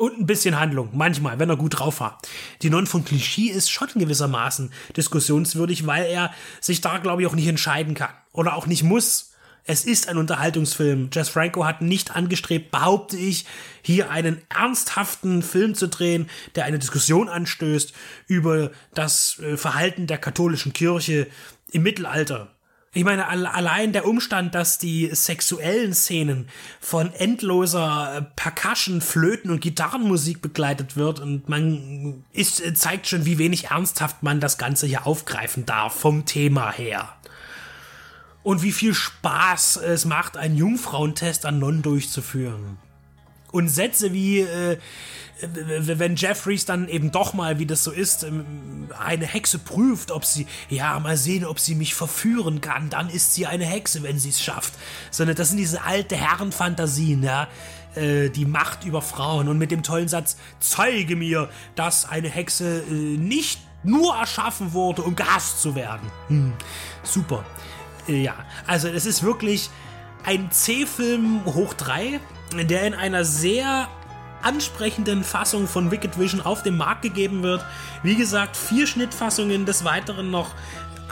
Und 0.00 0.18
ein 0.18 0.24
bisschen 0.24 0.58
Handlung, 0.58 0.88
manchmal, 0.94 1.38
wenn 1.38 1.50
er 1.50 1.58
gut 1.58 1.78
drauf 1.78 2.00
war. 2.00 2.18
Die 2.62 2.70
Non 2.70 2.86
von 2.86 3.04
Klischee 3.04 3.48
ist 3.48 3.70
schon 3.70 3.90
gewissermaßen 3.94 4.72
diskussionswürdig, 4.96 5.86
weil 5.86 6.06
er 6.06 6.32
sich 6.58 6.80
da, 6.80 6.96
glaube 6.96 7.20
ich, 7.20 7.28
auch 7.28 7.34
nicht 7.34 7.48
entscheiden 7.48 7.92
kann. 7.92 8.08
Oder 8.32 8.56
auch 8.56 8.66
nicht 8.66 8.82
muss. 8.82 9.34
Es 9.64 9.84
ist 9.84 10.08
ein 10.08 10.16
Unterhaltungsfilm. 10.16 11.10
Jess 11.12 11.28
Franco 11.28 11.66
hat 11.66 11.82
nicht 11.82 12.16
angestrebt, 12.16 12.70
behaupte 12.70 13.18
ich, 13.18 13.44
hier 13.82 14.10
einen 14.10 14.40
ernsthaften 14.48 15.42
Film 15.42 15.74
zu 15.74 15.86
drehen, 15.86 16.30
der 16.54 16.64
eine 16.64 16.78
Diskussion 16.78 17.28
anstößt 17.28 17.92
über 18.26 18.70
das 18.94 19.38
äh, 19.40 19.58
Verhalten 19.58 20.06
der 20.06 20.16
katholischen 20.16 20.72
Kirche 20.72 21.26
im 21.72 21.82
Mittelalter. 21.82 22.56
Ich 22.92 23.04
meine, 23.04 23.28
allein 23.28 23.92
der 23.92 24.04
Umstand, 24.04 24.56
dass 24.56 24.76
die 24.76 25.10
sexuellen 25.14 25.94
Szenen 25.94 26.48
von 26.80 27.14
endloser 27.14 28.16
äh, 28.16 28.22
Percussion, 28.34 29.00
Flöten 29.00 29.52
und 29.52 29.60
Gitarrenmusik 29.60 30.42
begleitet 30.42 30.96
wird 30.96 31.20
und 31.20 31.48
man 31.48 32.24
ist, 32.32 32.60
äh, 32.60 32.74
zeigt 32.74 33.06
schon, 33.06 33.26
wie 33.26 33.38
wenig 33.38 33.66
ernsthaft 33.66 34.24
man 34.24 34.40
das 34.40 34.58
Ganze 34.58 34.88
hier 34.88 35.06
aufgreifen 35.06 35.66
darf 35.66 36.00
vom 36.00 36.26
Thema 36.26 36.72
her. 36.72 37.14
Und 38.42 38.64
wie 38.64 38.72
viel 38.72 38.94
Spaß 38.94 39.76
es 39.76 40.04
macht, 40.04 40.36
einen 40.36 40.56
Jungfrauentest 40.56 41.46
an 41.46 41.60
Non 41.60 41.82
durchzuführen. 41.82 42.78
Und 43.52 43.68
Sätze 43.68 44.12
wie, 44.12 44.40
äh, 44.40 44.78
wenn 45.42 46.16
Jeffries 46.16 46.64
dann 46.64 46.88
eben 46.88 47.10
doch 47.10 47.32
mal, 47.32 47.58
wie 47.58 47.66
das 47.66 47.82
so 47.84 47.90
ist, 47.90 48.24
ähm, 48.24 48.88
eine 48.98 49.26
Hexe 49.26 49.58
prüft, 49.58 50.10
ob 50.10 50.24
sie, 50.24 50.46
ja, 50.68 50.98
mal 51.00 51.16
sehen, 51.16 51.44
ob 51.44 51.58
sie 51.58 51.74
mich 51.74 51.94
verführen 51.94 52.60
kann, 52.60 52.90
dann 52.90 53.08
ist 53.08 53.34
sie 53.34 53.46
eine 53.46 53.64
Hexe, 53.64 54.02
wenn 54.02 54.18
sie 54.18 54.30
es 54.30 54.42
schafft. 54.42 54.74
Sondern 55.10 55.36
das 55.36 55.48
sind 55.48 55.58
diese 55.58 55.82
alte 55.82 56.16
Herrenfantasien, 56.16 57.22
ja, 57.22 57.48
äh, 57.94 58.28
die 58.28 58.44
Macht 58.44 58.84
über 58.84 59.02
Frauen 59.02 59.48
und 59.48 59.58
mit 59.58 59.70
dem 59.70 59.82
tollen 59.82 60.08
Satz, 60.08 60.36
zeige 60.60 61.16
mir, 61.16 61.48
dass 61.74 62.08
eine 62.08 62.28
Hexe 62.28 62.82
äh, 62.88 62.92
nicht 62.92 63.60
nur 63.82 64.14
erschaffen 64.14 64.72
wurde, 64.72 65.02
um 65.02 65.16
gehasst 65.16 65.62
zu 65.62 65.74
werden. 65.74 66.10
Hm, 66.28 66.52
super. 67.02 67.44
Ja, 68.06 68.34
also 68.66 68.88
es 68.88 69.06
ist 69.06 69.22
wirklich 69.22 69.70
ein 70.24 70.50
C-Film 70.50 71.44
hoch 71.46 71.74
3, 71.74 72.20
der 72.52 72.86
in 72.86 72.94
einer 72.94 73.24
sehr 73.24 73.88
ansprechenden 74.42 75.22
Fassung 75.24 75.66
von 75.66 75.90
Wicked 75.90 76.18
Vision 76.18 76.40
auf 76.40 76.62
den 76.62 76.76
Markt 76.76 77.02
gegeben 77.02 77.42
wird. 77.42 77.64
Wie 78.02 78.14
gesagt, 78.14 78.56
vier 78.56 78.86
Schnittfassungen, 78.86 79.66
des 79.66 79.84
Weiteren 79.84 80.30
noch 80.30 80.54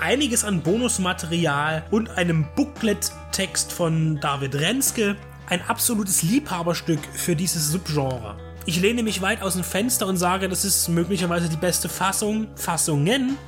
einiges 0.01 0.45
an 0.45 0.63
Bonusmaterial 0.63 1.85
und 1.91 2.11
einem 2.11 2.47
Booklet-Text 2.55 3.73
von 3.73 4.19
David 4.21 4.55
Renske. 4.55 5.17
Ein 5.49 5.63
absolutes 5.63 6.23
Liebhaberstück 6.23 7.01
für 7.15 7.35
dieses 7.35 7.71
Subgenre. 7.71 8.37
Ich 8.67 8.81
lehne 8.81 9.03
mich 9.03 9.23
weit 9.23 9.43
aus 9.43 9.55
dem 9.55 9.65
Fenster 9.65 10.07
und 10.07 10.19
sage, 10.19 10.49
das 10.49 10.65
ist 10.65 10.89
möglicherweise 10.89 11.49
die 11.49 11.57
beste 11.57 11.89
Fassung, 11.89 12.49
Fassungen, 12.55 13.39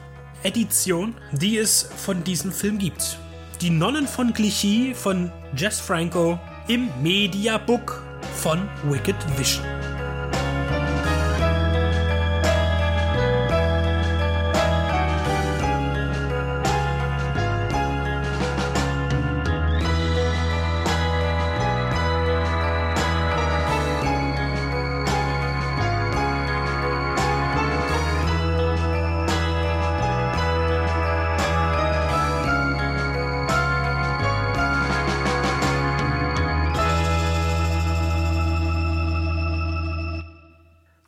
Edition, 0.43 1.15
die 1.33 1.59
es 1.59 1.91
von 1.97 2.25
diesem 2.25 2.53
Film 2.53 2.79
gibt. 2.79 3.19
Die 3.61 3.69
Nonnen 3.69 4.07
von 4.07 4.33
Clichy 4.33 4.95
von 4.95 5.31
Jess 5.55 5.79
Franco 5.79 6.39
im 6.71 6.89
Mediabook 7.03 8.01
von 8.37 8.69
Wicked 8.85 9.17
Vision. 9.37 9.67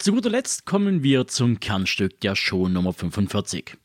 Zu 0.03 0.11
guter 0.11 0.31
Letzt 0.31 0.67
kommen 0.67 1.05
wir 1.05 1.29
zum 1.29 1.61
Kernstück 1.61 2.19
der 2.23 2.35
Show 2.35 2.67
Nummer 2.67 2.93
45. 2.93 3.77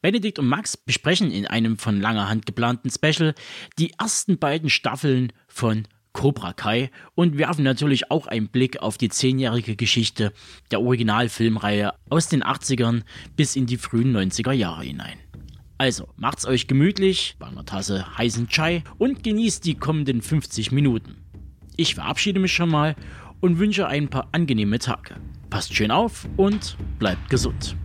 Benedikt 0.00 0.40
und 0.40 0.48
Max 0.48 0.76
besprechen 0.76 1.30
in 1.30 1.46
einem 1.46 1.78
von 1.78 2.00
langer 2.00 2.28
Hand 2.28 2.46
geplanten 2.46 2.90
Special 2.90 3.32
die 3.78 3.92
ersten 3.96 4.38
beiden 4.38 4.70
Staffeln 4.70 5.32
von 5.46 5.86
Cobra 6.14 6.52
Kai 6.52 6.90
und 7.14 7.38
werfen 7.38 7.62
natürlich 7.62 8.10
auch 8.10 8.26
einen 8.26 8.48
Blick 8.48 8.82
auf 8.82 8.98
die 8.98 9.08
zehnjährige 9.08 9.76
Geschichte 9.76 10.32
der 10.72 10.80
Originalfilmreihe 10.80 11.92
aus 12.10 12.26
den 12.26 12.42
80ern 12.42 13.02
bis 13.36 13.54
in 13.54 13.66
die 13.66 13.76
frühen 13.76 14.16
90er 14.16 14.50
Jahre 14.50 14.82
hinein. 14.82 15.20
Also 15.78 16.08
macht's 16.16 16.44
euch 16.44 16.66
gemütlich 16.66 17.36
bei 17.38 17.46
einer 17.46 17.64
Tasse 17.64 18.18
heißen 18.18 18.48
Chai 18.48 18.82
und 18.98 19.22
genießt 19.22 19.64
die 19.64 19.76
kommenden 19.76 20.22
50 20.22 20.72
Minuten. 20.72 21.18
Ich 21.76 21.94
verabschiede 21.94 22.40
mich 22.40 22.52
schon 22.52 22.68
mal 22.68 22.96
und 23.40 23.60
wünsche 23.60 23.86
ein 23.86 24.08
paar 24.08 24.28
angenehme 24.32 24.80
Tage. 24.80 25.14
Passt 25.52 25.76
schön 25.76 25.90
auf 25.90 26.26
und 26.38 26.78
bleibt 26.98 27.28
gesund. 27.28 27.76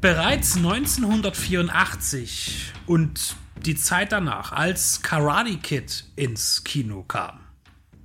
Bereits 0.00 0.56
1984 0.56 2.74
und 2.86 3.34
die 3.66 3.74
Zeit 3.74 4.12
danach, 4.12 4.52
als 4.52 5.02
Karate 5.02 5.56
Kid 5.56 6.04
ins 6.14 6.62
Kino 6.62 7.02
kam, 7.02 7.40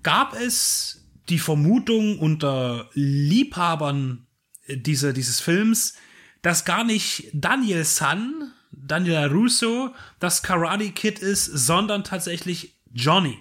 gab 0.01 0.33
es 0.33 1.07
die 1.29 1.37
Vermutung 1.37 2.17
unter 2.17 2.89
Liebhabern 2.93 4.25
dieser, 4.67 5.13
dieses 5.13 5.39
Films, 5.39 5.93
dass 6.41 6.65
gar 6.65 6.83
nicht 6.83 7.29
Daniel 7.33 7.83
San, 7.83 8.51
Daniel 8.71 9.27
Russo, 9.27 9.93
das 10.19 10.41
Karate 10.41 10.89
Kid 10.89 11.19
ist, 11.19 11.45
sondern 11.45 12.03
tatsächlich 12.03 12.79
Johnny 12.91 13.37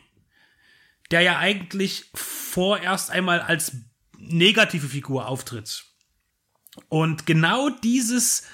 der 1.10 1.20
ja 1.20 1.38
eigentlich 1.38 2.10
vorerst 2.14 3.10
einmal 3.10 3.40
als 3.40 3.72
negative 4.18 4.88
Figur 4.88 5.28
auftritt. 5.28 5.84
Und 6.88 7.26
genau 7.26 7.70
dieses, 7.70 8.44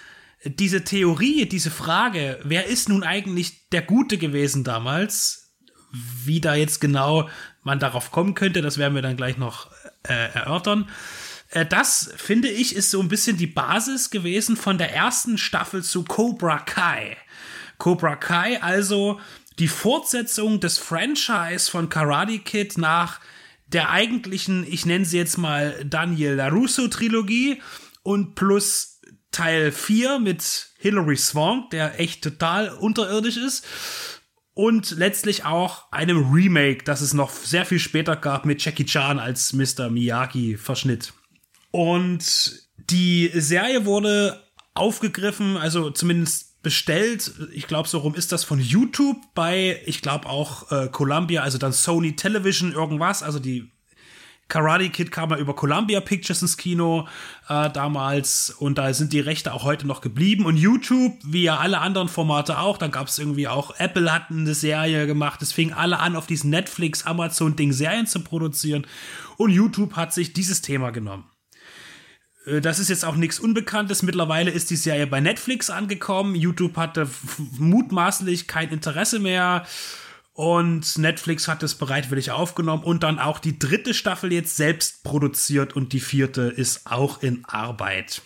diese 0.44 0.84
Theorie, 0.84 1.46
diese 1.46 1.70
Frage, 1.70 2.40
wer 2.44 2.66
ist 2.66 2.88
nun 2.88 3.02
eigentlich 3.02 3.68
der 3.70 3.82
Gute 3.82 4.18
gewesen 4.18 4.64
damals, 4.64 5.54
wie 5.92 6.40
da 6.40 6.54
jetzt 6.54 6.80
genau 6.80 7.28
man 7.62 7.78
darauf 7.78 8.10
kommen 8.10 8.34
könnte, 8.34 8.62
das 8.62 8.78
werden 8.78 8.94
wir 8.94 9.02
dann 9.02 9.16
gleich 9.16 9.36
noch 9.36 9.70
äh, 10.04 10.32
erörtern. 10.32 10.88
Äh, 11.50 11.66
das, 11.66 12.12
finde 12.16 12.48
ich, 12.48 12.74
ist 12.74 12.90
so 12.90 13.00
ein 13.00 13.08
bisschen 13.08 13.36
die 13.36 13.46
Basis 13.46 14.10
gewesen 14.10 14.56
von 14.56 14.78
der 14.78 14.94
ersten 14.94 15.38
Staffel 15.38 15.82
zu 15.82 16.04
Cobra 16.04 16.58
Kai. 16.58 17.16
Cobra 17.78 18.16
Kai 18.16 18.62
also 18.62 19.20
die 19.62 19.68
Fortsetzung 19.68 20.58
des 20.58 20.78
Franchise 20.78 21.70
von 21.70 21.88
Karate 21.88 22.40
Kid 22.40 22.78
nach 22.78 23.20
der 23.68 23.90
eigentlichen, 23.90 24.66
ich 24.68 24.86
nenne 24.86 25.04
sie 25.04 25.18
jetzt 25.18 25.38
mal 25.38 25.84
Daniel 25.84 26.34
LaRusso 26.34 26.88
Trilogie 26.88 27.62
und 28.02 28.34
plus 28.34 29.00
Teil 29.30 29.70
4 29.70 30.18
mit 30.18 30.70
Hilary 30.78 31.16
Swank, 31.16 31.70
der 31.70 32.00
echt 32.00 32.24
total 32.24 32.70
unterirdisch 32.70 33.36
ist. 33.36 33.64
Und 34.54 34.90
letztlich 34.90 35.44
auch 35.44 35.92
einem 35.92 36.32
Remake, 36.32 36.82
das 36.82 37.00
es 37.00 37.14
noch 37.14 37.30
sehr 37.30 37.64
viel 37.64 37.78
später 37.78 38.16
gab 38.16 38.44
mit 38.44 38.64
Jackie 38.64 38.84
Chan 38.84 39.20
als 39.20 39.52
Mr. 39.52 39.90
Miyagi-Verschnitt. 39.90 41.12
Und 41.70 42.68
die 42.90 43.30
Serie 43.32 43.84
wurde 43.84 44.42
aufgegriffen, 44.74 45.56
also 45.56 45.90
zumindest 45.90 46.51
bestellt. 46.62 47.32
Ich 47.52 47.66
glaube, 47.66 47.88
so 47.88 47.98
rum 47.98 48.14
ist 48.14 48.32
das 48.32 48.44
von 48.44 48.60
YouTube 48.60 49.16
bei, 49.34 49.80
ich 49.84 50.02
glaube 50.02 50.28
auch 50.28 50.70
äh, 50.70 50.88
Columbia, 50.88 51.42
also 51.42 51.58
dann 51.58 51.72
Sony 51.72 52.16
Television 52.16 52.72
irgendwas. 52.72 53.22
Also 53.22 53.38
die 53.38 53.70
Karate 54.52 54.90
Kid 54.90 55.10
kam 55.10 55.30
ja 55.30 55.38
über 55.38 55.54
Columbia 55.54 56.00
Pictures 56.00 56.42
ins 56.42 56.58
Kino 56.58 57.08
äh, 57.48 57.70
damals 57.70 58.50
und 58.50 58.76
da 58.76 58.92
sind 58.92 59.14
die 59.14 59.20
Rechte 59.20 59.54
auch 59.54 59.64
heute 59.64 59.86
noch 59.86 60.02
geblieben. 60.02 60.44
Und 60.44 60.58
YouTube, 60.58 61.14
wie 61.24 61.44
ja 61.44 61.56
alle 61.56 61.78
anderen 61.78 62.08
Formate 62.08 62.58
auch, 62.58 62.76
dann 62.76 62.90
gab 62.90 63.08
es 63.08 63.18
irgendwie 63.18 63.48
auch, 63.48 63.74
Apple 63.78 64.12
hat 64.12 64.30
eine 64.30 64.54
Serie 64.54 65.06
gemacht. 65.06 65.40
Es 65.40 65.52
fing 65.52 65.72
alle 65.72 66.00
an, 66.00 66.16
auf 66.16 66.26
diesen 66.26 66.50
Netflix, 66.50 67.06
Amazon-Ding 67.06 67.72
Serien 67.72 68.06
zu 68.06 68.20
produzieren. 68.20 68.86
Und 69.38 69.52
YouTube 69.52 69.96
hat 69.96 70.12
sich 70.12 70.34
dieses 70.34 70.60
Thema 70.60 70.90
genommen. 70.90 71.31
Äh, 72.46 72.60
das 72.60 72.78
ist 72.78 72.88
jetzt 72.88 73.04
auch 73.04 73.16
nichts 73.16 73.38
Unbekanntes. 73.38 74.02
Mittlerweile 74.02 74.50
ist 74.50 74.70
die 74.70 74.76
Serie 74.76 75.06
bei 75.06 75.20
Netflix 75.20 75.70
angekommen. 75.70 76.34
YouTube 76.34 76.76
hatte 76.76 77.08
mutmaßlich 77.58 78.46
kein 78.46 78.70
Interesse 78.70 79.18
mehr. 79.18 79.66
Und 80.34 80.96
Netflix 80.96 81.46
hat 81.46 81.62
es 81.62 81.74
bereitwillig 81.74 82.30
aufgenommen 82.30 82.84
und 82.84 83.02
dann 83.02 83.18
auch 83.18 83.38
die 83.38 83.58
dritte 83.58 83.92
Staffel 83.92 84.32
jetzt 84.32 84.56
selbst 84.56 85.04
produziert 85.04 85.76
und 85.76 85.92
die 85.92 86.00
vierte 86.00 86.42
ist 86.42 86.90
auch 86.90 87.22
in 87.22 87.44
Arbeit. 87.44 88.22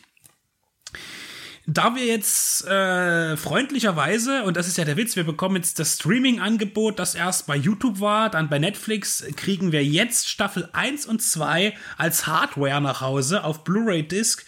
Da 1.69 1.97
wir 1.97 2.05
jetzt 2.05 2.65
äh, 2.65 3.37
freundlicherweise, 3.37 4.45
und 4.45 4.57
das 4.57 4.69
ist 4.69 4.79
ja 4.79 4.85
der 4.85 4.97
Witz, 4.97 5.17
wir 5.17 5.25
bekommen 5.25 5.57
jetzt 5.57 5.81
das 5.81 5.95
Streaming-Angebot, 5.95 7.01
das 7.01 7.17
erst 7.17 7.49
bei 7.49 7.57
YouTube 7.57 7.99
war, 7.99 8.31
dann 8.31 8.49
bei 8.49 8.61
Netflix, 8.61 9.25
kriegen 9.35 9.73
wir 9.73 9.85
jetzt 9.85 10.29
Staffel 10.29 10.69
1 10.73 11.07
und 11.07 11.21
2 11.21 11.77
als 11.99 12.29
Hardware 12.29 12.81
nach 12.81 13.01
Hause 13.01 13.43
auf 13.43 13.65
Blu-ray-Disc 13.65 14.46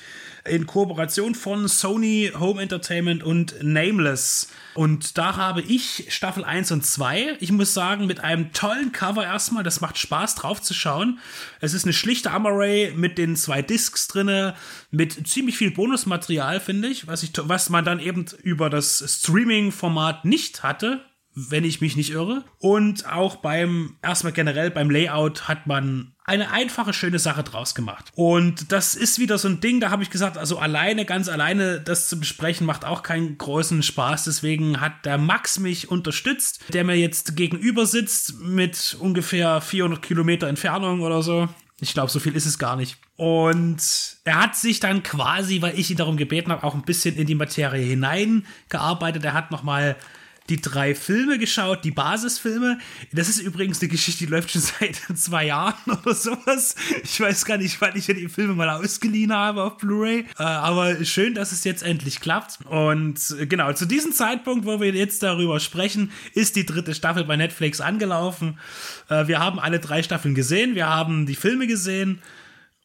in 0.48 0.66
Kooperation 0.66 1.34
von 1.34 1.68
Sony 1.68 2.32
Home 2.38 2.60
Entertainment 2.60 3.22
und 3.22 3.54
Nameless. 3.62 4.48
Und 4.74 5.18
da 5.18 5.36
habe 5.36 5.60
ich 5.60 6.06
Staffel 6.08 6.44
1 6.44 6.70
und 6.72 6.84
2. 6.84 7.36
Ich 7.40 7.50
muss 7.50 7.74
sagen, 7.74 8.06
mit 8.06 8.20
einem 8.20 8.52
tollen 8.52 8.92
Cover 8.92 9.24
erstmal. 9.24 9.64
Das 9.64 9.80
macht 9.80 9.98
Spaß 9.98 10.36
drauf 10.36 10.62
zu 10.62 10.74
schauen. 10.74 11.18
Es 11.60 11.74
ist 11.74 11.84
eine 11.84 11.92
schlichte 11.92 12.30
Amaray 12.30 12.92
mit 12.94 13.18
den 13.18 13.36
zwei 13.36 13.62
Discs 13.62 14.08
drinne, 14.08 14.54
mit 14.90 15.26
ziemlich 15.28 15.56
viel 15.56 15.70
Bonusmaterial, 15.70 16.60
finde 16.60 16.88
ich, 16.88 17.06
was 17.06 17.22
ich, 17.22 17.32
was 17.36 17.70
man 17.70 17.84
dann 17.84 18.00
eben 18.00 18.26
über 18.42 18.70
das 18.70 19.04
Streaming-Format 19.06 20.24
nicht 20.24 20.62
hatte 20.62 21.04
wenn 21.50 21.64
ich 21.64 21.80
mich 21.80 21.96
nicht 21.96 22.10
irre. 22.10 22.44
Und 22.58 23.10
auch 23.10 23.36
beim, 23.36 23.96
erstmal 24.02 24.32
generell 24.32 24.70
beim 24.70 24.90
Layout 24.90 25.48
hat 25.48 25.66
man 25.66 26.12
eine 26.24 26.50
einfache, 26.50 26.92
schöne 26.92 27.18
Sache 27.18 27.42
draus 27.42 27.74
gemacht. 27.74 28.12
Und 28.14 28.70
das 28.70 28.94
ist 28.94 29.18
wieder 29.18 29.38
so 29.38 29.48
ein 29.48 29.60
Ding, 29.60 29.80
da 29.80 29.90
habe 29.90 30.02
ich 30.02 30.10
gesagt, 30.10 30.36
also 30.36 30.58
alleine, 30.58 31.06
ganz 31.06 31.28
alleine 31.28 31.80
das 31.80 32.08
zu 32.08 32.20
besprechen, 32.20 32.66
macht 32.66 32.84
auch 32.84 33.02
keinen 33.02 33.38
großen 33.38 33.82
Spaß. 33.82 34.24
Deswegen 34.24 34.80
hat 34.80 35.06
der 35.06 35.16
Max 35.16 35.58
mich 35.58 35.90
unterstützt, 35.90 36.60
der 36.72 36.84
mir 36.84 36.96
jetzt 36.96 37.36
gegenüber 37.36 37.86
sitzt 37.86 38.40
mit 38.40 38.96
ungefähr 39.00 39.60
400 39.60 40.02
Kilometer 40.02 40.48
Entfernung 40.48 41.00
oder 41.00 41.22
so. 41.22 41.48
Ich 41.80 41.94
glaube, 41.94 42.10
so 42.10 42.18
viel 42.18 42.34
ist 42.34 42.46
es 42.46 42.58
gar 42.58 42.76
nicht. 42.76 42.98
Und 43.16 43.78
er 44.24 44.42
hat 44.42 44.56
sich 44.56 44.80
dann 44.80 45.02
quasi, 45.02 45.62
weil 45.62 45.78
ich 45.78 45.90
ihn 45.90 45.96
darum 45.96 46.16
gebeten 46.16 46.50
habe, 46.50 46.64
auch 46.64 46.74
ein 46.74 46.82
bisschen 46.82 47.16
in 47.16 47.26
die 47.26 47.36
Materie 47.36 47.84
hineingearbeitet. 47.84 49.24
Er 49.24 49.32
hat 49.32 49.50
nochmal 49.50 49.96
die 50.48 50.60
drei 50.60 50.94
Filme 50.94 51.38
geschaut, 51.38 51.84
die 51.84 51.90
Basisfilme. 51.90 52.78
Das 53.12 53.28
ist 53.28 53.40
übrigens 53.40 53.80
eine 53.80 53.88
Geschichte, 53.88 54.24
die 54.24 54.30
läuft 54.30 54.50
schon 54.50 54.62
seit 54.80 54.96
zwei 55.14 55.46
Jahren 55.46 55.90
oder 55.90 56.14
sowas. 56.14 56.74
Ich 57.02 57.20
weiß 57.20 57.44
gar 57.44 57.58
nicht, 57.58 57.80
wann 57.80 57.96
ich 57.96 58.06
ja 58.06 58.14
die 58.14 58.28
Filme 58.28 58.54
mal 58.54 58.70
ausgeliehen 58.70 59.32
habe 59.32 59.62
auf 59.62 59.76
Blu-ray. 59.78 60.26
Äh, 60.38 60.42
aber 60.42 61.04
schön, 61.04 61.34
dass 61.34 61.52
es 61.52 61.64
jetzt 61.64 61.82
endlich 61.82 62.20
klappt. 62.20 62.58
Und 62.66 63.18
äh, 63.38 63.46
genau, 63.46 63.72
zu 63.72 63.86
diesem 63.86 64.12
Zeitpunkt, 64.12 64.66
wo 64.66 64.80
wir 64.80 64.92
jetzt 64.92 65.22
darüber 65.22 65.60
sprechen, 65.60 66.10
ist 66.34 66.56
die 66.56 66.66
dritte 66.66 66.94
Staffel 66.94 67.24
bei 67.24 67.36
Netflix 67.36 67.80
angelaufen. 67.80 68.58
Äh, 69.08 69.26
wir 69.28 69.38
haben 69.40 69.58
alle 69.58 69.80
drei 69.80 70.02
Staffeln 70.02 70.34
gesehen, 70.34 70.74
wir 70.74 70.88
haben 70.88 71.26
die 71.26 71.36
Filme 71.36 71.66
gesehen 71.66 72.20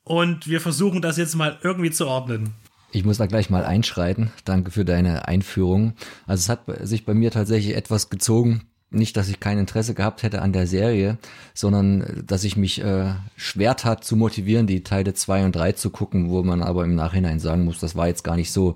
und 0.04 0.48
wir 0.48 0.60
versuchen 0.60 1.02
das 1.02 1.18
jetzt 1.18 1.36
mal 1.36 1.58
irgendwie 1.64 1.92
zu 1.92 2.08
ordnen. 2.08 2.54
Ich 2.94 3.04
muss 3.04 3.18
da 3.18 3.26
gleich 3.26 3.50
mal 3.50 3.66
einschreiten. 3.66 4.32
Danke 4.46 4.70
für 4.70 4.86
deine 4.86 5.28
Einführung. 5.28 5.94
Also 6.28 6.42
es 6.42 6.50
hat 6.50 6.88
sich 6.88 7.06
bei 7.06 7.16
mir 7.16 7.32
tatsächlich 7.32 7.76
etwas 7.76 8.12
gezogen. 8.12 8.62
Nicht, 8.92 9.18
dass 9.18 9.30
ich 9.30 9.40
kein 9.40 9.58
Interesse 9.58 9.96
gehabt 9.96 10.22
hätte 10.22 10.44
an 10.44 10.54
der 10.54 10.68
Serie, 10.68 11.18
sondern 11.56 12.24
dass 12.28 12.44
ich 12.44 12.56
mich 12.56 12.84
äh, 12.84 13.16
schwer 13.36 13.76
tat 13.76 14.04
zu 14.04 14.16
motivieren, 14.16 14.68
die 14.68 14.84
Teile 14.84 15.16
zwei 15.16 15.44
und 15.44 15.56
drei 15.56 15.72
zu 15.72 15.90
gucken, 15.90 16.30
wo 16.30 16.44
man 16.44 16.62
aber 16.62 16.86
im 16.86 16.94
Nachhinein 16.94 17.40
sagen 17.40 17.66
muss, 17.66 17.80
das 17.80 17.96
war 17.96 18.08
jetzt 18.08 18.24
gar 18.24 18.36
nicht 18.36 18.52
so 18.52 18.76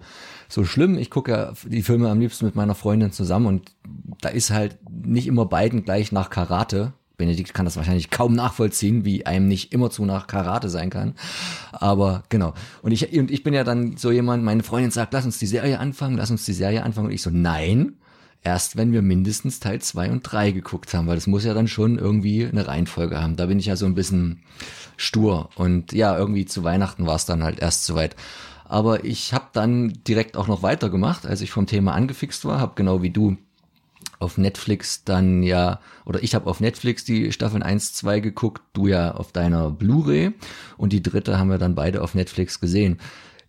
so 0.49 0.64
schlimm. 0.64 0.98
Ich 0.98 1.11
gucke 1.11 1.31
ja 1.31 1.53
die 1.65 1.84
Filme 1.84 2.10
am 2.10 2.19
liebsten 2.19 2.45
mit 2.45 2.56
meiner 2.56 2.73
Freundin 2.73 3.11
zusammen 3.11 3.45
und 3.45 3.72
da 4.22 4.30
ist 4.30 4.49
halt 4.49 4.77
nicht 4.89 5.27
immer 5.27 5.45
beiden 5.45 5.84
gleich 5.84 6.11
nach 6.11 6.31
Karate 6.31 6.94
Benedikt 7.18 7.53
kann 7.56 7.65
das 7.65 7.77
wahrscheinlich 7.77 8.11
kaum 8.11 8.35
nachvollziehen, 8.35 9.03
wie 9.03 9.26
einem 9.26 9.48
nicht 9.48 9.73
immer 9.73 9.89
zu 9.89 10.06
nach 10.06 10.27
Karate 10.27 10.69
sein 10.69 10.91
kann. 10.91 11.15
Aber 11.72 12.23
genau. 12.30 12.53
Und 12.84 12.91
ich, 12.91 13.11
und 13.18 13.31
ich 13.31 13.44
bin 13.44 13.56
ja 13.56 13.64
dann 13.64 13.98
so 13.98 14.11
jemand, 14.11 14.44
meine 14.44 14.61
Freundin 14.61 14.91
sagt, 14.91 15.14
lass 15.14 15.26
uns 15.26 15.39
die 15.39 15.48
Serie 15.48 15.80
anfangen, 15.80 16.15
lass 16.15 16.30
uns 16.30 16.45
die 16.45 16.53
Serie 16.53 16.84
anfangen. 16.84 17.07
Und 17.07 17.14
ich 17.14 17.23
so, 17.23 17.31
nein, 17.31 17.95
erst 18.44 18.77
wenn 18.77 18.91
wir 18.91 19.02
mindestens 19.02 19.60
Teil 19.60 19.81
zwei 19.81 20.11
und 20.11 20.22
drei 20.22 20.52
geguckt 20.52 20.94
haben, 20.94 21.07
weil 21.07 21.15
das 21.15 21.26
muss 21.26 21.44
ja 21.44 21.56
dann 21.56 21.68
schon 21.68 21.98
irgendwie 21.98 22.45
eine 22.45 22.68
Reihenfolge 22.68 23.19
haben. 23.19 23.35
Da 23.35 23.48
bin 23.48 23.57
ich 23.57 23.65
ja 23.65 23.76
so 23.76 23.88
ein 23.88 23.95
bisschen 23.95 24.44
stur. 24.95 25.49
Und 25.56 25.94
ja, 25.94 26.15
irgendwie 26.15 26.45
zu 26.45 26.64
Weihnachten 26.64 27.07
war 27.07 27.15
es 27.15 27.26
dann 27.26 27.44
halt 27.44 27.60
erst 27.60 27.85
soweit. 27.85 28.15
Aber 28.65 29.06
ich 29.06 29.34
habe 29.34 29.48
dann 29.53 29.94
direkt 30.07 30.38
auch 30.38 30.48
noch 30.48 30.61
weitergemacht, 30.61 31.26
als 31.26 31.41
ich 31.41 31.49
vom 31.49 31.65
Thema 31.65 31.94
angefixt 31.94 32.45
war, 32.45 32.60
habe 32.60 32.73
genau 32.76 33.02
wie 33.02 33.10
du 33.10 33.38
auf 34.19 34.38
Netflix 34.38 35.03
dann 35.03 35.44
ja, 35.44 35.80
oder 36.06 36.23
ich 36.23 36.35
habe 36.35 36.49
auf 36.49 36.60
Netflix 36.60 37.03
die 37.03 37.31
Staffeln 37.31 37.64
1, 37.64 37.94
2 37.94 38.19
geguckt, 38.19 38.61
du 38.73 38.88
ja 38.88 39.14
auf 39.14 39.31
deiner 39.31 39.69
Blu-ray 39.69 40.34
und 40.77 40.94
die 40.94 41.03
dritte 41.03 41.38
haben 41.38 41.49
wir 41.49 41.57
dann 41.57 41.76
beide 41.76 42.02
auf 42.02 42.15
Netflix 42.15 42.60
gesehen. 42.60 42.99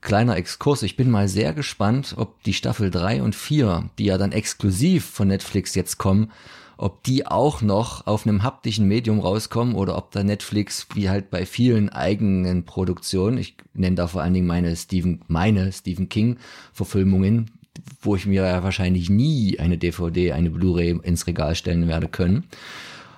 Kleiner 0.00 0.36
Exkurs, 0.36 0.82
ich 0.82 0.96
bin 0.96 1.10
mal 1.10 1.28
sehr 1.28 1.52
gespannt, 1.52 2.14
ob 2.16 2.42
die 2.44 2.54
Staffel 2.54 2.90
3 2.90 3.22
und 3.22 3.34
4, 3.34 3.90
die 3.98 4.04
ja 4.04 4.18
dann 4.18 4.32
exklusiv 4.32 5.04
von 5.04 5.28
Netflix 5.28 5.74
jetzt 5.74 5.98
kommen, 5.98 6.30
ob 6.78 7.02
die 7.02 7.26
auch 7.26 7.60
noch 7.60 8.06
auf 8.06 8.24
einem 8.24 8.44
haptischen 8.44 8.86
Medium 8.86 9.18
rauskommen 9.18 9.74
oder 9.74 9.98
ob 9.98 10.12
da 10.12 10.22
Netflix, 10.22 10.86
wie 10.94 11.10
halt 11.10 11.30
bei 11.30 11.44
vielen 11.44 11.88
eigenen 11.88 12.64
Produktionen, 12.64 13.36
ich 13.36 13.56
nenne 13.74 13.96
da 13.96 14.06
vor 14.06 14.22
allen 14.22 14.34
Dingen 14.34 14.46
meine 14.46 14.74
Stephen, 14.76 15.22
meine 15.26 15.72
Stephen 15.72 16.08
King 16.08 16.38
Verfilmungen, 16.72 17.50
wo 18.00 18.16
ich 18.16 18.26
mir 18.26 18.44
ja 18.44 18.62
wahrscheinlich 18.62 19.10
nie 19.10 19.58
eine 19.58 19.78
DVD, 19.78 20.32
eine 20.32 20.50
Blu-ray 20.50 20.98
ins 21.02 21.26
Regal 21.26 21.54
stellen 21.54 21.88
werde 21.88 22.08
können. 22.08 22.44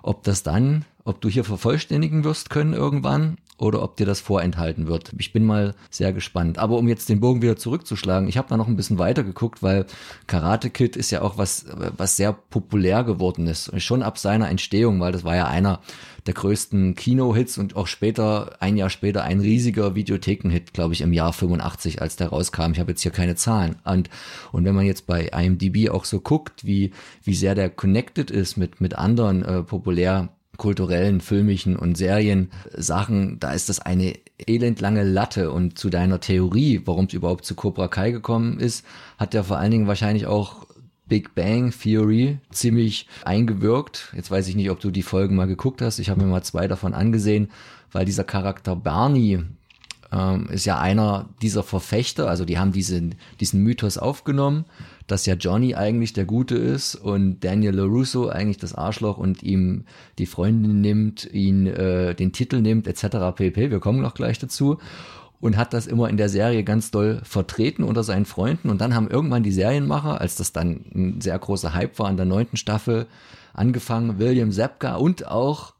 Ob 0.02 0.22
das 0.24 0.42
dann, 0.42 0.84
ob 1.04 1.20
du 1.20 1.28
hier 1.28 1.44
vervollständigen 1.44 2.24
wirst 2.24 2.50
können 2.50 2.72
irgendwann 2.72 3.38
oder 3.60 3.82
ob 3.82 3.96
dir 3.96 4.06
das 4.06 4.20
vorenthalten 4.20 4.86
wird. 4.86 5.12
Ich 5.18 5.32
bin 5.32 5.44
mal 5.44 5.74
sehr 5.90 6.12
gespannt. 6.12 6.58
Aber 6.58 6.78
um 6.78 6.88
jetzt 6.88 7.08
den 7.08 7.20
Bogen 7.20 7.42
wieder 7.42 7.56
zurückzuschlagen, 7.56 8.28
ich 8.28 8.38
habe 8.38 8.48
da 8.48 8.56
noch 8.56 8.68
ein 8.68 8.76
bisschen 8.76 8.98
weiter 8.98 9.22
geguckt, 9.22 9.62
weil 9.62 9.86
Karate 10.26 10.70
Kid 10.70 10.96
ist 10.96 11.10
ja 11.10 11.20
auch 11.20 11.36
was, 11.36 11.66
was 11.96 12.16
sehr 12.16 12.32
populär 12.32 13.04
geworden 13.04 13.46
ist. 13.46 13.70
Schon 13.80 14.02
ab 14.02 14.18
seiner 14.18 14.48
Entstehung, 14.48 14.98
weil 15.00 15.12
das 15.12 15.24
war 15.24 15.36
ja 15.36 15.46
einer 15.46 15.80
der 16.26 16.34
größten 16.34 16.94
Kino-Hits 16.94 17.58
und 17.58 17.76
auch 17.76 17.86
später, 17.86 18.56
ein 18.60 18.76
Jahr 18.76 18.90
später, 18.90 19.24
ein 19.24 19.40
riesiger 19.40 19.94
Videotheken-Hit, 19.94 20.72
glaube 20.72 20.94
ich, 20.94 21.02
im 21.02 21.12
Jahr 21.12 21.32
85, 21.32 22.00
als 22.00 22.16
der 22.16 22.28
rauskam. 22.28 22.72
Ich 22.72 22.80
habe 22.80 22.92
jetzt 22.92 23.02
hier 23.02 23.12
keine 23.12 23.36
Zahlen. 23.36 23.76
Und, 23.84 24.08
und 24.52 24.64
wenn 24.64 24.74
man 24.74 24.86
jetzt 24.86 25.06
bei 25.06 25.26
IMDb 25.26 25.90
auch 25.90 26.04
so 26.04 26.20
guckt, 26.20 26.64
wie, 26.64 26.92
wie 27.24 27.34
sehr 27.34 27.54
der 27.54 27.70
connected 27.70 28.30
ist 28.30 28.56
mit, 28.56 28.80
mit 28.80 28.96
anderen 28.96 29.44
äh, 29.44 29.62
populär 29.62 30.30
kulturellen, 30.60 31.22
filmischen 31.22 31.74
und 31.74 31.96
Serien-Sachen, 31.96 33.40
da 33.40 33.52
ist 33.52 33.70
das 33.70 33.80
eine 33.80 34.12
elendlange 34.46 35.04
Latte. 35.04 35.50
Und 35.50 35.78
zu 35.78 35.88
deiner 35.88 36.20
Theorie, 36.20 36.82
warum 36.84 37.06
es 37.06 37.14
überhaupt 37.14 37.46
zu 37.46 37.54
Cobra 37.54 37.88
Kai 37.88 38.10
gekommen 38.10 38.60
ist, 38.60 38.84
hat 39.18 39.32
ja 39.32 39.42
vor 39.42 39.56
allen 39.56 39.70
Dingen 39.70 39.86
wahrscheinlich 39.86 40.26
auch 40.26 40.66
Big 41.06 41.34
Bang 41.34 41.72
Theory 41.72 42.38
ziemlich 42.50 43.08
eingewirkt. 43.24 44.12
Jetzt 44.14 44.30
weiß 44.30 44.48
ich 44.48 44.54
nicht, 44.54 44.70
ob 44.70 44.80
du 44.80 44.90
die 44.90 45.02
Folgen 45.02 45.34
mal 45.34 45.46
geguckt 45.46 45.80
hast. 45.80 45.98
Ich 45.98 46.10
habe 46.10 46.20
mir 46.20 46.26
mal 46.26 46.42
zwei 46.42 46.68
davon 46.68 46.92
angesehen, 46.92 47.50
weil 47.90 48.04
dieser 48.04 48.24
Charakter 48.24 48.76
Barney 48.76 49.42
ähm, 50.12 50.46
ist 50.50 50.66
ja 50.66 50.78
einer 50.78 51.30
dieser 51.40 51.62
Verfechter. 51.62 52.28
Also 52.28 52.44
die 52.44 52.58
haben 52.58 52.72
diesen, 52.72 53.14
diesen 53.40 53.62
Mythos 53.62 53.96
aufgenommen 53.96 54.66
dass 55.10 55.26
ja 55.26 55.34
Johnny 55.34 55.74
eigentlich 55.74 56.12
der 56.12 56.24
Gute 56.24 56.56
ist 56.56 56.94
und 56.94 57.40
Daniel 57.40 57.74
LaRusso 57.74 58.28
eigentlich 58.28 58.58
das 58.58 58.74
Arschloch 58.74 59.18
und 59.18 59.42
ihm 59.42 59.84
die 60.18 60.26
Freundin 60.26 60.80
nimmt, 60.80 61.28
ihn 61.32 61.66
äh, 61.66 62.14
den 62.14 62.32
Titel 62.32 62.60
nimmt, 62.60 62.86
etc. 62.86 63.34
pp. 63.34 63.70
Wir 63.70 63.80
kommen 63.80 64.00
noch 64.00 64.14
gleich 64.14 64.38
dazu. 64.38 64.78
Und 65.40 65.56
hat 65.56 65.72
das 65.72 65.86
immer 65.86 66.10
in 66.10 66.18
der 66.18 66.28
Serie 66.28 66.64
ganz 66.64 66.90
doll 66.90 67.22
vertreten 67.24 67.82
unter 67.82 68.02
seinen 68.02 68.26
Freunden. 68.26 68.68
Und 68.68 68.82
dann 68.82 68.94
haben 68.94 69.08
irgendwann 69.08 69.42
die 69.42 69.52
Serienmacher, 69.52 70.20
als 70.20 70.36
das 70.36 70.52
dann 70.52 70.84
ein 70.94 71.20
sehr 71.22 71.38
großer 71.38 71.72
Hype 71.72 71.98
war 71.98 72.10
in 72.10 72.18
der 72.18 72.26
neunten 72.26 72.58
Staffel, 72.58 73.06
angefangen, 73.54 74.18
William 74.18 74.52
Zepka 74.52 74.96
und 74.96 75.26
auch 75.26 75.72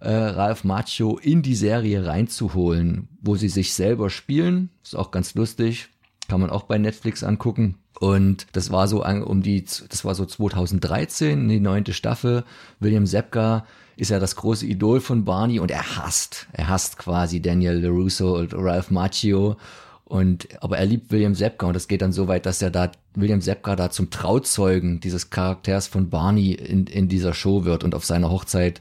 äh, 0.00 0.10
Ralph 0.10 0.64
Macchio 0.64 1.18
in 1.18 1.42
die 1.42 1.54
Serie 1.54 2.04
reinzuholen, 2.04 3.08
wo 3.20 3.36
sie 3.36 3.48
sich 3.48 3.74
selber 3.74 4.10
spielen. 4.10 4.70
Ist 4.82 4.96
auch 4.96 5.12
ganz 5.12 5.34
lustig. 5.34 5.88
Kann 6.28 6.40
man 6.40 6.50
auch 6.50 6.64
bei 6.64 6.78
Netflix 6.78 7.22
angucken. 7.22 7.76
Und 7.98 8.46
das 8.52 8.70
war 8.70 8.88
so 8.88 9.04
um 9.04 9.42
die, 9.42 9.64
das 9.88 10.04
war 10.04 10.14
so 10.14 10.26
2013, 10.26 11.48
die 11.48 11.60
neunte 11.60 11.92
Staffel. 11.92 12.44
William 12.80 13.06
Zepka 13.06 13.64
ist 13.96 14.10
ja 14.10 14.18
das 14.18 14.36
große 14.36 14.66
Idol 14.66 15.00
von 15.00 15.24
Barney 15.24 15.58
und 15.58 15.70
er 15.70 15.96
hasst, 15.96 16.46
er 16.52 16.68
hasst 16.68 16.98
quasi 16.98 17.40
Daniel 17.40 17.80
LaRusso 17.80 18.38
und 18.38 18.52
Ralph 18.54 18.90
Macchio. 18.90 19.56
Und, 20.04 20.46
aber 20.62 20.78
er 20.78 20.86
liebt 20.86 21.10
William 21.10 21.34
Zepka 21.34 21.66
und 21.66 21.74
das 21.74 21.88
geht 21.88 22.00
dann 22.00 22.12
so 22.12 22.28
weit, 22.28 22.46
dass 22.46 22.62
er 22.62 22.70
da, 22.70 22.92
William 23.14 23.40
Zepka 23.40 23.74
da 23.74 23.90
zum 23.90 24.10
Trauzeugen 24.10 25.00
dieses 25.00 25.30
Charakters 25.30 25.88
von 25.88 26.10
Barney 26.10 26.52
in, 26.52 26.86
in 26.86 27.08
dieser 27.08 27.34
Show 27.34 27.64
wird 27.64 27.82
und 27.82 27.94
auf 27.94 28.04
seiner 28.04 28.30
Hochzeit 28.30 28.80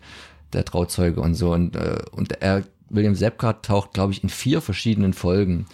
der 0.53 0.65
Trauzeuge 0.65 1.21
und 1.21 1.33
so. 1.33 1.53
Und, 1.53 1.75
äh, 1.75 1.97
und 2.11 2.41
er, 2.41 2.63
William 2.89 3.15
Zepka 3.15 3.53
taucht, 3.53 3.93
glaube 3.93 4.13
ich, 4.13 4.21
in 4.21 4.29
vier 4.29 4.61
verschiedenen 4.61 5.13
Folgen 5.13 5.65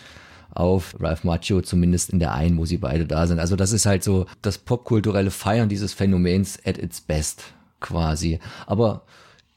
auf 0.51 0.95
Ralph 0.99 1.23
Macchio, 1.23 1.61
zumindest 1.61 2.11
in 2.11 2.19
der 2.19 2.33
einen, 2.33 2.57
wo 2.57 2.65
sie 2.65 2.77
beide 2.77 3.05
da 3.05 3.27
sind. 3.27 3.39
Also 3.39 3.55
das 3.55 3.71
ist 3.71 3.85
halt 3.85 4.03
so 4.03 4.25
das 4.41 4.57
popkulturelle 4.57 5.31
Feiern 5.31 5.69
dieses 5.69 5.93
Phänomens 5.93 6.59
at 6.65 6.77
its 6.77 7.01
best 7.01 7.43
quasi. 7.79 8.39
Aber 8.67 9.03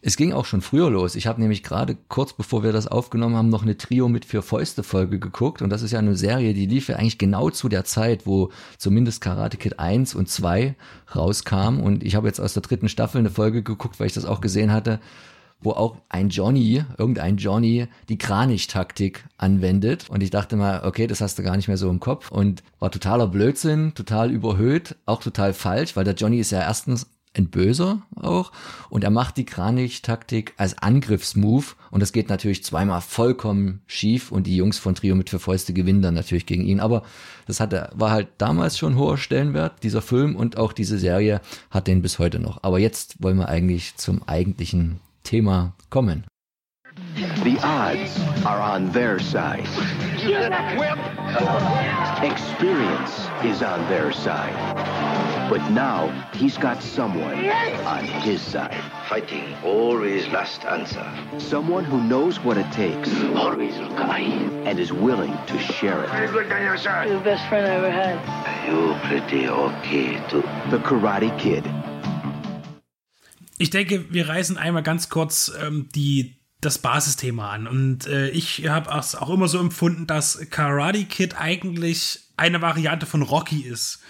es 0.06 0.18
ging 0.18 0.34
auch 0.34 0.44
schon 0.44 0.60
früher 0.60 0.90
los. 0.90 1.14
Ich 1.14 1.26
habe 1.26 1.40
nämlich 1.40 1.62
gerade 1.62 1.96
kurz 2.08 2.34
bevor 2.34 2.62
wir 2.62 2.72
das 2.72 2.86
aufgenommen 2.86 3.36
haben, 3.36 3.48
noch 3.48 3.62
eine 3.62 3.78
Trio 3.78 4.08
mit 4.08 4.26
vier 4.26 4.42
Fäuste 4.42 4.82
Folge 4.82 5.18
geguckt 5.18 5.62
und 5.62 5.70
das 5.70 5.80
ist 5.80 5.92
ja 5.92 5.98
eine 5.98 6.14
Serie, 6.14 6.52
die 6.52 6.66
lief 6.66 6.88
ja 6.88 6.96
eigentlich 6.96 7.16
genau 7.16 7.48
zu 7.48 7.70
der 7.70 7.84
Zeit, 7.84 8.26
wo 8.26 8.50
zumindest 8.76 9.22
Karate 9.22 9.56
Kid 9.56 9.78
1 9.78 10.14
und 10.14 10.28
2 10.28 10.74
rauskam 11.16 11.80
und 11.80 12.04
ich 12.04 12.16
habe 12.16 12.26
jetzt 12.26 12.38
aus 12.38 12.52
der 12.52 12.62
dritten 12.62 12.90
Staffel 12.90 13.18
eine 13.20 13.30
Folge 13.30 13.62
geguckt, 13.62 13.98
weil 13.98 14.06
ich 14.06 14.12
das 14.12 14.26
auch 14.26 14.42
gesehen 14.42 14.72
hatte 14.72 15.00
wo 15.64 15.72
auch 15.72 15.96
ein 16.08 16.28
Johnny, 16.28 16.84
irgendein 16.98 17.36
Johnny, 17.36 17.88
die 18.08 18.18
Kranich-Taktik 18.18 19.24
anwendet. 19.38 20.10
Und 20.10 20.22
ich 20.22 20.30
dachte 20.30 20.56
mal, 20.56 20.84
okay, 20.84 21.06
das 21.06 21.20
hast 21.20 21.38
du 21.38 21.42
gar 21.42 21.56
nicht 21.56 21.68
mehr 21.68 21.76
so 21.76 21.90
im 21.90 22.00
Kopf. 22.00 22.30
Und 22.30 22.62
war 22.78 22.90
totaler 22.90 23.26
Blödsinn, 23.26 23.94
total 23.94 24.30
überhöht, 24.30 24.96
auch 25.06 25.22
total 25.22 25.54
falsch, 25.54 25.96
weil 25.96 26.04
der 26.04 26.14
Johnny 26.14 26.38
ist 26.38 26.52
ja 26.52 26.60
erstens 26.60 27.06
ein 27.36 27.50
Böser 27.50 28.02
auch 28.14 28.52
und 28.90 29.04
er 29.04 29.10
macht 29.10 29.36
die 29.36 29.44
Kranich-Taktik 29.44 30.54
als 30.56 30.78
Angriffsmove 30.78 31.76
und 31.90 32.00
das 32.00 32.12
geht 32.12 32.28
natürlich 32.28 32.62
zweimal 32.64 33.00
vollkommen 33.00 33.82
schief 33.86 34.30
und 34.30 34.46
die 34.46 34.56
Jungs 34.56 34.78
von 34.78 34.94
Trio 34.94 35.14
mit 35.14 35.30
für 35.30 35.38
Fäuste 35.38 35.72
gewinnen 35.72 36.02
dann 36.02 36.14
natürlich 36.14 36.46
gegen 36.46 36.64
ihn, 36.64 36.80
aber 36.80 37.02
das 37.46 37.60
hatte, 37.60 37.90
war 37.94 38.10
halt 38.10 38.28
damals 38.38 38.78
schon 38.78 38.96
hoher 38.96 39.18
Stellenwert, 39.18 39.82
dieser 39.82 40.02
Film 40.02 40.36
und 40.36 40.56
auch 40.56 40.72
diese 40.72 40.98
Serie 40.98 41.40
hat 41.70 41.88
den 41.88 42.02
bis 42.02 42.18
heute 42.18 42.38
noch. 42.38 42.62
Aber 42.62 42.78
jetzt 42.78 43.22
wollen 43.22 43.36
wir 43.36 43.48
eigentlich 43.48 43.96
zum 43.96 44.22
eigentlichen 44.22 45.00
Thema 45.24 45.72
kommen. 45.90 46.24
The 47.16 47.58
odds 47.62 48.18
are 48.44 48.60
on 48.60 48.92
their 48.92 49.18
side. 49.18 49.66
Experience 52.22 53.28
is 53.42 53.62
on 53.62 53.80
their 53.88 54.12
side. 54.12 54.54
But 55.48 55.70
now 55.70 56.08
he's 56.34 56.58
got 56.58 56.82
someone 56.82 57.48
on 57.86 58.04
his 58.04 58.40
side. 58.42 58.76
Fighting 59.08 59.54
always 59.64 60.28
last 60.28 60.64
answer. 60.64 61.06
Someone 61.38 61.84
who 61.84 62.02
knows 62.02 62.38
what 62.40 62.58
it 62.58 62.70
takes. 62.72 63.08
Always 63.34 63.74
Kai. 63.96 64.22
And 64.64 64.78
is 64.78 64.92
willing 64.92 65.36
to 65.46 65.58
share 65.58 66.04
it. 66.04 66.10
Very 66.10 66.28
good 66.28 66.52
on 66.52 66.62
your 66.62 66.76
side. 66.76 67.08
You're 67.08 67.18
the 67.18 67.24
best 67.24 67.48
friend 67.48 67.66
I 67.66 67.76
ever 67.76 67.90
had. 67.90 68.68
You're 68.68 68.98
pretty 69.00 69.48
okay, 69.48 70.22
too. 70.28 70.42
The 70.70 70.78
Karate 70.78 71.36
Kid. 71.38 71.64
Ich 73.58 73.70
denke, 73.70 74.12
wir 74.12 74.28
reißen 74.28 74.56
einmal 74.56 74.82
ganz 74.82 75.08
kurz 75.08 75.52
ähm, 75.60 75.88
die 75.94 76.36
das 76.60 76.78
Basisthema 76.78 77.50
an. 77.50 77.66
Und 77.66 78.06
äh, 78.06 78.30
ich 78.30 78.66
habe 78.68 78.90
es 78.98 79.14
auch 79.14 79.30
immer 79.30 79.48
so 79.48 79.58
empfunden, 79.58 80.06
dass 80.06 80.46
Karate 80.50 81.04
Kid 81.04 81.38
eigentlich 81.38 82.20
eine 82.36 82.62
Variante 82.62 83.06
von 83.06 83.22
Rocky 83.22 83.60
ist. 83.60 84.00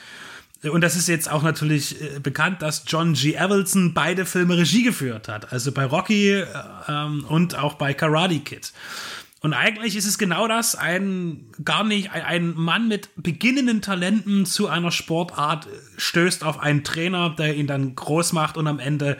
Und 0.62 0.80
das 0.80 0.96
ist 0.96 1.08
jetzt 1.08 1.30
auch 1.30 1.42
natürlich 1.42 2.00
äh, 2.00 2.20
bekannt, 2.20 2.62
dass 2.62 2.84
John 2.86 3.12
G. 3.12 3.36
Avildsen 3.36 3.92
beide 3.92 4.24
Filme 4.24 4.56
Regie 4.56 4.82
geführt 4.82 5.28
hat. 5.28 5.52
Also 5.52 5.72
bei 5.72 5.84
Rocky 5.84 6.30
äh, 6.30 6.46
ähm, 6.88 7.24
und 7.28 7.56
auch 7.56 7.74
bei 7.74 7.92
Karate 7.92 8.38
Kid. 8.38 8.72
Und 9.44 9.52
eigentlich 9.52 9.94
ist 9.94 10.06
es 10.06 10.16
genau 10.16 10.48
das, 10.48 10.74
ein 10.74 11.52
gar 11.62 11.84
nicht, 11.84 12.12
ein, 12.12 12.54
Mann 12.54 12.88
mit 12.88 13.10
beginnenden 13.14 13.82
Talenten 13.82 14.46
zu 14.46 14.68
einer 14.68 14.90
Sportart 14.90 15.68
stößt 15.98 16.42
auf 16.42 16.60
einen 16.60 16.82
Trainer, 16.82 17.28
der 17.28 17.54
ihn 17.54 17.66
dann 17.66 17.94
groß 17.94 18.32
macht 18.32 18.56
und 18.56 18.66
am 18.66 18.78
Ende 18.78 19.18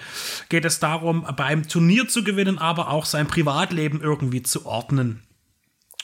geht 0.49 0.65
es 0.65 0.81
darum, 0.81 1.27
beim 1.37 1.69
Turnier 1.69 2.09
zu 2.09 2.25
gewinnen, 2.25 2.57
aber 2.57 2.89
auch 2.89 3.05
sein 3.05 3.27
Privatleben 3.27 4.01
irgendwie 4.01 4.43
zu 4.43 4.65
ordnen. 4.65 5.23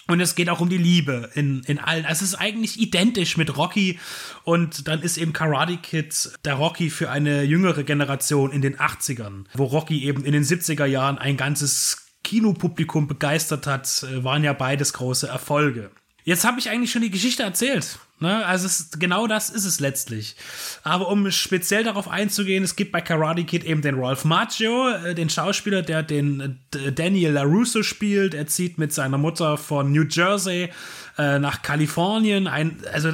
Und 0.06 0.20
es 0.20 0.34
geht 0.34 0.50
auch 0.50 0.60
um 0.60 0.68
die 0.68 0.76
Liebe 0.76 1.30
in, 1.32 1.62
in 1.62 1.78
allen. 1.78 2.04
Also 2.04 2.22
es 2.22 2.32
ist 2.32 2.38
eigentlich 2.38 2.78
identisch 2.78 3.38
mit 3.38 3.56
Rocky. 3.56 3.98
Und 4.44 4.86
dann 4.86 5.00
ist 5.00 5.16
eben 5.16 5.32
Karate 5.32 5.78
Kid 5.78 6.32
der 6.44 6.54
Rocky 6.54 6.90
für 6.90 7.10
eine 7.10 7.44
jüngere 7.44 7.84
Generation 7.84 8.52
in 8.52 8.60
den 8.60 8.76
80ern, 8.76 9.44
wo 9.54 9.64
Rocky 9.64 10.04
eben 10.04 10.26
in 10.26 10.32
den 10.32 10.44
70er 10.44 10.84
Jahren 10.84 11.16
ein 11.16 11.38
ganzes 11.38 12.09
Kinopublikum 12.22 13.08
begeistert 13.08 13.66
hat, 13.66 14.04
äh, 14.04 14.22
waren 14.24 14.44
ja 14.44 14.52
beides 14.52 14.92
große 14.92 15.28
Erfolge. 15.28 15.90
Jetzt 16.24 16.44
habe 16.44 16.60
ich 16.60 16.68
eigentlich 16.68 16.90
schon 16.92 17.02
die 17.02 17.10
Geschichte 17.10 17.42
erzählt. 17.42 17.98
Ne? 18.20 18.44
Also 18.44 18.66
es, 18.66 18.90
genau 18.98 19.26
das 19.26 19.48
ist 19.48 19.64
es 19.64 19.80
letztlich. 19.80 20.36
Aber 20.82 21.08
um 21.08 21.30
speziell 21.30 21.84
darauf 21.84 22.06
einzugehen, 22.06 22.62
es 22.62 22.76
gibt 22.76 22.92
bei 22.92 23.00
Karate 23.00 23.44
Kid 23.44 23.64
eben 23.64 23.80
den 23.80 23.94
Rolf 23.94 24.26
Maggio, 24.26 24.90
äh, 24.90 25.14
den 25.14 25.30
Schauspieler, 25.30 25.80
der 25.80 26.02
den 26.02 26.58
äh, 26.74 26.92
Daniel 26.92 27.32
LaRusso 27.32 27.82
spielt. 27.82 28.34
Er 28.34 28.46
zieht 28.46 28.76
mit 28.76 28.92
seiner 28.92 29.16
Mutter 29.16 29.56
von 29.56 29.90
New 29.90 30.04
Jersey 30.04 30.68
äh, 31.16 31.38
nach 31.38 31.62
Kalifornien. 31.62 32.46
Ein, 32.46 32.76
also 32.92 33.10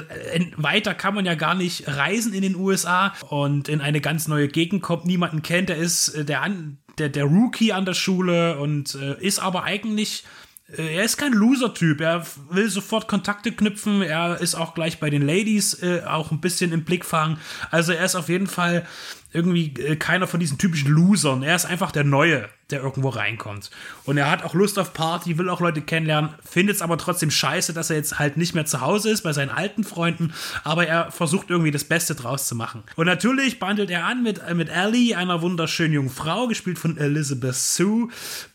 weiter 0.57 0.93
kann 0.95 1.15
man 1.15 1.25
ja 1.25 1.35
gar 1.35 1.55
nicht 1.55 1.87
reisen 1.87 2.35
in 2.35 2.43
den 2.43 2.57
USA 2.57 3.15
und 3.29 3.69
in 3.69 3.81
eine 3.81 4.01
ganz 4.01 4.27
neue 4.27 4.49
Gegend 4.49 4.83
kommt, 4.83 5.07
niemanden 5.07 5.43
kennt. 5.43 5.71
Er 5.71 5.77
ist 5.77 6.29
der, 6.29 6.51
der, 6.99 7.11
der 7.11 7.25
Rookie 7.25 7.73
an 7.73 7.85
der 7.85 7.95
Schule 7.95 8.59
und 8.59 8.95
ist 8.95 9.39
aber 9.39 9.63
eigentlich 9.63 10.25
er 10.69 11.05
ist 11.05 11.17
kein 11.17 11.33
Loser-Typ. 11.33 12.01
Er 12.01 12.27
will 12.51 12.69
sofort 12.69 13.07
Kontakte 13.07 13.53
knüpfen. 13.53 14.03
Er 14.03 14.41
ist 14.41 14.57
auch 14.57 14.75
gleich 14.75 14.99
bei 14.99 15.11
den 15.11 15.23
Ladies 15.23 15.81
äh, 15.83 16.03
auch 16.05 16.33
ein 16.33 16.41
bisschen 16.41 16.73
im 16.73 16.85
Blick 16.85 17.05
fangen. 17.05 17.39
Also 17.71 17.93
er 17.93 18.05
ist 18.05 18.17
auf 18.17 18.29
jeden 18.29 18.49
Fall 18.49 18.85
irgendwie 19.33 19.75
äh, 19.81 19.97
keiner 19.97 20.27
von 20.27 20.41
diesen 20.41 20.59
typischen 20.59 20.91
Losern. 20.91 21.45
Er 21.45 21.55
ist 21.55 21.67
einfach 21.67 21.93
der 21.93 22.05
Neue 22.05 22.49
der 22.71 22.83
irgendwo 22.83 23.11
reinkommt. 23.11 23.71
Und 24.05 24.17
er 24.17 24.29
hat 24.29 24.43
auch 24.43 24.55
Lust 24.55 24.79
auf 24.79 24.93
Party, 24.93 25.39
will 25.39 25.49
auch 25.49 25.61
Leute 25.61 25.83
kennenlernen, 25.83 26.31
findet 26.45 26.77
es 26.77 26.83
aber 26.83 26.99
trotzdem 26.99 27.31
scheiße, 27.31 27.73
dass 27.73 27.91
er 27.91 27.97
jetzt 27.97 28.19
halt 28.19 28.37
nicht 28.37 28.55
mehr 28.55 28.67
zu 28.67 28.81
Hause 28.81 29.11
ist 29.11 29.23
bei 29.23 29.33
seinen 29.33 29.51
alten 29.51 29.85
Freunden, 29.85 30.33
aber 30.65 30.87
er 30.87 31.13
versucht 31.13 31.51
irgendwie 31.51 31.71
das 31.71 31.85
Beste 31.85 32.17
draus 32.17 32.49
zu 32.49 32.57
machen. 32.57 32.83
Und 32.97 33.07
natürlich 33.07 33.61
bandelt 33.61 33.91
er 33.91 34.05
an 34.05 34.25
mit, 34.25 34.41
mit 34.55 34.69
Ellie, 34.69 35.17
einer 35.17 35.43
wunderschönen 35.43 35.95
jungen 35.95 36.11
Frau, 36.11 36.49
gespielt 36.49 36.79
von 36.79 36.99
Elizabeth 36.99 37.55
Sue, 37.55 38.09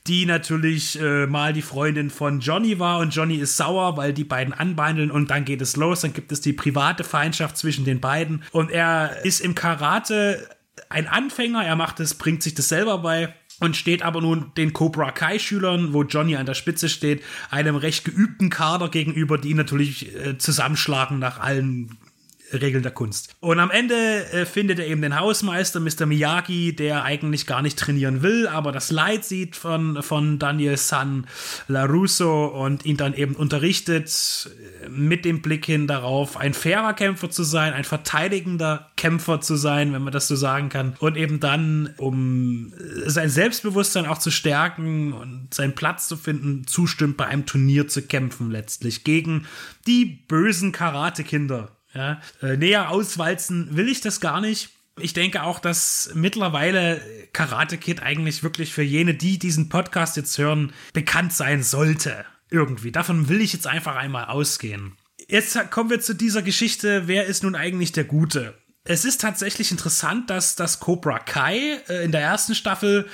die 0.07 0.25
natürlich 0.25 0.99
äh, 0.99 1.25
mal 1.27 1.53
die 1.53 1.61
Freundin 1.61 2.09
von 2.09 2.41
Johnny 2.41 2.79
war 2.79 2.99
und 2.99 3.15
Johnny 3.15 3.35
ist 3.35 3.55
sauer, 3.55 3.95
weil 3.95 4.11
die 4.11 4.25
beiden 4.25 4.53
anbandeln 4.53 5.09
und 5.09 5.31
dann 5.31 5.45
geht 5.45 5.61
es 5.61 5.77
los, 5.77 6.01
dann 6.01 6.11
gibt 6.11 6.33
es 6.33 6.41
die 6.41 6.53
private 6.53 7.05
Feindschaft 7.05 7.55
zwischen 7.55 7.85
den 7.85 8.01
beiden 8.01 8.43
und 8.51 8.71
er 8.71 9.23
ist 9.23 9.39
im 9.39 9.55
Karate 9.55 10.49
ein 10.89 11.07
Anfänger, 11.07 11.63
er 11.63 11.75
macht 11.75 11.99
es, 11.99 12.15
bringt 12.15 12.43
sich 12.43 12.53
das 12.53 12.69
selber 12.69 12.97
bei 12.97 13.33
und 13.61 13.77
steht 13.77 14.01
aber 14.01 14.21
nun 14.21 14.51
den 14.57 14.73
Cobra 14.73 15.11
Kai 15.11 15.39
Schülern, 15.39 15.93
wo 15.93 16.03
Johnny 16.03 16.35
an 16.35 16.47
der 16.47 16.55
Spitze 16.55 16.89
steht, 16.89 17.23
einem 17.51 17.75
recht 17.75 18.03
geübten 18.03 18.49
Kader 18.49 18.89
gegenüber, 18.89 19.37
die 19.37 19.51
ihn 19.51 19.57
natürlich 19.57 20.13
äh, 20.15 20.37
zusammenschlagen 20.37 21.19
nach 21.19 21.39
allen 21.39 21.97
Regeln 22.53 22.83
der 22.83 22.91
Kunst. 22.91 23.35
Und 23.39 23.59
am 23.59 23.71
Ende 23.71 23.95
äh, 24.31 24.45
findet 24.45 24.79
er 24.79 24.87
eben 24.87 25.01
den 25.01 25.19
Hausmeister, 25.19 25.79
Mr. 25.79 26.05
Miyagi, 26.05 26.75
der 26.75 27.03
eigentlich 27.03 27.47
gar 27.47 27.61
nicht 27.61 27.77
trainieren 27.77 28.21
will, 28.21 28.47
aber 28.47 28.71
das 28.71 28.91
Leid 28.91 29.25
sieht 29.25 29.55
von, 29.55 30.01
von 30.03 30.39
Daniel 30.39 30.77
San 30.77 31.27
LaRusso 31.67 32.47
und 32.47 32.85
ihn 32.85 32.97
dann 32.97 33.13
eben 33.13 33.35
unterrichtet, 33.35 34.49
äh, 34.83 34.89
mit 34.89 35.25
dem 35.25 35.41
Blick 35.41 35.65
hin 35.65 35.87
darauf, 35.87 36.37
ein 36.37 36.53
fairer 36.53 36.93
Kämpfer 36.93 37.29
zu 37.29 37.43
sein, 37.43 37.73
ein 37.73 37.83
verteidigender 37.83 38.91
Kämpfer 38.97 39.41
zu 39.41 39.55
sein, 39.55 39.93
wenn 39.93 40.03
man 40.03 40.13
das 40.13 40.27
so 40.27 40.35
sagen 40.35 40.69
kann. 40.69 40.95
Und 40.99 41.17
eben 41.17 41.39
dann, 41.39 41.93
um 41.97 42.73
sein 43.05 43.29
Selbstbewusstsein 43.29 44.05
auch 44.05 44.19
zu 44.19 44.31
stärken 44.31 45.13
und 45.13 45.53
seinen 45.53 45.73
Platz 45.73 46.07
zu 46.07 46.17
finden, 46.17 46.67
zustimmt, 46.67 47.17
bei 47.17 47.25
einem 47.25 47.45
Turnier 47.45 47.87
zu 47.87 48.01
kämpfen, 48.01 48.51
letztlich 48.51 49.03
gegen 49.03 49.45
die 49.87 50.05
bösen 50.05 50.71
Karate-Kinder 50.71 51.69
ja, 51.93 52.21
äh, 52.41 52.57
näher 52.57 52.89
auswalzen 52.89 53.75
will 53.75 53.89
ich 53.89 54.01
das 54.01 54.19
gar 54.19 54.41
nicht. 54.41 54.69
Ich 54.99 55.13
denke 55.13 55.43
auch, 55.43 55.59
dass 55.59 56.11
mittlerweile 56.13 57.01
Karate 57.33 57.77
Kid 57.77 58.01
eigentlich 58.01 58.43
wirklich 58.43 58.73
für 58.73 58.83
jene, 58.83 59.13
die 59.13 59.39
diesen 59.39 59.69
Podcast 59.69 60.17
jetzt 60.17 60.37
hören, 60.37 60.73
bekannt 60.93 61.33
sein 61.33 61.63
sollte. 61.63 62.25
Irgendwie. 62.49 62.91
Davon 62.91 63.29
will 63.29 63.41
ich 63.41 63.53
jetzt 63.53 63.67
einfach 63.67 63.95
einmal 63.95 64.25
ausgehen. 64.25 64.97
Jetzt 65.27 65.57
kommen 65.71 65.89
wir 65.89 66.01
zu 66.01 66.13
dieser 66.13 66.41
Geschichte, 66.41 67.07
wer 67.07 67.25
ist 67.25 67.43
nun 67.43 67.55
eigentlich 67.55 67.93
der 67.93 68.03
Gute? 68.03 68.57
Es 68.83 69.05
ist 69.05 69.21
tatsächlich 69.21 69.71
interessant, 69.71 70.29
dass 70.29 70.55
das 70.55 70.79
Cobra 70.79 71.19
Kai 71.19 71.79
äh, 71.87 72.03
in 72.03 72.11
der 72.11 72.21
ersten 72.21 72.55
Staffel 72.55 73.07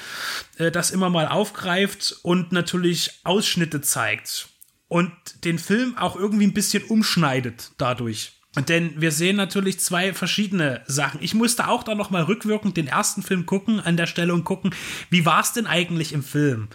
äh, 0.58 0.72
das 0.72 0.91
immer 0.91 1.10
mal 1.10 1.28
aufgreift 1.28 2.20
und 2.24 2.52
natürlich 2.52 3.20
Ausschnitte 3.26 3.82
zeigt 3.82 4.48
und 4.88 5.12
den 5.44 5.60
Film 5.60 5.98
auch 5.98 6.16
irgendwie 6.16 6.48
ein 6.48 6.54
bisschen 6.54 6.84
umschneidet 6.84 7.72
dadurch. 7.78 8.37
Denn 8.66 9.00
wir 9.00 9.12
sehen 9.12 9.36
natürlich 9.36 9.80
zwei 9.80 10.14
verschiedene 10.14 10.82
Sachen. 10.88 11.22
Ich 11.22 11.34
musste 11.34 11.68
auch 11.68 11.84
da 11.84 11.96
nochmal 11.96 12.24
rückwirkend 12.24 12.78
den 12.78 12.88
ersten 12.88 13.22
Film 13.22 13.46
gucken 13.46 13.80
an 13.80 13.98
der 13.98 14.08
Stelle 14.08 14.34
und 14.34 14.46
gucken, 14.46 14.74
wie 15.10 15.26
war 15.26 15.42
es 15.42 15.54
denn 15.54 15.68
eigentlich 15.68 16.14
im 16.14 16.24
Film? 16.24 16.70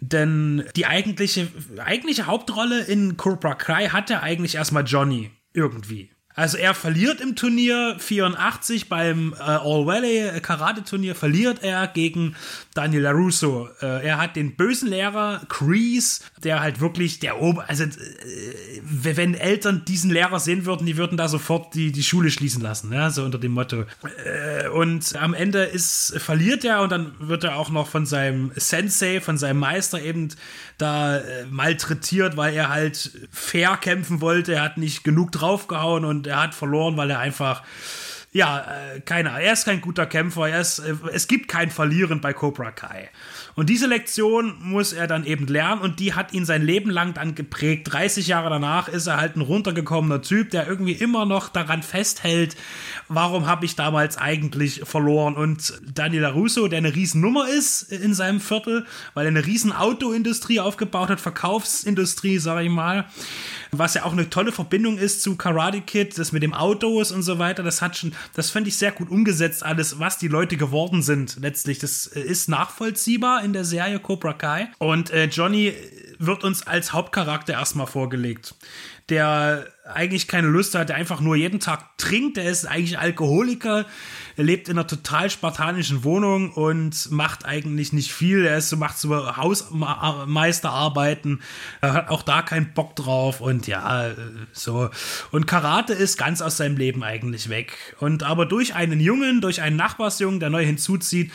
Denn 0.00 0.64
die 0.76 0.86
eigentliche, 0.86 1.48
eigentliche 1.78 2.26
Hauptrolle 2.26 2.84
in 2.84 3.16
Cobra 3.16 3.54
Kai 3.54 3.88
hat 3.88 4.10
ja 4.10 4.22
eigentlich 4.22 4.56
erstmal 4.56 4.84
Johnny 4.84 5.30
irgendwie. 5.54 6.10
Also 6.36 6.58
er 6.58 6.74
verliert 6.74 7.20
im 7.22 7.34
Turnier 7.34 7.96
84 7.98 8.90
beim 8.90 9.32
äh, 9.32 9.42
All 9.42 9.86
Valley 9.86 10.40
Karate 10.42 10.84
Turnier 10.84 11.14
verliert 11.14 11.62
er 11.62 11.86
gegen 11.88 12.36
Daniel 12.74 13.02
LaRusso. 13.02 13.68
Äh, 13.80 14.06
er 14.06 14.18
hat 14.18 14.36
den 14.36 14.54
bösen 14.54 14.88
Lehrer 14.88 15.40
Crease, 15.48 16.20
der 16.44 16.60
halt 16.60 16.80
wirklich 16.80 17.20
der 17.20 17.40
Ober 17.40 17.64
also 17.68 17.84
äh, 17.84 17.88
wenn 18.82 19.34
Eltern 19.34 19.84
diesen 19.86 20.10
Lehrer 20.10 20.38
sehen 20.38 20.66
würden, 20.66 20.86
die 20.86 20.96
würden 20.96 21.16
da 21.16 21.28
sofort 21.28 21.74
die, 21.74 21.90
die 21.90 22.02
Schule 22.02 22.30
schließen 22.30 22.62
lassen, 22.62 22.92
ja, 22.92 23.10
so 23.10 23.24
unter 23.24 23.38
dem 23.38 23.52
Motto. 23.52 23.84
Äh, 24.24 24.68
und 24.68 25.16
am 25.16 25.32
Ende 25.32 25.62
ist 25.62 26.14
verliert 26.18 26.64
er 26.64 26.82
und 26.82 26.92
dann 26.92 27.12
wird 27.18 27.44
er 27.44 27.56
auch 27.56 27.70
noch 27.70 27.88
von 27.88 28.04
seinem 28.04 28.52
Sensei, 28.56 29.22
von 29.22 29.38
seinem 29.38 29.60
Meister 29.60 30.02
eben 30.02 30.28
da 30.78 31.18
äh, 31.18 31.46
malträtiert, 31.46 32.36
weil 32.36 32.54
er 32.54 32.68
halt 32.68 33.10
fair 33.30 33.76
kämpfen 33.76 34.20
wollte. 34.20 34.54
Er 34.54 34.62
hat 34.62 34.76
nicht 34.76 35.04
genug 35.04 35.32
draufgehauen 35.32 36.04
und 36.04 36.26
er 36.26 36.42
hat 36.42 36.54
verloren, 36.54 36.96
weil 36.96 37.10
er 37.10 37.18
einfach 37.18 37.62
ja, 38.36 38.58
äh, 38.58 39.00
keine 39.00 39.30
Er 39.42 39.54
ist 39.54 39.64
kein 39.64 39.80
guter 39.80 40.04
Kämpfer. 40.04 40.48
Er 40.48 40.60
ist, 40.60 40.80
äh, 40.80 40.94
es 41.10 41.26
gibt 41.26 41.48
kein 41.48 41.70
Verlieren 41.70 42.20
bei 42.20 42.34
Cobra 42.34 42.70
Kai. 42.70 43.08
Und 43.54 43.70
diese 43.70 43.86
Lektion 43.86 44.56
muss 44.60 44.92
er 44.92 45.06
dann 45.06 45.24
eben 45.24 45.46
lernen 45.46 45.80
und 45.80 46.00
die 46.00 46.12
hat 46.12 46.34
ihn 46.34 46.44
sein 46.44 46.60
Leben 46.60 46.90
lang 46.90 47.14
dann 47.14 47.34
geprägt. 47.34 47.90
30 47.90 48.26
Jahre 48.26 48.50
danach 48.50 48.88
ist 48.88 49.06
er 49.06 49.16
halt 49.16 49.36
ein 49.36 49.40
runtergekommener 49.40 50.20
Typ, 50.20 50.50
der 50.50 50.68
irgendwie 50.68 50.92
immer 50.92 51.24
noch 51.24 51.48
daran 51.48 51.82
festhält, 51.82 52.56
warum 53.08 53.46
habe 53.46 53.64
ich 53.64 53.74
damals 53.74 54.18
eigentlich 54.18 54.82
verloren. 54.84 55.34
Und 55.34 55.80
Daniel 55.94 56.26
Russo, 56.26 56.68
der 56.68 56.78
eine 56.78 56.94
Riesennummer 56.94 57.48
ist 57.48 57.90
in 57.90 58.12
seinem 58.12 58.40
Viertel, 58.40 58.84
weil 59.14 59.24
er 59.24 59.30
eine 59.30 59.46
riesen 59.46 59.72
Autoindustrie 59.72 60.60
aufgebaut 60.60 61.08
hat, 61.08 61.22
Verkaufsindustrie, 61.22 62.36
sage 62.36 62.64
ich 62.64 62.70
mal, 62.70 63.06
was 63.72 63.94
ja 63.94 64.04
auch 64.04 64.12
eine 64.12 64.30
tolle 64.30 64.52
Verbindung 64.52 64.98
ist 64.98 65.22
zu 65.22 65.36
Karate 65.36 65.80
Kid, 65.80 66.18
das 66.18 66.32
mit 66.32 66.42
dem 66.42 66.54
Autos 66.54 67.12
und 67.12 67.22
so 67.22 67.38
weiter, 67.38 67.62
das 67.62 67.82
hat 67.82 67.96
schon, 67.96 68.12
das 68.34 68.50
fand 68.50 68.66
ich 68.66 68.76
sehr 68.76 68.92
gut 68.92 69.10
umgesetzt, 69.10 69.64
alles, 69.64 69.98
was 69.98 70.18
die 70.18 70.28
Leute 70.28 70.56
geworden 70.56 71.02
sind 71.02 71.38
letztlich. 71.40 71.78
Das 71.78 72.06
äh, 72.06 72.20
ist 72.20 72.48
nachvollziehbar 72.48 73.44
in 73.44 73.52
der 73.52 73.64
Serie 73.64 73.98
Cobra 73.98 74.32
Kai. 74.32 74.68
Und 74.78 75.10
äh, 75.10 75.26
Johnny 75.26 75.74
wird 76.18 76.44
uns 76.44 76.66
als 76.66 76.92
Hauptcharakter 76.92 77.54
erstmal 77.54 77.86
vorgelegt. 77.86 78.54
der 79.08 79.66
eigentlich 79.84 80.26
keine 80.26 80.48
Lust 80.48 80.74
hat, 80.74 80.88
der 80.88 80.96
einfach 80.96 81.20
nur 81.20 81.36
jeden 81.36 81.60
Tag 81.60 81.96
trinkt, 81.96 82.36
der 82.36 82.50
ist 82.50 82.66
eigentlich 82.66 82.98
Alkoholiker, 82.98 83.86
er 84.36 84.44
lebt 84.44 84.68
in 84.68 84.78
einer 84.78 84.86
total 84.86 85.30
spartanischen 85.30 86.04
Wohnung 86.04 86.52
und 86.52 87.10
macht 87.10 87.44
eigentlich 87.44 87.92
nicht 87.92 88.12
viel, 88.12 88.44
er 88.44 88.58
ist 88.58 88.76
macht 88.76 88.98
so 88.98 89.36
Hausmeisterarbeiten, 89.36 91.40
er 91.80 91.94
hat 91.94 92.10
auch 92.10 92.22
da 92.22 92.42
keinen 92.42 92.74
Bock 92.74 92.94
drauf 92.96 93.40
und 93.40 93.66
ja, 93.66 94.14
so. 94.52 94.90
Und 95.32 95.46
Karate 95.46 95.94
ist 95.94 96.18
ganz 96.18 96.42
aus 96.42 96.58
seinem 96.58 96.76
Leben 96.76 97.02
eigentlich 97.02 97.48
weg. 97.48 97.96
Und 97.98 98.22
aber 98.22 98.46
durch 98.46 98.74
einen 98.74 99.00
Jungen, 99.00 99.40
durch 99.40 99.62
einen 99.62 99.76
Nachbarsjungen, 99.76 100.40
der 100.40 100.50
neu 100.50 100.64
hinzuzieht, 100.64 101.32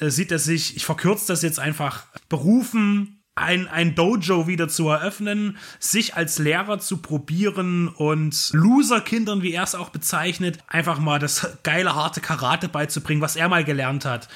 äh, 0.00 0.10
sieht 0.10 0.30
er 0.30 0.38
sich, 0.38 0.76
ich 0.76 0.84
verkürze 0.84 1.26
das 1.26 1.42
jetzt 1.42 1.58
einfach, 1.58 2.04
berufen, 2.28 3.13
ein, 3.36 3.66
ein 3.66 3.94
Dojo 3.94 4.46
wieder 4.46 4.68
zu 4.68 4.88
eröffnen, 4.88 5.56
sich 5.78 6.14
als 6.14 6.38
Lehrer 6.38 6.78
zu 6.78 6.98
probieren 6.98 7.88
und 7.88 8.50
Loser-Kindern, 8.52 9.42
wie 9.42 9.52
er 9.52 9.64
es 9.64 9.74
auch 9.74 9.90
bezeichnet, 9.90 10.58
einfach 10.68 10.98
mal 10.98 11.18
das 11.18 11.58
geile, 11.62 11.94
harte 11.94 12.20
Karate 12.20 12.68
beizubringen, 12.68 13.22
was 13.22 13.36
er 13.36 13.48
mal 13.48 13.64
gelernt 13.64 14.04
hat. 14.04 14.28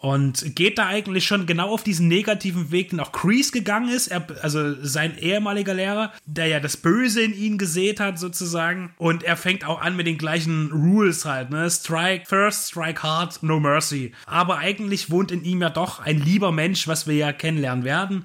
Und 0.00 0.54
geht 0.54 0.78
da 0.78 0.86
eigentlich 0.86 1.26
schon 1.26 1.46
genau 1.46 1.70
auf 1.70 1.82
diesen 1.82 2.06
negativen 2.06 2.70
Weg, 2.70 2.90
den 2.90 3.00
auch 3.00 3.10
Kreese 3.10 3.50
gegangen 3.50 3.88
ist, 3.88 4.06
er, 4.06 4.24
also 4.42 4.80
sein 4.80 5.18
ehemaliger 5.18 5.74
Lehrer, 5.74 6.12
der 6.24 6.46
ja 6.46 6.60
das 6.60 6.76
Böse 6.76 7.20
in 7.20 7.34
ihn 7.34 7.58
gesät 7.58 7.98
hat, 7.98 8.16
sozusagen. 8.16 8.94
Und 8.96 9.24
er 9.24 9.36
fängt 9.36 9.66
auch 9.66 9.80
an 9.80 9.96
mit 9.96 10.06
den 10.06 10.16
gleichen 10.16 10.70
Rules 10.70 11.24
halt, 11.24 11.50
ne? 11.50 11.68
Strike 11.68 12.26
first, 12.26 12.68
strike 12.68 13.02
hard, 13.02 13.42
no 13.42 13.58
mercy. 13.58 14.12
Aber 14.26 14.58
eigentlich 14.58 15.10
wohnt 15.10 15.32
in 15.32 15.42
ihm 15.42 15.62
ja 15.62 15.70
doch 15.70 15.98
ein 15.98 16.20
lieber 16.20 16.52
Mensch, 16.52 16.86
was 16.86 17.08
wir 17.08 17.16
ja 17.16 17.32
kennenlernen 17.32 17.82
werden 17.82 18.24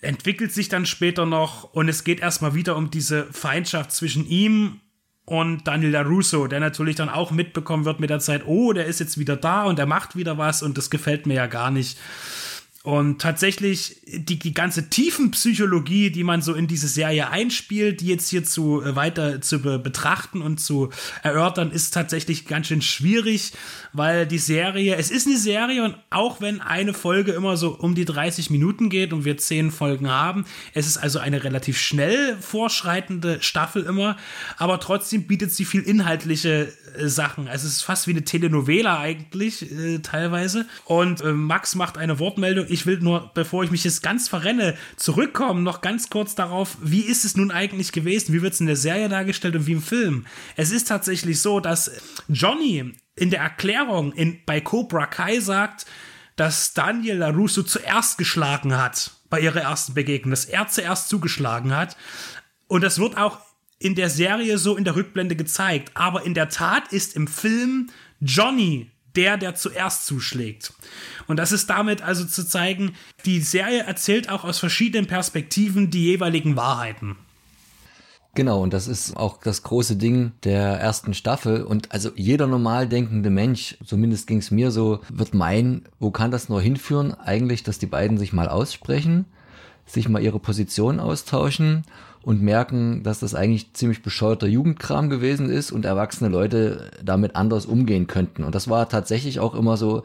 entwickelt 0.00 0.52
sich 0.52 0.68
dann 0.68 0.86
später 0.86 1.26
noch 1.26 1.64
und 1.64 1.88
es 1.88 2.04
geht 2.04 2.20
erstmal 2.20 2.54
wieder 2.54 2.76
um 2.76 2.90
diese 2.90 3.26
Feindschaft 3.32 3.92
zwischen 3.92 4.26
ihm 4.26 4.80
und 5.24 5.66
Daniel 5.66 5.90
LaRusso, 5.90 6.46
der 6.46 6.60
natürlich 6.60 6.96
dann 6.96 7.08
auch 7.08 7.32
mitbekommen 7.32 7.84
wird 7.84 7.98
mit 7.98 8.10
der 8.10 8.20
Zeit, 8.20 8.46
oh, 8.46 8.72
der 8.72 8.86
ist 8.86 9.00
jetzt 9.00 9.18
wieder 9.18 9.36
da 9.36 9.64
und 9.64 9.78
er 9.78 9.86
macht 9.86 10.14
wieder 10.16 10.38
was 10.38 10.62
und 10.62 10.78
das 10.78 10.88
gefällt 10.90 11.26
mir 11.26 11.34
ja 11.34 11.46
gar 11.46 11.70
nicht. 11.70 11.98
Und 12.86 13.20
tatsächlich 13.20 13.96
die, 14.06 14.38
die 14.38 14.54
ganze 14.54 14.88
Tiefenpsychologie, 14.88 16.10
die 16.10 16.22
man 16.22 16.40
so 16.40 16.54
in 16.54 16.68
diese 16.68 16.86
Serie 16.86 17.30
einspielt, 17.30 18.00
die 18.00 18.06
jetzt 18.06 18.28
hier 18.28 18.44
zu 18.44 18.80
äh, 18.80 18.94
weiter 18.94 19.40
zu 19.40 19.60
be 19.60 19.80
betrachten 19.80 20.40
und 20.40 20.58
zu 20.58 20.90
erörtern, 21.24 21.72
ist 21.72 21.92
tatsächlich 21.92 22.46
ganz 22.46 22.68
schön 22.68 22.82
schwierig, 22.82 23.54
weil 23.92 24.24
die 24.24 24.38
Serie, 24.38 24.94
es 24.94 25.10
ist 25.10 25.26
eine 25.26 25.36
Serie 25.36 25.82
und 25.82 25.96
auch 26.10 26.40
wenn 26.40 26.60
eine 26.60 26.94
Folge 26.94 27.32
immer 27.32 27.56
so 27.56 27.76
um 27.76 27.96
die 27.96 28.04
30 28.04 28.50
Minuten 28.50 28.88
geht 28.88 29.12
und 29.12 29.24
wir 29.24 29.36
zehn 29.36 29.72
Folgen 29.72 30.08
haben, 30.08 30.44
es 30.72 30.86
ist 30.86 30.96
also 30.96 31.18
eine 31.18 31.42
relativ 31.42 31.80
schnell 31.80 32.36
vorschreitende 32.40 33.42
Staffel 33.42 33.82
immer, 33.82 34.16
aber 34.58 34.78
trotzdem 34.78 35.26
bietet 35.26 35.50
sie 35.50 35.64
viel 35.64 35.82
inhaltliche 35.82 36.72
äh, 36.96 37.08
Sachen. 37.08 37.48
Also 37.48 37.66
es 37.66 37.78
ist 37.78 37.82
fast 37.82 38.06
wie 38.06 38.12
eine 38.12 38.22
Telenovela 38.22 38.98
eigentlich 38.98 39.70
äh, 39.70 39.98
teilweise. 39.98 40.66
Und 40.84 41.20
äh, 41.20 41.32
Max 41.32 41.74
macht 41.74 41.98
eine 41.98 42.18
Wortmeldung. 42.18 42.66
Ich 42.76 42.84
will 42.84 42.98
nur, 42.98 43.30
bevor 43.32 43.64
ich 43.64 43.70
mich 43.70 43.84
jetzt 43.84 44.02
ganz 44.02 44.28
verrenne, 44.28 44.76
zurückkommen, 44.96 45.62
noch 45.62 45.80
ganz 45.80 46.10
kurz 46.10 46.34
darauf, 46.34 46.76
wie 46.82 47.00
ist 47.00 47.24
es 47.24 47.34
nun 47.34 47.50
eigentlich 47.50 47.90
gewesen? 47.90 48.34
Wie 48.34 48.42
wird 48.42 48.52
es 48.52 48.60
in 48.60 48.66
der 48.66 48.76
Serie 48.76 49.08
dargestellt 49.08 49.56
und 49.56 49.66
wie 49.66 49.72
im 49.72 49.82
Film? 49.82 50.26
Es 50.56 50.70
ist 50.70 50.88
tatsächlich 50.88 51.40
so, 51.40 51.58
dass 51.58 51.90
Johnny 52.28 52.92
in 53.14 53.30
der 53.30 53.40
Erklärung 53.40 54.12
in, 54.12 54.40
bei 54.44 54.60
Cobra 54.60 55.06
Kai 55.06 55.40
sagt, 55.40 55.86
dass 56.36 56.74
Daniel 56.74 57.16
LaRusso 57.16 57.62
zuerst 57.62 58.18
geschlagen 58.18 58.76
hat 58.76 59.12
bei 59.30 59.40
ihrer 59.40 59.62
ersten 59.62 59.94
Begegnung, 59.94 60.32
dass 60.32 60.44
er 60.44 60.68
zuerst 60.68 61.08
zugeschlagen 61.08 61.74
hat. 61.74 61.96
Und 62.68 62.84
das 62.84 62.98
wird 62.98 63.16
auch 63.16 63.38
in 63.78 63.94
der 63.94 64.10
Serie 64.10 64.58
so 64.58 64.76
in 64.76 64.84
der 64.84 64.96
Rückblende 64.96 65.34
gezeigt. 65.34 65.92
Aber 65.94 66.26
in 66.26 66.34
der 66.34 66.50
Tat 66.50 66.92
ist 66.92 67.16
im 67.16 67.26
Film 67.26 67.88
Johnny 68.20 68.90
der, 69.16 69.36
der 69.36 69.54
zuerst 69.54 70.06
zuschlägt. 70.06 70.72
Und 71.26 71.38
das 71.38 71.52
ist 71.52 71.70
damit 71.70 72.02
also 72.02 72.24
zu 72.24 72.46
zeigen, 72.46 72.94
die 73.24 73.40
Serie 73.40 73.84
erzählt 73.84 74.28
auch 74.28 74.44
aus 74.44 74.58
verschiedenen 74.58 75.06
Perspektiven 75.06 75.90
die 75.90 76.04
jeweiligen 76.04 76.56
Wahrheiten. 76.56 77.16
Genau, 78.36 78.62
und 78.62 78.74
das 78.74 78.86
ist 78.86 79.16
auch 79.16 79.38
das 79.38 79.62
große 79.62 79.96
Ding 79.96 80.32
der 80.44 80.78
ersten 80.78 81.14
Staffel. 81.14 81.62
Und 81.62 81.92
also 81.92 82.10
jeder 82.16 82.46
normal 82.46 82.86
denkende 82.86 83.30
Mensch, 83.30 83.78
zumindest 83.84 84.26
ging 84.26 84.38
es 84.38 84.50
mir 84.50 84.70
so, 84.70 85.00
wird 85.08 85.32
meinen, 85.32 85.86
wo 85.98 86.10
kann 86.10 86.30
das 86.30 86.50
nur 86.50 86.60
hinführen? 86.60 87.14
Eigentlich, 87.14 87.62
dass 87.62 87.78
die 87.78 87.86
beiden 87.86 88.18
sich 88.18 88.34
mal 88.34 88.50
aussprechen, 88.50 89.24
sich 89.86 90.10
mal 90.10 90.22
ihre 90.22 90.38
Position 90.38 91.00
austauschen 91.00 91.84
und 92.26 92.42
merken, 92.42 93.04
dass 93.04 93.20
das 93.20 93.36
eigentlich 93.36 93.72
ziemlich 93.74 94.02
bescheuerter 94.02 94.48
Jugendkram 94.48 95.08
gewesen 95.10 95.48
ist 95.48 95.70
und 95.70 95.84
erwachsene 95.84 96.28
Leute 96.28 96.90
damit 97.00 97.36
anders 97.36 97.66
umgehen 97.66 98.08
könnten. 98.08 98.42
Und 98.42 98.52
das 98.52 98.68
war 98.68 98.88
tatsächlich 98.88 99.38
auch 99.38 99.54
immer 99.54 99.76
so 99.76 100.02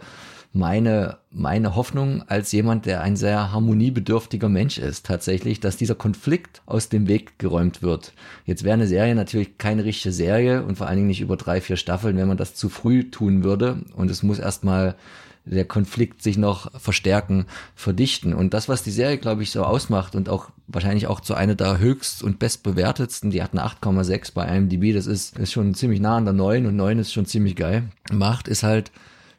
meine, 0.54 1.18
meine 1.32 1.76
Hoffnung 1.76 2.22
als 2.28 2.52
jemand, 2.52 2.86
der 2.86 3.02
ein 3.02 3.16
sehr 3.16 3.52
harmoniebedürftiger 3.52 4.50
Mensch 4.50 4.78
ist, 4.78 5.08
tatsächlich, 5.08 5.62
dass 5.62 5.78
dieser 5.78 5.96
Konflikt 5.96 6.62
aus 6.68 6.90
dem 6.90 7.08
Weg 7.08 7.40
geräumt 7.40 7.82
wird. 7.82 8.14
Jetzt 8.46 8.64
wäre 8.64 8.76
eine 8.76 8.86
Serie 8.86 9.16
natürlich 9.16 9.58
keine 9.58 9.84
richtige 9.84 10.14
Serie 10.14 10.64
und 10.64 10.78
vor 10.78 10.86
allen 10.86 10.98
Dingen 10.98 11.08
nicht 11.08 11.22
über 11.22 11.38
drei, 11.38 11.60
vier 11.60 11.76
Staffeln, 11.76 12.18
wenn 12.18 12.28
man 12.28 12.38
das 12.38 12.54
zu 12.54 12.70
früh 12.70 13.10
tun 13.10 13.44
würde. 13.44 13.78
Und 13.96 14.12
es 14.12 14.22
muss 14.22 14.38
erstmal 14.38 14.94
der 15.46 15.66
Konflikt 15.66 16.22
sich 16.22 16.38
noch 16.38 16.72
verstärken, 16.80 17.46
verdichten. 17.76 18.34
Und 18.34 18.54
das, 18.54 18.70
was 18.70 18.84
die 18.84 18.92
Serie, 18.92 19.18
glaube 19.18 19.44
ich, 19.44 19.52
so 19.52 19.64
ausmacht 19.64 20.16
und 20.16 20.30
auch 20.30 20.50
wahrscheinlich 20.68 21.08
auch 21.08 21.20
zu 21.20 21.34
einer 21.34 21.56
der 21.56 21.80
höchst 21.80 22.24
und 22.24 22.40
bestbewertetsten, 22.40 23.32
die 23.32 23.42
hatten 23.42 23.60
8,6 23.60 24.34
bei 24.34 24.46
IMDb, 24.46 24.94
das 24.94 25.08
ist, 25.08 25.38
ist 25.38 25.52
schon 25.52 25.74
ziemlich 25.74 26.00
nah 26.00 26.18
an 26.18 26.26
der 26.26 26.34
9 26.34 26.68
und 26.68 26.76
9 26.76 27.00
ist 27.00 27.12
schon 27.12 27.26
ziemlich 27.26 27.56
geil, 27.56 27.90
macht, 28.12 28.48
ist 28.48 28.64
halt, 28.64 28.92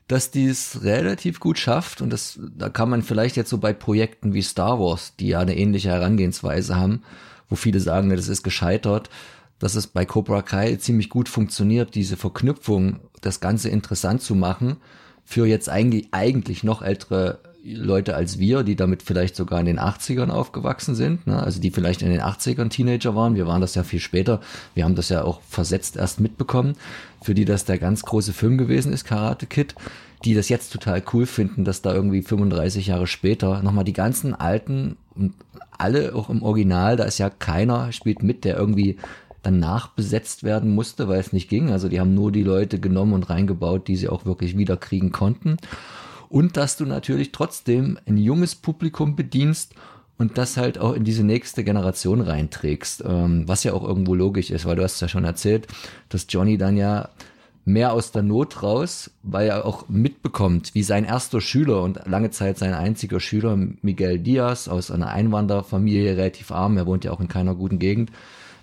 dass 0.08 0.30
die 0.30 0.46
es 0.46 0.82
relativ 0.82 1.38
gut 1.38 1.58
schafft 1.58 2.02
und 2.02 2.10
das, 2.10 2.38
da 2.56 2.68
kann 2.68 2.90
man 2.90 3.02
vielleicht 3.02 3.36
jetzt 3.36 3.48
so 3.48 3.58
bei 3.58 3.72
Projekten 3.72 4.34
wie 4.34 4.42
Star 4.42 4.80
Wars, 4.80 5.14
die 5.16 5.28
ja 5.28 5.40
eine 5.40 5.56
ähnliche 5.56 5.90
Herangehensweise 5.90 6.76
haben, 6.76 7.02
wo 7.48 7.54
viele 7.54 7.80
sagen, 7.80 8.10
das 8.10 8.28
ist 8.28 8.42
gescheitert, 8.42 9.08
dass 9.60 9.76
es 9.76 9.86
bei 9.86 10.04
Cobra 10.04 10.42
Kai 10.42 10.74
ziemlich 10.76 11.08
gut 11.08 11.28
funktioniert, 11.28 11.94
diese 11.94 12.16
Verknüpfung, 12.16 12.98
das 13.20 13.38
Ganze 13.38 13.68
interessant 13.68 14.20
zu 14.20 14.34
machen 14.34 14.78
für 15.24 15.46
jetzt 15.46 15.68
eigentlich, 15.68 16.08
eigentlich 16.12 16.64
noch 16.64 16.82
ältere 16.82 17.38
Leute 17.64 18.16
als 18.16 18.38
wir, 18.38 18.64
die 18.64 18.74
damit 18.74 19.02
vielleicht 19.02 19.36
sogar 19.36 19.60
in 19.60 19.66
den 19.66 19.78
80ern 19.78 20.30
aufgewachsen 20.30 20.94
sind, 20.94 21.26
ne? 21.26 21.40
also 21.42 21.60
die 21.60 21.70
vielleicht 21.70 22.02
in 22.02 22.10
den 22.10 22.20
80ern 22.20 22.70
Teenager 22.70 23.14
waren. 23.14 23.36
Wir 23.36 23.46
waren 23.46 23.60
das 23.60 23.74
ja 23.76 23.84
viel 23.84 24.00
später. 24.00 24.40
Wir 24.74 24.84
haben 24.84 24.96
das 24.96 25.10
ja 25.10 25.22
auch 25.22 25.40
versetzt 25.42 25.96
erst 25.96 26.20
mitbekommen, 26.20 26.76
für 27.22 27.34
die 27.34 27.44
das 27.44 27.64
der 27.64 27.78
ganz 27.78 28.02
große 28.02 28.32
Film 28.32 28.58
gewesen 28.58 28.92
ist, 28.92 29.04
Karate 29.04 29.46
Kid, 29.46 29.76
die 30.24 30.34
das 30.34 30.48
jetzt 30.48 30.72
total 30.72 31.02
cool 31.12 31.26
finden, 31.26 31.64
dass 31.64 31.82
da 31.82 31.94
irgendwie 31.94 32.22
35 32.22 32.88
Jahre 32.88 33.06
später 33.06 33.62
nochmal 33.62 33.84
die 33.84 33.92
ganzen 33.92 34.34
alten 34.34 34.96
und 35.14 35.34
alle 35.78 36.14
auch 36.14 36.30
im 36.30 36.42
Original, 36.42 36.96
da 36.96 37.04
ist 37.04 37.18
ja 37.18 37.30
keiner 37.30 37.92
spielt 37.92 38.22
mit, 38.22 38.44
der 38.44 38.56
irgendwie 38.56 38.98
dann 39.42 39.58
nachbesetzt 39.58 40.44
werden 40.44 40.74
musste, 40.74 41.08
weil 41.08 41.20
es 41.20 41.32
nicht 41.32 41.48
ging. 41.48 41.70
Also 41.70 41.88
die 41.88 42.00
haben 42.00 42.14
nur 42.14 42.32
die 42.32 42.44
Leute 42.44 42.78
genommen 42.78 43.12
und 43.12 43.28
reingebaut, 43.28 43.88
die 43.88 43.96
sie 43.96 44.08
auch 44.08 44.24
wirklich 44.24 44.56
wiederkriegen 44.56 45.12
konnten. 45.12 45.56
Und 46.28 46.56
dass 46.56 46.76
du 46.76 46.86
natürlich 46.86 47.32
trotzdem 47.32 47.98
ein 48.06 48.16
junges 48.16 48.54
Publikum 48.54 49.16
bedienst 49.16 49.74
und 50.16 50.38
das 50.38 50.56
halt 50.56 50.78
auch 50.78 50.92
in 50.94 51.04
diese 51.04 51.24
nächste 51.24 51.64
Generation 51.64 52.20
reinträgst, 52.20 53.02
ähm, 53.06 53.46
was 53.46 53.64
ja 53.64 53.72
auch 53.72 53.82
irgendwo 53.82 54.14
logisch 54.14 54.50
ist, 54.50 54.64
weil 54.64 54.76
du 54.76 54.82
hast 54.82 55.00
ja 55.00 55.08
schon 55.08 55.24
erzählt, 55.24 55.66
dass 56.08 56.26
Johnny 56.28 56.56
dann 56.56 56.76
ja 56.76 57.08
mehr 57.64 57.92
aus 57.92 58.12
der 58.12 58.22
Not 58.22 58.62
raus, 58.62 59.10
weil 59.22 59.48
er 59.48 59.64
auch 59.64 59.88
mitbekommt, 59.88 60.74
wie 60.74 60.82
sein 60.82 61.04
erster 61.04 61.40
Schüler 61.40 61.82
und 61.82 62.00
lange 62.06 62.30
Zeit 62.30 62.58
sein 62.58 62.74
einziger 62.74 63.20
Schüler, 63.20 63.56
Miguel 63.82 64.18
Diaz, 64.18 64.68
aus 64.68 64.90
einer 64.90 65.08
Einwanderfamilie, 65.08 66.16
relativ 66.16 66.50
arm, 66.50 66.76
er 66.76 66.86
wohnt 66.86 67.04
ja 67.04 67.12
auch 67.12 67.20
in 67.20 67.28
keiner 67.28 67.54
guten 67.54 67.78
Gegend, 67.78 68.10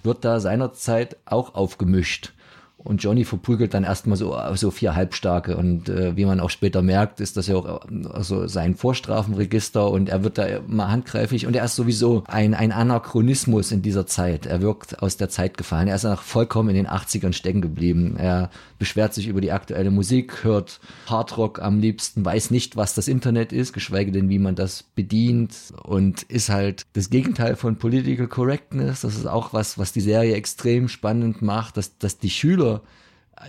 wird 0.03 0.25
da 0.25 0.39
seinerzeit 0.39 1.17
auch 1.25 1.55
aufgemischt. 1.55 2.33
Und 2.81 3.03
Johnny 3.03 3.25
verprügelt 3.25 3.73
dann 3.73 3.83
erstmal 3.83 4.15
so, 4.15 4.37
so 4.55 4.71
vier 4.71 4.95
Halbstarke. 4.95 5.57
Und 5.57 5.89
äh, 5.89 6.15
wie 6.15 6.23
man 6.23 6.39
auch 6.39 6.49
später 6.49 6.81
merkt, 6.81 7.19
ist 7.19 7.35
das 7.35 7.47
ja 7.47 7.57
auch 7.57 7.81
also 8.13 8.47
sein 8.47 8.75
Vorstrafenregister 8.75 9.91
und 9.91 10.07
er 10.07 10.23
wird 10.23 10.37
da 10.37 10.47
mal 10.65 10.89
handgreiflich 10.89 11.45
und 11.45 11.57
er 11.57 11.65
ist 11.65 11.75
sowieso 11.75 12.23
ein, 12.27 12.53
ein 12.53 12.71
Anachronismus 12.71 13.73
in 13.73 13.81
dieser 13.81 14.07
Zeit. 14.07 14.45
Er 14.45 14.61
wirkt 14.61 15.03
aus 15.03 15.17
der 15.17 15.27
Zeit 15.27 15.57
gefallen. 15.57 15.89
Er 15.89 15.95
ist 15.95 16.05
auch 16.05 16.21
vollkommen 16.21 16.69
in 16.69 16.75
den 16.75 16.87
80ern 16.87 17.33
stecken 17.33 17.59
geblieben. 17.59 18.15
Er 18.17 18.49
beschwert 18.79 19.13
sich 19.13 19.27
über 19.27 19.41
die 19.41 19.51
aktuelle 19.51 19.91
Musik, 19.91 20.43
hört 20.43 20.79
Hardrock 21.05 21.61
am 21.61 21.79
liebsten, 21.79 22.25
weiß 22.25 22.49
nicht, 22.49 22.75
was 22.75 22.95
das 22.95 23.07
Internet 23.07 23.53
ist, 23.53 23.73
geschweige 23.73 24.11
denn, 24.11 24.29
wie 24.29 24.39
man 24.39 24.55
das 24.55 24.83
bedient 24.83 25.73
und 25.83 26.23
ist 26.23 26.49
halt 26.49 26.87
das 26.93 27.11
Gegenteil 27.11 27.55
von 27.55 27.77
Political 27.77 28.27
Correctness. 28.27 29.01
Das 29.01 29.15
ist 29.15 29.27
auch 29.27 29.53
was, 29.53 29.77
was 29.77 29.91
die 29.91 30.01
Serie 30.01 30.33
extrem 30.33 30.87
spannend 30.87 31.41
macht, 31.43 31.77
dass, 31.77 31.97
dass 31.99 32.17
die 32.17 32.31
Schüler 32.31 32.81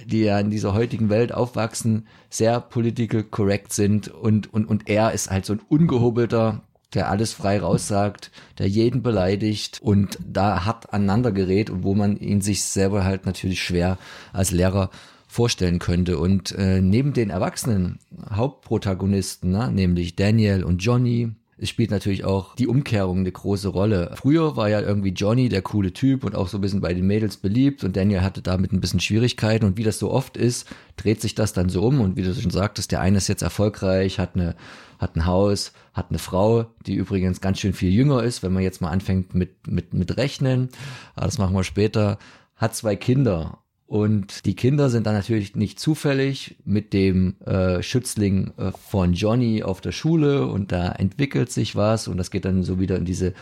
die 0.06 0.20
ja 0.20 0.38
in 0.38 0.50
dieser 0.50 0.72
heutigen 0.72 1.10
Welt 1.10 1.34
aufwachsen, 1.34 2.06
sehr 2.28 2.60
political 2.60 3.24
correct 3.24 3.72
sind 3.72 4.06
und, 4.06 4.52
und, 4.54 4.66
und 4.66 4.88
er 4.88 5.10
ist 5.10 5.32
halt 5.32 5.44
so 5.44 5.54
ein 5.54 5.60
ungehobelter 5.68 6.62
der 6.94 7.08
alles 7.08 7.32
frei 7.32 7.60
raussagt, 7.60 8.30
der 8.58 8.68
jeden 8.68 9.02
beleidigt 9.02 9.78
und 9.82 10.18
da 10.26 10.64
hart 10.64 10.92
aneinander 10.92 11.32
gerät 11.32 11.70
und 11.70 11.84
wo 11.84 11.94
man 11.94 12.16
ihn 12.16 12.40
sich 12.40 12.64
selber 12.64 13.04
halt 13.04 13.26
natürlich 13.26 13.62
schwer 13.62 13.98
als 14.32 14.50
Lehrer 14.50 14.90
vorstellen 15.30 15.78
könnte. 15.78 16.18
Und 16.18 16.50
äh, 16.58 16.80
neben 16.80 17.12
den 17.12 17.30
erwachsenen 17.30 18.00
Hauptprotagonisten, 18.32 19.52
ne, 19.52 19.70
nämlich 19.70 20.16
Daniel 20.16 20.64
und 20.64 20.78
Johnny, 20.82 21.30
es 21.56 21.68
spielt 21.68 21.92
natürlich 21.92 22.24
auch 22.24 22.56
die 22.56 22.66
Umkehrung 22.66 23.18
eine 23.18 23.30
große 23.30 23.68
Rolle. 23.68 24.10
Früher 24.14 24.56
war 24.56 24.68
ja 24.68 24.80
irgendwie 24.80 25.10
Johnny 25.10 25.48
der 25.48 25.62
coole 25.62 25.92
Typ 25.92 26.24
und 26.24 26.34
auch 26.34 26.48
so 26.48 26.58
ein 26.58 26.62
bisschen 26.62 26.80
bei 26.80 26.94
den 26.94 27.06
Mädels 27.06 27.36
beliebt 27.36 27.84
und 27.84 27.96
Daniel 27.96 28.22
hatte 28.22 28.42
damit 28.42 28.72
ein 28.72 28.80
bisschen 28.80 28.98
Schwierigkeiten. 28.98 29.66
Und 29.66 29.76
wie 29.76 29.84
das 29.84 30.00
so 30.00 30.10
oft 30.10 30.36
ist, 30.36 30.66
dreht 30.96 31.20
sich 31.20 31.36
das 31.36 31.52
dann 31.52 31.68
so 31.68 31.82
um. 31.82 32.00
Und 32.00 32.16
wie 32.16 32.22
du 32.22 32.34
schon 32.34 32.50
sagtest, 32.50 32.90
der 32.90 33.00
eine 33.00 33.18
ist 33.18 33.28
jetzt 33.28 33.42
erfolgreich, 33.42 34.18
hat 34.18 34.34
eine 34.34 34.56
hat 34.98 35.16
ein 35.16 35.26
Haus, 35.26 35.72
hat 35.94 36.10
eine 36.10 36.18
Frau, 36.18 36.66
die 36.86 36.94
übrigens 36.94 37.40
ganz 37.40 37.60
schön 37.60 37.72
viel 37.72 37.90
jünger 37.90 38.22
ist, 38.22 38.42
wenn 38.42 38.52
man 38.52 38.62
jetzt 38.62 38.82
mal 38.82 38.90
anfängt 38.90 39.34
mit 39.34 39.68
mit 39.68 39.94
mit 39.94 40.16
rechnen, 40.16 40.70
aber 41.14 41.26
das 41.26 41.38
machen 41.38 41.54
wir 41.54 41.64
später, 41.64 42.18
hat 42.56 42.74
zwei 42.74 42.96
Kinder 42.96 43.58
und 43.90 44.46
die 44.46 44.54
Kinder 44.54 44.88
sind 44.88 45.08
dann 45.08 45.14
natürlich 45.14 45.56
nicht 45.56 45.80
zufällig 45.80 46.54
mit 46.64 46.92
dem 46.92 47.34
äh, 47.44 47.82
Schützling 47.82 48.52
äh, 48.56 48.70
von 48.70 49.14
Johnny 49.14 49.64
auf 49.64 49.80
der 49.80 49.90
Schule 49.90 50.46
und 50.46 50.70
da 50.70 50.92
entwickelt 50.92 51.50
sich 51.50 51.74
was 51.74 52.06
und 52.06 52.16
das 52.16 52.30
geht 52.30 52.44
dann 52.44 52.62
so 52.62 52.78
wieder 52.78 52.94
in 52.94 53.04
diese 53.04 53.34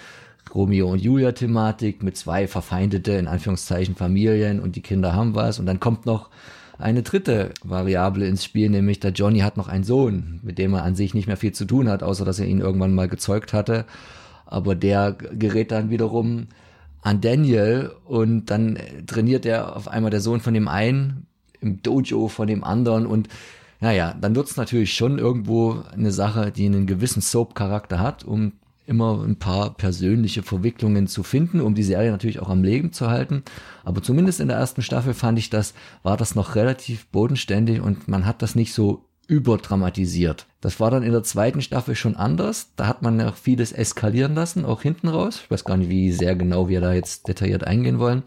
Romeo 0.55 0.91
und 0.91 1.03
Julia 1.03 1.33
Thematik 1.33 2.03
mit 2.03 2.17
zwei 2.17 2.49
verfeindete, 2.49 3.13
in 3.13 3.29
Anführungszeichen, 3.29 3.95
Familien 3.95 4.61
und 4.61 4.75
die 4.75 4.81
Kinder 4.81 5.13
haben 5.13 5.35
was 5.35 5.59
und 5.59 5.67
dann 5.67 5.81
kommt 5.81 6.07
noch 6.07 6.31
eine 6.79 7.03
dritte 7.03 7.51
Variable 7.63 8.27
ins 8.27 8.43
Spiel, 8.43 8.71
nämlich 8.71 9.01
der 9.01 9.11
Johnny 9.11 9.41
hat 9.41 9.59
noch 9.59 9.69
einen 9.69 9.85
Sohn, 9.85 10.41
mit 10.43 10.57
dem 10.57 10.73
er 10.73 10.83
an 10.83 10.95
sich 10.95 11.13
nicht 11.13 11.27
mehr 11.27 11.37
viel 11.37 11.53
zu 11.53 11.67
tun 11.67 11.91
hat, 11.91 12.03
außer 12.03 12.25
dass 12.25 12.41
er 12.41 12.47
ihn 12.47 12.63
irgendwann 12.63 12.95
mal 12.95 13.09
gezeugt 13.09 13.53
hatte. 13.53 13.85
Aber 14.47 14.75
der 14.75 15.13
gerät 15.13 15.73
dann 15.73 15.91
wiederum 15.91 16.47
an 17.03 17.21
Daniel 17.21 17.93
und 18.05 18.47
dann 18.47 18.79
trainiert 19.07 19.47
er 19.47 19.77
auf 19.77 19.89
einmal 19.89 20.11
der 20.11 20.21
Sohn 20.21 20.41
von 20.41 20.55
dem 20.55 20.69
einen 20.69 21.27
im 21.61 21.83
Dojo 21.83 22.29
von 22.29 22.47
dem 22.47 22.65
anderen 22.65 23.07
und 23.07 23.29
naja, 23.81 24.15
dann 24.21 24.35
wird's 24.35 24.57
natürlich 24.57 24.95
schon 24.95 25.19
irgendwo 25.19 25.83
eine 25.93 26.11
Sache, 26.11 26.51
die 26.51 26.67
einen 26.67 26.87
gewissen 26.87 27.23
Soap-Charakter 27.23 28.01
hat, 28.01 28.25
um 28.25 28.55
immer 28.89 29.23
ein 29.23 29.37
paar 29.37 29.75
persönliche 29.75 30.43
Verwicklungen 30.43 31.07
zu 31.07 31.23
finden, 31.23 31.61
um 31.61 31.75
die 31.75 31.83
Serie 31.83 32.11
natürlich 32.11 32.41
auch 32.41 32.49
am 32.49 32.65
Leben 32.65 32.93
zu 32.93 33.09
halten. 33.09 33.45
Aber 33.85 34.03
zumindest 34.03 34.41
in 34.41 34.49
der 34.49 34.57
ersten 34.57 34.83
Staffel 34.83 35.15
fand 35.15 35.39
ich 35.39 35.51
das, 35.51 35.75
war 36.03 36.17
das 36.17 36.35
noch 36.35 36.57
relativ 36.57 37.07
bodenständig 37.09 37.81
und 37.81 38.09
man 38.09 38.27
hat 38.27 38.43
das 38.43 38.55
nicht 38.55 38.73
so 38.73 39.05
überdramatisiert. 39.29 40.48
Das 40.61 40.81
war 40.81 40.91
dann 40.91 41.05
in 41.05 41.13
der 41.13 41.23
zweiten 41.23 41.63
Staffel 41.63 41.95
schon 41.95 42.17
anders. 42.17 42.73
Da 42.75 42.87
hat 42.87 43.03
man 43.03 43.21
ja 43.21 43.31
vieles 43.33 43.73
eskalieren 43.73 44.35
lassen, 44.35 44.65
auch 44.65 44.83
hinten 44.83 45.09
raus. 45.09 45.41
Ich 45.45 45.51
weiß 45.51 45.65
gar 45.65 45.77
nicht, 45.77 45.89
wie 45.89 46.11
sehr 46.11 46.35
genau 46.35 46.69
wir 46.69 46.81
da 46.81 46.93
jetzt 46.93 47.29
detailliert 47.29 47.65
eingehen 47.65 47.99
wollen. 48.01 48.25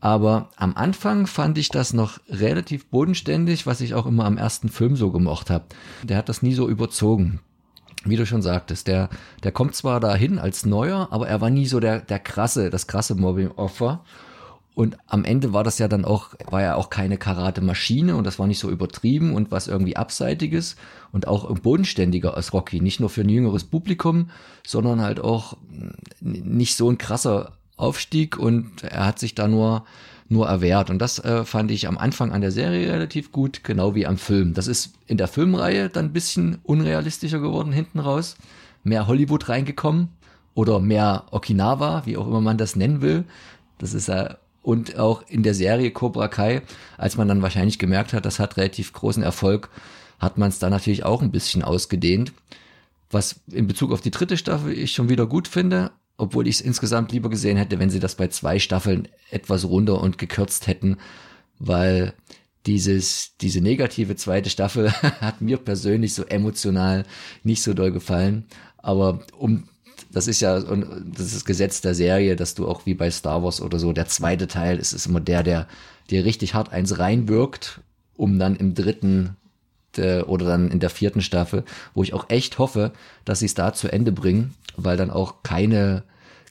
Aber 0.00 0.48
am 0.56 0.74
Anfang 0.74 1.26
fand 1.26 1.58
ich 1.58 1.68
das 1.68 1.92
noch 1.92 2.18
relativ 2.28 2.86
bodenständig, 2.86 3.66
was 3.66 3.80
ich 3.80 3.94
auch 3.94 4.06
immer 4.06 4.24
am 4.24 4.36
ersten 4.36 4.68
Film 4.68 4.96
so 4.96 5.12
gemocht 5.12 5.48
habe. 5.48 5.66
Der 6.02 6.16
hat 6.16 6.28
das 6.28 6.42
nie 6.42 6.54
so 6.54 6.68
überzogen. 6.68 7.40
Wie 8.04 8.16
du 8.16 8.26
schon 8.26 8.42
sagtest, 8.42 8.88
der, 8.88 9.10
der 9.44 9.52
kommt 9.52 9.76
zwar 9.76 10.00
dahin 10.00 10.40
als 10.40 10.66
Neuer, 10.66 11.08
aber 11.12 11.28
er 11.28 11.40
war 11.40 11.50
nie 11.50 11.66
so 11.66 11.78
der, 11.78 12.00
der 12.00 12.18
krasse, 12.18 12.68
das 12.68 12.88
krasse 12.88 13.14
Mobbing-Opfer. 13.14 14.02
Und 14.74 14.96
am 15.06 15.24
Ende 15.24 15.52
war 15.52 15.64
das 15.64 15.78
ja 15.78 15.86
dann 15.86 16.04
auch, 16.04 16.30
war 16.50 16.62
ja 16.62 16.76
auch 16.76 16.88
keine 16.88 17.18
Karate-Maschine 17.18 18.16
und 18.16 18.24
das 18.24 18.38
war 18.38 18.46
nicht 18.46 18.58
so 18.58 18.70
übertrieben 18.70 19.34
und 19.34 19.50
was 19.50 19.68
irgendwie 19.68 19.96
Abseitiges 19.96 20.76
und 21.12 21.28
auch 21.28 21.50
bodenständiger 21.58 22.36
als 22.36 22.54
Rocky. 22.54 22.80
Nicht 22.80 22.98
nur 22.98 23.10
für 23.10 23.20
ein 23.20 23.28
jüngeres 23.28 23.64
Publikum, 23.64 24.30
sondern 24.66 25.02
halt 25.02 25.20
auch 25.20 25.58
nicht 26.20 26.76
so 26.76 26.90
ein 26.90 26.96
krasser 26.96 27.52
Aufstieg 27.76 28.38
und 28.38 28.82
er 28.82 29.04
hat 29.04 29.18
sich 29.18 29.34
da 29.34 29.46
nur, 29.46 29.84
nur 30.28 30.48
erwehrt. 30.48 30.88
Und 30.88 31.00
das 31.00 31.18
äh, 31.18 31.44
fand 31.44 31.70
ich 31.70 31.86
am 31.86 31.98
Anfang 31.98 32.32
an 32.32 32.40
der 32.40 32.52
Serie 32.52 32.90
relativ 32.90 33.30
gut, 33.30 33.64
genau 33.64 33.94
wie 33.94 34.06
am 34.06 34.16
Film. 34.16 34.54
Das 34.54 34.68
ist 34.68 34.94
in 35.06 35.18
der 35.18 35.28
Filmreihe 35.28 35.90
dann 35.90 36.06
ein 36.06 36.12
bisschen 36.14 36.58
unrealistischer 36.62 37.40
geworden 37.40 37.72
hinten 37.72 37.98
raus. 37.98 38.36
Mehr 38.84 39.06
Hollywood 39.06 39.50
reingekommen 39.50 40.08
oder 40.54 40.80
mehr 40.80 41.24
Okinawa, 41.30 42.02
wie 42.06 42.16
auch 42.16 42.26
immer 42.26 42.40
man 42.40 42.56
das 42.56 42.74
nennen 42.74 43.02
will. 43.02 43.24
Das 43.78 43.92
ist 43.94 44.08
ja 44.08 44.36
und 44.62 44.98
auch 44.98 45.22
in 45.28 45.42
der 45.42 45.54
Serie 45.54 45.90
Cobra 45.90 46.28
Kai, 46.28 46.62
als 46.96 47.16
man 47.16 47.28
dann 47.28 47.42
wahrscheinlich 47.42 47.78
gemerkt 47.78 48.12
hat, 48.12 48.24
das 48.24 48.38
hat 48.38 48.56
relativ 48.56 48.92
großen 48.92 49.22
Erfolg, 49.22 49.68
hat 50.18 50.38
man 50.38 50.48
es 50.48 50.60
da 50.60 50.70
natürlich 50.70 51.04
auch 51.04 51.20
ein 51.20 51.32
bisschen 51.32 51.62
ausgedehnt. 51.62 52.32
Was 53.10 53.40
in 53.50 53.66
Bezug 53.66 53.92
auf 53.92 54.00
die 54.00 54.12
dritte 54.12 54.36
Staffel 54.36 54.72
ich 54.72 54.92
schon 54.92 55.08
wieder 55.08 55.26
gut 55.26 55.48
finde, 55.48 55.90
obwohl 56.16 56.46
ich 56.46 56.56
es 56.56 56.60
insgesamt 56.60 57.12
lieber 57.12 57.28
gesehen 57.28 57.56
hätte, 57.56 57.78
wenn 57.78 57.90
sie 57.90 58.00
das 58.00 58.14
bei 58.14 58.28
zwei 58.28 58.58
Staffeln 58.58 59.08
etwas 59.30 59.64
runter 59.64 60.00
und 60.00 60.18
gekürzt 60.18 60.68
hätten, 60.68 60.98
weil 61.58 62.14
dieses, 62.66 63.36
diese 63.40 63.60
negative 63.60 64.14
zweite 64.14 64.48
Staffel 64.48 64.92
hat 65.20 65.40
mir 65.40 65.56
persönlich 65.56 66.14
so 66.14 66.24
emotional 66.24 67.04
nicht 67.42 67.62
so 67.62 67.74
doll 67.74 67.90
gefallen. 67.90 68.46
Aber 68.78 69.20
um 69.36 69.64
das 70.12 70.28
ist 70.28 70.40
ja 70.40 70.56
und 70.56 70.86
das 71.16 71.32
ist 71.32 71.44
Gesetz 71.44 71.80
der 71.80 71.94
Serie, 71.94 72.36
dass 72.36 72.54
du 72.54 72.68
auch 72.68 72.86
wie 72.86 72.94
bei 72.94 73.10
Star 73.10 73.42
Wars 73.42 73.60
oder 73.60 73.78
so, 73.78 73.92
der 73.92 74.06
zweite 74.06 74.46
Teil 74.46 74.78
ist, 74.78 74.92
ist 74.92 75.06
immer 75.06 75.20
der, 75.20 75.42
der 75.42 75.66
dir 76.10 76.24
richtig 76.24 76.54
hart 76.54 76.72
eins 76.72 76.98
reinwirkt, 76.98 77.80
um 78.16 78.38
dann 78.38 78.56
im 78.56 78.74
dritten 78.74 79.36
der, 79.96 80.28
oder 80.28 80.46
dann 80.46 80.70
in 80.70 80.80
der 80.80 80.90
vierten 80.90 81.20
Staffel, 81.22 81.64
wo 81.94 82.02
ich 82.02 82.14
auch 82.14 82.28
echt 82.28 82.58
hoffe, 82.58 82.92
dass 83.24 83.40
sie 83.40 83.46
es 83.46 83.54
da 83.54 83.72
zu 83.72 83.92
Ende 83.92 84.12
bringen, 84.12 84.54
weil 84.76 84.96
dann 84.96 85.10
auch 85.10 85.42
keine 85.42 86.04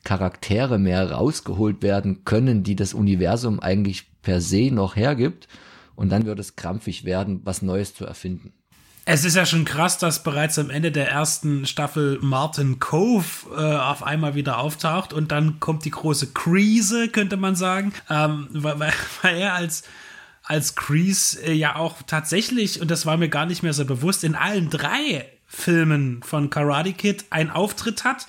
Charaktere 0.03 0.79
mehr 0.79 1.11
rausgeholt 1.11 1.83
werden 1.83 2.25
können, 2.25 2.63
die 2.63 2.75
das 2.75 2.93
Universum 2.93 3.59
eigentlich 3.59 4.07
per 4.21 4.41
se 4.41 4.71
noch 4.71 4.95
hergibt. 4.95 5.47
Und 5.95 6.09
dann 6.09 6.25
wird 6.25 6.39
es 6.39 6.55
krampfig 6.55 7.05
werden, 7.05 7.41
was 7.43 7.61
Neues 7.61 7.93
zu 7.93 8.05
erfinden. 8.05 8.53
Es 9.03 9.25
ist 9.25 9.35
ja 9.35 9.45
schon 9.45 9.65
krass, 9.65 9.97
dass 9.97 10.23
bereits 10.23 10.59
am 10.59 10.69
Ende 10.69 10.91
der 10.91 11.09
ersten 11.09 11.65
Staffel 11.65 12.19
Martin 12.21 12.79
Cove 12.79 13.25
äh, 13.51 13.77
auf 13.77 14.03
einmal 14.03 14.35
wieder 14.35 14.59
auftaucht 14.59 15.11
und 15.11 15.31
dann 15.31 15.59
kommt 15.59 15.85
die 15.85 15.91
große 15.91 16.33
Krise, 16.33 17.09
könnte 17.09 17.35
man 17.35 17.55
sagen, 17.55 17.93
ähm, 18.09 18.47
weil, 18.51 18.79
weil 18.79 18.93
er 19.37 19.55
als 19.55 19.83
als 20.43 20.75
Crease 20.75 21.41
äh, 21.43 21.53
ja 21.53 21.75
auch 21.75 22.01
tatsächlich, 22.05 22.81
und 22.81 22.91
das 22.91 23.05
war 23.05 23.17
mir 23.17 23.29
gar 23.29 23.45
nicht 23.45 23.63
mehr 23.63 23.73
so 23.73 23.85
bewusst, 23.85 24.23
in 24.23 24.35
allen 24.35 24.69
drei 24.69 25.25
Filmen 25.47 26.23
von 26.23 26.49
Karate 26.49 26.93
Kid 26.93 27.25
einen 27.29 27.49
Auftritt 27.49 28.03
hat. 28.03 28.27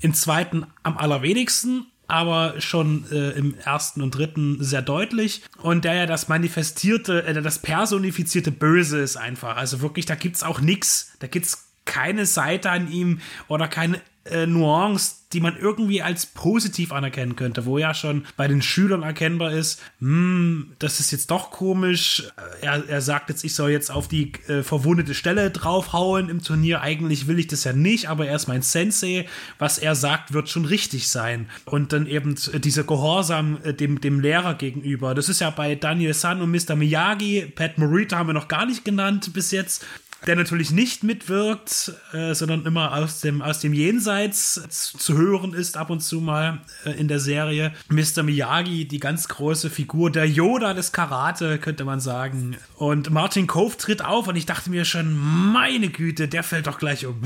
Im 0.00 0.14
zweiten 0.14 0.66
am 0.82 0.96
allerwenigsten 0.96 1.86
aber 2.10 2.60
schon 2.60 3.04
äh, 3.10 3.30
im 3.30 3.54
ersten 3.64 4.02
und 4.02 4.10
dritten 4.12 4.62
sehr 4.62 4.82
deutlich. 4.82 5.42
Und 5.62 5.84
der 5.84 5.94
ja 5.94 6.06
das 6.06 6.28
manifestierte, 6.28 7.24
äh, 7.24 7.40
das 7.40 7.60
personifizierte 7.60 8.50
Böse 8.50 8.98
ist 9.00 9.16
einfach. 9.16 9.56
Also 9.56 9.80
wirklich, 9.80 10.06
da 10.06 10.14
gibt 10.14 10.36
es 10.36 10.42
auch 10.42 10.60
nichts. 10.60 11.12
Da 11.20 11.26
gibt 11.26 11.46
es 11.46 11.70
keine 11.84 12.26
Seite 12.26 12.70
an 12.70 12.90
ihm 12.90 13.20
oder 13.48 13.68
keine 13.68 14.00
äh, 14.24 14.46
Nuance, 14.46 15.16
die 15.32 15.40
man 15.40 15.56
irgendwie 15.56 16.02
als 16.02 16.26
positiv 16.26 16.92
anerkennen 16.92 17.36
könnte, 17.36 17.64
wo 17.64 17.78
ja 17.78 17.94
schon 17.94 18.26
bei 18.36 18.48
den 18.48 18.62
Schülern 18.62 19.02
erkennbar 19.02 19.52
ist, 19.52 19.80
hm, 20.00 20.72
das 20.80 20.98
ist 20.98 21.12
jetzt 21.12 21.30
doch 21.30 21.50
komisch. 21.50 22.24
Äh, 22.60 22.66
er, 22.66 22.88
er 22.88 23.00
sagt 23.00 23.28
jetzt, 23.28 23.44
ich 23.44 23.54
soll 23.54 23.70
jetzt 23.70 23.90
auf 23.90 24.08
die 24.08 24.32
äh, 24.48 24.62
verwundete 24.62 25.14
Stelle 25.14 25.50
draufhauen 25.50 26.28
im 26.28 26.42
Turnier. 26.42 26.80
Eigentlich 26.80 27.28
will 27.28 27.38
ich 27.38 27.46
das 27.46 27.64
ja 27.64 27.72
nicht, 27.72 28.08
aber 28.08 28.26
er 28.26 28.36
ist 28.36 28.48
mein 28.48 28.62
Sensei. 28.62 29.26
Was 29.58 29.78
er 29.78 29.94
sagt, 29.94 30.32
wird 30.32 30.48
schon 30.48 30.64
richtig 30.64 31.08
sein. 31.08 31.48
Und 31.64 31.92
dann 31.92 32.06
eben 32.06 32.34
dieser 32.34 32.84
Gehorsam 32.84 33.58
äh, 33.62 33.72
dem, 33.72 34.00
dem 34.00 34.20
Lehrer 34.20 34.54
gegenüber. 34.54 35.14
Das 35.14 35.28
ist 35.28 35.40
ja 35.40 35.50
bei 35.50 35.76
Daniel 35.76 36.14
San 36.14 36.42
und 36.42 36.50
Mr. 36.50 36.74
Miyagi. 36.74 37.52
Pat 37.54 37.78
Morita 37.78 38.18
haben 38.18 38.28
wir 38.28 38.34
noch 38.34 38.48
gar 38.48 38.66
nicht 38.66 38.84
genannt 38.84 39.32
bis 39.32 39.52
jetzt 39.52 39.84
der 40.26 40.36
natürlich 40.36 40.70
nicht 40.70 41.02
mitwirkt, 41.02 41.92
äh, 42.12 42.34
sondern 42.34 42.66
immer 42.66 42.92
aus 42.94 43.20
dem, 43.20 43.40
aus 43.40 43.60
dem 43.60 43.72
Jenseits 43.72 44.60
zu 44.68 45.16
hören 45.16 45.54
ist, 45.54 45.76
ab 45.76 45.88
und 45.90 46.00
zu 46.00 46.20
mal 46.20 46.60
äh, 46.84 46.90
in 46.90 47.08
der 47.08 47.20
Serie. 47.20 47.72
Mr. 47.88 48.22
Miyagi, 48.22 48.86
die 48.86 49.00
ganz 49.00 49.28
große 49.28 49.70
Figur, 49.70 50.10
der 50.10 50.28
Yoda 50.28 50.74
des 50.74 50.92
Karate, 50.92 51.58
könnte 51.58 51.84
man 51.84 52.00
sagen. 52.00 52.56
Und 52.76 53.10
Martin 53.10 53.46
Cove 53.46 53.76
tritt 53.76 54.04
auf 54.04 54.28
und 54.28 54.36
ich 54.36 54.46
dachte 54.46 54.68
mir 54.68 54.84
schon, 54.84 55.16
meine 55.16 55.88
Güte, 55.88 56.28
der 56.28 56.42
fällt 56.42 56.66
doch 56.66 56.78
gleich 56.78 57.06
um. 57.06 57.22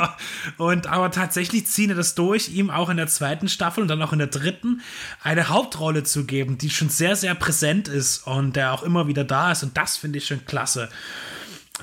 und 0.58 0.86
aber 0.88 1.10
tatsächlich 1.10 1.66
ziehen 1.66 1.90
er 1.90 1.96
das 1.96 2.14
durch, 2.14 2.50
ihm 2.50 2.70
auch 2.70 2.90
in 2.90 2.98
der 2.98 3.06
zweiten 3.06 3.48
Staffel 3.48 3.80
und 3.82 3.88
dann 3.88 4.02
auch 4.02 4.12
in 4.12 4.18
der 4.18 4.28
dritten 4.28 4.82
eine 5.22 5.48
Hauptrolle 5.48 6.02
zu 6.02 6.26
geben, 6.26 6.58
die 6.58 6.70
schon 6.70 6.90
sehr, 6.90 7.16
sehr 7.16 7.34
präsent 7.34 7.88
ist 7.88 8.26
und 8.26 8.56
der 8.56 8.72
auch 8.72 8.82
immer 8.82 9.06
wieder 9.06 9.24
da 9.24 9.52
ist. 9.52 9.62
Und 9.62 9.76
das 9.76 9.96
finde 9.96 10.18
ich 10.18 10.26
schon 10.26 10.44
klasse. 10.44 10.90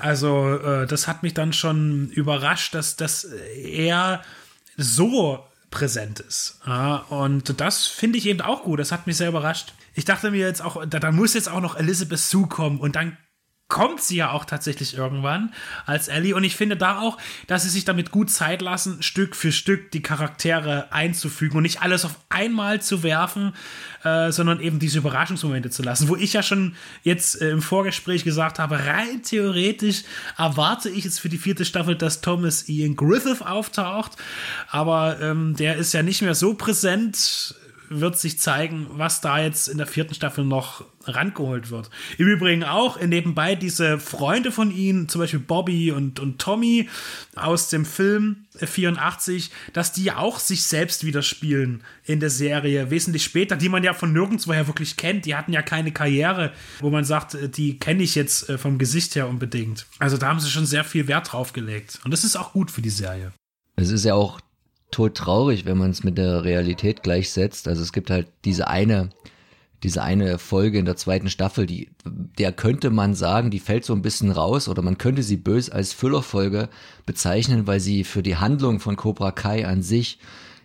Also, 0.00 0.56
äh, 0.56 0.86
das 0.86 1.06
hat 1.06 1.22
mich 1.22 1.34
dann 1.34 1.52
schon 1.52 2.08
überrascht, 2.10 2.74
dass, 2.74 2.96
dass 2.96 3.24
er 3.24 4.22
so 4.76 5.44
präsent 5.70 6.20
ist. 6.20 6.60
Ja, 6.66 6.96
und 7.08 7.60
das 7.60 7.86
finde 7.86 8.18
ich 8.18 8.26
eben 8.26 8.40
auch 8.40 8.62
gut. 8.62 8.78
Das 8.80 8.92
hat 8.92 9.06
mich 9.06 9.16
sehr 9.16 9.28
überrascht. 9.28 9.74
Ich 9.94 10.04
dachte 10.04 10.30
mir 10.30 10.46
jetzt 10.46 10.62
auch, 10.62 10.84
da, 10.86 10.98
da 10.98 11.12
muss 11.12 11.34
jetzt 11.34 11.48
auch 11.48 11.60
noch 11.60 11.76
Elizabeth 11.76 12.20
zukommen 12.20 12.80
und 12.80 12.96
dann 12.96 13.16
kommt 13.68 14.02
sie 14.02 14.16
ja 14.16 14.30
auch 14.30 14.44
tatsächlich 14.44 14.96
irgendwann 14.96 15.52
als 15.86 16.08
Ellie. 16.08 16.34
Und 16.34 16.44
ich 16.44 16.54
finde 16.54 16.76
da 16.76 17.00
auch, 17.00 17.16
dass 17.46 17.62
sie 17.62 17.70
sich 17.70 17.84
damit 17.84 18.10
gut 18.10 18.30
Zeit 18.30 18.60
lassen, 18.60 19.02
Stück 19.02 19.34
für 19.34 19.52
Stück 19.52 19.90
die 19.90 20.02
Charaktere 20.02 20.92
einzufügen 20.92 21.56
und 21.56 21.62
nicht 21.62 21.80
alles 21.82 22.04
auf 22.04 22.20
einmal 22.28 22.82
zu 22.82 23.02
werfen, 23.02 23.54
äh, 24.02 24.30
sondern 24.30 24.60
eben 24.60 24.78
diese 24.78 24.98
Überraschungsmomente 24.98 25.70
zu 25.70 25.82
lassen. 25.82 26.08
Wo 26.08 26.16
ich 26.16 26.34
ja 26.34 26.42
schon 26.42 26.76
jetzt 27.02 27.40
äh, 27.40 27.50
im 27.50 27.62
Vorgespräch 27.62 28.22
gesagt 28.22 28.58
habe, 28.58 28.86
rein 28.86 29.22
theoretisch 29.22 30.02
erwarte 30.36 30.90
ich 30.90 31.04
jetzt 31.04 31.20
für 31.20 31.30
die 31.30 31.38
vierte 31.38 31.64
Staffel, 31.64 31.96
dass 31.96 32.20
Thomas 32.20 32.68
Ian 32.68 32.96
Griffith 32.96 33.40
auftaucht. 33.40 34.12
Aber 34.68 35.20
ähm, 35.20 35.56
der 35.56 35.76
ist 35.76 35.94
ja 35.94 36.02
nicht 36.02 36.20
mehr 36.20 36.34
so 36.34 36.54
präsent 36.54 37.54
wird 37.88 38.18
sich 38.18 38.38
zeigen, 38.38 38.86
was 38.90 39.20
da 39.20 39.38
jetzt 39.38 39.68
in 39.68 39.78
der 39.78 39.86
vierten 39.86 40.14
Staffel 40.14 40.44
noch 40.44 40.84
rangeholt 41.06 41.70
wird. 41.70 41.90
Im 42.18 42.26
Übrigen 42.26 42.64
auch 42.64 43.00
nebenbei 43.00 43.54
diese 43.54 43.98
Freunde 43.98 44.52
von 44.52 44.70
ihnen, 44.70 45.08
zum 45.08 45.20
Beispiel 45.20 45.40
Bobby 45.40 45.92
und, 45.92 46.20
und 46.20 46.38
Tommy 46.38 46.88
aus 47.34 47.68
dem 47.68 47.84
Film 47.84 48.44
84, 48.58 49.50
dass 49.72 49.92
die 49.92 50.12
auch 50.12 50.38
sich 50.38 50.64
selbst 50.64 51.04
wieder 51.04 51.22
spielen 51.22 51.82
in 52.04 52.20
der 52.20 52.30
Serie, 52.30 52.90
wesentlich 52.90 53.24
später, 53.24 53.56
die 53.56 53.68
man 53.68 53.82
ja 53.82 53.94
von 53.94 54.12
nirgendwoher 54.12 54.66
wirklich 54.66 54.96
kennt. 54.96 55.26
Die 55.26 55.34
hatten 55.34 55.52
ja 55.52 55.62
keine 55.62 55.92
Karriere, 55.92 56.52
wo 56.80 56.90
man 56.90 57.04
sagt, 57.04 57.36
die 57.56 57.78
kenne 57.78 58.02
ich 58.02 58.14
jetzt 58.14 58.48
äh, 58.48 58.58
vom 58.58 58.78
Gesicht 58.78 59.16
her 59.16 59.28
unbedingt. 59.28 59.86
Also 59.98 60.16
da 60.16 60.28
haben 60.28 60.40
sie 60.40 60.50
schon 60.50 60.66
sehr 60.66 60.84
viel 60.84 61.08
Wert 61.08 61.32
drauf 61.32 61.52
gelegt. 61.52 62.00
Und 62.04 62.10
das 62.10 62.24
ist 62.24 62.36
auch 62.36 62.52
gut 62.52 62.70
für 62.70 62.82
die 62.82 62.90
Serie. 62.90 63.32
Es 63.76 63.90
ist 63.90 64.04
ja 64.04 64.14
auch 64.14 64.40
traurig, 64.90 65.64
wenn 65.64 65.76
man 65.76 65.90
es 65.90 66.04
mit 66.04 66.18
der 66.18 66.44
Realität 66.44 67.02
gleichsetzt. 67.02 67.66
Also 67.66 67.82
es 67.82 67.92
gibt 67.92 68.10
halt 68.10 68.28
diese 68.44 68.68
eine, 68.68 69.10
diese 69.84 70.02
eine 70.02 70.38
Folge 70.38 70.78
in 70.78 70.86
der 70.86 70.96
zweiten 70.96 71.28
Staffel, 71.28 71.66
die, 71.66 71.90
der 72.38 72.52
könnte 72.52 72.90
man 72.90 73.14
sagen, 73.14 73.50
die 73.50 73.60
fällt 73.60 73.84
so 73.84 73.92
ein 73.92 74.02
bisschen 74.02 74.30
raus 74.30 74.66
oder 74.66 74.82
man 74.82 74.98
könnte 74.98 75.22
sie 75.22 75.36
bös 75.36 75.68
als 75.68 75.92
Füllerfolge 75.92 76.70
bezeichnen, 77.06 77.66
weil 77.66 77.80
sie 77.80 78.02
für 78.02 78.22
die 78.22 78.36
Handlung 78.36 78.80
von 78.80 78.96
Cobra 78.96 79.30
Kai 79.30 79.66
an 79.66 79.82
sich 79.82 80.18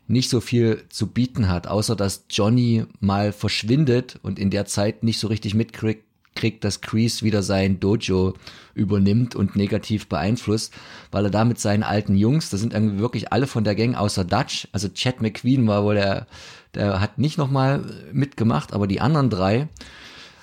nicht 0.07 0.29
so 0.29 0.39
viel 0.39 0.85
zu 0.89 1.07
bieten 1.07 1.49
hat, 1.49 1.67
außer 1.67 1.95
dass 1.95 2.25
Johnny 2.29 2.85
mal 2.99 3.31
verschwindet 3.33 4.17
und 4.23 4.39
in 4.39 4.49
der 4.49 4.65
Zeit 4.65 5.03
nicht 5.03 5.19
so 5.19 5.27
richtig 5.27 5.53
mitkriegt, 5.53 6.05
kriegt, 6.39 6.63
dass 6.63 6.81
Kreese 6.81 7.23
wieder 7.23 7.43
sein 7.43 7.79
Dojo 7.79 8.33
übernimmt 8.73 9.35
und 9.35 9.55
negativ 9.55 10.07
beeinflusst, 10.07 10.73
weil 11.11 11.25
er 11.25 11.31
da 11.31 11.45
mit 11.45 11.59
seinen 11.59 11.83
alten 11.83 12.15
Jungs, 12.15 12.49
das 12.49 12.61
sind 12.61 12.73
irgendwie 12.73 12.99
wirklich 12.99 13.31
alle 13.31 13.45
von 13.45 13.63
der 13.63 13.75
Gang 13.75 13.95
außer 13.95 14.25
Dutch, 14.25 14.67
also 14.71 14.89
Chad 14.89 15.21
McQueen 15.21 15.67
war 15.67 15.83
wohl 15.83 15.95
der, 15.95 16.27
der 16.73 17.01
hat 17.01 17.17
nicht 17.17 17.37
nochmal 17.37 17.83
mitgemacht, 18.13 18.73
aber 18.73 18.87
die 18.87 19.01
anderen 19.01 19.29
drei, 19.29 19.67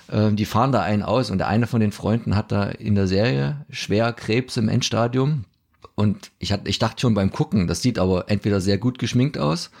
äh, 0.09 0.31
die 0.31 0.45
fahren 0.45 0.71
da 0.71 0.81
einen 0.81 1.03
aus 1.03 1.31
und 1.31 1.39
der 1.39 1.47
eine 1.47 1.67
von 1.67 1.81
den 1.81 1.91
Freunden 1.91 2.35
hat 2.35 2.51
da 2.51 2.65
in 2.65 2.95
der 2.95 3.07
Serie 3.07 3.65
schwer 3.69 4.13
Krebs 4.13 4.55
im 4.57 4.69
Endstadium. 4.69 5.45
Und 5.95 6.31
ich, 6.37 6.51
hatte, 6.51 6.69
ich 6.69 6.77
dachte 6.77 7.01
schon 7.01 7.15
beim 7.15 7.31
Gucken, 7.31 7.65
das 7.65 7.81
sieht 7.81 7.97
aber 7.97 8.29
entweder 8.29 8.61
sehr 8.61 8.77
gut 8.77 8.99
geschminkt 8.99 9.37
aus 9.37 9.71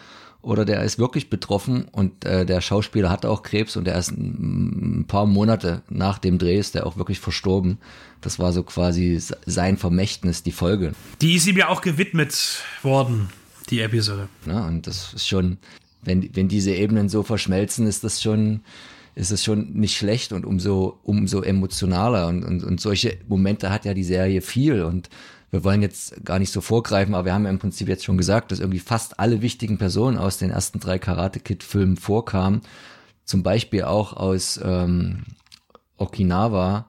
oder 0.41 0.65
der 0.65 0.83
ist 0.83 0.99
wirklich 0.99 1.29
betroffen 1.29 1.87
und 1.91 2.23
äh, 2.25 2.45
der 2.45 2.61
Schauspieler 2.61 3.09
hat 3.09 3.25
auch 3.25 3.43
Krebs 3.43 3.75
und 3.75 3.87
er 3.87 3.97
ist 3.97 4.11
ein, 4.11 5.05
paar 5.07 5.25
Monate 5.25 5.81
nach 5.89 6.19
dem 6.19 6.37
Dreh 6.37 6.57
ist 6.57 6.75
der 6.75 6.85
auch 6.85 6.97
wirklich 6.97 7.19
verstorben. 7.19 7.77
Das 8.21 8.39
war 8.39 8.51
so 8.51 8.63
quasi 8.63 9.19
sein 9.45 9.77
Vermächtnis, 9.77 10.43
die 10.43 10.51
Folge. 10.51 10.93
Die 11.21 11.35
ist 11.35 11.47
ihm 11.47 11.57
ja 11.57 11.69
auch 11.69 11.81
gewidmet 11.81 12.61
worden, 12.81 13.29
die 13.69 13.81
Episode. 13.81 14.27
Ja, 14.45 14.65
und 14.67 14.87
das 14.87 15.13
ist 15.13 15.27
schon, 15.27 15.57
wenn, 16.01 16.29
wenn 16.35 16.47
diese 16.47 16.71
Ebenen 16.71 17.09
so 17.09 17.23
verschmelzen, 17.23 17.87
ist 17.87 18.03
das 18.03 18.21
schon, 18.21 18.61
ist 19.15 19.31
es 19.31 19.43
schon 19.43 19.73
nicht 19.73 19.97
schlecht 19.97 20.31
und 20.31 20.45
umso, 20.45 20.99
umso 21.03 21.41
emotionaler. 21.41 22.27
Und, 22.27 22.43
und, 22.43 22.63
und 22.63 22.81
solche 22.81 23.17
Momente 23.27 23.69
hat 23.69 23.85
ja 23.85 23.93
die 23.93 24.03
Serie 24.03 24.41
viel 24.41 24.81
und 24.83 25.09
wir 25.51 25.63
wollen 25.63 25.81
jetzt 25.81 26.25
gar 26.25 26.39
nicht 26.39 26.51
so 26.51 26.61
vorgreifen, 26.61 27.15
aber 27.15 27.25
wir 27.25 27.33
haben 27.33 27.45
ja 27.45 27.49
im 27.49 27.59
Prinzip 27.59 27.87
jetzt 27.87 28.03
schon 28.03 28.17
gesagt, 28.17 28.51
dass 28.51 28.59
irgendwie 28.59 28.79
fast 28.79 29.19
alle 29.19 29.41
wichtigen 29.41 29.77
Personen 29.77 30.17
aus 30.17 30.37
den 30.37 30.49
ersten 30.49 30.79
drei 30.79 30.99
Karate 30.99 31.39
Kid 31.39 31.63
Filmen 31.63 31.97
vorkamen. 31.97 32.61
Zum 33.23 33.43
Beispiel 33.43 33.83
auch 33.83 34.13
aus 34.13 34.59
ähm, 34.63 35.23
Okinawa, 35.97 36.87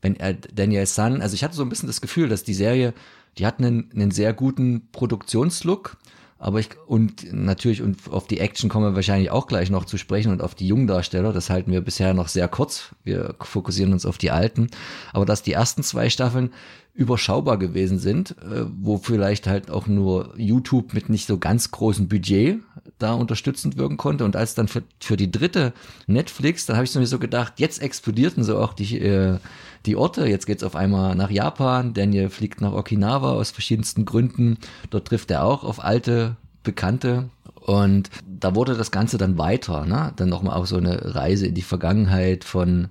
wenn 0.00 0.16
er 0.16 0.34
Daniel 0.34 0.86
San, 0.86 1.22
also 1.22 1.34
ich 1.34 1.44
hatte 1.44 1.54
so 1.54 1.62
ein 1.62 1.68
bisschen 1.68 1.86
das 1.86 2.00
Gefühl, 2.00 2.28
dass 2.28 2.42
die 2.42 2.54
Serie, 2.54 2.92
die 3.38 3.46
hat 3.46 3.58
einen, 3.58 3.90
einen 3.94 4.10
sehr 4.10 4.32
guten 4.32 4.88
Produktionslook, 4.90 5.96
aber 6.42 6.58
ich, 6.58 6.70
und 6.88 7.32
natürlich, 7.32 7.82
und 7.82 7.98
auf 8.10 8.26
die 8.26 8.40
Action 8.40 8.68
kommen 8.68 8.86
wir 8.86 8.96
wahrscheinlich 8.96 9.30
auch 9.30 9.46
gleich 9.46 9.70
noch 9.70 9.84
zu 9.84 9.96
sprechen 9.96 10.32
und 10.32 10.42
auf 10.42 10.56
die 10.56 10.66
jungen 10.66 10.88
Darsteller, 10.88 11.32
das 11.32 11.50
halten 11.50 11.70
wir 11.70 11.82
bisher 11.82 12.14
noch 12.14 12.26
sehr 12.26 12.48
kurz. 12.48 12.96
Wir 13.04 13.36
fokussieren 13.40 13.92
uns 13.92 14.04
auf 14.04 14.18
die 14.18 14.32
alten. 14.32 14.68
Aber 15.12 15.24
dass 15.24 15.44
die 15.44 15.52
ersten 15.52 15.84
zwei 15.84 16.10
Staffeln 16.10 16.52
überschaubar 16.94 17.58
gewesen 17.58 17.98
sind, 17.98 18.32
äh, 18.42 18.64
wo 18.78 18.98
vielleicht 18.98 19.46
halt 19.46 19.70
auch 19.70 19.86
nur 19.86 20.34
YouTube 20.36 20.92
mit 20.92 21.08
nicht 21.08 21.26
so 21.26 21.38
ganz 21.38 21.70
großem 21.70 22.08
Budget 22.08 22.60
da 22.98 23.14
unterstützend 23.14 23.78
wirken 23.78 23.96
konnte. 23.96 24.24
Und 24.24 24.36
als 24.36 24.54
dann 24.54 24.68
für, 24.68 24.82
für 25.00 25.16
die 25.16 25.30
dritte 25.30 25.72
Netflix, 26.06 26.66
dann 26.66 26.76
habe 26.76 26.84
ich 26.84 26.94
mir 26.94 27.06
so 27.06 27.18
gedacht, 27.18 27.54
jetzt 27.56 27.80
explodierten 27.80 28.44
so 28.44 28.58
auch 28.58 28.74
die, 28.74 28.98
äh, 28.98 29.38
die 29.86 29.96
Orte. 29.96 30.26
Jetzt 30.26 30.46
geht's 30.46 30.62
auf 30.62 30.76
einmal 30.76 31.14
nach 31.14 31.30
Japan, 31.30 31.94
Daniel 31.94 32.28
fliegt 32.28 32.60
nach 32.60 32.72
Okinawa 32.72 33.32
aus 33.32 33.50
verschiedensten 33.50 34.04
Gründen. 34.04 34.58
Dort 34.90 35.08
trifft 35.08 35.30
er 35.30 35.44
auch 35.44 35.64
auf 35.64 35.82
alte 35.82 36.36
Bekannte. 36.62 37.30
Und 37.54 38.10
da 38.26 38.54
wurde 38.54 38.76
das 38.76 38.90
Ganze 38.90 39.18
dann 39.18 39.38
weiter, 39.38 39.86
ne? 39.86 40.12
Dann 40.16 40.28
nochmal 40.28 40.56
auch 40.56 40.66
so 40.66 40.76
eine 40.76 41.14
Reise 41.14 41.46
in 41.46 41.54
die 41.54 41.62
Vergangenheit 41.62 42.42
von 42.42 42.88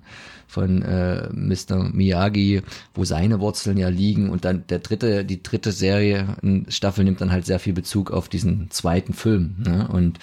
von 0.52 0.82
äh, 0.82 1.30
Mr. 1.32 1.90
Miyagi, 1.92 2.60
wo 2.94 3.04
seine 3.04 3.40
Wurzeln 3.40 3.78
ja 3.78 3.88
liegen 3.88 4.28
und 4.28 4.44
dann 4.44 4.66
der 4.66 4.80
dritte, 4.80 5.24
die 5.24 5.42
dritte 5.42 5.72
Serie, 5.72 6.36
Staffel 6.68 7.04
nimmt 7.04 7.22
dann 7.22 7.32
halt 7.32 7.46
sehr 7.46 7.58
viel 7.58 7.72
Bezug 7.72 8.10
auf 8.10 8.28
diesen 8.28 8.70
zweiten 8.70 9.14
Film. 9.14 9.56
Ne? 9.64 9.88
Und 9.88 10.18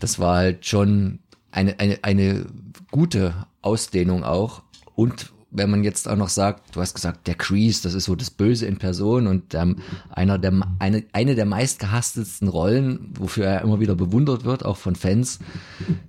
das 0.00 0.18
war 0.18 0.38
halt 0.38 0.66
schon 0.66 1.20
eine, 1.52 1.78
eine, 1.78 2.00
eine 2.02 2.46
gute 2.90 3.32
Ausdehnung 3.62 4.24
auch 4.24 4.62
und 4.96 5.32
wenn 5.54 5.70
man 5.70 5.84
jetzt 5.84 6.08
auch 6.08 6.16
noch 6.16 6.28
sagt, 6.28 6.74
du 6.74 6.80
hast 6.80 6.94
gesagt, 6.94 7.26
der 7.28 7.36
Crease, 7.36 7.82
das 7.82 7.94
ist 7.94 8.04
so 8.04 8.16
das 8.16 8.30
Böse 8.30 8.66
in 8.66 8.76
Person 8.76 9.28
und 9.28 9.54
ähm, 9.54 9.76
einer 10.10 10.36
der, 10.36 10.52
eine, 10.80 11.04
eine 11.12 11.36
der 11.36 11.46
meistgehastetsten 11.46 12.48
Rollen, 12.48 13.12
wofür 13.16 13.46
er 13.46 13.62
immer 13.62 13.80
wieder 13.80 13.94
bewundert 13.94 14.44
wird, 14.44 14.64
auch 14.64 14.76
von 14.76 14.96
Fans. 14.96 15.38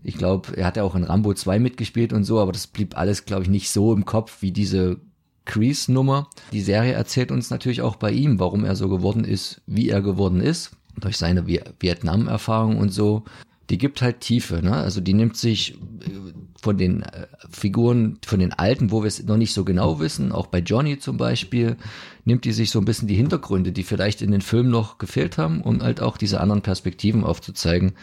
Ich 0.03 0.17
glaube, 0.17 0.57
er 0.57 0.65
hat 0.65 0.77
ja 0.77 0.83
auch 0.83 0.95
in 0.95 1.03
Rambo 1.03 1.33
2 1.33 1.59
mitgespielt 1.59 2.11
und 2.11 2.23
so, 2.23 2.39
aber 2.39 2.51
das 2.51 2.67
blieb 2.67 2.97
alles, 2.97 3.25
glaube 3.25 3.43
ich, 3.43 3.49
nicht 3.49 3.69
so 3.69 3.93
im 3.93 4.03
Kopf 4.03 4.41
wie 4.41 4.51
diese 4.51 4.97
Crease-Nummer. 5.45 6.27
Die 6.51 6.61
Serie 6.61 6.93
erzählt 6.93 7.31
uns 7.31 7.51
natürlich 7.51 7.83
auch 7.83 7.97
bei 7.97 8.11
ihm, 8.11 8.39
warum 8.39 8.65
er 8.65 8.75
so 8.75 8.89
geworden 8.89 9.23
ist, 9.23 9.61
wie 9.67 9.89
er 9.89 10.01
geworden 10.01 10.41
ist, 10.41 10.71
durch 10.99 11.17
seine 11.17 11.45
Vietnam-Erfahrung 11.45 12.77
und 12.77 12.89
so 12.89 13.23
die 13.69 13.77
gibt 13.77 14.01
halt 14.01 14.19
Tiefe, 14.19 14.61
ne? 14.61 14.73
Also 14.73 15.01
die 15.01 15.13
nimmt 15.13 15.37
sich 15.37 15.73
äh, 15.73 16.33
von 16.65 16.79
den 16.79 17.03
äh, 17.03 17.27
Figuren, 17.51 18.17
von 18.25 18.39
den 18.39 18.51
alten, 18.51 18.89
wo 18.89 19.03
wir 19.03 19.07
es 19.07 19.23
noch 19.23 19.37
nicht 19.37 19.53
so 19.53 19.63
genau 19.63 19.99
wissen, 19.99 20.31
auch 20.31 20.47
bei 20.47 20.57
Johnny 20.57 20.97
zum 20.97 21.15
Beispiel, 21.15 21.77
nimmt 22.25 22.43
die 22.43 22.53
sich 22.53 22.71
so 22.71 22.79
ein 22.79 22.85
bisschen 22.85 23.07
die 23.07 23.13
Hintergründe, 23.13 23.71
die 23.71 23.83
vielleicht 23.83 24.23
in 24.23 24.31
den 24.31 24.41
Filmen 24.41 24.71
noch 24.71 24.97
gefehlt 24.97 25.37
haben, 25.37 25.61
um 25.61 25.83
halt 25.83 26.01
auch 26.01 26.17
diese 26.17 26.41
anderen 26.41 26.63
Perspektiven 26.63 27.23
aufzuzeigen. 27.23 27.93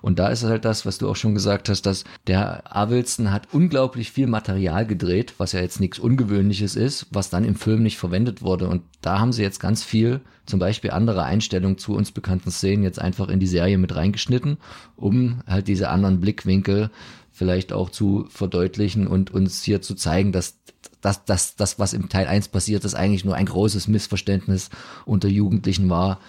Und 0.00 0.20
da 0.20 0.28
ist 0.28 0.44
halt 0.44 0.64
das, 0.64 0.86
was 0.86 0.98
du 0.98 1.08
auch 1.08 1.16
schon 1.16 1.34
gesagt 1.34 1.68
hast, 1.68 1.86
dass 1.86 2.04
der 2.28 2.76
Avilson 2.76 3.32
hat 3.32 3.48
unglaublich 3.52 4.12
viel 4.12 4.28
Material 4.28 4.86
gedreht, 4.86 5.34
was 5.38 5.50
ja 5.50 5.60
jetzt 5.60 5.80
nichts 5.80 5.98
Ungewöhnliches 5.98 6.76
ist, 6.76 7.06
was 7.10 7.30
dann 7.30 7.42
im 7.42 7.56
Film 7.56 7.82
nicht 7.82 7.98
verwendet 7.98 8.42
wurde. 8.42 8.68
Und 8.68 8.82
da 9.00 9.18
haben 9.18 9.32
sie 9.32 9.42
jetzt 9.42 9.58
ganz 9.58 9.82
viel, 9.82 10.20
zum 10.46 10.60
Beispiel 10.60 10.90
andere 10.92 11.24
Einstellungen 11.24 11.78
zu 11.78 11.94
uns 11.94 12.12
bekannten 12.12 12.52
Szenen, 12.52 12.84
jetzt 12.84 13.00
einfach 13.00 13.28
in 13.28 13.40
die 13.40 13.48
Serie 13.48 13.78
mit 13.78 13.96
reingeschnitten, 13.96 14.58
um 14.94 15.40
halt 15.48 15.66
diese 15.66 15.88
anderen 15.88 16.20
Blickwinkel 16.20 16.90
vielleicht 17.34 17.72
auch 17.72 17.90
zu 17.90 18.26
verdeutlichen 18.30 19.06
und 19.06 19.32
uns 19.32 19.62
hier 19.62 19.82
zu 19.82 19.94
zeigen, 19.94 20.32
dass 20.32 20.54
das, 21.00 21.24
das, 21.24 21.56
das 21.56 21.78
was 21.78 21.92
im 21.92 22.08
Teil 22.08 22.26
1 22.26 22.48
passiert 22.48 22.84
ist, 22.84 22.94
eigentlich 22.94 23.24
nur 23.24 23.34
ein 23.34 23.46
großes 23.46 23.88
Missverständnis 23.88 24.70
unter 25.04 25.28
Jugendlichen 25.28 25.90
war, 25.90 26.20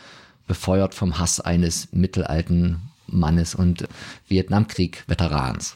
befeuert 0.47 0.93
vom 0.93 1.17
Hass 1.17 1.39
eines 1.39 1.87
mittelalten 1.93 2.89
Mannes 3.07 3.55
und 3.55 3.87
Vietnamkrieg-Veterans. 4.27 5.75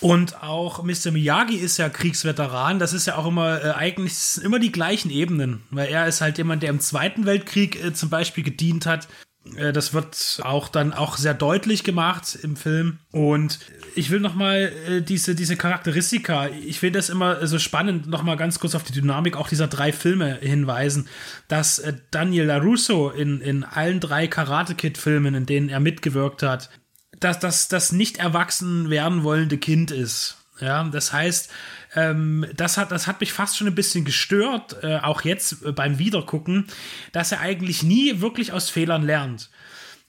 Und 0.00 0.42
auch 0.42 0.82
Mr. 0.82 1.10
Miyagi 1.10 1.56
ist 1.56 1.76
ja 1.76 1.90
Kriegsveteran. 1.90 2.78
Das 2.78 2.94
ist 2.94 3.06
ja 3.06 3.16
auch 3.16 3.26
immer 3.26 3.62
äh, 3.62 3.70
eigentlich 3.72 4.40
immer 4.42 4.58
die 4.58 4.72
gleichen 4.72 5.10
Ebenen, 5.10 5.62
weil 5.70 5.88
er 5.88 6.06
ist 6.06 6.22
halt 6.22 6.38
jemand, 6.38 6.62
der 6.62 6.70
im 6.70 6.80
Zweiten 6.80 7.26
Weltkrieg 7.26 7.84
äh, 7.84 7.92
zum 7.92 8.08
Beispiel 8.08 8.42
gedient 8.42 8.86
hat. 8.86 9.08
Äh, 9.56 9.72
das 9.72 9.94
wird 9.94 10.40
auch 10.42 10.68
dann 10.68 10.92
auch 10.92 11.16
sehr 11.16 11.34
deutlich 11.34 11.84
gemacht 11.84 12.38
im 12.42 12.56
Film. 12.56 12.98
Und 13.12 13.58
ich 13.94 14.10
will 14.10 14.20
noch 14.20 14.34
mal 14.34 14.72
äh, 14.88 15.02
diese, 15.02 15.34
diese 15.34 15.56
Charakteristika, 15.56 16.48
ich 16.48 16.80
finde 16.80 16.98
das 16.98 17.08
immer 17.08 17.46
so 17.46 17.58
spannend, 17.58 18.06
noch 18.06 18.22
mal 18.22 18.36
ganz 18.36 18.58
kurz 18.58 18.74
auf 18.74 18.82
die 18.82 18.92
Dynamik 18.92 19.36
auch 19.36 19.48
dieser 19.48 19.68
drei 19.68 19.92
Filme 19.92 20.38
hinweisen, 20.40 21.08
dass 21.48 21.78
äh, 21.78 21.94
Daniel 22.10 22.46
LaRusso 22.46 23.10
in, 23.10 23.40
in 23.40 23.64
allen 23.64 24.00
drei 24.00 24.26
Karate 24.26 24.74
Kid-Filmen, 24.74 25.34
in 25.34 25.46
denen 25.46 25.68
er 25.68 25.80
mitgewirkt 25.80 26.42
hat, 26.42 26.70
dass 27.18 27.38
das 27.38 27.68
das 27.68 27.92
nicht 27.92 28.18
erwachsen 28.18 28.90
werden 28.90 29.24
wollende 29.24 29.58
Kind 29.58 29.90
ist. 29.90 30.36
Ja, 30.60 30.84
das 30.84 31.12
heißt, 31.12 31.50
ähm, 31.94 32.46
das, 32.54 32.76
hat, 32.76 32.92
das 32.92 33.06
hat 33.06 33.20
mich 33.20 33.32
fast 33.32 33.56
schon 33.56 33.66
ein 33.66 33.74
bisschen 33.74 34.04
gestört, 34.04 34.76
äh, 34.82 34.98
auch 34.98 35.22
jetzt 35.22 35.64
äh, 35.64 35.72
beim 35.72 35.98
Wiedergucken, 35.98 36.66
dass 37.12 37.32
er 37.32 37.40
eigentlich 37.40 37.82
nie 37.82 38.20
wirklich 38.20 38.52
aus 38.52 38.70
Fehlern 38.70 39.02
lernt. 39.02 39.50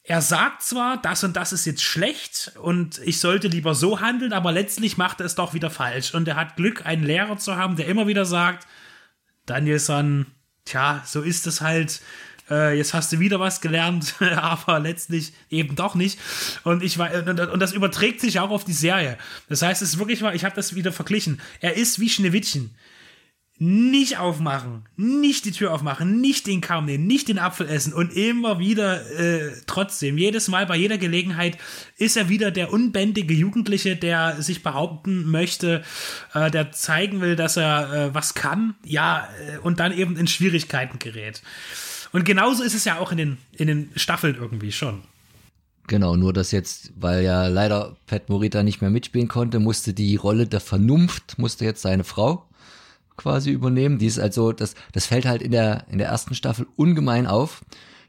Er 0.03 0.21
sagt 0.21 0.63
zwar, 0.63 1.01
das 1.01 1.23
und 1.23 1.35
das 1.35 1.53
ist 1.53 1.65
jetzt 1.65 1.83
schlecht 1.83 2.53
und 2.61 2.99
ich 2.99 3.19
sollte 3.19 3.47
lieber 3.47 3.75
so 3.75 3.99
handeln, 4.01 4.33
aber 4.33 4.51
letztlich 4.51 4.97
macht 4.97 5.19
er 5.19 5.27
es 5.27 5.35
doch 5.35 5.53
wieder 5.53 5.69
falsch. 5.69 6.13
Und 6.13 6.27
er 6.27 6.35
hat 6.35 6.55
Glück, 6.55 6.85
einen 6.85 7.03
Lehrer 7.03 7.37
zu 7.37 7.55
haben, 7.55 7.75
der 7.75 7.87
immer 7.87 8.07
wieder 8.07 8.25
sagt, 8.25 8.67
Danielson, 9.45 10.25
tja, 10.65 11.03
so 11.05 11.21
ist 11.21 11.45
es 11.45 11.61
halt 11.61 12.01
äh, 12.49 12.77
jetzt 12.77 12.93
hast 12.93 13.11
du 13.11 13.19
wieder 13.19 13.39
was 13.39 13.61
gelernt, 13.61 14.15
aber 14.19 14.79
letztlich 14.79 15.33
eben 15.49 15.75
doch 15.75 15.95
nicht. 15.95 16.19
Und 16.63 16.83
ich 16.83 16.99
und, 16.99 17.39
und, 17.39 17.59
das 17.59 17.73
überträgt 17.73 18.21
sich 18.21 18.39
auch 18.39 18.49
auf 18.49 18.63
die 18.63 18.73
Serie. 18.73 19.17
Das 19.49 19.61
heißt, 19.61 19.81
es 19.81 19.93
ist 19.93 19.99
wirklich 19.99 20.21
mal, 20.21 20.35
ich 20.35 20.45
habe 20.45 20.55
das 20.55 20.75
wieder 20.75 20.91
verglichen. 20.91 21.39
Er 21.59 21.75
ist 21.75 21.99
wie 21.99 22.09
Schneewittchen. 22.09 22.75
Nicht 23.63 24.17
aufmachen, 24.17 24.85
nicht 24.95 25.45
die 25.45 25.51
Tür 25.51 25.71
aufmachen, 25.71 26.19
nicht 26.19 26.47
den 26.47 26.61
Kamm 26.61 26.85
nehmen, 26.85 27.05
nicht 27.05 27.27
den 27.27 27.37
Apfel 27.37 27.69
essen 27.69 27.93
und 27.93 28.11
immer 28.11 28.57
wieder 28.57 29.07
äh, 29.11 29.51
trotzdem, 29.67 30.17
jedes 30.17 30.47
Mal 30.47 30.65
bei 30.65 30.75
jeder 30.75 30.97
Gelegenheit 30.97 31.59
ist 31.97 32.17
er 32.17 32.27
wieder 32.27 32.49
der 32.49 32.73
unbändige 32.73 33.35
Jugendliche, 33.35 33.95
der 33.95 34.41
sich 34.41 34.63
behaupten 34.63 35.29
möchte, 35.29 35.83
äh, 36.33 36.49
der 36.49 36.71
zeigen 36.71 37.21
will, 37.21 37.35
dass 37.35 37.55
er 37.55 37.93
äh, 37.93 38.15
was 38.15 38.33
kann, 38.33 38.73
ja, 38.83 39.29
äh, 39.47 39.59
und 39.59 39.79
dann 39.79 39.95
eben 39.95 40.17
in 40.17 40.25
Schwierigkeiten 40.25 40.97
gerät. 40.97 41.43
Und 42.11 42.25
genauso 42.25 42.63
ist 42.63 42.73
es 42.73 42.85
ja 42.85 42.99
auch 42.99 43.11
in 43.11 43.17
den, 43.17 43.37
in 43.53 43.67
den 43.67 43.91
Staffeln 43.95 44.35
irgendwie 44.35 44.71
schon. 44.71 45.03
Genau, 45.87 46.15
nur 46.15 46.33
dass 46.33 46.51
jetzt, 46.51 46.93
weil 46.95 47.23
ja 47.23 47.47
leider 47.47 47.97
Pat 48.05 48.29
Morita 48.29 48.63
nicht 48.63 48.81
mehr 48.81 48.89
mitspielen 48.89 49.27
konnte, 49.27 49.59
musste 49.59 49.93
die 49.93 50.15
Rolle 50.15 50.47
der 50.47 50.59
Vernunft, 50.59 51.37
musste 51.37 51.65
jetzt 51.65 51.81
seine 51.81 52.03
Frau 52.03 52.47
quasi 53.17 53.51
übernehmen. 53.51 53.97
Die 53.97 54.05
ist 54.05 54.19
also, 54.19 54.51
das, 54.51 54.75
das 54.93 55.05
fällt 55.05 55.25
halt 55.25 55.41
in 55.41 55.51
der, 55.51 55.85
in 55.89 55.97
der 55.97 56.07
ersten 56.07 56.33
Staffel 56.33 56.67
ungemein 56.75 57.27
auf, 57.27 57.61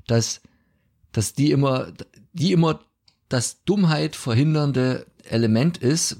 dass, 0.07 0.41
dass 1.13 1.35
die 1.35 1.51
immer, 1.51 1.93
die 2.33 2.53
immer 2.53 2.81
das 3.29 3.65
Dummheit 3.65 4.17
verhindernde 4.17 5.07
Element 5.25 5.79
ist, 5.79 6.17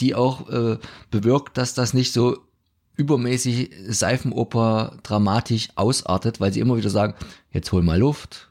die 0.00 0.14
auch 0.14 0.48
äh, 0.50 0.78
bewirkt, 1.10 1.56
dass 1.56 1.74
das 1.74 1.94
nicht 1.94 2.12
so 2.12 2.38
übermäßig 2.96 3.70
Seifenoper 3.88 4.96
dramatisch 5.02 5.68
ausartet, 5.74 6.40
weil 6.40 6.52
sie 6.52 6.60
immer 6.60 6.76
wieder 6.76 6.90
sagen, 6.90 7.14
jetzt 7.52 7.72
hol 7.72 7.82
mal 7.82 7.98
Luft, 7.98 8.50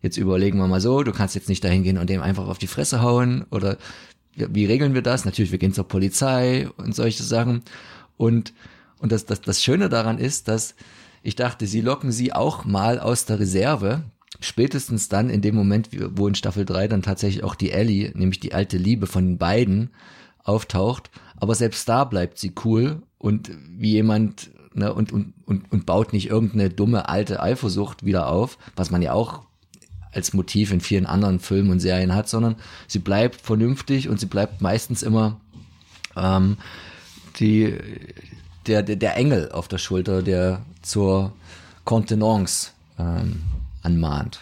jetzt 0.00 0.16
überlegen 0.16 0.58
wir 0.58 0.66
mal 0.66 0.80
so, 0.80 1.02
du 1.02 1.12
kannst 1.12 1.34
jetzt 1.34 1.48
nicht 1.48 1.64
dahin 1.64 1.82
gehen 1.82 1.98
und 1.98 2.08
dem 2.08 2.22
einfach 2.22 2.48
auf 2.48 2.58
die 2.58 2.66
Fresse 2.66 3.02
hauen 3.02 3.44
oder 3.50 3.76
wie 4.36 4.66
regeln 4.66 4.94
wir 4.94 5.02
das? 5.02 5.24
Natürlich, 5.24 5.52
wir 5.52 5.58
gehen 5.58 5.72
zur 5.72 5.86
Polizei 5.86 6.68
und 6.76 6.94
solche 6.94 7.22
Sachen. 7.22 7.62
Und, 8.16 8.52
und 8.98 9.12
das, 9.12 9.26
das, 9.26 9.40
das 9.40 9.62
Schöne 9.62 9.88
daran 9.88 10.18
ist, 10.18 10.48
dass 10.48 10.74
ich 11.22 11.36
dachte, 11.36 11.66
sie 11.66 11.80
locken 11.80 12.12
sie 12.12 12.32
auch 12.32 12.64
mal 12.64 12.98
aus 12.98 13.26
der 13.26 13.38
Reserve. 13.38 14.02
Spätestens 14.40 15.08
dann 15.08 15.30
in 15.30 15.40
dem 15.40 15.54
Moment, 15.54 15.90
wo 16.16 16.26
in 16.26 16.34
Staffel 16.34 16.64
3 16.64 16.88
dann 16.88 17.02
tatsächlich 17.02 17.44
auch 17.44 17.54
die 17.54 17.70
Ellie, 17.70 18.12
nämlich 18.14 18.40
die 18.40 18.52
alte 18.52 18.76
Liebe 18.76 19.06
von 19.06 19.24
den 19.24 19.38
beiden, 19.38 19.90
auftaucht. 20.42 21.10
Aber 21.44 21.54
selbst 21.54 21.86
da 21.90 22.04
bleibt 22.04 22.38
sie 22.38 22.54
cool 22.64 23.02
und 23.18 23.50
wie 23.68 23.90
jemand 23.90 24.48
ne, 24.72 24.94
und, 24.94 25.12
und, 25.12 25.34
und, 25.44 25.70
und 25.70 25.84
baut 25.84 26.14
nicht 26.14 26.30
irgendeine 26.30 26.70
dumme 26.70 27.10
alte 27.10 27.42
Eifersucht 27.42 28.02
wieder 28.02 28.30
auf, 28.30 28.56
was 28.76 28.90
man 28.90 29.02
ja 29.02 29.12
auch 29.12 29.42
als 30.10 30.32
Motiv 30.32 30.72
in 30.72 30.80
vielen 30.80 31.04
anderen 31.04 31.40
Filmen 31.40 31.68
und 31.68 31.80
Serien 31.80 32.14
hat, 32.14 32.30
sondern 32.30 32.56
sie 32.88 32.98
bleibt 32.98 33.42
vernünftig 33.42 34.08
und 34.08 34.18
sie 34.18 34.24
bleibt 34.24 34.62
meistens 34.62 35.02
immer 35.02 35.38
ähm, 36.16 36.56
die, 37.38 37.76
der, 38.66 38.82
der, 38.82 38.96
der 38.96 39.14
Engel 39.14 39.52
auf 39.52 39.68
der 39.68 39.76
Schulter, 39.76 40.22
der 40.22 40.62
zur 40.80 41.34
Kontenance 41.84 42.70
ähm, 42.98 43.42
anmahnt 43.82 44.40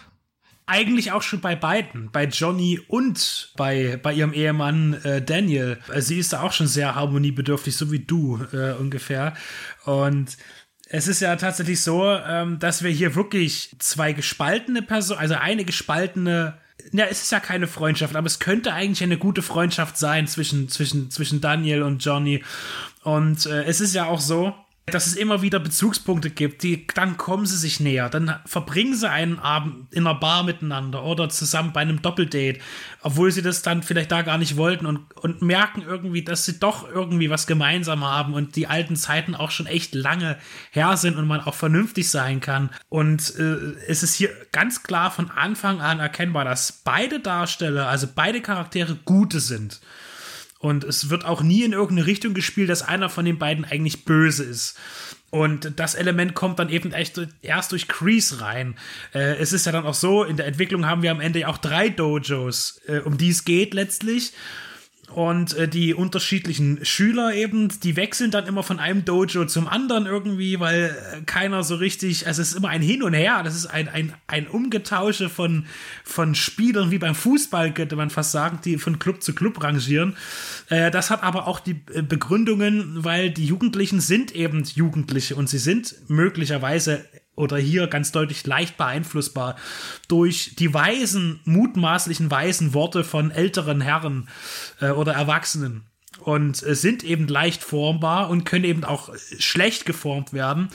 eigentlich 0.65 1.11
auch 1.11 1.21
schon 1.21 1.41
bei 1.41 1.55
beiden, 1.55 2.11
bei 2.11 2.25
Johnny 2.25 2.79
und 2.87 3.51
bei, 3.57 3.99
bei 4.01 4.13
ihrem 4.13 4.33
Ehemann 4.33 4.93
äh, 5.03 5.21
Daniel. 5.21 5.79
Sie 5.97 6.19
ist 6.19 6.33
da 6.33 6.41
auch 6.41 6.53
schon 6.53 6.67
sehr 6.67 6.95
harmoniebedürftig, 6.95 7.75
so 7.75 7.91
wie 7.91 7.99
du 7.99 8.39
äh, 8.53 8.73
ungefähr. 8.73 9.33
Und 9.85 10.37
es 10.87 11.07
ist 11.07 11.21
ja 11.21 11.35
tatsächlich 11.35 11.81
so, 11.81 12.05
ähm, 12.05 12.59
dass 12.59 12.83
wir 12.83 12.91
hier 12.91 13.15
wirklich 13.15 13.75
zwei 13.79 14.13
gespaltene 14.13 14.81
Personen, 14.81 15.19
also 15.19 15.35
eine 15.35 15.65
gespaltene 15.65 16.57
ja, 16.91 17.05
es 17.05 17.23
ist 17.23 17.31
ja 17.31 17.39
keine 17.39 17.67
Freundschaft, 17.67 18.15
aber 18.15 18.27
es 18.27 18.39
könnte 18.39 18.73
eigentlich 18.73 19.03
eine 19.03 19.17
gute 19.17 19.41
Freundschaft 19.41 19.97
sein 19.97 20.27
zwischen, 20.27 20.69
zwischen, 20.69 21.09
zwischen 21.11 21.39
Daniel 21.39 21.83
und 21.83 22.03
Johnny. 22.03 22.43
Und 23.03 23.45
äh, 23.45 23.63
es 23.63 23.79
ist 23.79 23.93
ja 23.93 24.05
auch 24.05 24.19
so, 24.19 24.53
dass 24.85 25.07
es 25.07 25.15
immer 25.15 25.41
wieder 25.41 25.59
Bezugspunkte 25.59 26.29
gibt, 26.29 26.61
die, 26.61 26.85
dann 26.93 27.15
kommen 27.15 27.45
sie 27.45 27.55
sich 27.55 27.79
näher, 27.79 28.09
dann 28.09 28.35
verbringen 28.45 28.93
sie 28.95 29.09
einen 29.09 29.39
Abend 29.39 29.93
in 29.93 30.05
einer 30.05 30.19
Bar 30.19 30.43
miteinander 30.43 31.03
oder 31.05 31.29
zusammen 31.29 31.71
bei 31.71 31.79
einem 31.79 32.01
Doppeldate, 32.01 32.59
obwohl 33.01 33.31
sie 33.31 33.41
das 33.41 33.61
dann 33.61 33.81
vielleicht 33.81 34.11
da 34.11 34.23
gar 34.23 34.37
nicht 34.37 34.57
wollten 34.57 34.85
und, 34.85 34.99
und 35.15 35.41
merken 35.41 35.83
irgendwie, 35.87 36.21
dass 36.21 36.43
sie 36.43 36.59
doch 36.59 36.89
irgendwie 36.89 37.29
was 37.29 37.47
gemeinsam 37.47 38.03
haben 38.03 38.33
und 38.33 38.57
die 38.57 38.67
alten 38.67 38.97
Zeiten 38.97 39.35
auch 39.35 39.51
schon 39.51 39.67
echt 39.67 39.95
lange 39.95 40.37
her 40.71 40.97
sind 40.97 41.15
und 41.15 41.27
man 41.27 41.39
auch 41.39 41.55
vernünftig 41.55 42.09
sein 42.09 42.41
kann. 42.41 42.69
Und 42.89 43.33
äh, 43.39 43.75
es 43.87 44.03
ist 44.03 44.15
hier 44.15 44.31
ganz 44.51 44.83
klar 44.83 45.11
von 45.11 45.31
Anfang 45.31 45.79
an 45.79 46.01
erkennbar, 46.01 46.43
dass 46.43 46.73
beide 46.73 47.21
Darsteller, 47.21 47.87
also 47.87 48.07
beide 48.13 48.41
Charaktere 48.41 48.97
gute 49.05 49.39
sind. 49.39 49.79
Und 50.63 50.85
es 50.85 51.09
wird 51.09 51.25
auch 51.25 51.43
nie 51.43 51.63
in 51.63 51.73
irgendeine 51.73 52.07
Richtung 52.07 52.33
gespielt, 52.33 52.69
dass 52.69 52.83
einer 52.83 53.09
von 53.09 53.25
den 53.25 53.37
beiden 53.37 53.65
eigentlich 53.65 54.05
böse 54.05 54.45
ist. 54.45 54.79
Und 55.29 55.73
das 55.77 55.93
Element 55.93 56.35
kommt 56.35 56.57
dann 56.57 56.69
eben 56.69 56.93
echt 56.93 57.19
erst 57.41 57.73
durch 57.73 57.89
Crease 57.89 58.39
rein. 58.39 58.77
Äh, 59.13 59.35
es 59.39 59.51
ist 59.51 59.65
ja 59.65 59.73
dann 59.73 59.85
auch 59.85 59.93
so, 59.93 60.23
in 60.23 60.37
der 60.37 60.47
Entwicklung 60.47 60.85
haben 60.85 61.01
wir 61.01 61.11
am 61.11 61.19
Ende 61.19 61.49
auch 61.49 61.57
drei 61.57 61.89
Dojos, 61.89 62.79
äh, 62.87 62.99
um 62.99 63.17
die 63.17 63.31
es 63.31 63.43
geht 63.43 63.73
letztlich. 63.73 64.31
Und 65.13 65.55
äh, 65.55 65.67
die 65.67 65.93
unterschiedlichen 65.93 66.83
Schüler 66.83 67.33
eben, 67.35 67.69
die 67.81 67.95
wechseln 67.95 68.31
dann 68.31 68.47
immer 68.47 68.63
von 68.63 68.79
einem 68.79 69.05
Dojo 69.05 69.45
zum 69.45 69.67
anderen 69.67 70.07
irgendwie, 70.07 70.59
weil 70.59 70.95
äh, 71.13 71.21
keiner 71.25 71.63
so 71.63 71.75
richtig, 71.75 72.25
also 72.25 72.41
es 72.41 72.49
ist 72.49 72.57
immer 72.57 72.69
ein 72.69 72.81
Hin 72.81 73.03
und 73.03 73.13
Her, 73.13 73.43
das 73.43 73.55
ist 73.55 73.67
ein, 73.67 73.87
ein, 73.87 74.13
ein 74.25 74.47
Umgetausche 74.47 75.29
von, 75.29 75.65
von 76.03 76.33
Spielern, 76.33 76.89
wie 76.89 76.97
beim 76.97 77.13
Fußball 77.13 77.73
könnte 77.73 77.95
man 77.95 78.09
fast 78.09 78.31
sagen, 78.31 78.59
die 78.65 78.77
von 78.77 78.97
Club 78.97 79.21
zu 79.21 79.35
Club 79.35 79.63
rangieren. 79.63 80.15
Äh, 80.69 80.89
das 80.89 81.11
hat 81.11 81.21
aber 81.21 81.47
auch 81.47 81.59
die 81.59 81.81
äh, 81.93 82.01
Begründungen, 82.01 83.03
weil 83.03 83.29
die 83.29 83.45
Jugendlichen 83.45 83.99
sind 83.99 84.35
eben 84.35 84.63
Jugendliche 84.63 85.35
und 85.35 85.47
sie 85.47 85.59
sind 85.59 85.95
möglicherweise 86.07 87.05
oder 87.35 87.57
hier 87.57 87.87
ganz 87.87 88.11
deutlich 88.11 88.45
leicht 88.45 88.77
beeinflussbar 88.77 89.55
durch 90.07 90.55
die 90.55 90.73
weisen, 90.73 91.39
mutmaßlichen 91.45 92.29
weisen 92.29 92.73
Worte 92.73 93.03
von 93.03 93.31
älteren 93.31 93.81
Herren 93.81 94.29
äh, 94.79 94.89
oder 94.89 95.13
Erwachsenen 95.13 95.83
und 96.19 96.61
äh, 96.63 96.75
sind 96.75 97.03
eben 97.03 97.27
leicht 97.27 97.63
formbar 97.63 98.29
und 98.29 98.45
können 98.45 98.65
eben 98.65 98.83
auch 98.83 99.09
schlecht 99.39 99.85
geformt 99.85 100.33
werden. 100.33 100.69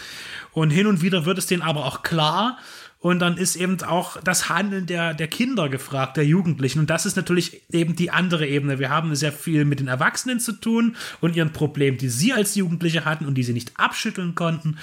Und 0.53 0.71
hin 0.71 0.87
und 0.87 1.03
wieder 1.03 1.25
wird 1.25 1.39
es 1.39 1.47
denen 1.47 1.63
aber 1.63 1.85
auch 1.85 2.03
klar, 2.03 2.59
und 3.01 3.21
dann 3.21 3.37
ist 3.37 3.55
eben 3.55 3.81
auch 3.83 4.21
das 4.21 4.49
Handeln 4.49 4.87
der, 4.87 5.15
der 5.15 5.29
Kinder 5.29 5.69
gefragt, 5.69 6.17
der 6.17 6.27
Jugendlichen. 6.27 6.81
Und 6.81 6.91
das 6.91 7.07
ist 7.07 7.17
natürlich 7.17 7.63
eben 7.71 7.95
die 7.95 8.11
andere 8.11 8.47
Ebene. 8.47 8.81
Wir 8.81 8.91
haben 8.91 9.15
sehr 9.15 9.33
viel 9.33 9.65
mit 9.65 9.79
den 9.79 9.87
Erwachsenen 9.87 10.41
zu 10.41 10.53
tun 10.53 10.97
und 11.21 11.37
ihren 11.37 11.53
Problemen, 11.53 11.99
die 11.99 12.09
sie 12.09 12.33
als 12.33 12.57
Jugendliche 12.57 13.05
hatten 13.05 13.27
und 13.27 13.37
die 13.37 13.45
sie 13.45 13.53
nicht 13.53 13.79
abschütteln 13.79 14.35
konnten. 14.35 14.79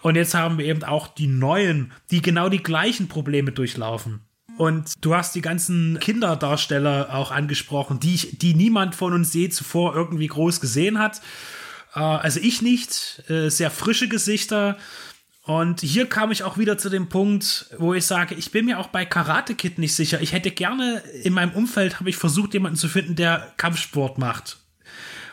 Und 0.00 0.16
jetzt 0.16 0.34
haben 0.34 0.56
wir 0.56 0.64
eben 0.64 0.82
auch 0.82 1.08
die 1.08 1.26
Neuen, 1.26 1.92
die 2.10 2.22
genau 2.22 2.48
die 2.48 2.62
gleichen 2.62 3.08
Probleme 3.08 3.52
durchlaufen. 3.52 4.20
Und 4.56 4.94
du 5.02 5.14
hast 5.14 5.34
die 5.34 5.42
ganzen 5.42 6.00
Kinderdarsteller 6.00 7.14
auch 7.14 7.30
angesprochen, 7.30 8.00
die, 8.00 8.14
ich, 8.14 8.38
die 8.38 8.54
niemand 8.54 8.94
von 8.94 9.12
uns 9.12 9.32
je 9.34 9.50
zuvor 9.50 9.94
irgendwie 9.94 10.26
groß 10.26 10.60
gesehen 10.60 10.98
hat. 10.98 11.20
Äh, 11.94 12.00
also 12.00 12.40
ich 12.42 12.62
nicht. 12.62 13.22
Äh, 13.28 13.50
sehr 13.50 13.70
frische 13.70 14.08
Gesichter 14.08 14.78
und 15.48 15.80
hier 15.80 16.04
kam 16.04 16.30
ich 16.30 16.42
auch 16.42 16.58
wieder 16.58 16.76
zu 16.76 16.90
dem 16.90 17.08
Punkt, 17.08 17.70
wo 17.78 17.94
ich 17.94 18.04
sage, 18.04 18.34
ich 18.34 18.50
bin 18.50 18.66
mir 18.66 18.78
auch 18.78 18.88
bei 18.88 19.06
Karate 19.06 19.54
Kid 19.54 19.78
nicht 19.78 19.94
sicher. 19.94 20.20
Ich 20.20 20.34
hätte 20.34 20.50
gerne 20.50 20.98
in 21.22 21.32
meinem 21.32 21.52
Umfeld 21.52 22.00
habe 22.00 22.10
ich 22.10 22.18
versucht, 22.18 22.52
jemanden 22.52 22.76
zu 22.76 22.86
finden, 22.86 23.16
der 23.16 23.54
Kampfsport 23.56 24.18
macht 24.18 24.58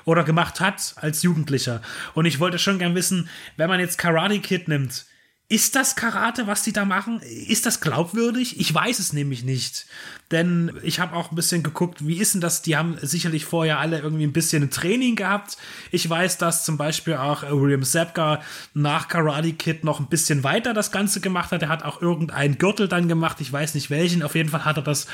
oder 0.05 0.23
gemacht 0.23 0.61
hat 0.61 0.95
als 0.95 1.21
Jugendlicher. 1.21 1.81
Und 2.13 2.23
ich 2.23 2.39
wollte 2.39 2.59
schon 2.59 2.79
gern 2.79 2.95
wissen, 2.95 3.27
wenn 3.57 3.67
man 3.67 3.81
jetzt 3.81 3.97
Karate 3.97 4.39
Kid 4.39 4.69
nimmt, 4.69 5.05
Ist 5.47 5.75
das 5.75 5.95
Karate, 5.95 6.47
was 6.47 6.63
die 6.63 6.73
da 6.73 6.85
machen? 6.85 7.19
Ist 7.19 7.67
das 7.67 7.79
glaubwürdig? 7.79 8.59
Ich 8.59 8.73
weiß 8.73 8.97
es 8.97 9.13
nämlich 9.13 9.43
nicht. 9.43 9.85
Denn 10.31 10.71
ich 10.81 10.99
habe 10.99 11.15
auch 11.15 11.29
ein 11.29 11.35
bisschen 11.35 11.61
geguckt, 11.61 12.07
wie 12.07 12.17
ist 12.17 12.33
denn 12.33 12.41
das? 12.41 12.63
Die 12.63 12.75
haben 12.75 12.97
sicherlich 12.99 13.45
vorher 13.45 13.77
alle 13.77 13.99
irgendwie 13.99 14.23
ein 14.23 14.33
bisschen 14.33 14.71
Training 14.71 15.15
gehabt. 15.15 15.57
Ich 15.91 16.09
weiß, 16.09 16.39
dass 16.39 16.65
zum 16.65 16.77
Beispiel 16.77 17.17
auch 17.17 17.43
äh, 17.43 17.51
William 17.51 17.83
Sapka 17.83 18.41
nach 18.73 19.07
Karate 19.07 19.53
Kid 19.53 19.83
noch 19.83 19.99
ein 19.99 20.07
bisschen 20.07 20.43
weiter 20.43 20.73
das 20.73 20.91
Ganze 20.91 21.21
gemacht 21.21 21.51
hat. 21.51 21.61
Er 21.61 21.69
hat 21.69 21.83
auch 21.83 22.01
irgendeinen 22.01 22.57
Gürtel 22.57 22.87
dann 22.87 23.07
gemacht. 23.07 23.39
Ich 23.39 23.53
weiß 23.53 23.75
nicht 23.75 23.91
welchen. 23.91 24.23
Auf 24.23 24.33
jeden 24.33 24.49
Fall 24.49 24.65
hat 24.65 24.77
er 24.77 24.83
das 24.83 25.05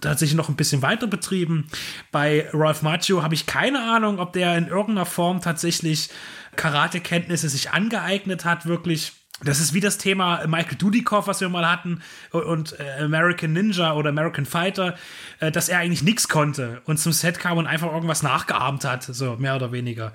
tatsächlich 0.00 0.36
noch 0.36 0.48
ein 0.48 0.56
bisschen 0.56 0.82
weiter 0.82 1.06
betrieben. 1.06 1.68
Bei 2.10 2.48
Ralph 2.52 2.82
Macchio 2.82 3.22
habe 3.22 3.34
ich 3.36 3.46
keine 3.46 3.82
Ahnung, 3.82 4.18
ob 4.18 4.32
der 4.32 4.58
in 4.58 4.66
irgendeiner 4.66 5.06
Form 5.06 5.40
tatsächlich 5.40 6.08
Karatekenntnisse 6.56 7.48
sich 7.48 7.70
angeeignet 7.70 8.44
hat, 8.44 8.66
wirklich 8.66 9.12
das 9.44 9.60
ist 9.60 9.74
wie 9.74 9.80
das 9.80 9.98
Thema 9.98 10.46
Michael 10.46 10.78
Dudikoff, 10.78 11.26
was 11.26 11.42
wir 11.42 11.50
mal 11.50 11.70
hatten, 11.70 12.00
und 12.30 12.78
äh, 12.80 13.02
American 13.02 13.52
Ninja 13.52 13.92
oder 13.92 14.08
American 14.08 14.46
Fighter, 14.46 14.96
äh, 15.40 15.52
dass 15.52 15.68
er 15.68 15.78
eigentlich 15.78 16.02
nichts 16.02 16.28
konnte 16.28 16.80
und 16.86 16.98
zum 16.98 17.12
Set 17.12 17.38
kam 17.38 17.58
und 17.58 17.66
einfach 17.66 17.92
irgendwas 17.92 18.22
nachgeahmt 18.22 18.84
hat, 18.84 19.02
so 19.02 19.36
mehr 19.36 19.54
oder 19.54 19.72
weniger. 19.72 20.14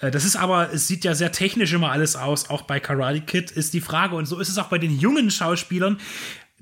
Äh, 0.00 0.10
das 0.10 0.24
ist 0.24 0.34
aber, 0.34 0.72
es 0.72 0.88
sieht 0.88 1.04
ja 1.04 1.14
sehr 1.14 1.30
technisch 1.30 1.72
immer 1.72 1.92
alles 1.92 2.16
aus, 2.16 2.50
auch 2.50 2.62
bei 2.62 2.80
Karate 2.80 3.20
Kid 3.20 3.52
ist 3.52 3.72
die 3.72 3.80
Frage, 3.80 4.16
und 4.16 4.26
so 4.26 4.40
ist 4.40 4.48
es 4.48 4.58
auch 4.58 4.68
bei 4.68 4.78
den 4.78 4.98
jungen 4.98 5.30
Schauspielern, 5.30 5.98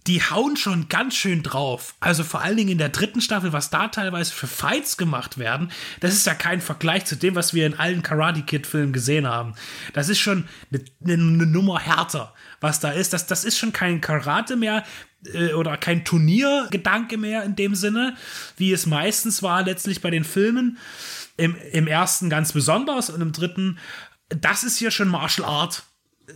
die 0.07 0.21
hauen 0.21 0.57
schon 0.57 0.89
ganz 0.89 1.15
schön 1.15 1.43
drauf. 1.43 1.95
Also 1.99 2.25
vor 2.25 2.43
allen 2.43 2.59
Dingen 2.59 2.71
in 2.71 2.79
der 2.79 2.91
dritten 2.91 3.23
Staffel, 3.23 3.55
was 3.55 3.71
da 3.71 3.89
teilweise 3.89 4.33
für 4.33 4.47
Fights 4.47 4.99
gemacht 4.99 5.39
werden, 5.39 5.73
das 6.01 6.13
ist 6.13 6.27
ja 6.27 6.35
kein 6.35 6.61
Vergleich 6.61 7.07
zu 7.07 7.17
dem, 7.17 7.35
was 7.35 7.55
wir 7.55 7.67
in 7.67 7.79
allen 7.79 8.03
Karate 8.03 8.43
Kid 8.43 8.67
Filmen 8.67 8.93
gesehen 8.93 9.27
haben. 9.27 9.55
Das 9.95 10.11
ist 10.11 10.19
schon 10.19 10.47
eine, 10.71 10.85
eine 11.05 11.47
Nummer 11.47 11.79
härter, 11.81 12.35
was 12.61 12.81
da 12.81 12.91
ist. 12.91 13.15
Das, 13.15 13.27
das 13.27 13.45
ist 13.45 13.59
schon 13.59 13.73
kein 13.73 14.03
Karate 14.03 14.57
mehr 14.57 14.85
äh, 15.33 15.55
oder 15.55 15.79
kein 15.79 16.05
Turniergedanke 16.05 17.17
mehr 17.17 17.43
in 17.43 17.57
dem 17.57 17.75
Sinne, 17.75 18.15
wie 18.59 18.73
es 18.73 18.85
meistens 18.85 19.43
war 19.43 19.63
letztlich 19.63 20.03
bei 20.03 20.11
den 20.11 20.25
Filmen. 20.25 20.79
Im, 21.37 21.57
im 21.73 21.89
ersten 21.89 22.31
ganz 22.31 22.53
besonders 22.53 23.11
und 23.11 23.21
im 23.21 23.33
dritten, 23.33 23.79
das 24.29 24.63
ist 24.63 24.77
hier 24.77 24.93
schon 24.93 25.09
Martial 25.09 25.49
Art 25.49 25.83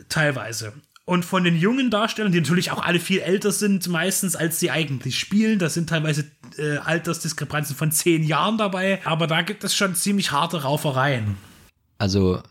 teilweise. 0.09 0.73
Und 1.09 1.25
von 1.25 1.43
den 1.43 1.57
jungen 1.57 1.91
Darstellern, 1.91 2.33
die 2.33 2.41
natürlich 2.43 2.71
auch 2.71 2.85
alle 2.85 3.01
viel 3.01 3.21
älter 3.21 3.51
sind, 3.51 3.89
meistens 3.89 4.37
als 4.37 4.61
sie 4.61 4.71
eigentlich 4.71 5.19
spielen, 5.19 5.59
da 5.59 5.71
sind 5.71 5.89
teilweise 5.89 6.31
äh, 6.59 6.77
Altersdiskrepanzen 6.77 7.75
von 7.75 7.91
zehn 7.91 8.25
Jahren 8.25 8.59
dabei, 8.59 9.01
aber 9.07 9.27
da 9.27 9.41
gibt 9.41 9.65
es 9.65 9.75
schon 9.75 9.95
ziemlich 9.95 10.33
harte 10.33 10.65
Raufereien. 10.65 11.39
Also, 11.97 12.43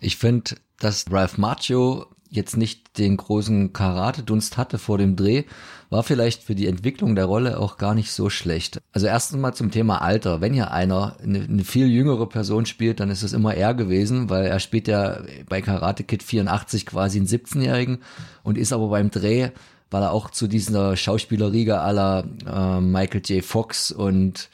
ich 0.00 0.16
finde, 0.16 0.56
dass 0.80 1.04
Ralph 1.12 1.38
Macchio 1.38 2.06
jetzt 2.28 2.56
nicht 2.56 2.98
den 2.98 3.16
großen 3.16 3.72
Karate-Dunst 3.72 4.56
hatte 4.56 4.78
vor 4.78 4.98
dem 4.98 5.14
Dreh, 5.14 5.44
war 5.92 6.02
vielleicht 6.02 6.42
für 6.42 6.54
die 6.54 6.66
Entwicklung 6.66 7.14
der 7.14 7.26
Rolle 7.26 7.60
auch 7.60 7.76
gar 7.76 7.94
nicht 7.94 8.12
so 8.12 8.30
schlecht. 8.30 8.80
Also 8.92 9.06
erstens 9.06 9.38
mal 9.38 9.52
zum 9.52 9.70
Thema 9.70 10.00
Alter. 10.00 10.40
Wenn 10.40 10.54
hier 10.54 10.70
einer 10.70 11.16
eine, 11.22 11.42
eine 11.42 11.64
viel 11.64 11.86
jüngere 11.86 12.26
Person 12.26 12.64
spielt, 12.64 12.98
dann 12.98 13.10
ist 13.10 13.22
es 13.22 13.34
immer 13.34 13.54
er 13.54 13.74
gewesen, 13.74 14.30
weil 14.30 14.46
er 14.46 14.58
spielt 14.58 14.88
ja 14.88 15.20
bei 15.50 15.60
Karate 15.60 16.02
Kid 16.02 16.22
84 16.22 16.86
quasi 16.86 17.18
einen 17.18 17.26
17-Jährigen 17.26 17.98
und 18.42 18.56
ist 18.56 18.72
aber 18.72 18.88
beim 18.88 19.10
Dreh, 19.10 19.50
weil 19.90 20.02
er 20.02 20.12
auch 20.12 20.30
zu 20.30 20.48
dieser 20.48 20.96
Schauspielerriege 20.96 21.80
aller 21.80 22.24
äh, 22.46 22.80
Michael 22.80 23.20
J. 23.26 23.44
Fox 23.44 23.92
und 23.92 24.48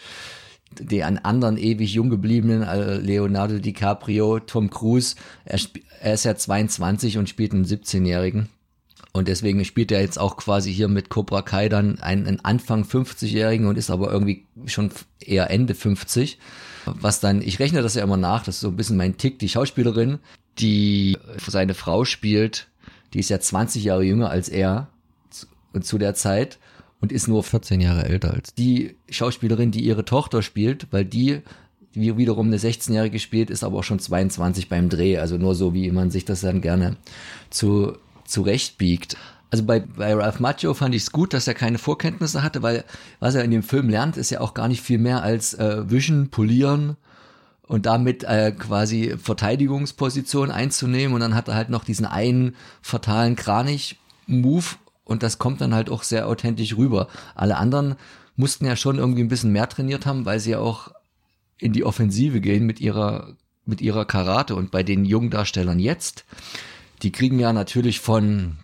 die 0.76 1.04
an 1.04 1.18
anderen 1.18 1.56
ewig 1.56 1.94
jung 1.94 2.10
gebliebenen, 2.10 2.62
äh, 2.62 2.96
Leonardo 2.96 3.58
DiCaprio, 3.58 4.40
Tom 4.40 4.70
Cruise, 4.70 5.14
er, 5.44 5.60
er 6.00 6.14
ist 6.14 6.24
ja 6.24 6.34
22 6.34 7.16
und 7.16 7.28
spielt 7.28 7.52
einen 7.52 7.64
17-Jährigen. 7.64 8.48
Und 9.18 9.26
deswegen 9.26 9.64
spielt 9.64 9.90
er 9.90 10.00
jetzt 10.00 10.18
auch 10.18 10.36
quasi 10.36 10.72
hier 10.72 10.86
mit 10.86 11.10
Cobra 11.10 11.42
Kai 11.42 11.68
dann 11.68 11.98
einen, 11.98 12.38
Anfang 12.44 12.84
50-Jährigen 12.84 13.66
und 13.66 13.76
ist 13.76 13.90
aber 13.90 14.12
irgendwie 14.12 14.46
schon 14.66 14.92
eher 15.18 15.50
Ende 15.50 15.74
50. 15.74 16.38
Was 16.86 17.18
dann, 17.18 17.42
ich 17.42 17.58
rechne 17.58 17.82
das 17.82 17.96
ja 17.96 18.04
immer 18.04 18.16
nach, 18.16 18.44
das 18.44 18.56
ist 18.56 18.60
so 18.60 18.68
ein 18.68 18.76
bisschen 18.76 18.96
mein 18.96 19.16
Tick, 19.16 19.40
die 19.40 19.48
Schauspielerin, 19.48 20.20
die 20.60 21.18
seine 21.46 21.74
Frau 21.74 22.04
spielt, 22.04 22.68
die 23.12 23.18
ist 23.18 23.28
ja 23.28 23.40
20 23.40 23.82
Jahre 23.82 24.04
jünger 24.04 24.30
als 24.30 24.48
er 24.48 24.86
und 25.72 25.84
zu 25.84 25.98
der 25.98 26.14
Zeit 26.14 26.58
und 27.00 27.10
ist 27.10 27.26
nur 27.26 27.42
14 27.42 27.80
Jahre 27.80 28.04
älter 28.04 28.32
als 28.32 28.54
die 28.54 28.94
Schauspielerin, 29.10 29.72
die 29.72 29.84
ihre 29.84 30.04
Tochter 30.04 30.42
spielt, 30.42 30.86
weil 30.92 31.04
die 31.04 31.42
wie 31.92 32.16
wiederum 32.16 32.46
eine 32.46 32.58
16-Jährige 32.58 33.18
spielt, 33.18 33.50
ist 33.50 33.64
aber 33.64 33.78
auch 33.78 33.84
schon 33.84 33.98
22 33.98 34.68
beim 34.68 34.88
Dreh. 34.88 35.18
Also 35.18 35.36
nur 35.36 35.56
so, 35.56 35.74
wie 35.74 35.90
man 35.90 36.10
sich 36.10 36.24
das 36.24 36.42
dann 36.42 36.60
gerne 36.60 36.96
zu 37.50 37.96
zurechtbiegt. 38.28 39.16
Also 39.50 39.64
bei, 39.64 39.80
bei 39.80 40.14
Ralph 40.14 40.40
Macchio 40.40 40.74
fand 40.74 40.94
ich 40.94 41.02
es 41.02 41.12
gut, 41.12 41.32
dass 41.32 41.48
er 41.48 41.54
keine 41.54 41.78
Vorkenntnisse 41.78 42.42
hatte, 42.42 42.62
weil 42.62 42.84
was 43.18 43.34
er 43.34 43.44
in 43.44 43.50
dem 43.50 43.62
Film 43.62 43.88
lernt, 43.88 44.16
ist 44.16 44.30
ja 44.30 44.40
auch 44.40 44.52
gar 44.52 44.68
nicht 44.68 44.82
viel 44.82 44.98
mehr 44.98 45.22
als 45.22 45.54
äh, 45.54 45.90
wischen, 45.90 46.28
polieren 46.30 46.96
und 47.62 47.86
damit 47.86 48.24
äh, 48.24 48.52
quasi 48.52 49.16
Verteidigungsposition 49.20 50.50
einzunehmen. 50.50 51.14
Und 51.14 51.20
dann 51.20 51.34
hat 51.34 51.48
er 51.48 51.54
halt 51.54 51.70
noch 51.70 51.84
diesen 51.84 52.06
einen 52.06 52.56
fatalen 52.82 53.36
Kranich-Move 53.36 54.66
und 55.04 55.22
das 55.22 55.38
kommt 55.38 55.62
dann 55.62 55.74
halt 55.74 55.88
auch 55.88 56.02
sehr 56.02 56.28
authentisch 56.28 56.76
rüber. 56.76 57.08
Alle 57.34 57.56
anderen 57.56 57.96
mussten 58.36 58.66
ja 58.66 58.76
schon 58.76 58.98
irgendwie 58.98 59.22
ein 59.22 59.28
bisschen 59.28 59.52
mehr 59.52 59.68
trainiert 59.68 60.04
haben, 60.04 60.26
weil 60.26 60.40
sie 60.40 60.50
ja 60.50 60.58
auch 60.58 60.92
in 61.58 61.72
die 61.72 61.84
Offensive 61.84 62.40
gehen 62.40 62.66
mit 62.66 62.80
ihrer, 62.80 63.34
mit 63.64 63.80
ihrer 63.80 64.04
Karate. 64.04 64.54
Und 64.54 64.70
bei 64.70 64.82
den 64.82 65.04
jungen 65.04 65.30
Darstellern 65.30 65.78
jetzt, 65.78 66.24
die 67.02 67.12
kriegen 67.12 67.38
ja 67.38 67.52
natürlich 67.52 68.00
von, 68.00 68.58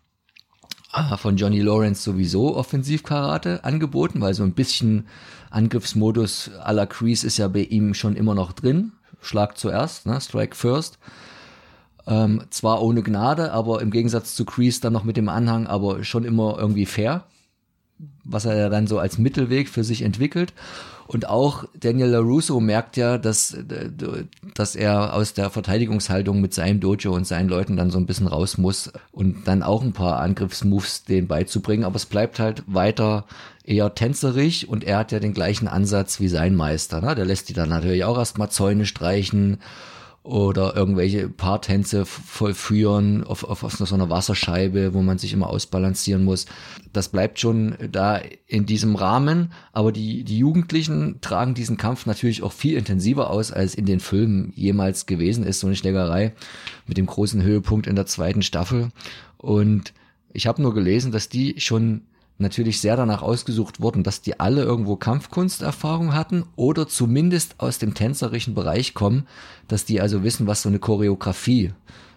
ah, 0.90 1.16
von 1.16 1.36
Johnny 1.36 1.60
Lawrence 1.60 2.02
sowieso 2.02 2.56
Offensivkarate 2.56 3.64
angeboten, 3.64 4.20
weil 4.20 4.34
so 4.34 4.42
ein 4.42 4.54
bisschen 4.54 5.06
Angriffsmodus 5.50 6.50
à 6.62 6.72
la 6.72 6.86
Crease 6.86 7.26
ist 7.26 7.38
ja 7.38 7.48
bei 7.48 7.60
ihm 7.60 7.94
schon 7.94 8.16
immer 8.16 8.34
noch 8.34 8.52
drin. 8.52 8.92
Schlag 9.20 9.56
zuerst, 9.56 10.06
ne? 10.06 10.20
Strike 10.20 10.56
first. 10.56 10.98
Ähm, 12.06 12.42
zwar 12.50 12.82
ohne 12.82 13.02
Gnade, 13.02 13.52
aber 13.52 13.80
im 13.80 13.90
Gegensatz 13.90 14.34
zu 14.34 14.44
Crease 14.44 14.80
dann 14.80 14.92
noch 14.92 15.04
mit 15.04 15.16
dem 15.16 15.28
Anhang, 15.28 15.66
aber 15.66 16.04
schon 16.04 16.24
immer 16.24 16.58
irgendwie 16.58 16.84
fair, 16.84 17.24
was 18.24 18.44
er 18.44 18.56
ja 18.56 18.68
dann 18.68 18.86
so 18.86 18.98
als 18.98 19.16
Mittelweg 19.16 19.68
für 19.68 19.84
sich 19.84 20.02
entwickelt. 20.02 20.52
Und 21.06 21.28
auch 21.28 21.64
Daniel 21.78 22.08
LaRusso 22.08 22.60
merkt 22.60 22.96
ja, 22.96 23.18
dass, 23.18 23.56
dass 24.54 24.74
er 24.74 25.14
aus 25.14 25.34
der 25.34 25.50
Verteidigungshaltung 25.50 26.40
mit 26.40 26.54
seinem 26.54 26.80
Dojo 26.80 27.12
und 27.14 27.26
seinen 27.26 27.48
Leuten 27.48 27.76
dann 27.76 27.90
so 27.90 27.98
ein 27.98 28.06
bisschen 28.06 28.26
raus 28.26 28.56
muss 28.58 28.92
und 29.12 29.46
dann 29.46 29.62
auch 29.62 29.82
ein 29.82 29.92
paar 29.92 30.20
Angriffsmoves 30.20 31.04
denen 31.04 31.28
beizubringen. 31.28 31.84
Aber 31.84 31.96
es 31.96 32.06
bleibt 32.06 32.38
halt 32.38 32.62
weiter 32.66 33.26
eher 33.64 33.94
tänzerig 33.94 34.68
und 34.68 34.84
er 34.84 34.98
hat 34.98 35.12
ja 35.12 35.20
den 35.20 35.34
gleichen 35.34 35.68
Ansatz 35.68 36.20
wie 36.20 36.28
sein 36.28 36.54
Meister. 36.54 37.00
Ne? 37.00 37.14
Der 37.14 37.24
lässt 37.24 37.48
die 37.48 37.54
dann 37.54 37.68
natürlich 37.68 38.04
auch 38.04 38.18
erstmal 38.18 38.50
Zäune 38.50 38.86
streichen 38.86 39.58
oder 40.24 40.74
irgendwelche 40.74 41.28
Paartänze 41.28 42.06
vollführen 42.06 43.24
auf, 43.24 43.44
auf, 43.44 43.62
auf 43.62 43.74
so 43.74 43.94
einer 43.94 44.08
Wasserscheibe, 44.08 44.94
wo 44.94 45.02
man 45.02 45.18
sich 45.18 45.34
immer 45.34 45.50
ausbalancieren 45.50 46.24
muss. 46.24 46.46
Das 46.94 47.10
bleibt 47.10 47.38
schon 47.38 47.74
da 47.92 48.22
in 48.46 48.64
diesem 48.64 48.96
Rahmen, 48.96 49.52
aber 49.72 49.92
die, 49.92 50.24
die 50.24 50.38
Jugendlichen 50.38 51.20
tragen 51.20 51.52
diesen 51.52 51.76
Kampf 51.76 52.06
natürlich 52.06 52.42
auch 52.42 52.52
viel 52.52 52.78
intensiver 52.78 53.28
aus, 53.28 53.52
als 53.52 53.74
in 53.74 53.84
den 53.84 54.00
Filmen 54.00 54.50
jemals 54.56 55.04
gewesen 55.04 55.44
ist, 55.44 55.60
so 55.60 55.66
eine 55.66 55.76
Schlägerei 55.76 56.32
mit 56.86 56.96
dem 56.96 57.06
großen 57.06 57.42
Höhepunkt 57.42 57.86
in 57.86 57.94
der 57.94 58.06
zweiten 58.06 58.40
Staffel. 58.40 58.88
Und 59.36 59.92
ich 60.32 60.46
habe 60.46 60.62
nur 60.62 60.72
gelesen, 60.72 61.12
dass 61.12 61.28
die 61.28 61.60
schon 61.60 62.00
natürlich 62.38 62.80
sehr 62.80 62.96
danach 62.96 63.22
ausgesucht 63.22 63.80
wurden, 63.80 64.02
dass 64.02 64.20
die 64.20 64.40
alle 64.40 64.62
irgendwo 64.62 64.96
Kampfkunsterfahrung 64.96 66.14
hatten 66.14 66.44
oder 66.56 66.88
zumindest 66.88 67.54
aus 67.58 67.78
dem 67.78 67.94
tänzerischen 67.94 68.54
Bereich 68.54 68.94
kommen, 68.94 69.26
dass 69.68 69.84
die 69.84 70.00
also 70.00 70.24
wissen, 70.24 70.46
was 70.46 70.62
so 70.62 70.68
eine 70.68 70.80
Choreografie 70.80 71.72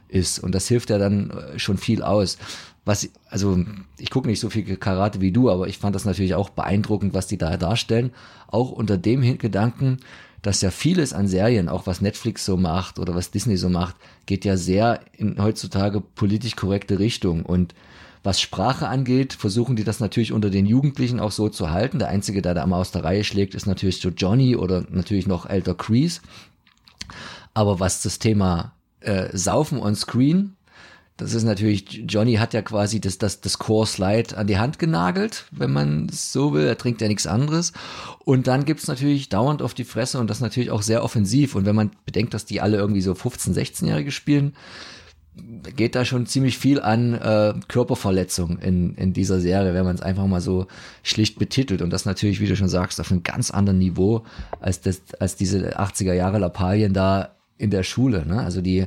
ist. 0.08 0.40
Und 0.40 0.56
das 0.56 0.68
hilft 0.68 0.90
ja 0.90 0.98
dann 0.98 1.30
äh, 1.30 1.60
schon 1.60 1.78
viel 1.78 2.02
aus. 2.02 2.38
Was, 2.86 3.10
also 3.30 3.60
ich 4.00 4.10
gucke 4.10 4.30
nicht 4.30 4.40
so 4.40 4.50
viel 4.50 4.78
Karate 4.78 5.20
wie 5.20 5.34
du, 5.34 5.50
aber 5.50 5.68
ich 5.68 5.78
fand 5.78 5.94
das 5.94 6.06
natürlich 6.06 6.36
auch 6.36 6.50
beeindruckend, 6.50 7.14
was 7.14 7.28
die 7.28 7.38
da 7.38 7.58
darstellen. 7.58 8.12
Auch 8.48 8.72
unter 8.72 8.98
dem 8.98 9.38
Gedanken, 9.38 9.98
dass 10.42 10.62
ja 10.62 10.72
vieles 10.72 11.12
an 11.12 11.28
Serien, 11.28 11.68
auch 11.68 11.86
was 11.86 12.00
Netflix 12.00 12.46
so 12.46 12.56
macht 12.56 12.98
oder 13.00 13.14
was 13.14 13.30
Disney 13.30 13.58
so 13.58 13.68
macht, 13.68 13.98
geht 14.26 14.46
ja 14.46 14.56
sehr 14.56 15.02
in 15.12 15.42
heutzutage 15.44 16.00
politisch 16.00 16.56
korrekte 16.56 16.98
Richtung. 16.98 17.44
Und 17.44 17.76
was 18.24 18.42
Sprache 18.42 18.88
angeht, 18.88 19.34
versuchen 19.34 19.76
die 19.76 19.84
das 19.84 20.00
natürlich 20.00 20.34
unter 20.34 20.50
den 20.50 20.66
Jugendlichen 20.66 21.20
auch 21.20 21.32
so 21.32 21.50
zu 21.50 21.72
halten. 21.72 22.00
Der 22.00 22.10
Einzige, 22.10 22.42
der 22.42 22.54
da 22.54 22.64
immer 22.64 22.78
aus 22.78 22.92
der 22.92 23.04
Reihe 23.04 23.24
schlägt, 23.24 23.56
ist 23.56 23.68
natürlich 23.68 24.02
so 24.02 24.10
Johnny 24.10 24.56
oder 24.56 24.86
natürlich 24.90 25.28
noch 25.28 25.48
älter 25.48 25.76
Crease. 25.76 26.22
Aber 27.54 27.80
was 27.80 28.02
das 28.02 28.20
Thema 28.20 28.74
äh, 29.00 29.36
Saufen 29.36 29.80
on 29.80 29.96
Screen, 29.96 30.58
das 31.18 31.34
ist 31.34 31.44
natürlich, 31.44 32.04
Johnny 32.08 32.36
hat 32.36 32.54
ja 32.54 32.62
quasi 32.62 33.02
das, 33.02 33.18
das, 33.18 33.42
das 33.42 33.58
Core 33.58 33.88
Slide 33.88 34.38
an 34.38 34.46
die 34.46 34.60
Hand 34.60 34.78
genagelt, 34.78 35.46
wenn 35.50 35.74
man 35.74 36.10
so 36.10 36.54
will. 36.54 36.68
Er 36.68 36.78
trinkt 36.78 37.02
ja 37.02 37.08
nichts 37.08 37.26
anderes. 37.26 37.74
Und 38.24 38.46
dann 38.46 38.66
gibt's 38.66 38.88
natürlich 38.88 39.28
dauernd 39.28 39.64
auf 39.64 39.74
die 39.74 39.84
Fresse 39.84 40.20
und 40.20 40.30
das 40.30 40.42
natürlich 40.42 40.70
auch 40.70 40.84
sehr 40.84 41.04
offensiv. 41.04 41.56
Und 41.56 41.66
wenn 41.66 41.76
man 41.76 41.90
bedenkt, 42.06 42.36
dass 42.36 42.46
die 42.46 42.62
alle 42.62 42.78
irgendwie 42.78 43.02
so 43.02 43.14
15-, 43.14 43.54
16-Jährige 43.54 44.12
spielen, 44.12 44.54
geht 45.76 45.96
da 45.96 46.06
schon 46.06 46.26
ziemlich 46.26 46.58
viel 46.58 46.82
an 46.82 47.14
äh, 47.14 47.54
Körperverletzung 47.68 48.60
in, 48.60 48.96
in 48.96 49.14
dieser 49.14 49.40
Serie, 49.40 49.74
wenn 49.74 49.86
man 49.86 49.96
es 49.96 50.02
einfach 50.02 50.26
mal 50.26 50.42
so 50.42 50.68
schlicht 51.04 51.40
betitelt. 51.40 51.82
Und 51.82 51.92
das 51.92 52.06
natürlich, 52.06 52.40
wie 52.40 52.48
du 52.48 52.56
schon 52.56 52.70
sagst, 52.70 53.00
auf 53.00 53.12
einem 53.12 53.24
ganz 53.24 53.52
anderen 53.52 53.80
Niveau 53.80 54.24
als, 54.60 54.82
das, 54.82 55.02
als 55.20 55.36
diese 55.36 55.80
80er 55.80 56.14
Jahre 56.14 56.40
Lappalien 56.40 56.94
da 56.94 57.30
in 57.58 57.72
der 57.72 57.84
Schule. 57.84 58.26
Ne? 58.26 58.40
Also 58.40 58.62
die 58.62 58.86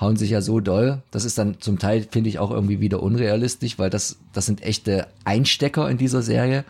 hauen 0.00 0.16
sich 0.16 0.30
ja 0.30 0.40
so 0.40 0.60
doll. 0.60 1.02
Das 1.10 1.24
ist 1.24 1.38
dann 1.38 1.60
zum 1.60 1.78
Teil, 1.78 2.06
finde 2.10 2.28
ich, 2.28 2.38
auch 2.38 2.50
irgendwie 2.50 2.80
wieder 2.80 3.02
unrealistisch, 3.02 3.78
weil 3.78 3.90
das, 3.90 4.18
das 4.32 4.46
sind 4.46 4.62
echte 4.62 5.06
Einstecker 5.24 5.90
in 5.90 5.98
dieser 5.98 6.22
Serie. 6.22 6.64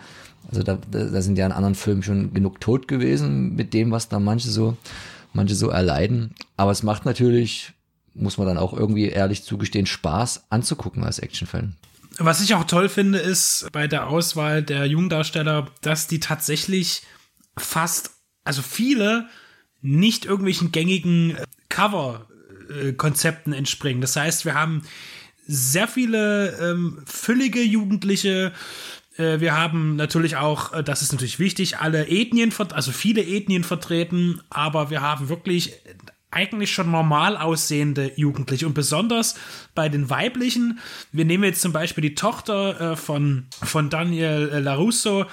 Also 0.48 0.62
da, 0.62 0.78
da 0.90 1.22
sind 1.22 1.38
ja 1.38 1.46
in 1.46 1.52
anderen 1.52 1.74
Filmen 1.74 2.02
schon 2.02 2.34
genug 2.34 2.60
tot 2.60 2.88
gewesen 2.88 3.54
mit 3.54 3.74
dem, 3.74 3.90
was 3.90 4.08
da 4.08 4.18
manche 4.18 4.50
so, 4.50 4.76
manche 5.32 5.54
so 5.54 5.68
erleiden. 5.68 6.34
Aber 6.56 6.72
es 6.72 6.82
macht 6.82 7.04
natürlich 7.04 7.72
muss 8.14 8.38
man 8.38 8.46
dann 8.46 8.58
auch 8.58 8.72
irgendwie 8.72 9.08
ehrlich 9.08 9.42
zugestehen, 9.42 9.86
Spaß 9.86 10.44
anzugucken 10.50 11.04
als 11.04 11.18
Actionfan. 11.18 11.76
Was 12.18 12.42
ich 12.42 12.54
auch 12.54 12.64
toll 12.64 12.88
finde, 12.88 13.18
ist 13.18 13.68
bei 13.72 13.88
der 13.88 14.08
Auswahl 14.08 14.62
der 14.62 14.86
Jungdarsteller, 14.86 15.68
dass 15.80 16.08
die 16.08 16.20
tatsächlich 16.20 17.02
fast, 17.56 18.10
also 18.44 18.62
viele 18.62 19.28
nicht 19.80 20.24
irgendwelchen 20.24 20.72
gängigen 20.72 21.36
Cover-Konzepten 21.68 23.52
entspringen. 23.52 24.00
Das 24.00 24.16
heißt, 24.16 24.44
wir 24.44 24.54
haben 24.54 24.82
sehr 25.46 25.88
viele 25.88 26.56
ähm, 26.60 27.02
füllige 27.06 27.62
Jugendliche. 27.62 28.52
Äh, 29.16 29.40
wir 29.40 29.56
haben 29.56 29.96
natürlich 29.96 30.36
auch, 30.36 30.72
äh, 30.72 30.84
das 30.84 31.02
ist 31.02 31.12
natürlich 31.12 31.38
wichtig, 31.38 31.78
alle 31.78 32.08
Ethnien, 32.08 32.52
also 32.72 32.92
viele 32.92 33.24
Ethnien 33.24 33.64
vertreten, 33.64 34.40
aber 34.50 34.90
wir 34.90 35.00
haben 35.00 35.28
wirklich 35.28 35.72
eigentlich 36.32 36.72
schon 36.72 36.90
normal 36.90 37.36
aussehende 37.36 38.12
Jugendliche. 38.16 38.66
Und 38.66 38.74
besonders 38.74 39.36
bei 39.74 39.88
den 39.88 40.10
weiblichen, 40.10 40.80
wir 41.12 41.24
nehmen 41.24 41.44
jetzt 41.44 41.62
zum 41.62 41.72
Beispiel 41.72 42.02
die 42.02 42.14
Tochter 42.14 42.92
äh, 42.92 42.96
von, 42.96 43.46
von 43.62 43.90
Daniel 43.90 44.50
äh, 44.52 44.58
LaRusso, 44.58 45.26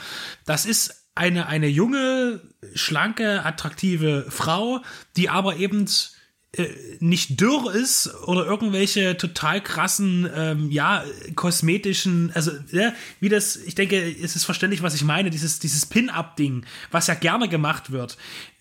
das 0.46 0.66
ist 0.66 1.08
eine, 1.16 1.48
eine 1.48 1.68
junge, 1.68 2.40
schlanke, 2.76 3.46
attraktive 3.46 4.26
Frau, 4.30 4.82
die 5.18 5.30
aber 5.30 5.58
eben 5.58 5.86
äh, 6.54 6.68
nicht 7.00 7.40
dürr 7.40 7.76
ist 7.76 8.12
oder 8.24 8.44
irgendwelche 8.46 9.16
total 9.18 9.62
krassen, 9.62 10.28
ähm, 10.34 10.72
ja, 10.72 11.04
kosmetischen, 11.36 12.32
also, 12.34 12.52
ja, 12.72 12.92
wie 13.20 13.30
das, 13.30 13.56
ich 13.56 13.76
denke, 13.76 14.02
es 14.02 14.36
ist 14.36 14.46
verständlich, 14.46 14.82
was 14.82 14.96
ich 14.96 15.04
meine, 15.04 15.30
dieses, 15.30 15.60
dieses 15.60 15.86
Pin-Up-Ding, 15.86 16.66
was 16.90 17.06
ja 17.06 17.14
gerne 17.14 17.50
gemacht 17.50 17.92
wird, 17.92 18.18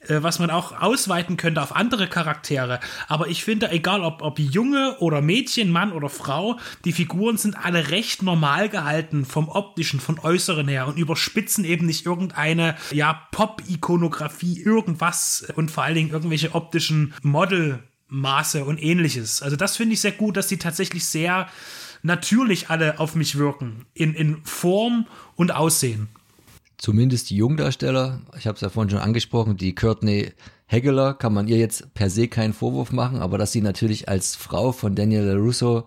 was 0.08 0.38
man 0.38 0.50
auch 0.50 0.80
ausweiten 0.80 1.36
könnte 1.36 1.62
auf 1.62 1.74
andere 1.74 2.08
Charaktere. 2.08 2.80
Aber 3.08 3.28
ich 3.28 3.44
finde, 3.44 3.70
egal 3.70 4.02
ob, 4.02 4.22
ob 4.22 4.38
Junge 4.38 4.96
oder 5.00 5.20
Mädchen, 5.20 5.70
Mann 5.70 5.92
oder 5.92 6.08
Frau, 6.08 6.58
die 6.84 6.92
Figuren 6.92 7.36
sind 7.36 7.56
alle 7.64 7.90
recht 7.90 8.22
normal 8.22 8.68
gehalten 8.68 9.24
vom 9.24 9.48
optischen, 9.48 10.00
von 10.00 10.18
äußeren 10.18 10.68
her 10.68 10.86
und 10.86 10.98
überspitzen 10.98 11.64
eben 11.64 11.86
nicht 11.86 12.06
irgendeine, 12.06 12.76
ja, 12.90 13.26
Pop-Ikonografie, 13.32 14.62
irgendwas 14.62 15.46
und 15.56 15.70
vor 15.70 15.84
allen 15.84 15.94
Dingen 15.94 16.10
irgendwelche 16.10 16.54
optischen 16.54 17.14
Model- 17.22 17.82
Maße 18.08 18.64
und 18.64 18.82
ähnliches. 18.82 19.42
Also 19.42 19.56
das 19.56 19.76
finde 19.76 19.94
ich 19.94 20.00
sehr 20.00 20.12
gut, 20.12 20.36
dass 20.36 20.48
die 20.48 20.56
tatsächlich 20.56 21.04
sehr 21.04 21.48
natürlich 22.02 22.70
alle 22.70 22.98
auf 23.00 23.14
mich 23.14 23.36
wirken. 23.36 23.84
In, 23.94 24.14
in 24.14 24.44
Form 24.44 25.06
und 25.36 25.54
Aussehen. 25.54 26.08
Zumindest 26.78 27.30
die 27.30 27.36
Jungdarsteller, 27.36 28.20
ich 28.38 28.46
habe 28.46 28.54
es 28.54 28.60
ja 28.60 28.68
vorhin 28.68 28.90
schon 28.90 29.00
angesprochen, 29.00 29.56
die 29.56 29.74
Courtney 29.74 30.32
Hegeler, 30.66 31.14
kann 31.14 31.34
man 31.34 31.48
ihr 31.48 31.58
jetzt 31.58 31.92
per 31.94 32.08
se 32.08 32.28
keinen 32.28 32.52
Vorwurf 32.52 32.92
machen, 32.92 33.18
aber 33.18 33.36
dass 33.36 33.52
sie 33.52 33.62
natürlich 33.62 34.08
als 34.08 34.36
Frau 34.36 34.70
von 34.72 34.94
Daniel 34.94 35.36
Russo 35.36 35.84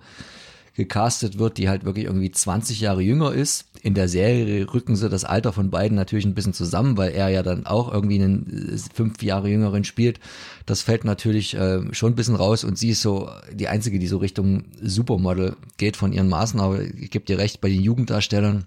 gecastet 0.73 1.37
wird, 1.37 1.57
die 1.57 1.69
halt 1.69 1.85
wirklich 1.85 2.05
irgendwie 2.05 2.31
20 2.31 2.79
Jahre 2.79 3.01
jünger 3.01 3.33
ist. 3.33 3.65
In 3.81 3.93
der 3.93 4.07
Serie 4.07 4.71
rücken 4.73 4.95
sie 4.95 5.09
das 5.09 5.25
Alter 5.25 5.53
von 5.53 5.69
beiden 5.69 5.95
natürlich 5.95 6.25
ein 6.25 6.33
bisschen 6.33 6.53
zusammen, 6.53 6.97
weil 6.97 7.11
er 7.11 7.29
ja 7.29 7.43
dann 7.43 7.65
auch 7.65 7.91
irgendwie 7.91 8.21
einen 8.21 8.73
äh, 8.73 8.77
fünf 8.93 9.21
Jahre 9.21 9.49
jüngeren 9.49 9.83
spielt. 9.83 10.19
Das 10.65 10.81
fällt 10.81 11.03
natürlich 11.03 11.55
äh, 11.55 11.81
schon 11.93 12.13
ein 12.13 12.15
bisschen 12.15 12.35
raus 12.35 12.63
und 12.63 12.77
sie 12.77 12.89
ist 12.89 13.01
so 13.01 13.29
die 13.53 13.67
einzige, 13.67 13.99
die 13.99 14.07
so 14.07 14.17
Richtung 14.17 14.65
Supermodel 14.81 15.55
geht 15.77 15.97
von 15.97 16.13
ihren 16.13 16.29
Maßen. 16.29 16.59
Aber 16.59 16.81
ich 16.81 17.11
gebe 17.11 17.25
dir 17.25 17.37
recht, 17.37 17.61
bei 17.61 17.69
den 17.69 17.81
Jugenddarstellern 17.81 18.65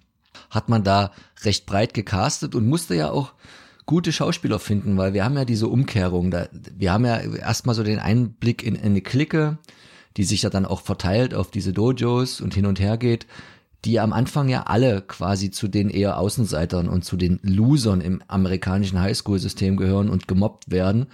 hat 0.54 0.68
man 0.68 0.84
da 0.84 1.10
recht 1.42 1.66
breit 1.66 1.94
gecastet 1.94 2.54
und 2.54 2.66
musste 2.66 2.94
ja 2.94 3.10
auch 3.10 3.32
gute 3.86 4.12
Schauspieler 4.12 4.58
finden, 4.58 4.96
weil 4.96 5.12
wir 5.12 5.24
haben 5.24 5.36
ja 5.36 5.44
diese 5.44 5.68
Umkehrung. 5.68 6.30
Da, 6.30 6.48
wir 6.52 6.92
haben 6.92 7.04
ja 7.04 7.18
erstmal 7.18 7.74
so 7.74 7.82
den 7.82 7.98
Einblick 7.98 8.62
in, 8.62 8.74
in 8.74 8.84
eine 8.84 9.02
Clique, 9.02 9.58
die 10.16 10.24
sich 10.24 10.42
ja 10.42 10.50
dann 10.50 10.64
auch 10.64 10.80
verteilt 10.80 11.34
auf 11.34 11.50
diese 11.50 11.72
Dojos 11.72 12.40
und 12.40 12.54
hin 12.54 12.66
und 12.66 12.80
her 12.80 12.96
geht, 12.96 13.26
die 13.84 14.00
am 14.00 14.12
Anfang 14.12 14.48
ja 14.48 14.62
alle 14.62 15.02
quasi 15.02 15.50
zu 15.50 15.68
den 15.68 15.90
eher 15.90 16.18
Außenseitern 16.18 16.88
und 16.88 17.04
zu 17.04 17.16
den 17.16 17.38
Losern 17.42 18.00
im 18.00 18.22
amerikanischen 18.28 19.00
Highschool-System 19.00 19.76
gehören 19.76 20.08
und 20.08 20.28
gemobbt 20.28 20.70
werden, 20.70 21.06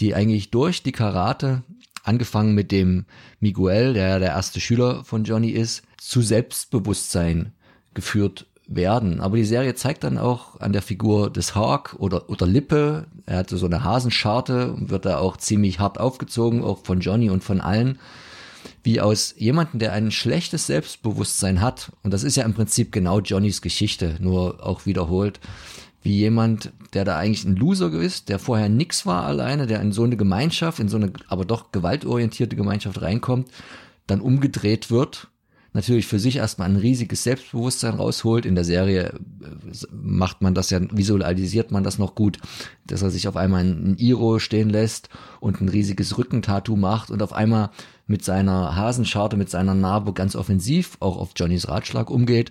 die 0.00 0.14
eigentlich 0.14 0.50
durch 0.50 0.82
die 0.82 0.92
Karate, 0.92 1.62
angefangen 2.02 2.54
mit 2.54 2.72
dem 2.72 3.04
Miguel, 3.38 3.92
der 3.92 4.08
ja 4.08 4.18
der 4.18 4.30
erste 4.30 4.60
Schüler 4.60 5.04
von 5.04 5.24
Johnny 5.24 5.50
ist, 5.50 5.82
zu 5.98 6.22
Selbstbewusstsein 6.22 7.52
geführt 7.92 8.46
werden. 8.68 9.20
Aber 9.20 9.36
die 9.36 9.44
Serie 9.44 9.74
zeigt 9.74 10.04
dann 10.04 10.18
auch 10.18 10.60
an 10.60 10.72
der 10.72 10.82
Figur 10.82 11.30
des 11.30 11.54
Hawk 11.54 11.96
oder, 11.98 12.30
oder 12.30 12.46
Lippe, 12.46 13.06
er 13.26 13.38
hatte 13.38 13.56
so 13.56 13.66
eine 13.66 13.82
Hasenscharte 13.82 14.72
und 14.72 14.90
wird 14.90 15.06
da 15.06 15.18
auch 15.18 15.36
ziemlich 15.38 15.80
hart 15.80 15.98
aufgezogen, 15.98 16.62
auch 16.62 16.84
von 16.84 17.00
Johnny 17.00 17.30
und 17.30 17.42
von 17.42 17.60
allen 17.60 17.98
wie 18.82 19.00
aus 19.00 19.34
jemandem, 19.36 19.80
der 19.80 19.92
ein 19.92 20.10
schlechtes 20.10 20.66
Selbstbewusstsein 20.66 21.60
hat, 21.60 21.92
und 22.02 22.12
das 22.12 22.24
ist 22.24 22.36
ja 22.36 22.44
im 22.44 22.54
Prinzip 22.54 22.92
genau 22.92 23.20
Johnnys 23.20 23.60
Geschichte, 23.60 24.16
nur 24.20 24.64
auch 24.64 24.86
wiederholt, 24.86 25.40
wie 26.02 26.16
jemand, 26.16 26.72
der 26.94 27.04
da 27.04 27.18
eigentlich 27.18 27.44
ein 27.44 27.56
Loser 27.56 27.92
ist, 27.92 28.28
der 28.28 28.38
vorher 28.38 28.68
nix 28.68 29.04
war 29.04 29.24
alleine, 29.24 29.66
der 29.66 29.80
in 29.80 29.92
so 29.92 30.04
eine 30.04 30.16
Gemeinschaft, 30.16 30.78
in 30.78 30.88
so 30.88 30.96
eine 30.96 31.12
aber 31.28 31.44
doch 31.44 31.72
gewaltorientierte 31.72 32.56
Gemeinschaft 32.56 33.02
reinkommt, 33.02 33.50
dann 34.06 34.20
umgedreht 34.20 34.90
wird, 34.90 35.28
natürlich 35.78 36.08
für 36.08 36.18
sich 36.18 36.36
erstmal 36.36 36.68
ein 36.68 36.76
riesiges 36.76 37.22
Selbstbewusstsein 37.22 37.94
rausholt. 37.94 38.44
In 38.44 38.56
der 38.56 38.64
Serie 38.64 39.10
äh, 39.10 39.86
macht 39.92 40.42
man 40.42 40.52
das 40.52 40.70
ja, 40.70 40.80
visualisiert 40.90 41.70
man 41.70 41.84
das 41.84 41.98
noch 41.98 42.16
gut, 42.16 42.38
dass 42.84 43.02
er 43.02 43.10
sich 43.10 43.28
auf 43.28 43.36
einmal 43.36 43.64
ein 43.64 43.96
Iro 43.96 44.40
stehen 44.40 44.70
lässt 44.70 45.08
und 45.38 45.60
ein 45.60 45.68
riesiges 45.68 46.18
Rückentattoo 46.18 46.74
macht 46.74 47.10
und 47.10 47.22
auf 47.22 47.32
einmal 47.32 47.70
mit 48.08 48.24
seiner 48.24 48.74
Hasenscharte, 48.74 49.36
mit 49.36 49.50
seiner 49.50 49.74
Narbe 49.74 50.12
ganz 50.14 50.34
offensiv 50.34 50.96
auch 50.98 51.16
auf 51.16 51.30
Johnnys 51.36 51.68
Ratschlag 51.68 52.10
umgeht 52.10 52.50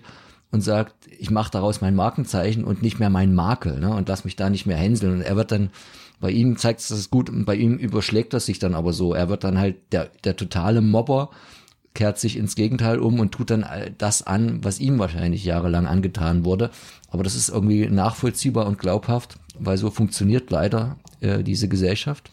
und 0.50 0.62
sagt, 0.62 0.94
ich 1.18 1.30
mache 1.30 1.50
daraus 1.50 1.82
mein 1.82 1.94
Markenzeichen 1.94 2.64
und 2.64 2.82
nicht 2.82 2.98
mehr 2.98 3.10
mein 3.10 3.34
Makel 3.34 3.78
ne, 3.78 3.90
und 3.94 4.08
lass 4.08 4.24
mich 4.24 4.36
da 4.36 4.48
nicht 4.48 4.64
mehr 4.64 4.78
hänseln. 4.78 5.16
Und 5.16 5.20
er 5.20 5.36
wird 5.36 5.52
dann, 5.52 5.68
bei 6.18 6.30
ihm 6.30 6.56
zeigt 6.56 6.80
es 6.80 6.88
das 6.88 7.10
gut 7.10 7.28
und 7.28 7.44
bei 7.44 7.56
ihm 7.56 7.76
überschlägt 7.76 8.32
das 8.32 8.46
sich 8.46 8.58
dann 8.58 8.74
aber 8.74 8.94
so. 8.94 9.12
Er 9.12 9.28
wird 9.28 9.44
dann 9.44 9.58
halt 9.58 9.76
der, 9.92 10.08
der 10.24 10.36
totale 10.36 10.80
Mobber, 10.80 11.28
kehrt 11.98 12.20
sich 12.20 12.36
ins 12.36 12.54
Gegenteil 12.54 13.00
um 13.00 13.18
und 13.18 13.32
tut 13.32 13.50
dann 13.50 13.66
das 13.98 14.22
an, 14.24 14.62
was 14.62 14.78
ihm 14.78 15.00
wahrscheinlich 15.00 15.44
jahrelang 15.44 15.88
angetan 15.88 16.44
wurde. 16.44 16.70
Aber 17.10 17.24
das 17.24 17.34
ist 17.34 17.48
irgendwie 17.48 17.88
nachvollziehbar 17.88 18.66
und 18.66 18.78
glaubhaft, 18.78 19.34
weil 19.58 19.76
so 19.78 19.90
funktioniert 19.90 20.48
leider 20.52 20.96
äh, 21.20 21.42
diese 21.42 21.66
Gesellschaft. 21.66 22.30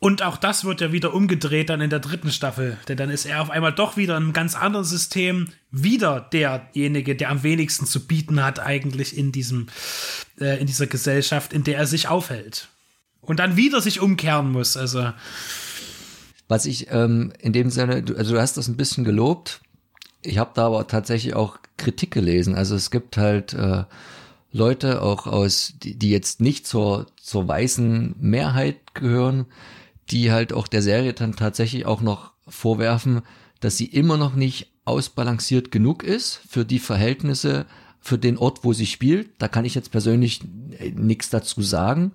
Und 0.00 0.24
auch 0.24 0.36
das 0.36 0.64
wird 0.64 0.80
ja 0.80 0.90
wieder 0.90 1.14
umgedreht 1.14 1.70
dann 1.70 1.80
in 1.80 1.90
der 1.90 2.00
dritten 2.00 2.32
Staffel. 2.32 2.78
Denn 2.88 2.96
dann 2.96 3.10
ist 3.10 3.26
er 3.26 3.42
auf 3.42 3.50
einmal 3.50 3.72
doch 3.72 3.96
wieder 3.96 4.16
in 4.16 4.24
einem 4.24 4.32
ganz 4.32 4.56
anderen 4.56 4.84
System 4.84 5.50
wieder 5.70 6.28
derjenige, 6.32 7.14
der 7.14 7.30
am 7.30 7.44
wenigsten 7.44 7.86
zu 7.86 8.08
bieten 8.08 8.42
hat 8.42 8.58
eigentlich 8.58 9.16
in 9.16 9.30
diesem, 9.30 9.68
äh, 10.40 10.58
in 10.60 10.66
dieser 10.66 10.88
Gesellschaft, 10.88 11.52
in 11.52 11.62
der 11.62 11.78
er 11.78 11.86
sich 11.86 12.08
aufhält. 12.08 12.66
Und 13.20 13.38
dann 13.38 13.54
wieder 13.56 13.80
sich 13.80 14.00
umkehren 14.00 14.50
muss. 14.50 14.76
Also. 14.76 15.12
Was 16.50 16.66
ich 16.66 16.88
ähm, 16.90 17.32
in 17.38 17.52
dem 17.52 17.70
Sinne, 17.70 18.02
also 18.16 18.34
du 18.34 18.40
hast 18.40 18.56
das 18.56 18.66
ein 18.66 18.76
bisschen 18.76 19.04
gelobt. 19.04 19.60
Ich 20.20 20.38
habe 20.38 20.50
da 20.52 20.66
aber 20.66 20.88
tatsächlich 20.88 21.34
auch 21.34 21.58
Kritik 21.76 22.10
gelesen. 22.10 22.56
Also 22.56 22.74
es 22.74 22.90
gibt 22.90 23.16
halt 23.16 23.54
äh, 23.54 23.84
Leute 24.50 25.00
auch 25.00 25.28
aus, 25.28 25.74
die, 25.80 25.96
die 25.96 26.10
jetzt 26.10 26.40
nicht 26.40 26.66
zur, 26.66 27.06
zur 27.22 27.46
weißen 27.46 28.16
Mehrheit 28.18 28.94
gehören, 28.94 29.46
die 30.10 30.32
halt 30.32 30.52
auch 30.52 30.66
der 30.66 30.82
Serie 30.82 31.12
dann 31.12 31.36
tatsächlich 31.36 31.86
auch 31.86 32.00
noch 32.00 32.32
vorwerfen, 32.48 33.22
dass 33.60 33.76
sie 33.76 33.86
immer 33.86 34.16
noch 34.16 34.34
nicht 34.34 34.72
ausbalanciert 34.84 35.70
genug 35.70 36.02
ist 36.02 36.40
für 36.48 36.64
die 36.64 36.80
Verhältnisse, 36.80 37.66
für 38.00 38.18
den 38.18 38.36
Ort, 38.36 38.64
wo 38.64 38.72
sie 38.72 38.86
spielt. 38.86 39.30
Da 39.38 39.46
kann 39.46 39.64
ich 39.64 39.76
jetzt 39.76 39.92
persönlich 39.92 40.40
äh, 40.80 40.90
nichts 40.90 41.30
dazu 41.30 41.62
sagen. 41.62 42.10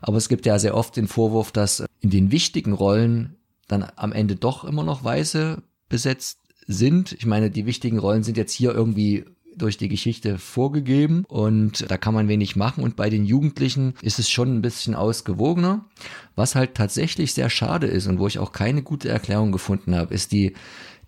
Aber 0.00 0.16
es 0.16 0.30
gibt 0.30 0.46
ja 0.46 0.58
sehr 0.58 0.74
oft 0.74 0.96
den 0.96 1.08
Vorwurf, 1.08 1.52
dass 1.52 1.84
in 2.00 2.08
den 2.08 2.30
wichtigen 2.30 2.72
Rollen 2.72 3.35
dann 3.68 3.86
am 3.96 4.12
Ende 4.12 4.36
doch 4.36 4.64
immer 4.64 4.84
noch 4.84 5.04
Weiße 5.04 5.62
besetzt 5.88 6.40
sind. 6.66 7.12
Ich 7.12 7.26
meine, 7.26 7.50
die 7.50 7.66
wichtigen 7.66 7.98
Rollen 7.98 8.22
sind 8.22 8.36
jetzt 8.36 8.52
hier 8.52 8.74
irgendwie 8.74 9.24
durch 9.56 9.78
die 9.78 9.88
Geschichte 9.88 10.38
vorgegeben 10.38 11.24
und 11.28 11.90
da 11.90 11.96
kann 11.96 12.12
man 12.14 12.28
wenig 12.28 12.56
machen. 12.56 12.84
Und 12.84 12.94
bei 12.94 13.08
den 13.08 13.24
Jugendlichen 13.24 13.94
ist 14.02 14.18
es 14.18 14.28
schon 14.28 14.54
ein 14.54 14.62
bisschen 14.62 14.94
ausgewogener. 14.94 15.86
Was 16.34 16.54
halt 16.54 16.74
tatsächlich 16.74 17.32
sehr 17.32 17.48
schade 17.48 17.86
ist 17.86 18.06
und 18.06 18.18
wo 18.18 18.26
ich 18.26 18.38
auch 18.38 18.52
keine 18.52 18.82
gute 18.82 19.08
Erklärung 19.08 19.52
gefunden 19.52 19.94
habe, 19.94 20.14
ist 20.14 20.32
die 20.32 20.54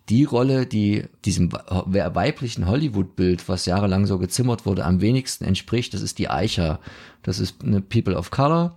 die 0.08 0.24
Rolle, 0.24 0.64
die 0.64 1.04
diesem 1.26 1.52
weiblichen 1.52 2.66
Hollywood-Bild, 2.66 3.46
was 3.46 3.66
jahrelang 3.66 4.06
so 4.06 4.18
gezimmert 4.18 4.64
wurde, 4.64 4.86
am 4.86 5.02
wenigsten 5.02 5.44
entspricht, 5.44 5.92
das 5.92 6.00
ist 6.00 6.18
die 6.18 6.30
Eicha. 6.30 6.80
Das 7.22 7.38
ist 7.38 7.62
eine 7.62 7.82
People 7.82 8.16
of 8.16 8.30
Color 8.30 8.74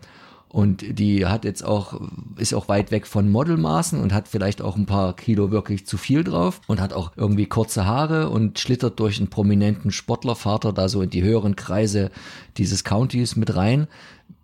und 0.52 0.99
die 0.99 1.26
hat 1.26 1.45
jetzt 1.45 1.64
auch, 1.64 2.02
ist 2.36 2.53
auch 2.53 2.68
weit 2.68 2.91
weg 2.91 3.07
von 3.07 3.32
Modelmaßen 3.32 3.98
und 3.98 4.14
hat 4.14 4.28
vielleicht 4.28 4.61
auch 4.61 4.76
ein 4.76 4.86
paar 4.86 5.15
Kilo 5.15 5.49
wirklich 5.49 5.88
zu 5.88 5.98
viel 5.98 6.26
drauf 6.26 6.60
und 6.68 6.82
hat 6.82 6.91
auch 6.91 7.14
irgendwie 7.15 7.45
kurze 7.45 7.86
Haare 7.86 8.30
und 8.30 8.60
schlittert 8.60 8.99
durch 8.99 9.18
einen 9.19 9.30
prominenten 9.30 9.91
Sportlervater 9.91 10.73
da 10.73 10.90
so 10.90 11.02
in 11.02 11.10
die 11.10 11.23
höheren 11.23 11.56
Kreise 11.56 12.11
dieses 12.57 12.84
Countys 12.84 13.38
mit 13.38 13.56
rein, 13.56 13.88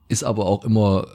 ist 0.07 0.23
aber 0.23 0.45
auch 0.45 0.63
immer 0.63 1.07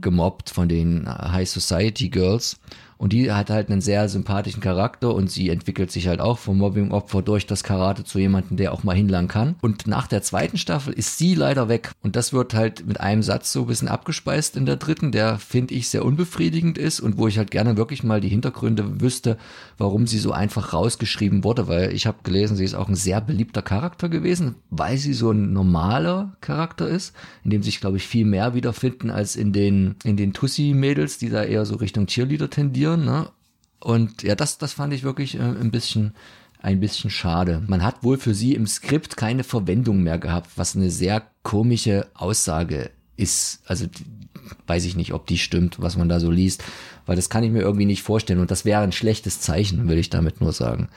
gemobbt 0.00 0.50
von 0.50 0.68
den 0.68 1.08
High 1.08 1.48
Society 1.48 2.08
Girls 2.08 2.60
und 2.98 3.12
die 3.12 3.30
hat 3.30 3.50
halt 3.50 3.70
einen 3.70 3.80
sehr 3.80 4.08
sympathischen 4.08 4.62
Charakter 4.62 5.14
und 5.14 5.30
sie 5.30 5.50
entwickelt 5.50 5.90
sich 5.90 6.08
halt 6.08 6.20
auch 6.20 6.38
vom 6.38 6.58
Mobbing-Opfer 6.58 7.22
durch 7.22 7.46
das 7.46 7.62
Karate 7.62 8.04
zu 8.04 8.18
jemandem, 8.18 8.56
der 8.56 8.72
auch 8.72 8.84
mal 8.84 8.96
hinlangen 8.96 9.28
kann. 9.28 9.56
Und 9.60 9.86
nach 9.86 10.06
der 10.06 10.22
zweiten 10.22 10.56
Staffel 10.56 10.94
ist 10.94 11.18
sie 11.18 11.34
leider 11.34 11.68
weg. 11.68 11.92
Und 12.02 12.16
das 12.16 12.32
wird 12.32 12.54
halt 12.54 12.86
mit 12.86 13.00
einem 13.00 13.22
Satz 13.22 13.52
so 13.52 13.62
ein 13.62 13.66
bisschen 13.66 13.88
abgespeist 13.88 14.56
in 14.56 14.64
der 14.64 14.76
dritten, 14.76 15.12
der 15.12 15.38
finde 15.38 15.74
ich 15.74 15.88
sehr 15.88 16.04
unbefriedigend 16.04 16.78
ist 16.78 17.00
und 17.00 17.18
wo 17.18 17.28
ich 17.28 17.36
halt 17.36 17.50
gerne 17.50 17.76
wirklich 17.76 18.02
mal 18.02 18.20
die 18.20 18.28
Hintergründe 18.28 19.00
wüsste, 19.00 19.36
warum 19.76 20.06
sie 20.06 20.18
so 20.18 20.32
einfach 20.32 20.72
rausgeschrieben 20.72 21.44
wurde, 21.44 21.68
weil 21.68 21.92
ich 21.92 22.06
habe 22.06 22.18
gelesen, 22.22 22.56
sie 22.56 22.64
ist 22.64 22.74
auch 22.74 22.88
ein 22.88 22.94
sehr 22.94 23.20
beliebter 23.20 23.62
Charakter 23.62 24.08
gewesen, 24.08 24.54
weil 24.70 24.96
sie 24.96 25.12
so 25.12 25.32
ein 25.32 25.52
normaler 25.52 26.36
Charakter 26.40 26.88
ist, 26.88 27.14
in 27.44 27.50
dem 27.50 27.62
sich, 27.62 27.80
glaube 27.80 27.98
ich, 27.98 28.06
viel 28.06 28.24
mehr 28.24 28.54
wiederfinden 28.54 29.10
als 29.10 29.36
in 29.36 29.52
den, 29.52 29.96
in 30.04 30.16
den 30.16 30.32
Tussi-Mädels, 30.32 31.18
die 31.18 31.28
da 31.28 31.42
eher 31.42 31.66
so 31.66 31.76
Richtung 31.76 32.06
Cheerleader 32.06 32.48
tendieren 32.48 32.85
passieren. 32.86 33.04
Ne? 33.04 33.28
Und 33.80 34.22
ja, 34.22 34.34
das, 34.34 34.58
das 34.58 34.72
fand 34.72 34.92
ich 34.92 35.02
wirklich 35.02 35.36
äh, 35.36 35.42
ein 35.42 35.70
bisschen 35.70 36.14
ein 36.58 36.80
bisschen 36.80 37.10
schade. 37.10 37.62
Man 37.68 37.84
hat 37.84 38.02
wohl 38.02 38.18
für 38.18 38.34
sie 38.34 38.54
im 38.54 38.66
Skript 38.66 39.16
keine 39.16 39.44
Verwendung 39.44 40.02
mehr 40.02 40.18
gehabt, 40.18 40.50
was 40.56 40.74
eine 40.74 40.90
sehr 40.90 41.22
komische 41.44 42.08
Aussage 42.14 42.90
ist. 43.16 43.60
Also 43.66 43.86
weiß 44.66 44.84
ich 44.86 44.96
nicht, 44.96 45.12
ob 45.12 45.26
die 45.26 45.38
stimmt, 45.38 45.80
was 45.80 45.96
man 45.96 46.08
da 46.08 46.18
so 46.18 46.30
liest, 46.30 46.64
weil 47.04 47.14
das 47.14 47.28
kann 47.28 47.44
ich 47.44 47.52
mir 47.52 47.60
irgendwie 47.60 47.84
nicht 47.84 48.02
vorstellen 48.02 48.40
und 48.40 48.50
das 48.50 48.64
wäre 48.64 48.80
ein 48.80 48.90
schlechtes 48.90 49.40
Zeichen, 49.40 49.86
will 49.86 49.98
ich 49.98 50.10
damit 50.10 50.40
nur 50.40 50.52
sagen. 50.52 50.88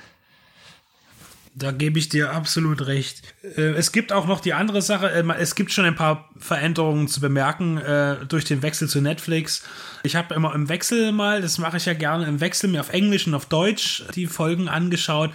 Da 1.55 1.71
gebe 1.71 1.97
ich 1.97 2.09
dir 2.09 2.31
absolut 2.31 2.85
recht. 2.85 3.21
Äh, 3.41 3.71
es 3.71 3.91
gibt 3.91 4.13
auch 4.13 4.27
noch 4.27 4.39
die 4.39 4.53
andere 4.53 4.81
Sache, 4.81 5.11
äh, 5.11 5.23
es 5.39 5.55
gibt 5.55 5.71
schon 5.71 5.83
ein 5.83 5.95
paar 5.95 6.29
Veränderungen 6.37 7.07
zu 7.07 7.19
bemerken 7.19 7.77
äh, 7.77 8.17
durch 8.27 8.45
den 8.45 8.61
Wechsel 8.61 8.87
zu 8.87 9.01
Netflix. 9.01 9.63
Ich 10.03 10.15
habe 10.15 10.35
immer 10.35 10.53
im 10.53 10.69
Wechsel 10.69 11.11
mal, 11.11 11.41
das 11.41 11.57
mache 11.57 11.77
ich 11.77 11.85
ja 11.85 11.93
gerne 11.93 12.27
im 12.27 12.39
Wechsel, 12.39 12.69
mir 12.69 12.79
auf 12.79 12.93
Englisch 12.93 13.25
und 13.25 13.33
auf 13.33 13.47
Deutsch 13.47 14.03
die 14.15 14.27
Folgen 14.27 14.69
angeschaut. 14.69 15.31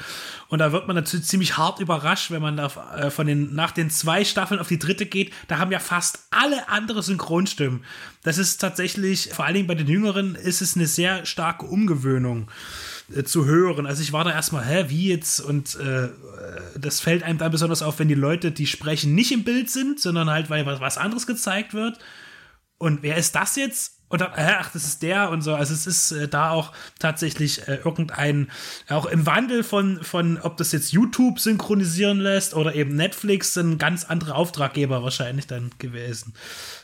Und 0.49 0.61
da 0.61 0.73
wird 0.73 0.87
man 0.87 0.95
natürlich 0.95 1.27
ziemlich 1.27 1.57
hart 1.57 1.81
überrascht, 1.81 2.31
wenn 2.31 2.41
man 2.41 2.57
da 2.57 2.69
von 2.69 3.27
den, 3.27 3.55
nach 3.55 3.73
den 3.73 3.91
zwei 3.91 4.25
Staffeln 4.25 4.61
auf 4.61 4.69
die 4.69 4.79
dritte 4.79 5.07
geht. 5.07 5.33
Da 5.49 5.59
haben 5.59 5.73
ja 5.73 5.81
fast 5.81 6.29
alle 6.31 6.69
andere 6.69 7.03
Synchronstimmen. 7.03 7.85
Das 8.23 8.39
ist 8.39 8.59
tatsächlich, 8.59 9.31
vor 9.33 9.47
allen 9.47 9.55
Dingen 9.55 9.67
bei 9.67 9.75
den 9.75 9.89
Jüngeren, 9.89 10.37
ist 10.37 10.63
es 10.63 10.77
eine 10.77 10.87
sehr 10.87 11.27
starke 11.27 11.67
Umgewöhnung. 11.67 12.49
Äh, 13.13 13.25
zu 13.25 13.45
hören. 13.45 13.87
Also 13.87 14.03
ich 14.03 14.13
war 14.13 14.25
da 14.25 14.33
erstmal, 14.33 14.65
hä, 14.65 14.87
wie 14.89 15.09
jetzt? 15.09 15.41
Und 15.41 15.77
äh, 15.77 16.09
das 16.79 17.01
fällt 17.01 17.23
einem 17.23 17.39
dann 17.39 17.51
besonders 17.51 17.83
auf, 17.83 17.99
wenn 17.99 18.09
die 18.09 18.15
Leute, 18.15 18.51
die 18.51 18.67
sprechen, 18.67 19.15
nicht 19.15 19.33
im 19.33 19.45
Bild 19.45 19.69
sind, 19.71 20.01
sondern 20.01 20.31
halt, 20.31 20.49
weil 20.49 20.65
was 20.67 20.97
anderes 20.97 21.27
gezeigt 21.27 21.75
wird. 21.75 21.99
Und 22.79 23.03
wer 23.03 23.17
ist 23.17 23.35
das 23.35 23.57
jetzt? 23.57 23.93
Und 24.09 24.21
dann, 24.21 24.31
ach, 24.37 24.71
das 24.73 24.85
ist 24.85 25.03
der 25.03 25.31
und 25.31 25.43
so. 25.43 25.55
Also 25.55 25.75
es 25.75 25.87
ist 25.87 26.13
äh, 26.13 26.29
da 26.29 26.51
auch 26.51 26.73
tatsächlich 26.99 27.69
äh, 27.69 27.77
irgendein, 27.85 28.51
auch 28.89 29.07
im 29.07 29.27
Wandel 29.27 29.65
von, 29.65 30.03
von, 30.03 30.39
ob 30.41 30.57
das 30.57 30.73
jetzt 30.73 30.93
YouTube 30.93 31.41
synchronisieren 31.41 32.21
lässt 32.21 32.55
oder 32.55 32.75
eben 32.75 32.97
Netflix, 32.97 33.57
ein 33.57 33.77
ganz 33.77 34.05
anderer 34.05 34.37
Auftraggeber 34.37 35.03
wahrscheinlich 35.03 35.47
dann 35.47 35.73
gewesen. 35.79 36.33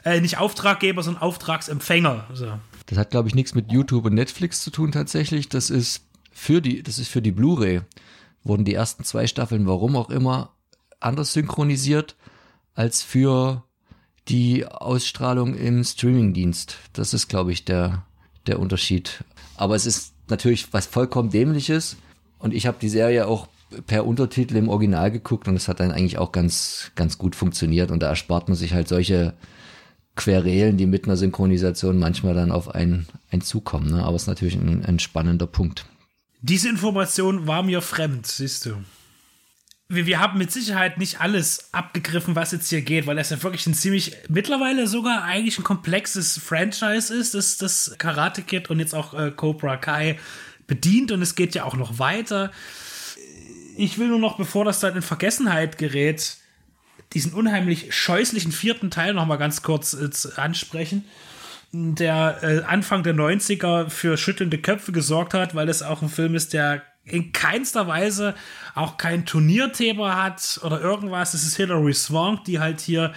Äh, 0.05 0.21
nicht 0.21 0.39
Auftraggeber, 0.39 1.03
sondern 1.03 1.23
Auftragsempfänger. 1.23 2.27
So. 2.35 2.59
Das 2.87 2.99
hat, 2.99 3.11
glaube 3.11 3.29
ich, 3.29 3.35
nichts 3.35 3.55
mit 3.55 3.71
YouTube 3.71 4.05
und 4.05 4.15
Netflix 4.15 4.63
zu 4.63 4.71
tun 4.71 4.93
tatsächlich. 4.93 5.49
Das 5.49 5.71
ist 5.71 6.10
für 6.31 6.61
die, 6.61 6.83
das 6.83 6.99
ist 6.99 7.09
für 7.09 7.23
die 7.23 7.33
Blu-ray, 7.33 7.83
wurden 8.45 8.65
die 8.65 8.75
ersten 8.75 9.05
zwei 9.05 9.27
Staffeln, 9.27 9.67
warum 9.67 9.97
auch 9.97 10.11
immer, 10.11 10.55
anders 11.01 11.33
synchronisiert 11.33 12.17
als 12.75 13.03
für 13.03 13.65
die 14.29 14.67
Ausstrahlung 14.67 15.55
im 15.55 15.83
Streamingdienst. 15.83 16.77
Das 16.93 17.15
ist, 17.15 17.29
glaube 17.29 17.53
ich, 17.53 17.65
der, 17.65 18.05
der 18.47 18.61
Unterschied. 18.61 19.25
Aber 19.57 19.75
es 19.75 19.87
ist 19.87 20.15
natürlich 20.29 20.73
was 20.73 20.87
vollkommen 20.87 21.31
dämliches. 21.31 21.97
Und 22.39 22.55
ich 22.55 22.67
habe 22.67 22.79
die 22.81 22.89
Serie 22.89 23.27
auch 23.27 23.49
per 23.87 24.07
Untertitel 24.07 24.57
im 24.57 24.69
Original 24.69 25.11
geguckt 25.11 25.47
und 25.47 25.57
es 25.57 25.69
hat 25.69 25.81
dann 25.81 25.93
eigentlich 25.93 26.19
auch 26.19 26.33
ganz, 26.33 26.91
ganz 26.95 27.19
gut 27.19 27.37
funktioniert. 27.37 27.91
Und 27.91 28.03
da 28.03 28.09
erspart 28.09 28.49
man 28.49 28.57
sich 28.57 28.73
halt 28.73 28.89
solche 28.89 29.35
Querelen, 30.17 30.77
die 30.77 30.87
mit 30.87 31.05
einer 31.05 31.17
Synchronisation 31.17 31.99
manchmal 31.99 32.35
dann 32.35 32.53
auf 32.53 32.75
einen, 32.75 33.07
einen 33.31 33.43
zukommen. 33.43 33.91
Ne? 33.91 34.05
Aber 34.05 34.17
es 34.17 34.23
ist 34.23 34.29
natürlich 34.29 34.57
ein, 34.57 34.85
ein 34.85 34.99
spannender 34.99 35.47
Punkt. 35.47 35.87
Diese 36.43 36.69
Information 36.69 37.47
war 37.47 37.63
mir 37.63 37.83
fremd, 37.83 38.27
siehst 38.27 38.67
du. 38.67 38.83
Wir, 39.89 40.07
wir 40.07 40.21
haben 40.21 40.39
mit 40.39 40.51
Sicherheit 40.51 40.99
nicht 40.99 41.21
alles 41.21 41.69
abgegriffen, 41.73 42.35
was 42.35 42.53
jetzt 42.53 42.71
hier 42.71 42.81
geht, 42.81 43.07
weil 43.07 43.17
das 43.17 43.31
ja 43.31 43.43
wirklich 43.43 43.67
ein 43.67 43.75
ziemlich, 43.75 44.17
mittlerweile 44.29 44.87
sogar 44.87 45.25
eigentlich 45.25 45.59
ein 45.59 45.65
komplexes 45.65 46.39
Franchise 46.39 47.13
ist, 47.13 47.35
das, 47.35 47.59
das 47.59 47.95
Karate 47.99 48.43
Kid 48.43 48.71
und 48.71 48.79
jetzt 48.79 48.95
auch 48.95 49.13
äh, 49.13 49.31
Cobra 49.33 49.77
Kai 49.77 50.19
bedient 50.67 51.13
und 51.13 51.21
es 51.21 51.35
geht 51.35 51.55
ja 51.55 51.65
auch 51.65 51.77
noch 51.77 51.99
weiter. 51.99 52.53
Ich 53.77 53.99
will 53.99 54.09
nur 54.09 54.19
noch, 54.19 54.37
bevor 54.37 54.65
das 54.65 54.81
dann 54.81 54.97
in 54.97 55.03
Vergessenheit 55.03 55.77
gerät, 55.77 56.37
diesen 57.13 57.35
unheimlich 57.35 57.95
scheußlichen 57.95 58.53
vierten 58.53 58.91
Teil 58.91 59.13
noch 59.13 59.27
mal 59.27 59.37
ganz 59.37 59.63
kurz 59.63 59.95
äh, 59.95 60.41
ansprechen 60.41 61.05
der 61.73 62.39
äh, 62.43 62.63
Anfang 62.65 63.03
der 63.03 63.15
90er 63.15 63.89
für 63.91 64.17
schüttelnde 64.17 64.59
Köpfe 64.59 64.93
gesorgt 64.93 65.35
hat, 65.35 65.55
weil 65.55 65.69
es 65.69 65.83
auch 65.83 66.03
ein 66.03 66.09
Film 66.09 66.35
ist, 66.35 66.53
der 66.53 66.83
in 67.05 67.33
keinster 67.33 67.87
Weise 67.87 68.35
auch 68.75 68.97
kein 68.97 69.27
Turnierthema 69.27 70.23
hat 70.23 70.61
oder 70.63 70.81
irgendwas. 70.81 71.35
Es 71.35 71.45
ist 71.45 71.57
Hilary 71.57 71.95
Swank, 71.95 72.45
die 72.45 72.61
halt 72.61 72.81
hier 72.81 73.13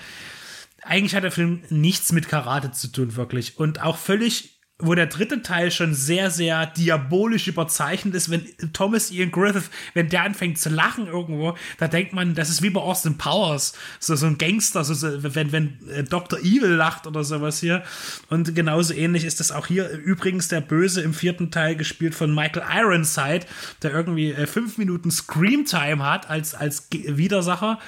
eigentlich 0.81 1.15
hat 1.15 1.23
der 1.23 1.31
Film 1.31 1.63
nichts 1.69 2.11
mit 2.11 2.27
Karate 2.27 2.71
zu 2.71 2.89
tun, 2.89 3.15
wirklich. 3.15 3.57
Und 3.57 3.81
auch 3.81 3.97
völlig 3.97 4.52
wo 4.84 4.95
der 4.95 5.07
dritte 5.07 5.41
Teil 5.41 5.72
schon 5.72 5.93
sehr, 5.93 6.30
sehr 6.30 6.65
diabolisch 6.65 7.47
überzeichnet 7.47 8.14
ist, 8.15 8.30
wenn 8.30 8.45
Thomas 8.73 9.11
Ian 9.11 9.31
Griffith, 9.31 9.69
wenn 9.93 10.10
der 10.10 10.23
anfängt 10.23 10.60
zu 10.60 10.69
lachen 10.69 11.07
irgendwo, 11.07 11.55
da 11.77 11.88
denkt 11.88 12.14
man, 12.14 12.35
das 12.35 12.49
ist 12.49 12.61
wie 12.61 12.69
bei 12.69 12.81
Austin 12.81 13.18
Powers, 13.18 13.73
so, 13.99 14.15
so 14.15 14.26
ein 14.26 14.38
Gangster, 14.38 14.84
so, 14.84 14.93
so, 14.93 15.35
wenn, 15.35 15.51
wenn 15.51 15.80
äh, 15.89 16.03
Dr. 16.03 16.39
Evil 16.39 16.72
lacht 16.72 17.07
oder 17.07 17.23
sowas 17.23 17.60
hier. 17.60 17.84
Und 18.30 18.55
genauso 18.55 18.93
ähnlich 18.93 19.23
ist 19.23 19.39
das 19.39 19.51
auch 19.51 19.68
hier. 19.68 19.89
Übrigens 19.89 20.47
der 20.49 20.61
Böse 20.61 21.01
im 21.01 21.14
vierten 21.14 21.51
Teil 21.51 21.76
gespielt 21.76 22.15
von 22.15 22.34
Michael 22.34 22.64
Ironside, 22.72 23.45
der 23.81 23.91
irgendwie 23.91 24.31
äh, 24.31 24.47
fünf 24.47 24.77
Minuten 24.77 25.11
Screamtime 25.11 26.03
hat 26.03 26.30
als, 26.30 26.53
als 26.53 26.88
Widersacher 26.91 27.80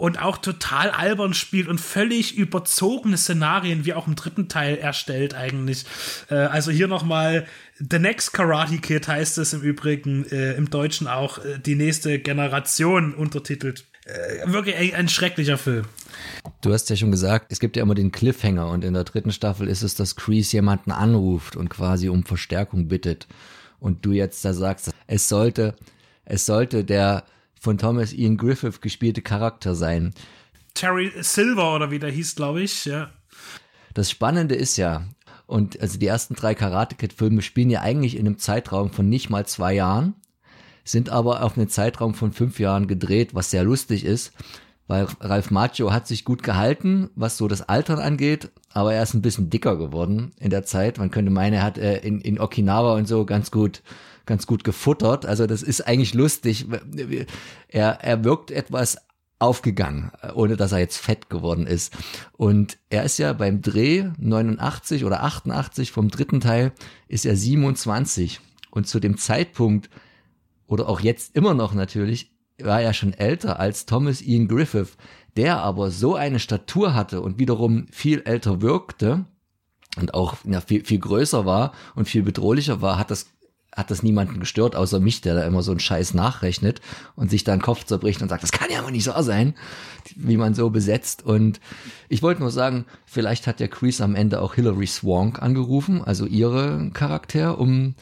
und 0.00 0.20
auch 0.20 0.38
total 0.38 0.90
albern 0.90 1.34
spielt 1.34 1.68
und 1.68 1.78
völlig 1.78 2.34
überzogene 2.34 3.18
Szenarien, 3.18 3.84
wie 3.84 3.92
auch 3.92 4.06
im 4.06 4.14
dritten 4.14 4.48
Teil 4.48 4.78
erstellt 4.78 5.34
eigentlich. 5.34 5.84
Äh, 6.30 6.36
also 6.36 6.70
hier 6.70 6.88
nochmal 6.88 7.46
The 7.78 7.98
Next 7.98 8.32
Karate 8.32 8.78
Kid 8.78 9.08
heißt 9.08 9.36
es 9.38 9.52
im 9.52 9.60
Übrigen, 9.60 10.24
äh, 10.26 10.54
im 10.54 10.70
Deutschen 10.70 11.06
auch 11.06 11.38
äh, 11.38 11.58
die 11.58 11.74
nächste 11.74 12.18
Generation 12.18 13.14
untertitelt. 13.14 13.84
Äh, 14.06 14.50
wirklich 14.50 14.76
ein, 14.76 14.94
ein 14.94 15.08
schrecklicher 15.10 15.58
Film. 15.58 15.84
Du 16.62 16.72
hast 16.72 16.88
ja 16.88 16.96
schon 16.96 17.10
gesagt, 17.10 17.46
es 17.50 17.60
gibt 17.60 17.76
ja 17.76 17.82
immer 17.82 17.94
den 17.94 18.10
Cliffhanger 18.10 18.68
und 18.68 18.84
in 18.84 18.94
der 18.94 19.04
dritten 19.04 19.32
Staffel 19.32 19.68
ist 19.68 19.82
es, 19.82 19.94
dass 19.94 20.16
Kreese 20.16 20.56
jemanden 20.56 20.92
anruft 20.92 21.56
und 21.56 21.68
quasi 21.68 22.08
um 22.08 22.24
Verstärkung 22.24 22.88
bittet. 22.88 23.28
Und 23.78 24.06
du 24.06 24.12
jetzt 24.12 24.44
da 24.46 24.54
sagst, 24.54 24.92
es 25.06 25.28
sollte, 25.28 25.74
es 26.24 26.46
sollte 26.46 26.84
der 26.84 27.24
von 27.60 27.76
Thomas 27.78 28.12
Ian 28.14 28.38
Griffith 28.38 28.80
gespielte 28.80 29.20
Charakter 29.20 29.74
sein. 29.74 30.14
Terry 30.74 31.12
Silver 31.20 31.76
oder 31.76 31.90
wie 31.90 31.98
der 31.98 32.10
hieß, 32.10 32.34
glaube 32.34 32.62
ich, 32.62 32.86
ja. 32.86 33.10
Das 33.92 34.10
Spannende 34.10 34.54
ist 34.54 34.78
ja, 34.78 35.04
und 35.46 35.80
also 35.80 35.98
die 35.98 36.06
ersten 36.06 36.34
drei 36.34 36.54
Karate 36.54 36.96
Kid 36.96 37.12
Filme 37.12 37.42
spielen 37.42 37.70
ja 37.70 37.82
eigentlich 37.82 38.16
in 38.16 38.26
einem 38.26 38.38
Zeitraum 38.38 38.90
von 38.90 39.08
nicht 39.08 39.28
mal 39.28 39.46
zwei 39.46 39.74
Jahren, 39.74 40.14
sind 40.84 41.10
aber 41.10 41.42
auf 41.42 41.58
einen 41.58 41.68
Zeitraum 41.68 42.14
von 42.14 42.32
fünf 42.32 42.58
Jahren 42.58 42.86
gedreht, 42.86 43.34
was 43.34 43.50
sehr 43.50 43.62
lustig 43.62 44.04
ist, 44.04 44.32
weil 44.86 45.06
Ralph 45.20 45.50
Macchio 45.50 45.92
hat 45.92 46.06
sich 46.06 46.24
gut 46.24 46.42
gehalten, 46.42 47.10
was 47.14 47.36
so 47.36 47.46
das 47.46 47.68
Altern 47.68 47.98
angeht, 47.98 48.50
aber 48.72 48.94
er 48.94 49.02
ist 49.02 49.12
ein 49.12 49.22
bisschen 49.22 49.50
dicker 49.50 49.76
geworden 49.76 50.32
in 50.38 50.50
der 50.50 50.64
Zeit. 50.64 50.96
Man 50.96 51.10
könnte 51.10 51.30
meinen, 51.30 51.54
er 51.54 51.62
hat 51.62 51.76
äh, 51.76 51.98
in, 51.98 52.20
in 52.20 52.40
Okinawa 52.40 52.94
und 52.94 53.06
so 53.06 53.26
ganz 53.26 53.50
gut 53.50 53.82
ganz 54.30 54.46
gut 54.46 54.62
gefuttert. 54.62 55.26
Also 55.26 55.46
das 55.48 55.62
ist 55.62 55.86
eigentlich 55.88 56.14
lustig. 56.14 56.66
Er, 57.68 57.98
er 58.00 58.24
wirkt 58.24 58.52
etwas 58.52 58.96
aufgegangen, 59.40 60.12
ohne 60.34 60.56
dass 60.56 60.70
er 60.70 60.78
jetzt 60.78 60.98
fett 60.98 61.28
geworden 61.28 61.66
ist. 61.66 61.92
Und 62.36 62.78
er 62.90 63.02
ist 63.02 63.18
ja 63.18 63.32
beim 63.32 63.60
Dreh 63.60 64.04
89 64.18 65.04
oder 65.04 65.24
88 65.24 65.90
vom 65.90 66.08
dritten 66.10 66.40
Teil 66.40 66.72
ist 67.08 67.26
er 67.26 67.34
27. 67.34 68.40
Und 68.70 68.86
zu 68.86 69.00
dem 69.00 69.16
Zeitpunkt, 69.16 69.90
oder 70.68 70.88
auch 70.88 71.00
jetzt 71.00 71.34
immer 71.34 71.54
noch 71.54 71.74
natürlich, 71.74 72.30
war 72.62 72.80
er 72.80 72.92
schon 72.92 73.14
älter 73.14 73.58
als 73.58 73.84
Thomas 73.84 74.22
Ian 74.22 74.46
Griffith, 74.46 74.96
der 75.36 75.58
aber 75.58 75.90
so 75.90 76.14
eine 76.14 76.38
Statur 76.38 76.94
hatte 76.94 77.20
und 77.20 77.40
wiederum 77.40 77.88
viel 77.90 78.20
älter 78.20 78.62
wirkte 78.62 79.24
und 79.96 80.14
auch 80.14 80.36
ja, 80.44 80.60
viel, 80.60 80.84
viel 80.84 81.00
größer 81.00 81.46
war 81.46 81.72
und 81.96 82.08
viel 82.08 82.22
bedrohlicher 82.22 82.80
war, 82.80 82.96
hat 82.96 83.10
das 83.10 83.26
hat 83.74 83.90
das 83.90 84.02
niemanden 84.02 84.40
gestört, 84.40 84.74
außer 84.74 85.00
mich, 85.00 85.20
der 85.20 85.34
da 85.34 85.44
immer 85.44 85.62
so 85.62 85.70
einen 85.70 85.80
Scheiß 85.80 86.14
nachrechnet 86.14 86.80
und 87.14 87.30
sich 87.30 87.44
da 87.44 87.52
den 87.52 87.62
Kopf 87.62 87.84
zerbricht 87.84 88.20
und 88.20 88.28
sagt, 88.28 88.42
das 88.42 88.52
kann 88.52 88.70
ja 88.70 88.82
wohl 88.84 88.90
nicht 88.90 89.04
so 89.04 89.12
sein, 89.22 89.54
wie 90.16 90.36
man 90.36 90.54
so 90.54 90.70
besetzt. 90.70 91.24
Und 91.24 91.60
ich 92.08 92.22
wollte 92.22 92.40
nur 92.40 92.50
sagen, 92.50 92.84
vielleicht 93.06 93.46
hat 93.46 93.60
der 93.60 93.68
Crease 93.68 94.02
am 94.02 94.14
Ende 94.14 94.40
auch 94.42 94.54
Hilary 94.54 94.86
Swank 94.86 95.40
angerufen, 95.40 96.02
also 96.02 96.26
ihre 96.26 96.90
Charakter, 96.92 97.58
um 97.58 97.94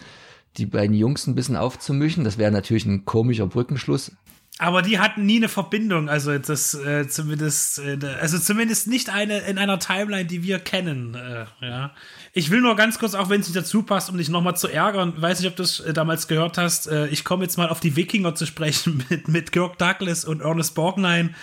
die 0.56 0.66
beiden 0.66 0.96
Jungs 0.96 1.26
ein 1.26 1.34
bisschen 1.34 1.56
aufzumischen. 1.56 2.24
Das 2.24 2.38
wäre 2.38 2.50
natürlich 2.50 2.86
ein 2.86 3.04
komischer 3.04 3.46
Brückenschluss. 3.46 4.12
Aber 4.60 4.82
die 4.82 4.98
hatten 4.98 5.24
nie 5.24 5.36
eine 5.36 5.48
Verbindung, 5.48 6.08
also 6.08 6.36
das 6.36 6.74
äh, 6.74 7.06
zumindest, 7.06 7.78
äh, 7.78 7.96
also 8.20 8.40
zumindest 8.40 8.88
nicht 8.88 9.08
eine 9.08 9.38
in 9.40 9.56
einer 9.56 9.78
Timeline, 9.78 10.24
die 10.24 10.42
wir 10.42 10.58
kennen. 10.58 11.14
Äh, 11.14 11.46
ja. 11.60 11.94
Ich 12.32 12.50
will 12.50 12.60
nur 12.60 12.74
ganz 12.74 12.98
kurz, 12.98 13.14
auch 13.14 13.30
wenn 13.30 13.40
es 13.40 13.46
nicht 13.46 13.56
dazu 13.56 13.84
passt, 13.84 14.10
um 14.10 14.18
dich 14.18 14.28
nochmal 14.28 14.56
zu 14.56 14.66
ärgern, 14.66 15.14
weiß 15.16 15.40
nicht, 15.40 15.48
ob 15.48 15.54
du 15.54 15.62
es 15.62 15.78
äh, 15.78 15.92
damals 15.92 16.26
gehört 16.26 16.58
hast, 16.58 16.88
äh, 16.88 17.06
ich 17.06 17.24
komme 17.24 17.44
jetzt 17.44 17.56
mal 17.56 17.68
auf 17.68 17.78
die 17.78 17.94
Wikinger 17.94 18.34
zu 18.34 18.46
sprechen 18.46 19.04
mit, 19.10 19.28
mit 19.28 19.52
Kirk 19.52 19.78
Douglas 19.78 20.24
und 20.24 20.42
Ernest 20.42 20.74
Borgnine. 20.74 21.34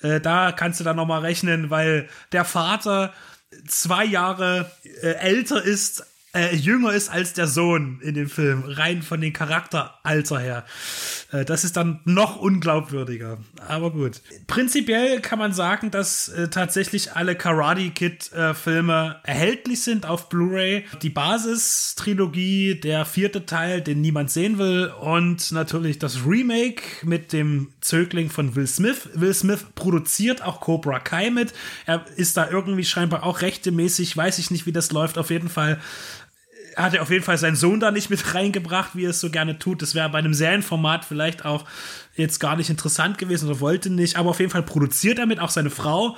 Äh, 0.00 0.22
da 0.22 0.50
kannst 0.50 0.80
du 0.80 0.84
dann 0.84 0.96
nochmal 0.96 1.20
rechnen, 1.20 1.68
weil 1.68 2.08
der 2.32 2.46
Vater 2.46 3.12
zwei 3.68 4.04
Jahre 4.04 4.70
älter 5.02 5.62
ist 5.62 6.04
äh, 6.36 6.54
jünger 6.54 6.92
ist 6.92 7.08
als 7.08 7.32
der 7.32 7.46
Sohn 7.46 8.00
in 8.02 8.14
dem 8.14 8.28
Film, 8.28 8.64
rein 8.66 9.02
von 9.02 9.20
den 9.20 9.32
Charakteralter 9.32 10.38
her. 10.38 10.64
Äh, 11.32 11.44
das 11.44 11.64
ist 11.64 11.76
dann 11.76 12.00
noch 12.04 12.36
unglaubwürdiger. 12.36 13.38
Aber 13.66 13.90
gut. 13.90 14.20
Prinzipiell 14.46 15.20
kann 15.20 15.38
man 15.38 15.52
sagen, 15.52 15.90
dass 15.90 16.28
äh, 16.28 16.48
tatsächlich 16.48 17.12
alle 17.12 17.34
Karate 17.34 17.90
Kid 17.90 18.32
äh, 18.32 18.54
Filme 18.54 19.20
erhältlich 19.24 19.82
sind 19.82 20.06
auf 20.06 20.28
Blu-ray. 20.28 20.84
Die 21.02 21.10
Basis-Trilogie, 21.10 22.80
der 22.80 23.04
vierte 23.04 23.46
Teil, 23.46 23.80
den 23.80 24.00
niemand 24.00 24.30
sehen 24.30 24.58
will 24.58 24.92
und 25.00 25.52
natürlich 25.52 25.98
das 25.98 26.26
Remake 26.26 26.82
mit 27.02 27.32
dem 27.32 27.72
Zögling 27.80 28.30
von 28.30 28.54
Will 28.54 28.66
Smith. 28.66 29.08
Will 29.14 29.34
Smith 29.34 29.64
produziert 29.74 30.42
auch 30.42 30.60
Cobra 30.60 30.98
Kai 30.98 31.30
mit. 31.30 31.54
Er 31.86 32.04
ist 32.16 32.36
da 32.36 32.50
irgendwie 32.50 32.84
scheinbar 32.84 33.22
auch 33.22 33.40
rechtemäßig, 33.40 34.16
weiß 34.16 34.38
ich 34.38 34.50
nicht, 34.50 34.66
wie 34.66 34.72
das 34.72 34.92
läuft. 34.92 35.18
Auf 35.18 35.30
jeden 35.30 35.48
Fall 35.48 35.80
hat 36.76 36.94
er 36.94 37.02
auf 37.02 37.10
jeden 37.10 37.24
Fall 37.24 37.38
seinen 37.38 37.56
Sohn 37.56 37.80
da 37.80 37.90
nicht 37.90 38.10
mit 38.10 38.34
reingebracht, 38.34 38.94
wie 38.94 39.04
er 39.04 39.10
es 39.10 39.20
so 39.20 39.30
gerne 39.30 39.58
tut. 39.58 39.80
Das 39.80 39.94
wäre 39.94 40.10
bei 40.10 40.18
einem 40.18 40.34
Serienformat 40.34 41.04
vielleicht 41.04 41.44
auch 41.44 41.64
jetzt 42.14 42.38
gar 42.38 42.56
nicht 42.56 42.70
interessant 42.70 43.18
gewesen 43.18 43.48
oder 43.48 43.60
wollte 43.60 43.90
nicht. 43.90 44.16
Aber 44.16 44.30
auf 44.30 44.40
jeden 44.40 44.52
Fall 44.52 44.62
produziert 44.62 45.18
er 45.18 45.26
mit, 45.26 45.40
auch 45.40 45.50
seine 45.50 45.70
Frau 45.70 46.16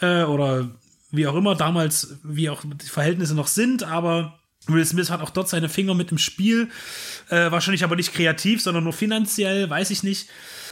äh, 0.00 0.22
oder 0.22 0.70
wie 1.10 1.26
auch 1.26 1.34
immer 1.34 1.54
damals, 1.54 2.16
wie 2.22 2.48
auch 2.48 2.62
die 2.64 2.88
Verhältnisse 2.88 3.34
noch 3.34 3.48
sind. 3.48 3.82
Aber 3.82 4.38
Will 4.66 4.84
Smith 4.84 5.10
hat 5.10 5.20
auch 5.20 5.30
dort 5.30 5.48
seine 5.48 5.68
Finger 5.68 5.94
mit 5.94 6.10
im 6.10 6.18
Spiel. 6.18 6.68
Äh, 7.28 7.50
wahrscheinlich 7.50 7.84
aber 7.84 7.96
nicht 7.96 8.14
kreativ, 8.14 8.62
sondern 8.62 8.84
nur 8.84 8.92
finanziell, 8.92 9.68
weiß 9.68 9.90
ich 9.90 10.02
nicht. 10.02 10.28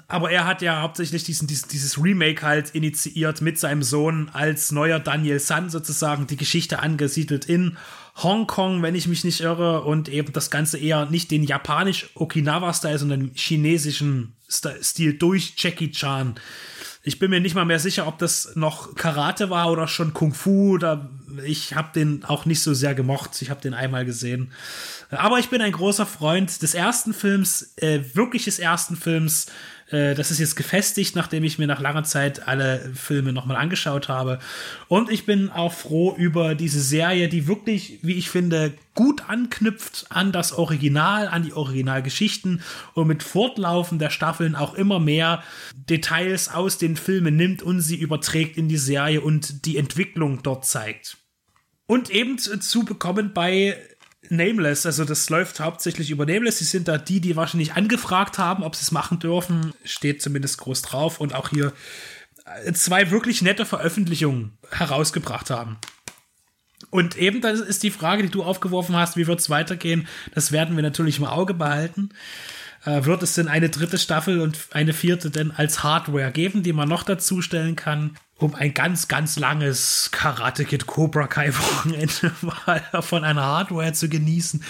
Aber 0.08 0.30
er 0.30 0.46
hat 0.46 0.62
ja 0.62 0.80
hauptsächlich 0.80 1.24
diesen, 1.24 1.46
diesen, 1.46 1.68
dieses 1.68 2.02
Remake 2.02 2.42
halt 2.42 2.70
initiiert 2.70 3.42
mit 3.42 3.58
seinem 3.58 3.82
Sohn 3.82 4.30
als 4.32 4.72
neuer 4.72 4.98
Daniel 4.98 5.40
San 5.40 5.68
sozusagen. 5.68 6.26
Die 6.26 6.36
Geschichte 6.36 6.78
angesiedelt 6.78 7.44
in 7.44 7.76
Hongkong, 8.22 8.82
wenn 8.82 8.94
ich 8.94 9.08
mich 9.08 9.24
nicht 9.24 9.40
irre, 9.40 9.82
und 9.82 10.08
eben 10.08 10.32
das 10.32 10.50
Ganze 10.50 10.78
eher 10.78 11.06
nicht 11.06 11.30
den 11.30 11.42
japanisch-Okinawa-Style, 11.42 12.98
sondern 12.98 13.20
den 13.20 13.34
chinesischen 13.34 14.34
Stil 14.48 15.14
durch 15.14 15.54
Jackie 15.56 15.90
Chan. 15.90 16.34
Ich 17.02 17.18
bin 17.18 17.30
mir 17.30 17.40
nicht 17.40 17.54
mal 17.54 17.64
mehr 17.64 17.78
sicher, 17.78 18.06
ob 18.06 18.18
das 18.18 18.56
noch 18.56 18.94
Karate 18.94 19.48
war 19.48 19.70
oder 19.70 19.88
schon 19.88 20.12
Kung 20.12 20.34
Fu. 20.34 20.74
Oder 20.74 21.08
ich 21.44 21.74
habe 21.74 21.88
den 21.94 22.24
auch 22.24 22.44
nicht 22.44 22.62
so 22.62 22.74
sehr 22.74 22.94
gemocht. 22.94 23.40
Ich 23.40 23.48
habe 23.48 23.62
den 23.62 23.72
einmal 23.72 24.04
gesehen. 24.04 24.52
Aber 25.10 25.38
ich 25.38 25.48
bin 25.48 25.62
ein 25.62 25.72
großer 25.72 26.04
Freund 26.04 26.60
des 26.60 26.74
ersten 26.74 27.14
Films, 27.14 27.72
äh, 27.76 28.00
wirklich 28.14 28.44
des 28.44 28.58
ersten 28.58 28.96
Films. 28.96 29.46
Äh, 29.90 30.14
das 30.14 30.30
ist 30.30 30.38
jetzt 30.38 30.56
gefestigt, 30.56 31.16
nachdem 31.16 31.44
ich 31.44 31.58
mir 31.58 31.66
nach 31.66 31.80
langer 31.80 32.04
Zeit 32.04 32.46
alle 32.46 32.92
Filme 32.94 33.32
nochmal 33.32 33.56
angeschaut 33.56 34.08
habe. 34.08 34.38
Und 34.88 35.10
ich 35.10 35.26
bin 35.26 35.50
auch 35.50 35.72
froh 35.72 36.14
über 36.16 36.54
diese 36.54 36.80
Serie, 36.80 37.28
die 37.28 37.46
wirklich, 37.46 37.98
wie 38.02 38.14
ich 38.14 38.30
finde, 38.30 38.72
gut 38.94 39.28
anknüpft 39.28 40.06
an 40.10 40.32
das 40.32 40.52
Original, 40.52 41.28
an 41.28 41.42
die 41.42 41.52
Originalgeschichten 41.52 42.62
und 42.94 43.06
mit 43.06 43.22
Fortlaufen 43.22 43.98
der 43.98 44.10
Staffeln 44.10 44.54
auch 44.54 44.74
immer 44.74 44.98
mehr 44.98 45.42
Details 45.74 46.52
aus 46.52 46.78
den 46.78 46.96
Filmen 46.96 47.36
nimmt 47.36 47.62
und 47.62 47.80
sie 47.80 47.96
überträgt 47.96 48.56
in 48.56 48.68
die 48.68 48.76
Serie 48.76 49.20
und 49.20 49.64
die 49.64 49.76
Entwicklung 49.76 50.42
dort 50.42 50.66
zeigt. 50.66 51.16
Und 51.86 52.10
eben 52.10 52.38
zu 52.38 52.84
bekommen 52.84 53.32
bei 53.34 53.76
Nameless, 54.30 54.86
also 54.86 55.04
das 55.04 55.28
läuft 55.30 55.60
hauptsächlich 55.60 56.10
über 56.10 56.26
Nameless. 56.26 56.58
Sie 56.58 56.64
sind 56.64 56.88
da 56.88 56.98
die, 56.98 57.20
die 57.20 57.36
wahrscheinlich 57.36 57.74
angefragt 57.74 58.38
haben, 58.38 58.62
ob 58.62 58.76
sie 58.76 58.82
es 58.82 58.92
machen 58.92 59.18
dürfen. 59.18 59.72
Steht 59.84 60.22
zumindest 60.22 60.58
groß 60.58 60.82
drauf 60.82 61.20
und 61.20 61.34
auch 61.34 61.48
hier 61.48 61.72
äh, 62.64 62.72
zwei 62.72 63.10
wirklich 63.10 63.42
nette 63.42 63.66
Veröffentlichungen 63.66 64.58
herausgebracht 64.70 65.50
haben. 65.50 65.78
Und 66.90 67.16
eben 67.16 67.40
das 67.40 67.60
ist 67.60 67.82
die 67.82 67.90
Frage, 67.90 68.22
die 68.22 68.30
du 68.30 68.42
aufgeworfen 68.42 68.96
hast, 68.96 69.16
wie 69.16 69.26
wird 69.26 69.40
es 69.40 69.50
weitergehen? 69.50 70.08
Das 70.34 70.50
werden 70.50 70.76
wir 70.76 70.82
natürlich 70.82 71.18
im 71.18 71.24
Auge 71.24 71.54
behalten. 71.54 72.10
Äh, 72.84 73.04
wird 73.04 73.22
es 73.22 73.34
denn 73.34 73.48
eine 73.48 73.68
dritte 73.68 73.98
Staffel 73.98 74.40
und 74.40 74.58
eine 74.72 74.92
vierte 74.92 75.30
denn 75.30 75.50
als 75.50 75.82
Hardware 75.82 76.32
geben, 76.32 76.62
die 76.62 76.72
man 76.72 76.88
noch 76.88 77.02
dazu 77.02 77.42
stellen 77.42 77.76
kann? 77.76 78.16
Um 78.42 78.54
ein 78.54 78.74
ganz, 78.74 79.08
ganz 79.08 79.38
langes 79.38 80.10
Karate 80.12 80.64
Kid 80.64 80.86
Cobra 80.86 81.26
Kai 81.26 81.52
Wochenende 81.54 82.32
mal 82.66 82.82
von 83.02 83.24
einer 83.24 83.42
Hardware 83.42 83.92
zu 83.92 84.08
genießen. 84.08 84.64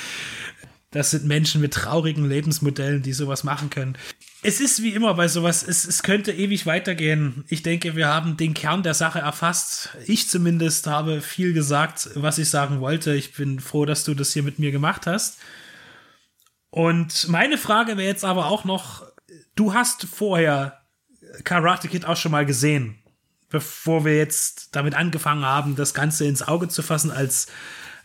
Das 0.91 1.13
sind 1.13 1.25
Menschen 1.25 1.61
mit 1.61 1.73
traurigen 1.73 2.29
Lebensmodellen, 2.29 3.03
die 3.03 3.13
sowas 3.13 3.45
machen 3.45 3.71
können. 3.71 3.97
Es 4.43 4.61
ist 4.61 4.83
wie 4.83 4.95
immer 4.95 5.15
bei 5.15 5.29
sowas, 5.29 5.63
es, 5.63 5.85
es 5.85 6.03
könnte 6.03 6.33
ewig 6.33 6.67
weitergehen. 6.67 7.45
Ich 7.49 7.63
denke, 7.63 7.95
wir 7.95 8.09
haben 8.09 8.37
den 8.37 8.55
Kern 8.55 8.83
der 8.83 8.95
Sache 8.95 9.21
erfasst. 9.21 9.91
Ich 10.07 10.29
zumindest 10.29 10.87
habe 10.87 11.21
viel 11.21 11.53
gesagt, 11.53 12.11
was 12.15 12.39
ich 12.39 12.49
sagen 12.49 12.81
wollte. 12.81 13.15
Ich 13.15 13.35
bin 13.35 13.61
froh, 13.61 13.85
dass 13.85 14.03
du 14.03 14.15
das 14.15 14.33
hier 14.33 14.43
mit 14.43 14.59
mir 14.59 14.73
gemacht 14.73 15.07
hast. 15.07 15.39
Und 16.71 17.29
meine 17.29 17.59
Frage 17.59 17.97
wäre 17.97 18.09
jetzt 18.09 18.25
aber 18.25 18.47
auch 18.47 18.65
noch, 18.65 19.05
du 19.55 19.75
hast 19.75 20.05
vorher 20.05 20.81
Karate 21.45 21.89
Kid 21.89 22.05
auch 22.05 22.17
schon 22.17 22.33
mal 22.33 22.47
gesehen 22.47 23.00
bevor 23.51 24.05
wir 24.05 24.17
jetzt 24.17 24.75
damit 24.75 24.95
angefangen 24.95 25.45
haben, 25.45 25.77
das 25.77 25.93
Ganze 25.93 26.25
ins 26.25 26.43
Auge 26.43 26.69
zu 26.69 26.83
fassen 26.83 27.11
als, 27.11 27.49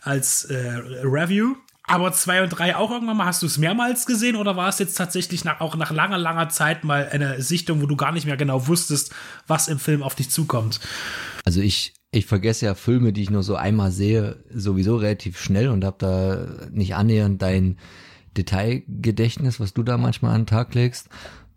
als 0.02 0.44
äh, 0.44 0.80
Review. 1.02 1.54
Aber 1.88 2.12
zwei 2.12 2.42
und 2.42 2.50
drei 2.50 2.74
auch 2.74 2.90
irgendwann 2.90 3.16
mal, 3.16 3.26
hast 3.26 3.42
du 3.42 3.46
es 3.46 3.58
mehrmals 3.58 4.06
gesehen 4.06 4.34
oder 4.34 4.56
war 4.56 4.68
es 4.68 4.80
jetzt 4.80 4.96
tatsächlich 4.96 5.44
nach, 5.44 5.60
auch 5.60 5.76
nach 5.76 5.92
langer, 5.92 6.18
langer 6.18 6.48
Zeit 6.48 6.82
mal 6.82 7.08
eine 7.08 7.40
Sichtung, 7.40 7.80
wo 7.80 7.86
du 7.86 7.96
gar 7.96 8.10
nicht 8.10 8.26
mehr 8.26 8.36
genau 8.36 8.66
wusstest, 8.66 9.14
was 9.46 9.68
im 9.68 9.78
Film 9.78 10.02
auf 10.02 10.16
dich 10.16 10.28
zukommt? 10.28 10.80
Also 11.44 11.60
ich, 11.60 11.94
ich 12.10 12.26
vergesse 12.26 12.66
ja 12.66 12.74
Filme, 12.74 13.12
die 13.12 13.22
ich 13.22 13.30
nur 13.30 13.44
so 13.44 13.54
einmal 13.54 13.92
sehe, 13.92 14.42
sowieso 14.52 14.96
relativ 14.96 15.40
schnell 15.40 15.68
und 15.68 15.84
habe 15.84 15.96
da 16.00 16.68
nicht 16.72 16.96
annähernd 16.96 17.40
dein 17.40 17.78
Detailgedächtnis, 18.36 19.60
was 19.60 19.72
du 19.72 19.84
da 19.84 19.96
manchmal 19.96 20.34
an 20.34 20.40
den 20.42 20.46
Tag 20.46 20.74
legst. 20.74 21.08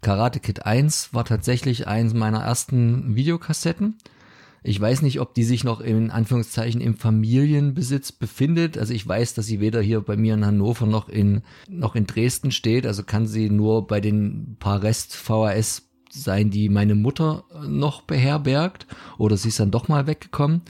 Karate 0.02 0.40
Kid 0.40 0.66
1 0.66 1.14
war 1.14 1.26
tatsächlich 1.26 1.88
eins 1.88 2.14
meiner 2.14 2.40
ersten 2.40 3.16
Videokassetten. 3.16 3.98
Ich 4.62 4.80
weiß 4.80 5.02
nicht, 5.04 5.22
ob 5.22 5.34
die 5.34 5.44
sich 5.44 5.64
noch 5.64 5.80
in 5.80 6.12
Anführungszeichen 6.12 6.82
im 6.82 6.96
Familienbesitz 6.96 8.12
befindet. 8.12 8.78
Also 8.78 8.94
ich 8.94 9.08
weiß, 9.08 9.34
dass 9.34 9.46
sie 9.46 9.60
weder 9.60 9.82
hier 9.82 10.02
bei 10.02 10.18
mir 10.18 10.34
in 10.34 10.46
Hannover 10.46 10.86
noch 10.86 11.08
in, 11.08 11.44
noch 11.70 11.96
in 11.96 12.06
Dresden 12.06 12.52
steht. 12.52 12.86
Also 12.86 13.04
kann 13.04 13.26
sie 13.26 13.50
nur 13.50 13.88
bei 13.88 14.02
den 14.02 14.58
paar 14.60 14.84
Rest 14.84 15.16
VHS 15.16 15.84
sein, 16.12 16.50
die 16.50 16.68
meine 16.70 16.96
Mutter 16.96 17.46
noch 17.68 18.02
beherbergt. 18.02 18.86
Oder 19.18 19.38
sie 19.38 19.50
ist 19.50 19.60
dann 19.60 19.72
doch 19.72 19.88
mal 19.88 20.08
weggekommen. 20.08 20.62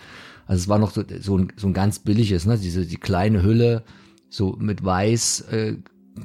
Also 0.46 0.64
es 0.64 0.68
war 0.68 0.80
noch 0.80 0.92
so, 0.92 1.04
so, 1.20 1.38
ein, 1.38 1.54
so 1.56 1.68
ein 1.68 1.74
ganz 1.74 2.00
billiges, 2.00 2.46
ne? 2.46 2.58
Diese, 2.58 2.86
die 2.86 2.98
kleine 2.98 3.44
Hülle, 3.44 3.84
so 4.30 4.56
mit 4.60 4.84
weiß, 4.84 5.42
äh, 5.52 5.78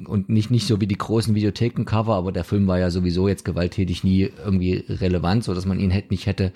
und 0.07 0.29
nicht, 0.29 0.51
nicht 0.51 0.67
so 0.67 0.81
wie 0.81 0.87
die 0.87 0.97
großen 0.97 1.35
Videothekencover, 1.35 2.15
aber 2.15 2.31
der 2.31 2.43
Film 2.43 2.67
war 2.67 2.79
ja 2.79 2.91
sowieso 2.91 3.27
jetzt 3.27 3.45
gewalttätig 3.45 4.03
nie 4.03 4.29
irgendwie 4.43 4.83
relevant, 4.89 5.43
so 5.43 5.53
dass 5.53 5.65
man 5.65 5.79
ihn 5.79 5.91
hätte, 5.91 6.09
nicht 6.09 6.25
hätte 6.25 6.51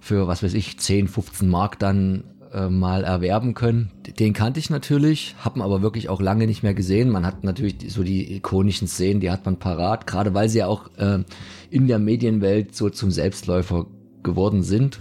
für, 0.00 0.26
was 0.26 0.42
weiß 0.42 0.54
ich, 0.54 0.78
10, 0.78 1.08
15 1.08 1.48
Mark 1.48 1.78
dann 1.78 2.24
äh, 2.52 2.68
mal 2.68 3.04
erwerben 3.04 3.54
können. 3.54 3.90
Den 4.18 4.32
kannte 4.32 4.60
ich 4.60 4.70
natürlich, 4.70 5.34
habe 5.38 5.62
aber 5.62 5.82
wirklich 5.82 6.08
auch 6.08 6.20
lange 6.20 6.46
nicht 6.46 6.62
mehr 6.62 6.74
gesehen. 6.74 7.10
Man 7.10 7.26
hat 7.26 7.44
natürlich 7.44 7.76
so 7.88 8.02
die 8.02 8.36
ikonischen 8.36 8.88
Szenen, 8.88 9.20
die 9.20 9.30
hat 9.30 9.44
man 9.44 9.58
parat, 9.58 10.06
gerade 10.06 10.34
weil 10.34 10.48
sie 10.48 10.58
ja 10.58 10.66
auch 10.66 10.90
äh, 10.96 11.24
in 11.70 11.86
der 11.86 11.98
Medienwelt 11.98 12.74
so 12.74 12.88
zum 12.88 13.10
Selbstläufer 13.10 13.86
geworden 14.22 14.62
sind. 14.62 15.00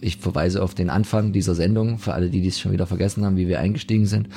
Ich 0.00 0.18
verweise 0.18 0.62
auf 0.62 0.74
den 0.74 0.90
Anfang 0.90 1.32
dieser 1.32 1.54
Sendung, 1.54 1.98
für 1.98 2.12
alle, 2.12 2.28
die 2.28 2.42
dies 2.42 2.58
schon 2.58 2.72
wieder 2.72 2.86
vergessen 2.86 3.24
haben, 3.24 3.36
wie 3.36 3.48
wir 3.48 3.60
eingestiegen 3.60 4.06
sind. 4.06 4.28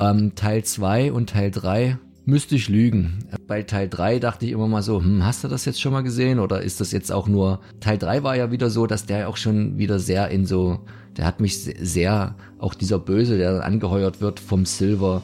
Ähm, 0.00 0.34
Teil 0.34 0.64
2 0.64 1.12
und 1.12 1.30
Teil 1.30 1.50
3 1.50 1.98
müsste 2.24 2.54
ich 2.54 2.68
lügen. 2.68 3.18
Bei 3.46 3.62
Teil 3.62 3.88
3 3.88 4.18
dachte 4.18 4.46
ich 4.46 4.52
immer 4.52 4.66
mal 4.66 4.82
so, 4.82 5.00
hm, 5.00 5.24
hast 5.24 5.44
du 5.44 5.48
das 5.48 5.66
jetzt 5.66 5.80
schon 5.80 5.92
mal 5.92 6.02
gesehen 6.02 6.38
oder 6.38 6.62
ist 6.62 6.80
das 6.80 6.92
jetzt 6.92 7.12
auch 7.12 7.28
nur... 7.28 7.60
Teil 7.80 7.98
3 7.98 8.22
war 8.22 8.36
ja 8.36 8.50
wieder 8.50 8.70
so, 8.70 8.86
dass 8.86 9.04
der 9.04 9.28
auch 9.28 9.36
schon 9.36 9.78
wieder 9.78 9.98
sehr 9.98 10.28
in 10.28 10.46
so... 10.46 10.80
Der 11.16 11.26
hat 11.26 11.40
mich 11.40 11.58
sehr, 11.62 12.36
auch 12.58 12.74
dieser 12.74 12.98
Böse, 12.98 13.36
der 13.36 13.64
angeheuert 13.64 14.20
wird 14.20 14.40
vom 14.40 14.64
Silver, 14.64 15.22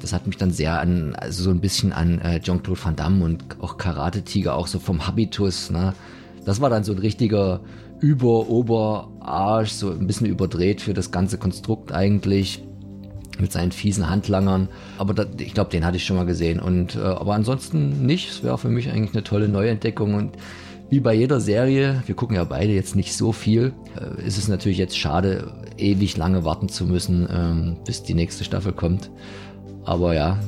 das 0.00 0.12
hat 0.12 0.26
mich 0.26 0.38
dann 0.38 0.50
sehr 0.50 0.80
an, 0.80 1.14
also 1.14 1.44
so 1.44 1.50
ein 1.50 1.60
bisschen 1.60 1.92
an 1.92 2.20
äh, 2.20 2.40
Jean-Claude 2.40 2.82
Van 2.82 2.96
Damme 2.96 3.24
und 3.24 3.44
auch 3.60 3.76
Karate 3.76 4.22
Tiger, 4.22 4.54
auch 4.56 4.66
so 4.66 4.78
vom 4.78 5.06
Habitus, 5.06 5.70
ne? 5.70 5.94
Das 6.44 6.60
war 6.60 6.70
dann 6.70 6.84
so 6.84 6.92
ein 6.92 6.98
richtiger 6.98 7.60
Über, 8.00 8.48
Ober, 8.48 9.10
Arsch, 9.20 9.72
so 9.72 9.90
ein 9.90 10.06
bisschen 10.06 10.26
überdreht 10.26 10.80
für 10.80 10.94
das 10.94 11.10
ganze 11.10 11.38
Konstrukt 11.38 11.92
eigentlich 11.92 12.62
mit 13.40 13.52
seinen 13.52 13.72
fiesen 13.72 14.08
Handlangern. 14.08 14.68
Aber 14.98 15.14
da, 15.14 15.26
ich 15.38 15.54
glaube, 15.54 15.70
den 15.70 15.84
hatte 15.84 15.96
ich 15.96 16.04
schon 16.04 16.16
mal 16.16 16.26
gesehen. 16.26 16.60
Und 16.60 16.96
äh, 16.96 17.00
aber 17.00 17.34
ansonsten 17.34 18.06
nicht. 18.06 18.30
Es 18.30 18.42
wäre 18.42 18.58
für 18.58 18.68
mich 18.68 18.90
eigentlich 18.90 19.14
eine 19.14 19.24
tolle 19.24 19.48
Neuentdeckung. 19.48 20.14
Und 20.14 20.32
wie 20.90 21.00
bei 21.00 21.14
jeder 21.14 21.40
Serie, 21.40 22.02
wir 22.06 22.14
gucken 22.14 22.36
ja 22.36 22.44
beide 22.44 22.72
jetzt 22.72 22.94
nicht 22.96 23.14
so 23.14 23.32
viel, 23.32 23.72
äh, 23.98 24.26
ist 24.26 24.38
es 24.38 24.48
natürlich 24.48 24.78
jetzt 24.78 24.98
schade, 24.98 25.52
ewig 25.76 26.16
lange 26.16 26.44
warten 26.44 26.68
zu 26.68 26.84
müssen, 26.86 27.28
ähm, 27.30 27.76
bis 27.84 28.02
die 28.02 28.14
nächste 28.14 28.44
Staffel 28.44 28.72
kommt. 28.72 29.10
Aber 29.84 30.14
ja, 30.14 30.38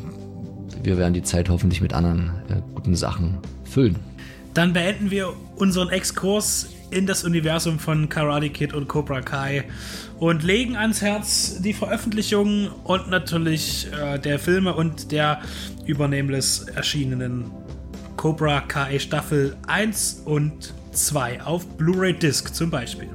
wir 0.82 0.97
werden 0.97 1.15
die 1.15 1.23
Zeit 1.23 1.48
hoffentlich 1.48 1.81
mit 1.81 1.93
anderen 1.93 2.31
äh, 2.48 2.60
guten 2.74 2.94
Sachen 2.94 3.39
füllen. 3.65 3.97
Dann 4.55 4.73
beenden 4.73 5.10
wir 5.10 5.32
unseren 5.56 5.89
Exkurs 5.89 6.69
in 6.90 7.06
das 7.06 7.24
Universum 7.24 7.78
von 7.78 8.09
Karate 8.09 8.51
Kid 8.51 8.73
und 8.73 8.89
Cobra 8.89 9.20
Kai 9.20 9.65
und 10.19 10.43
legen 10.43 10.77
ans 10.77 11.01
Herz 11.01 11.61
die 11.61 11.73
Veröffentlichung 11.73 12.69
und 12.85 13.09
natürlich 13.09 13.89
äh, 13.93 14.19
der 14.19 14.39
Filme 14.39 14.74
und 14.74 15.12
der 15.12 15.40
übernehmlich 15.86 16.62
erschienenen 16.74 17.51
Cobra 18.16 18.61
Kai 18.61 18.99
Staffel 18.99 19.57
1 19.66 20.23
und 20.24 20.74
2 20.93 21.43
auf 21.43 21.66
Blu-ray 21.77 22.15
Disc 22.15 22.53
zum 22.55 22.70
Beispiel. 22.70 23.09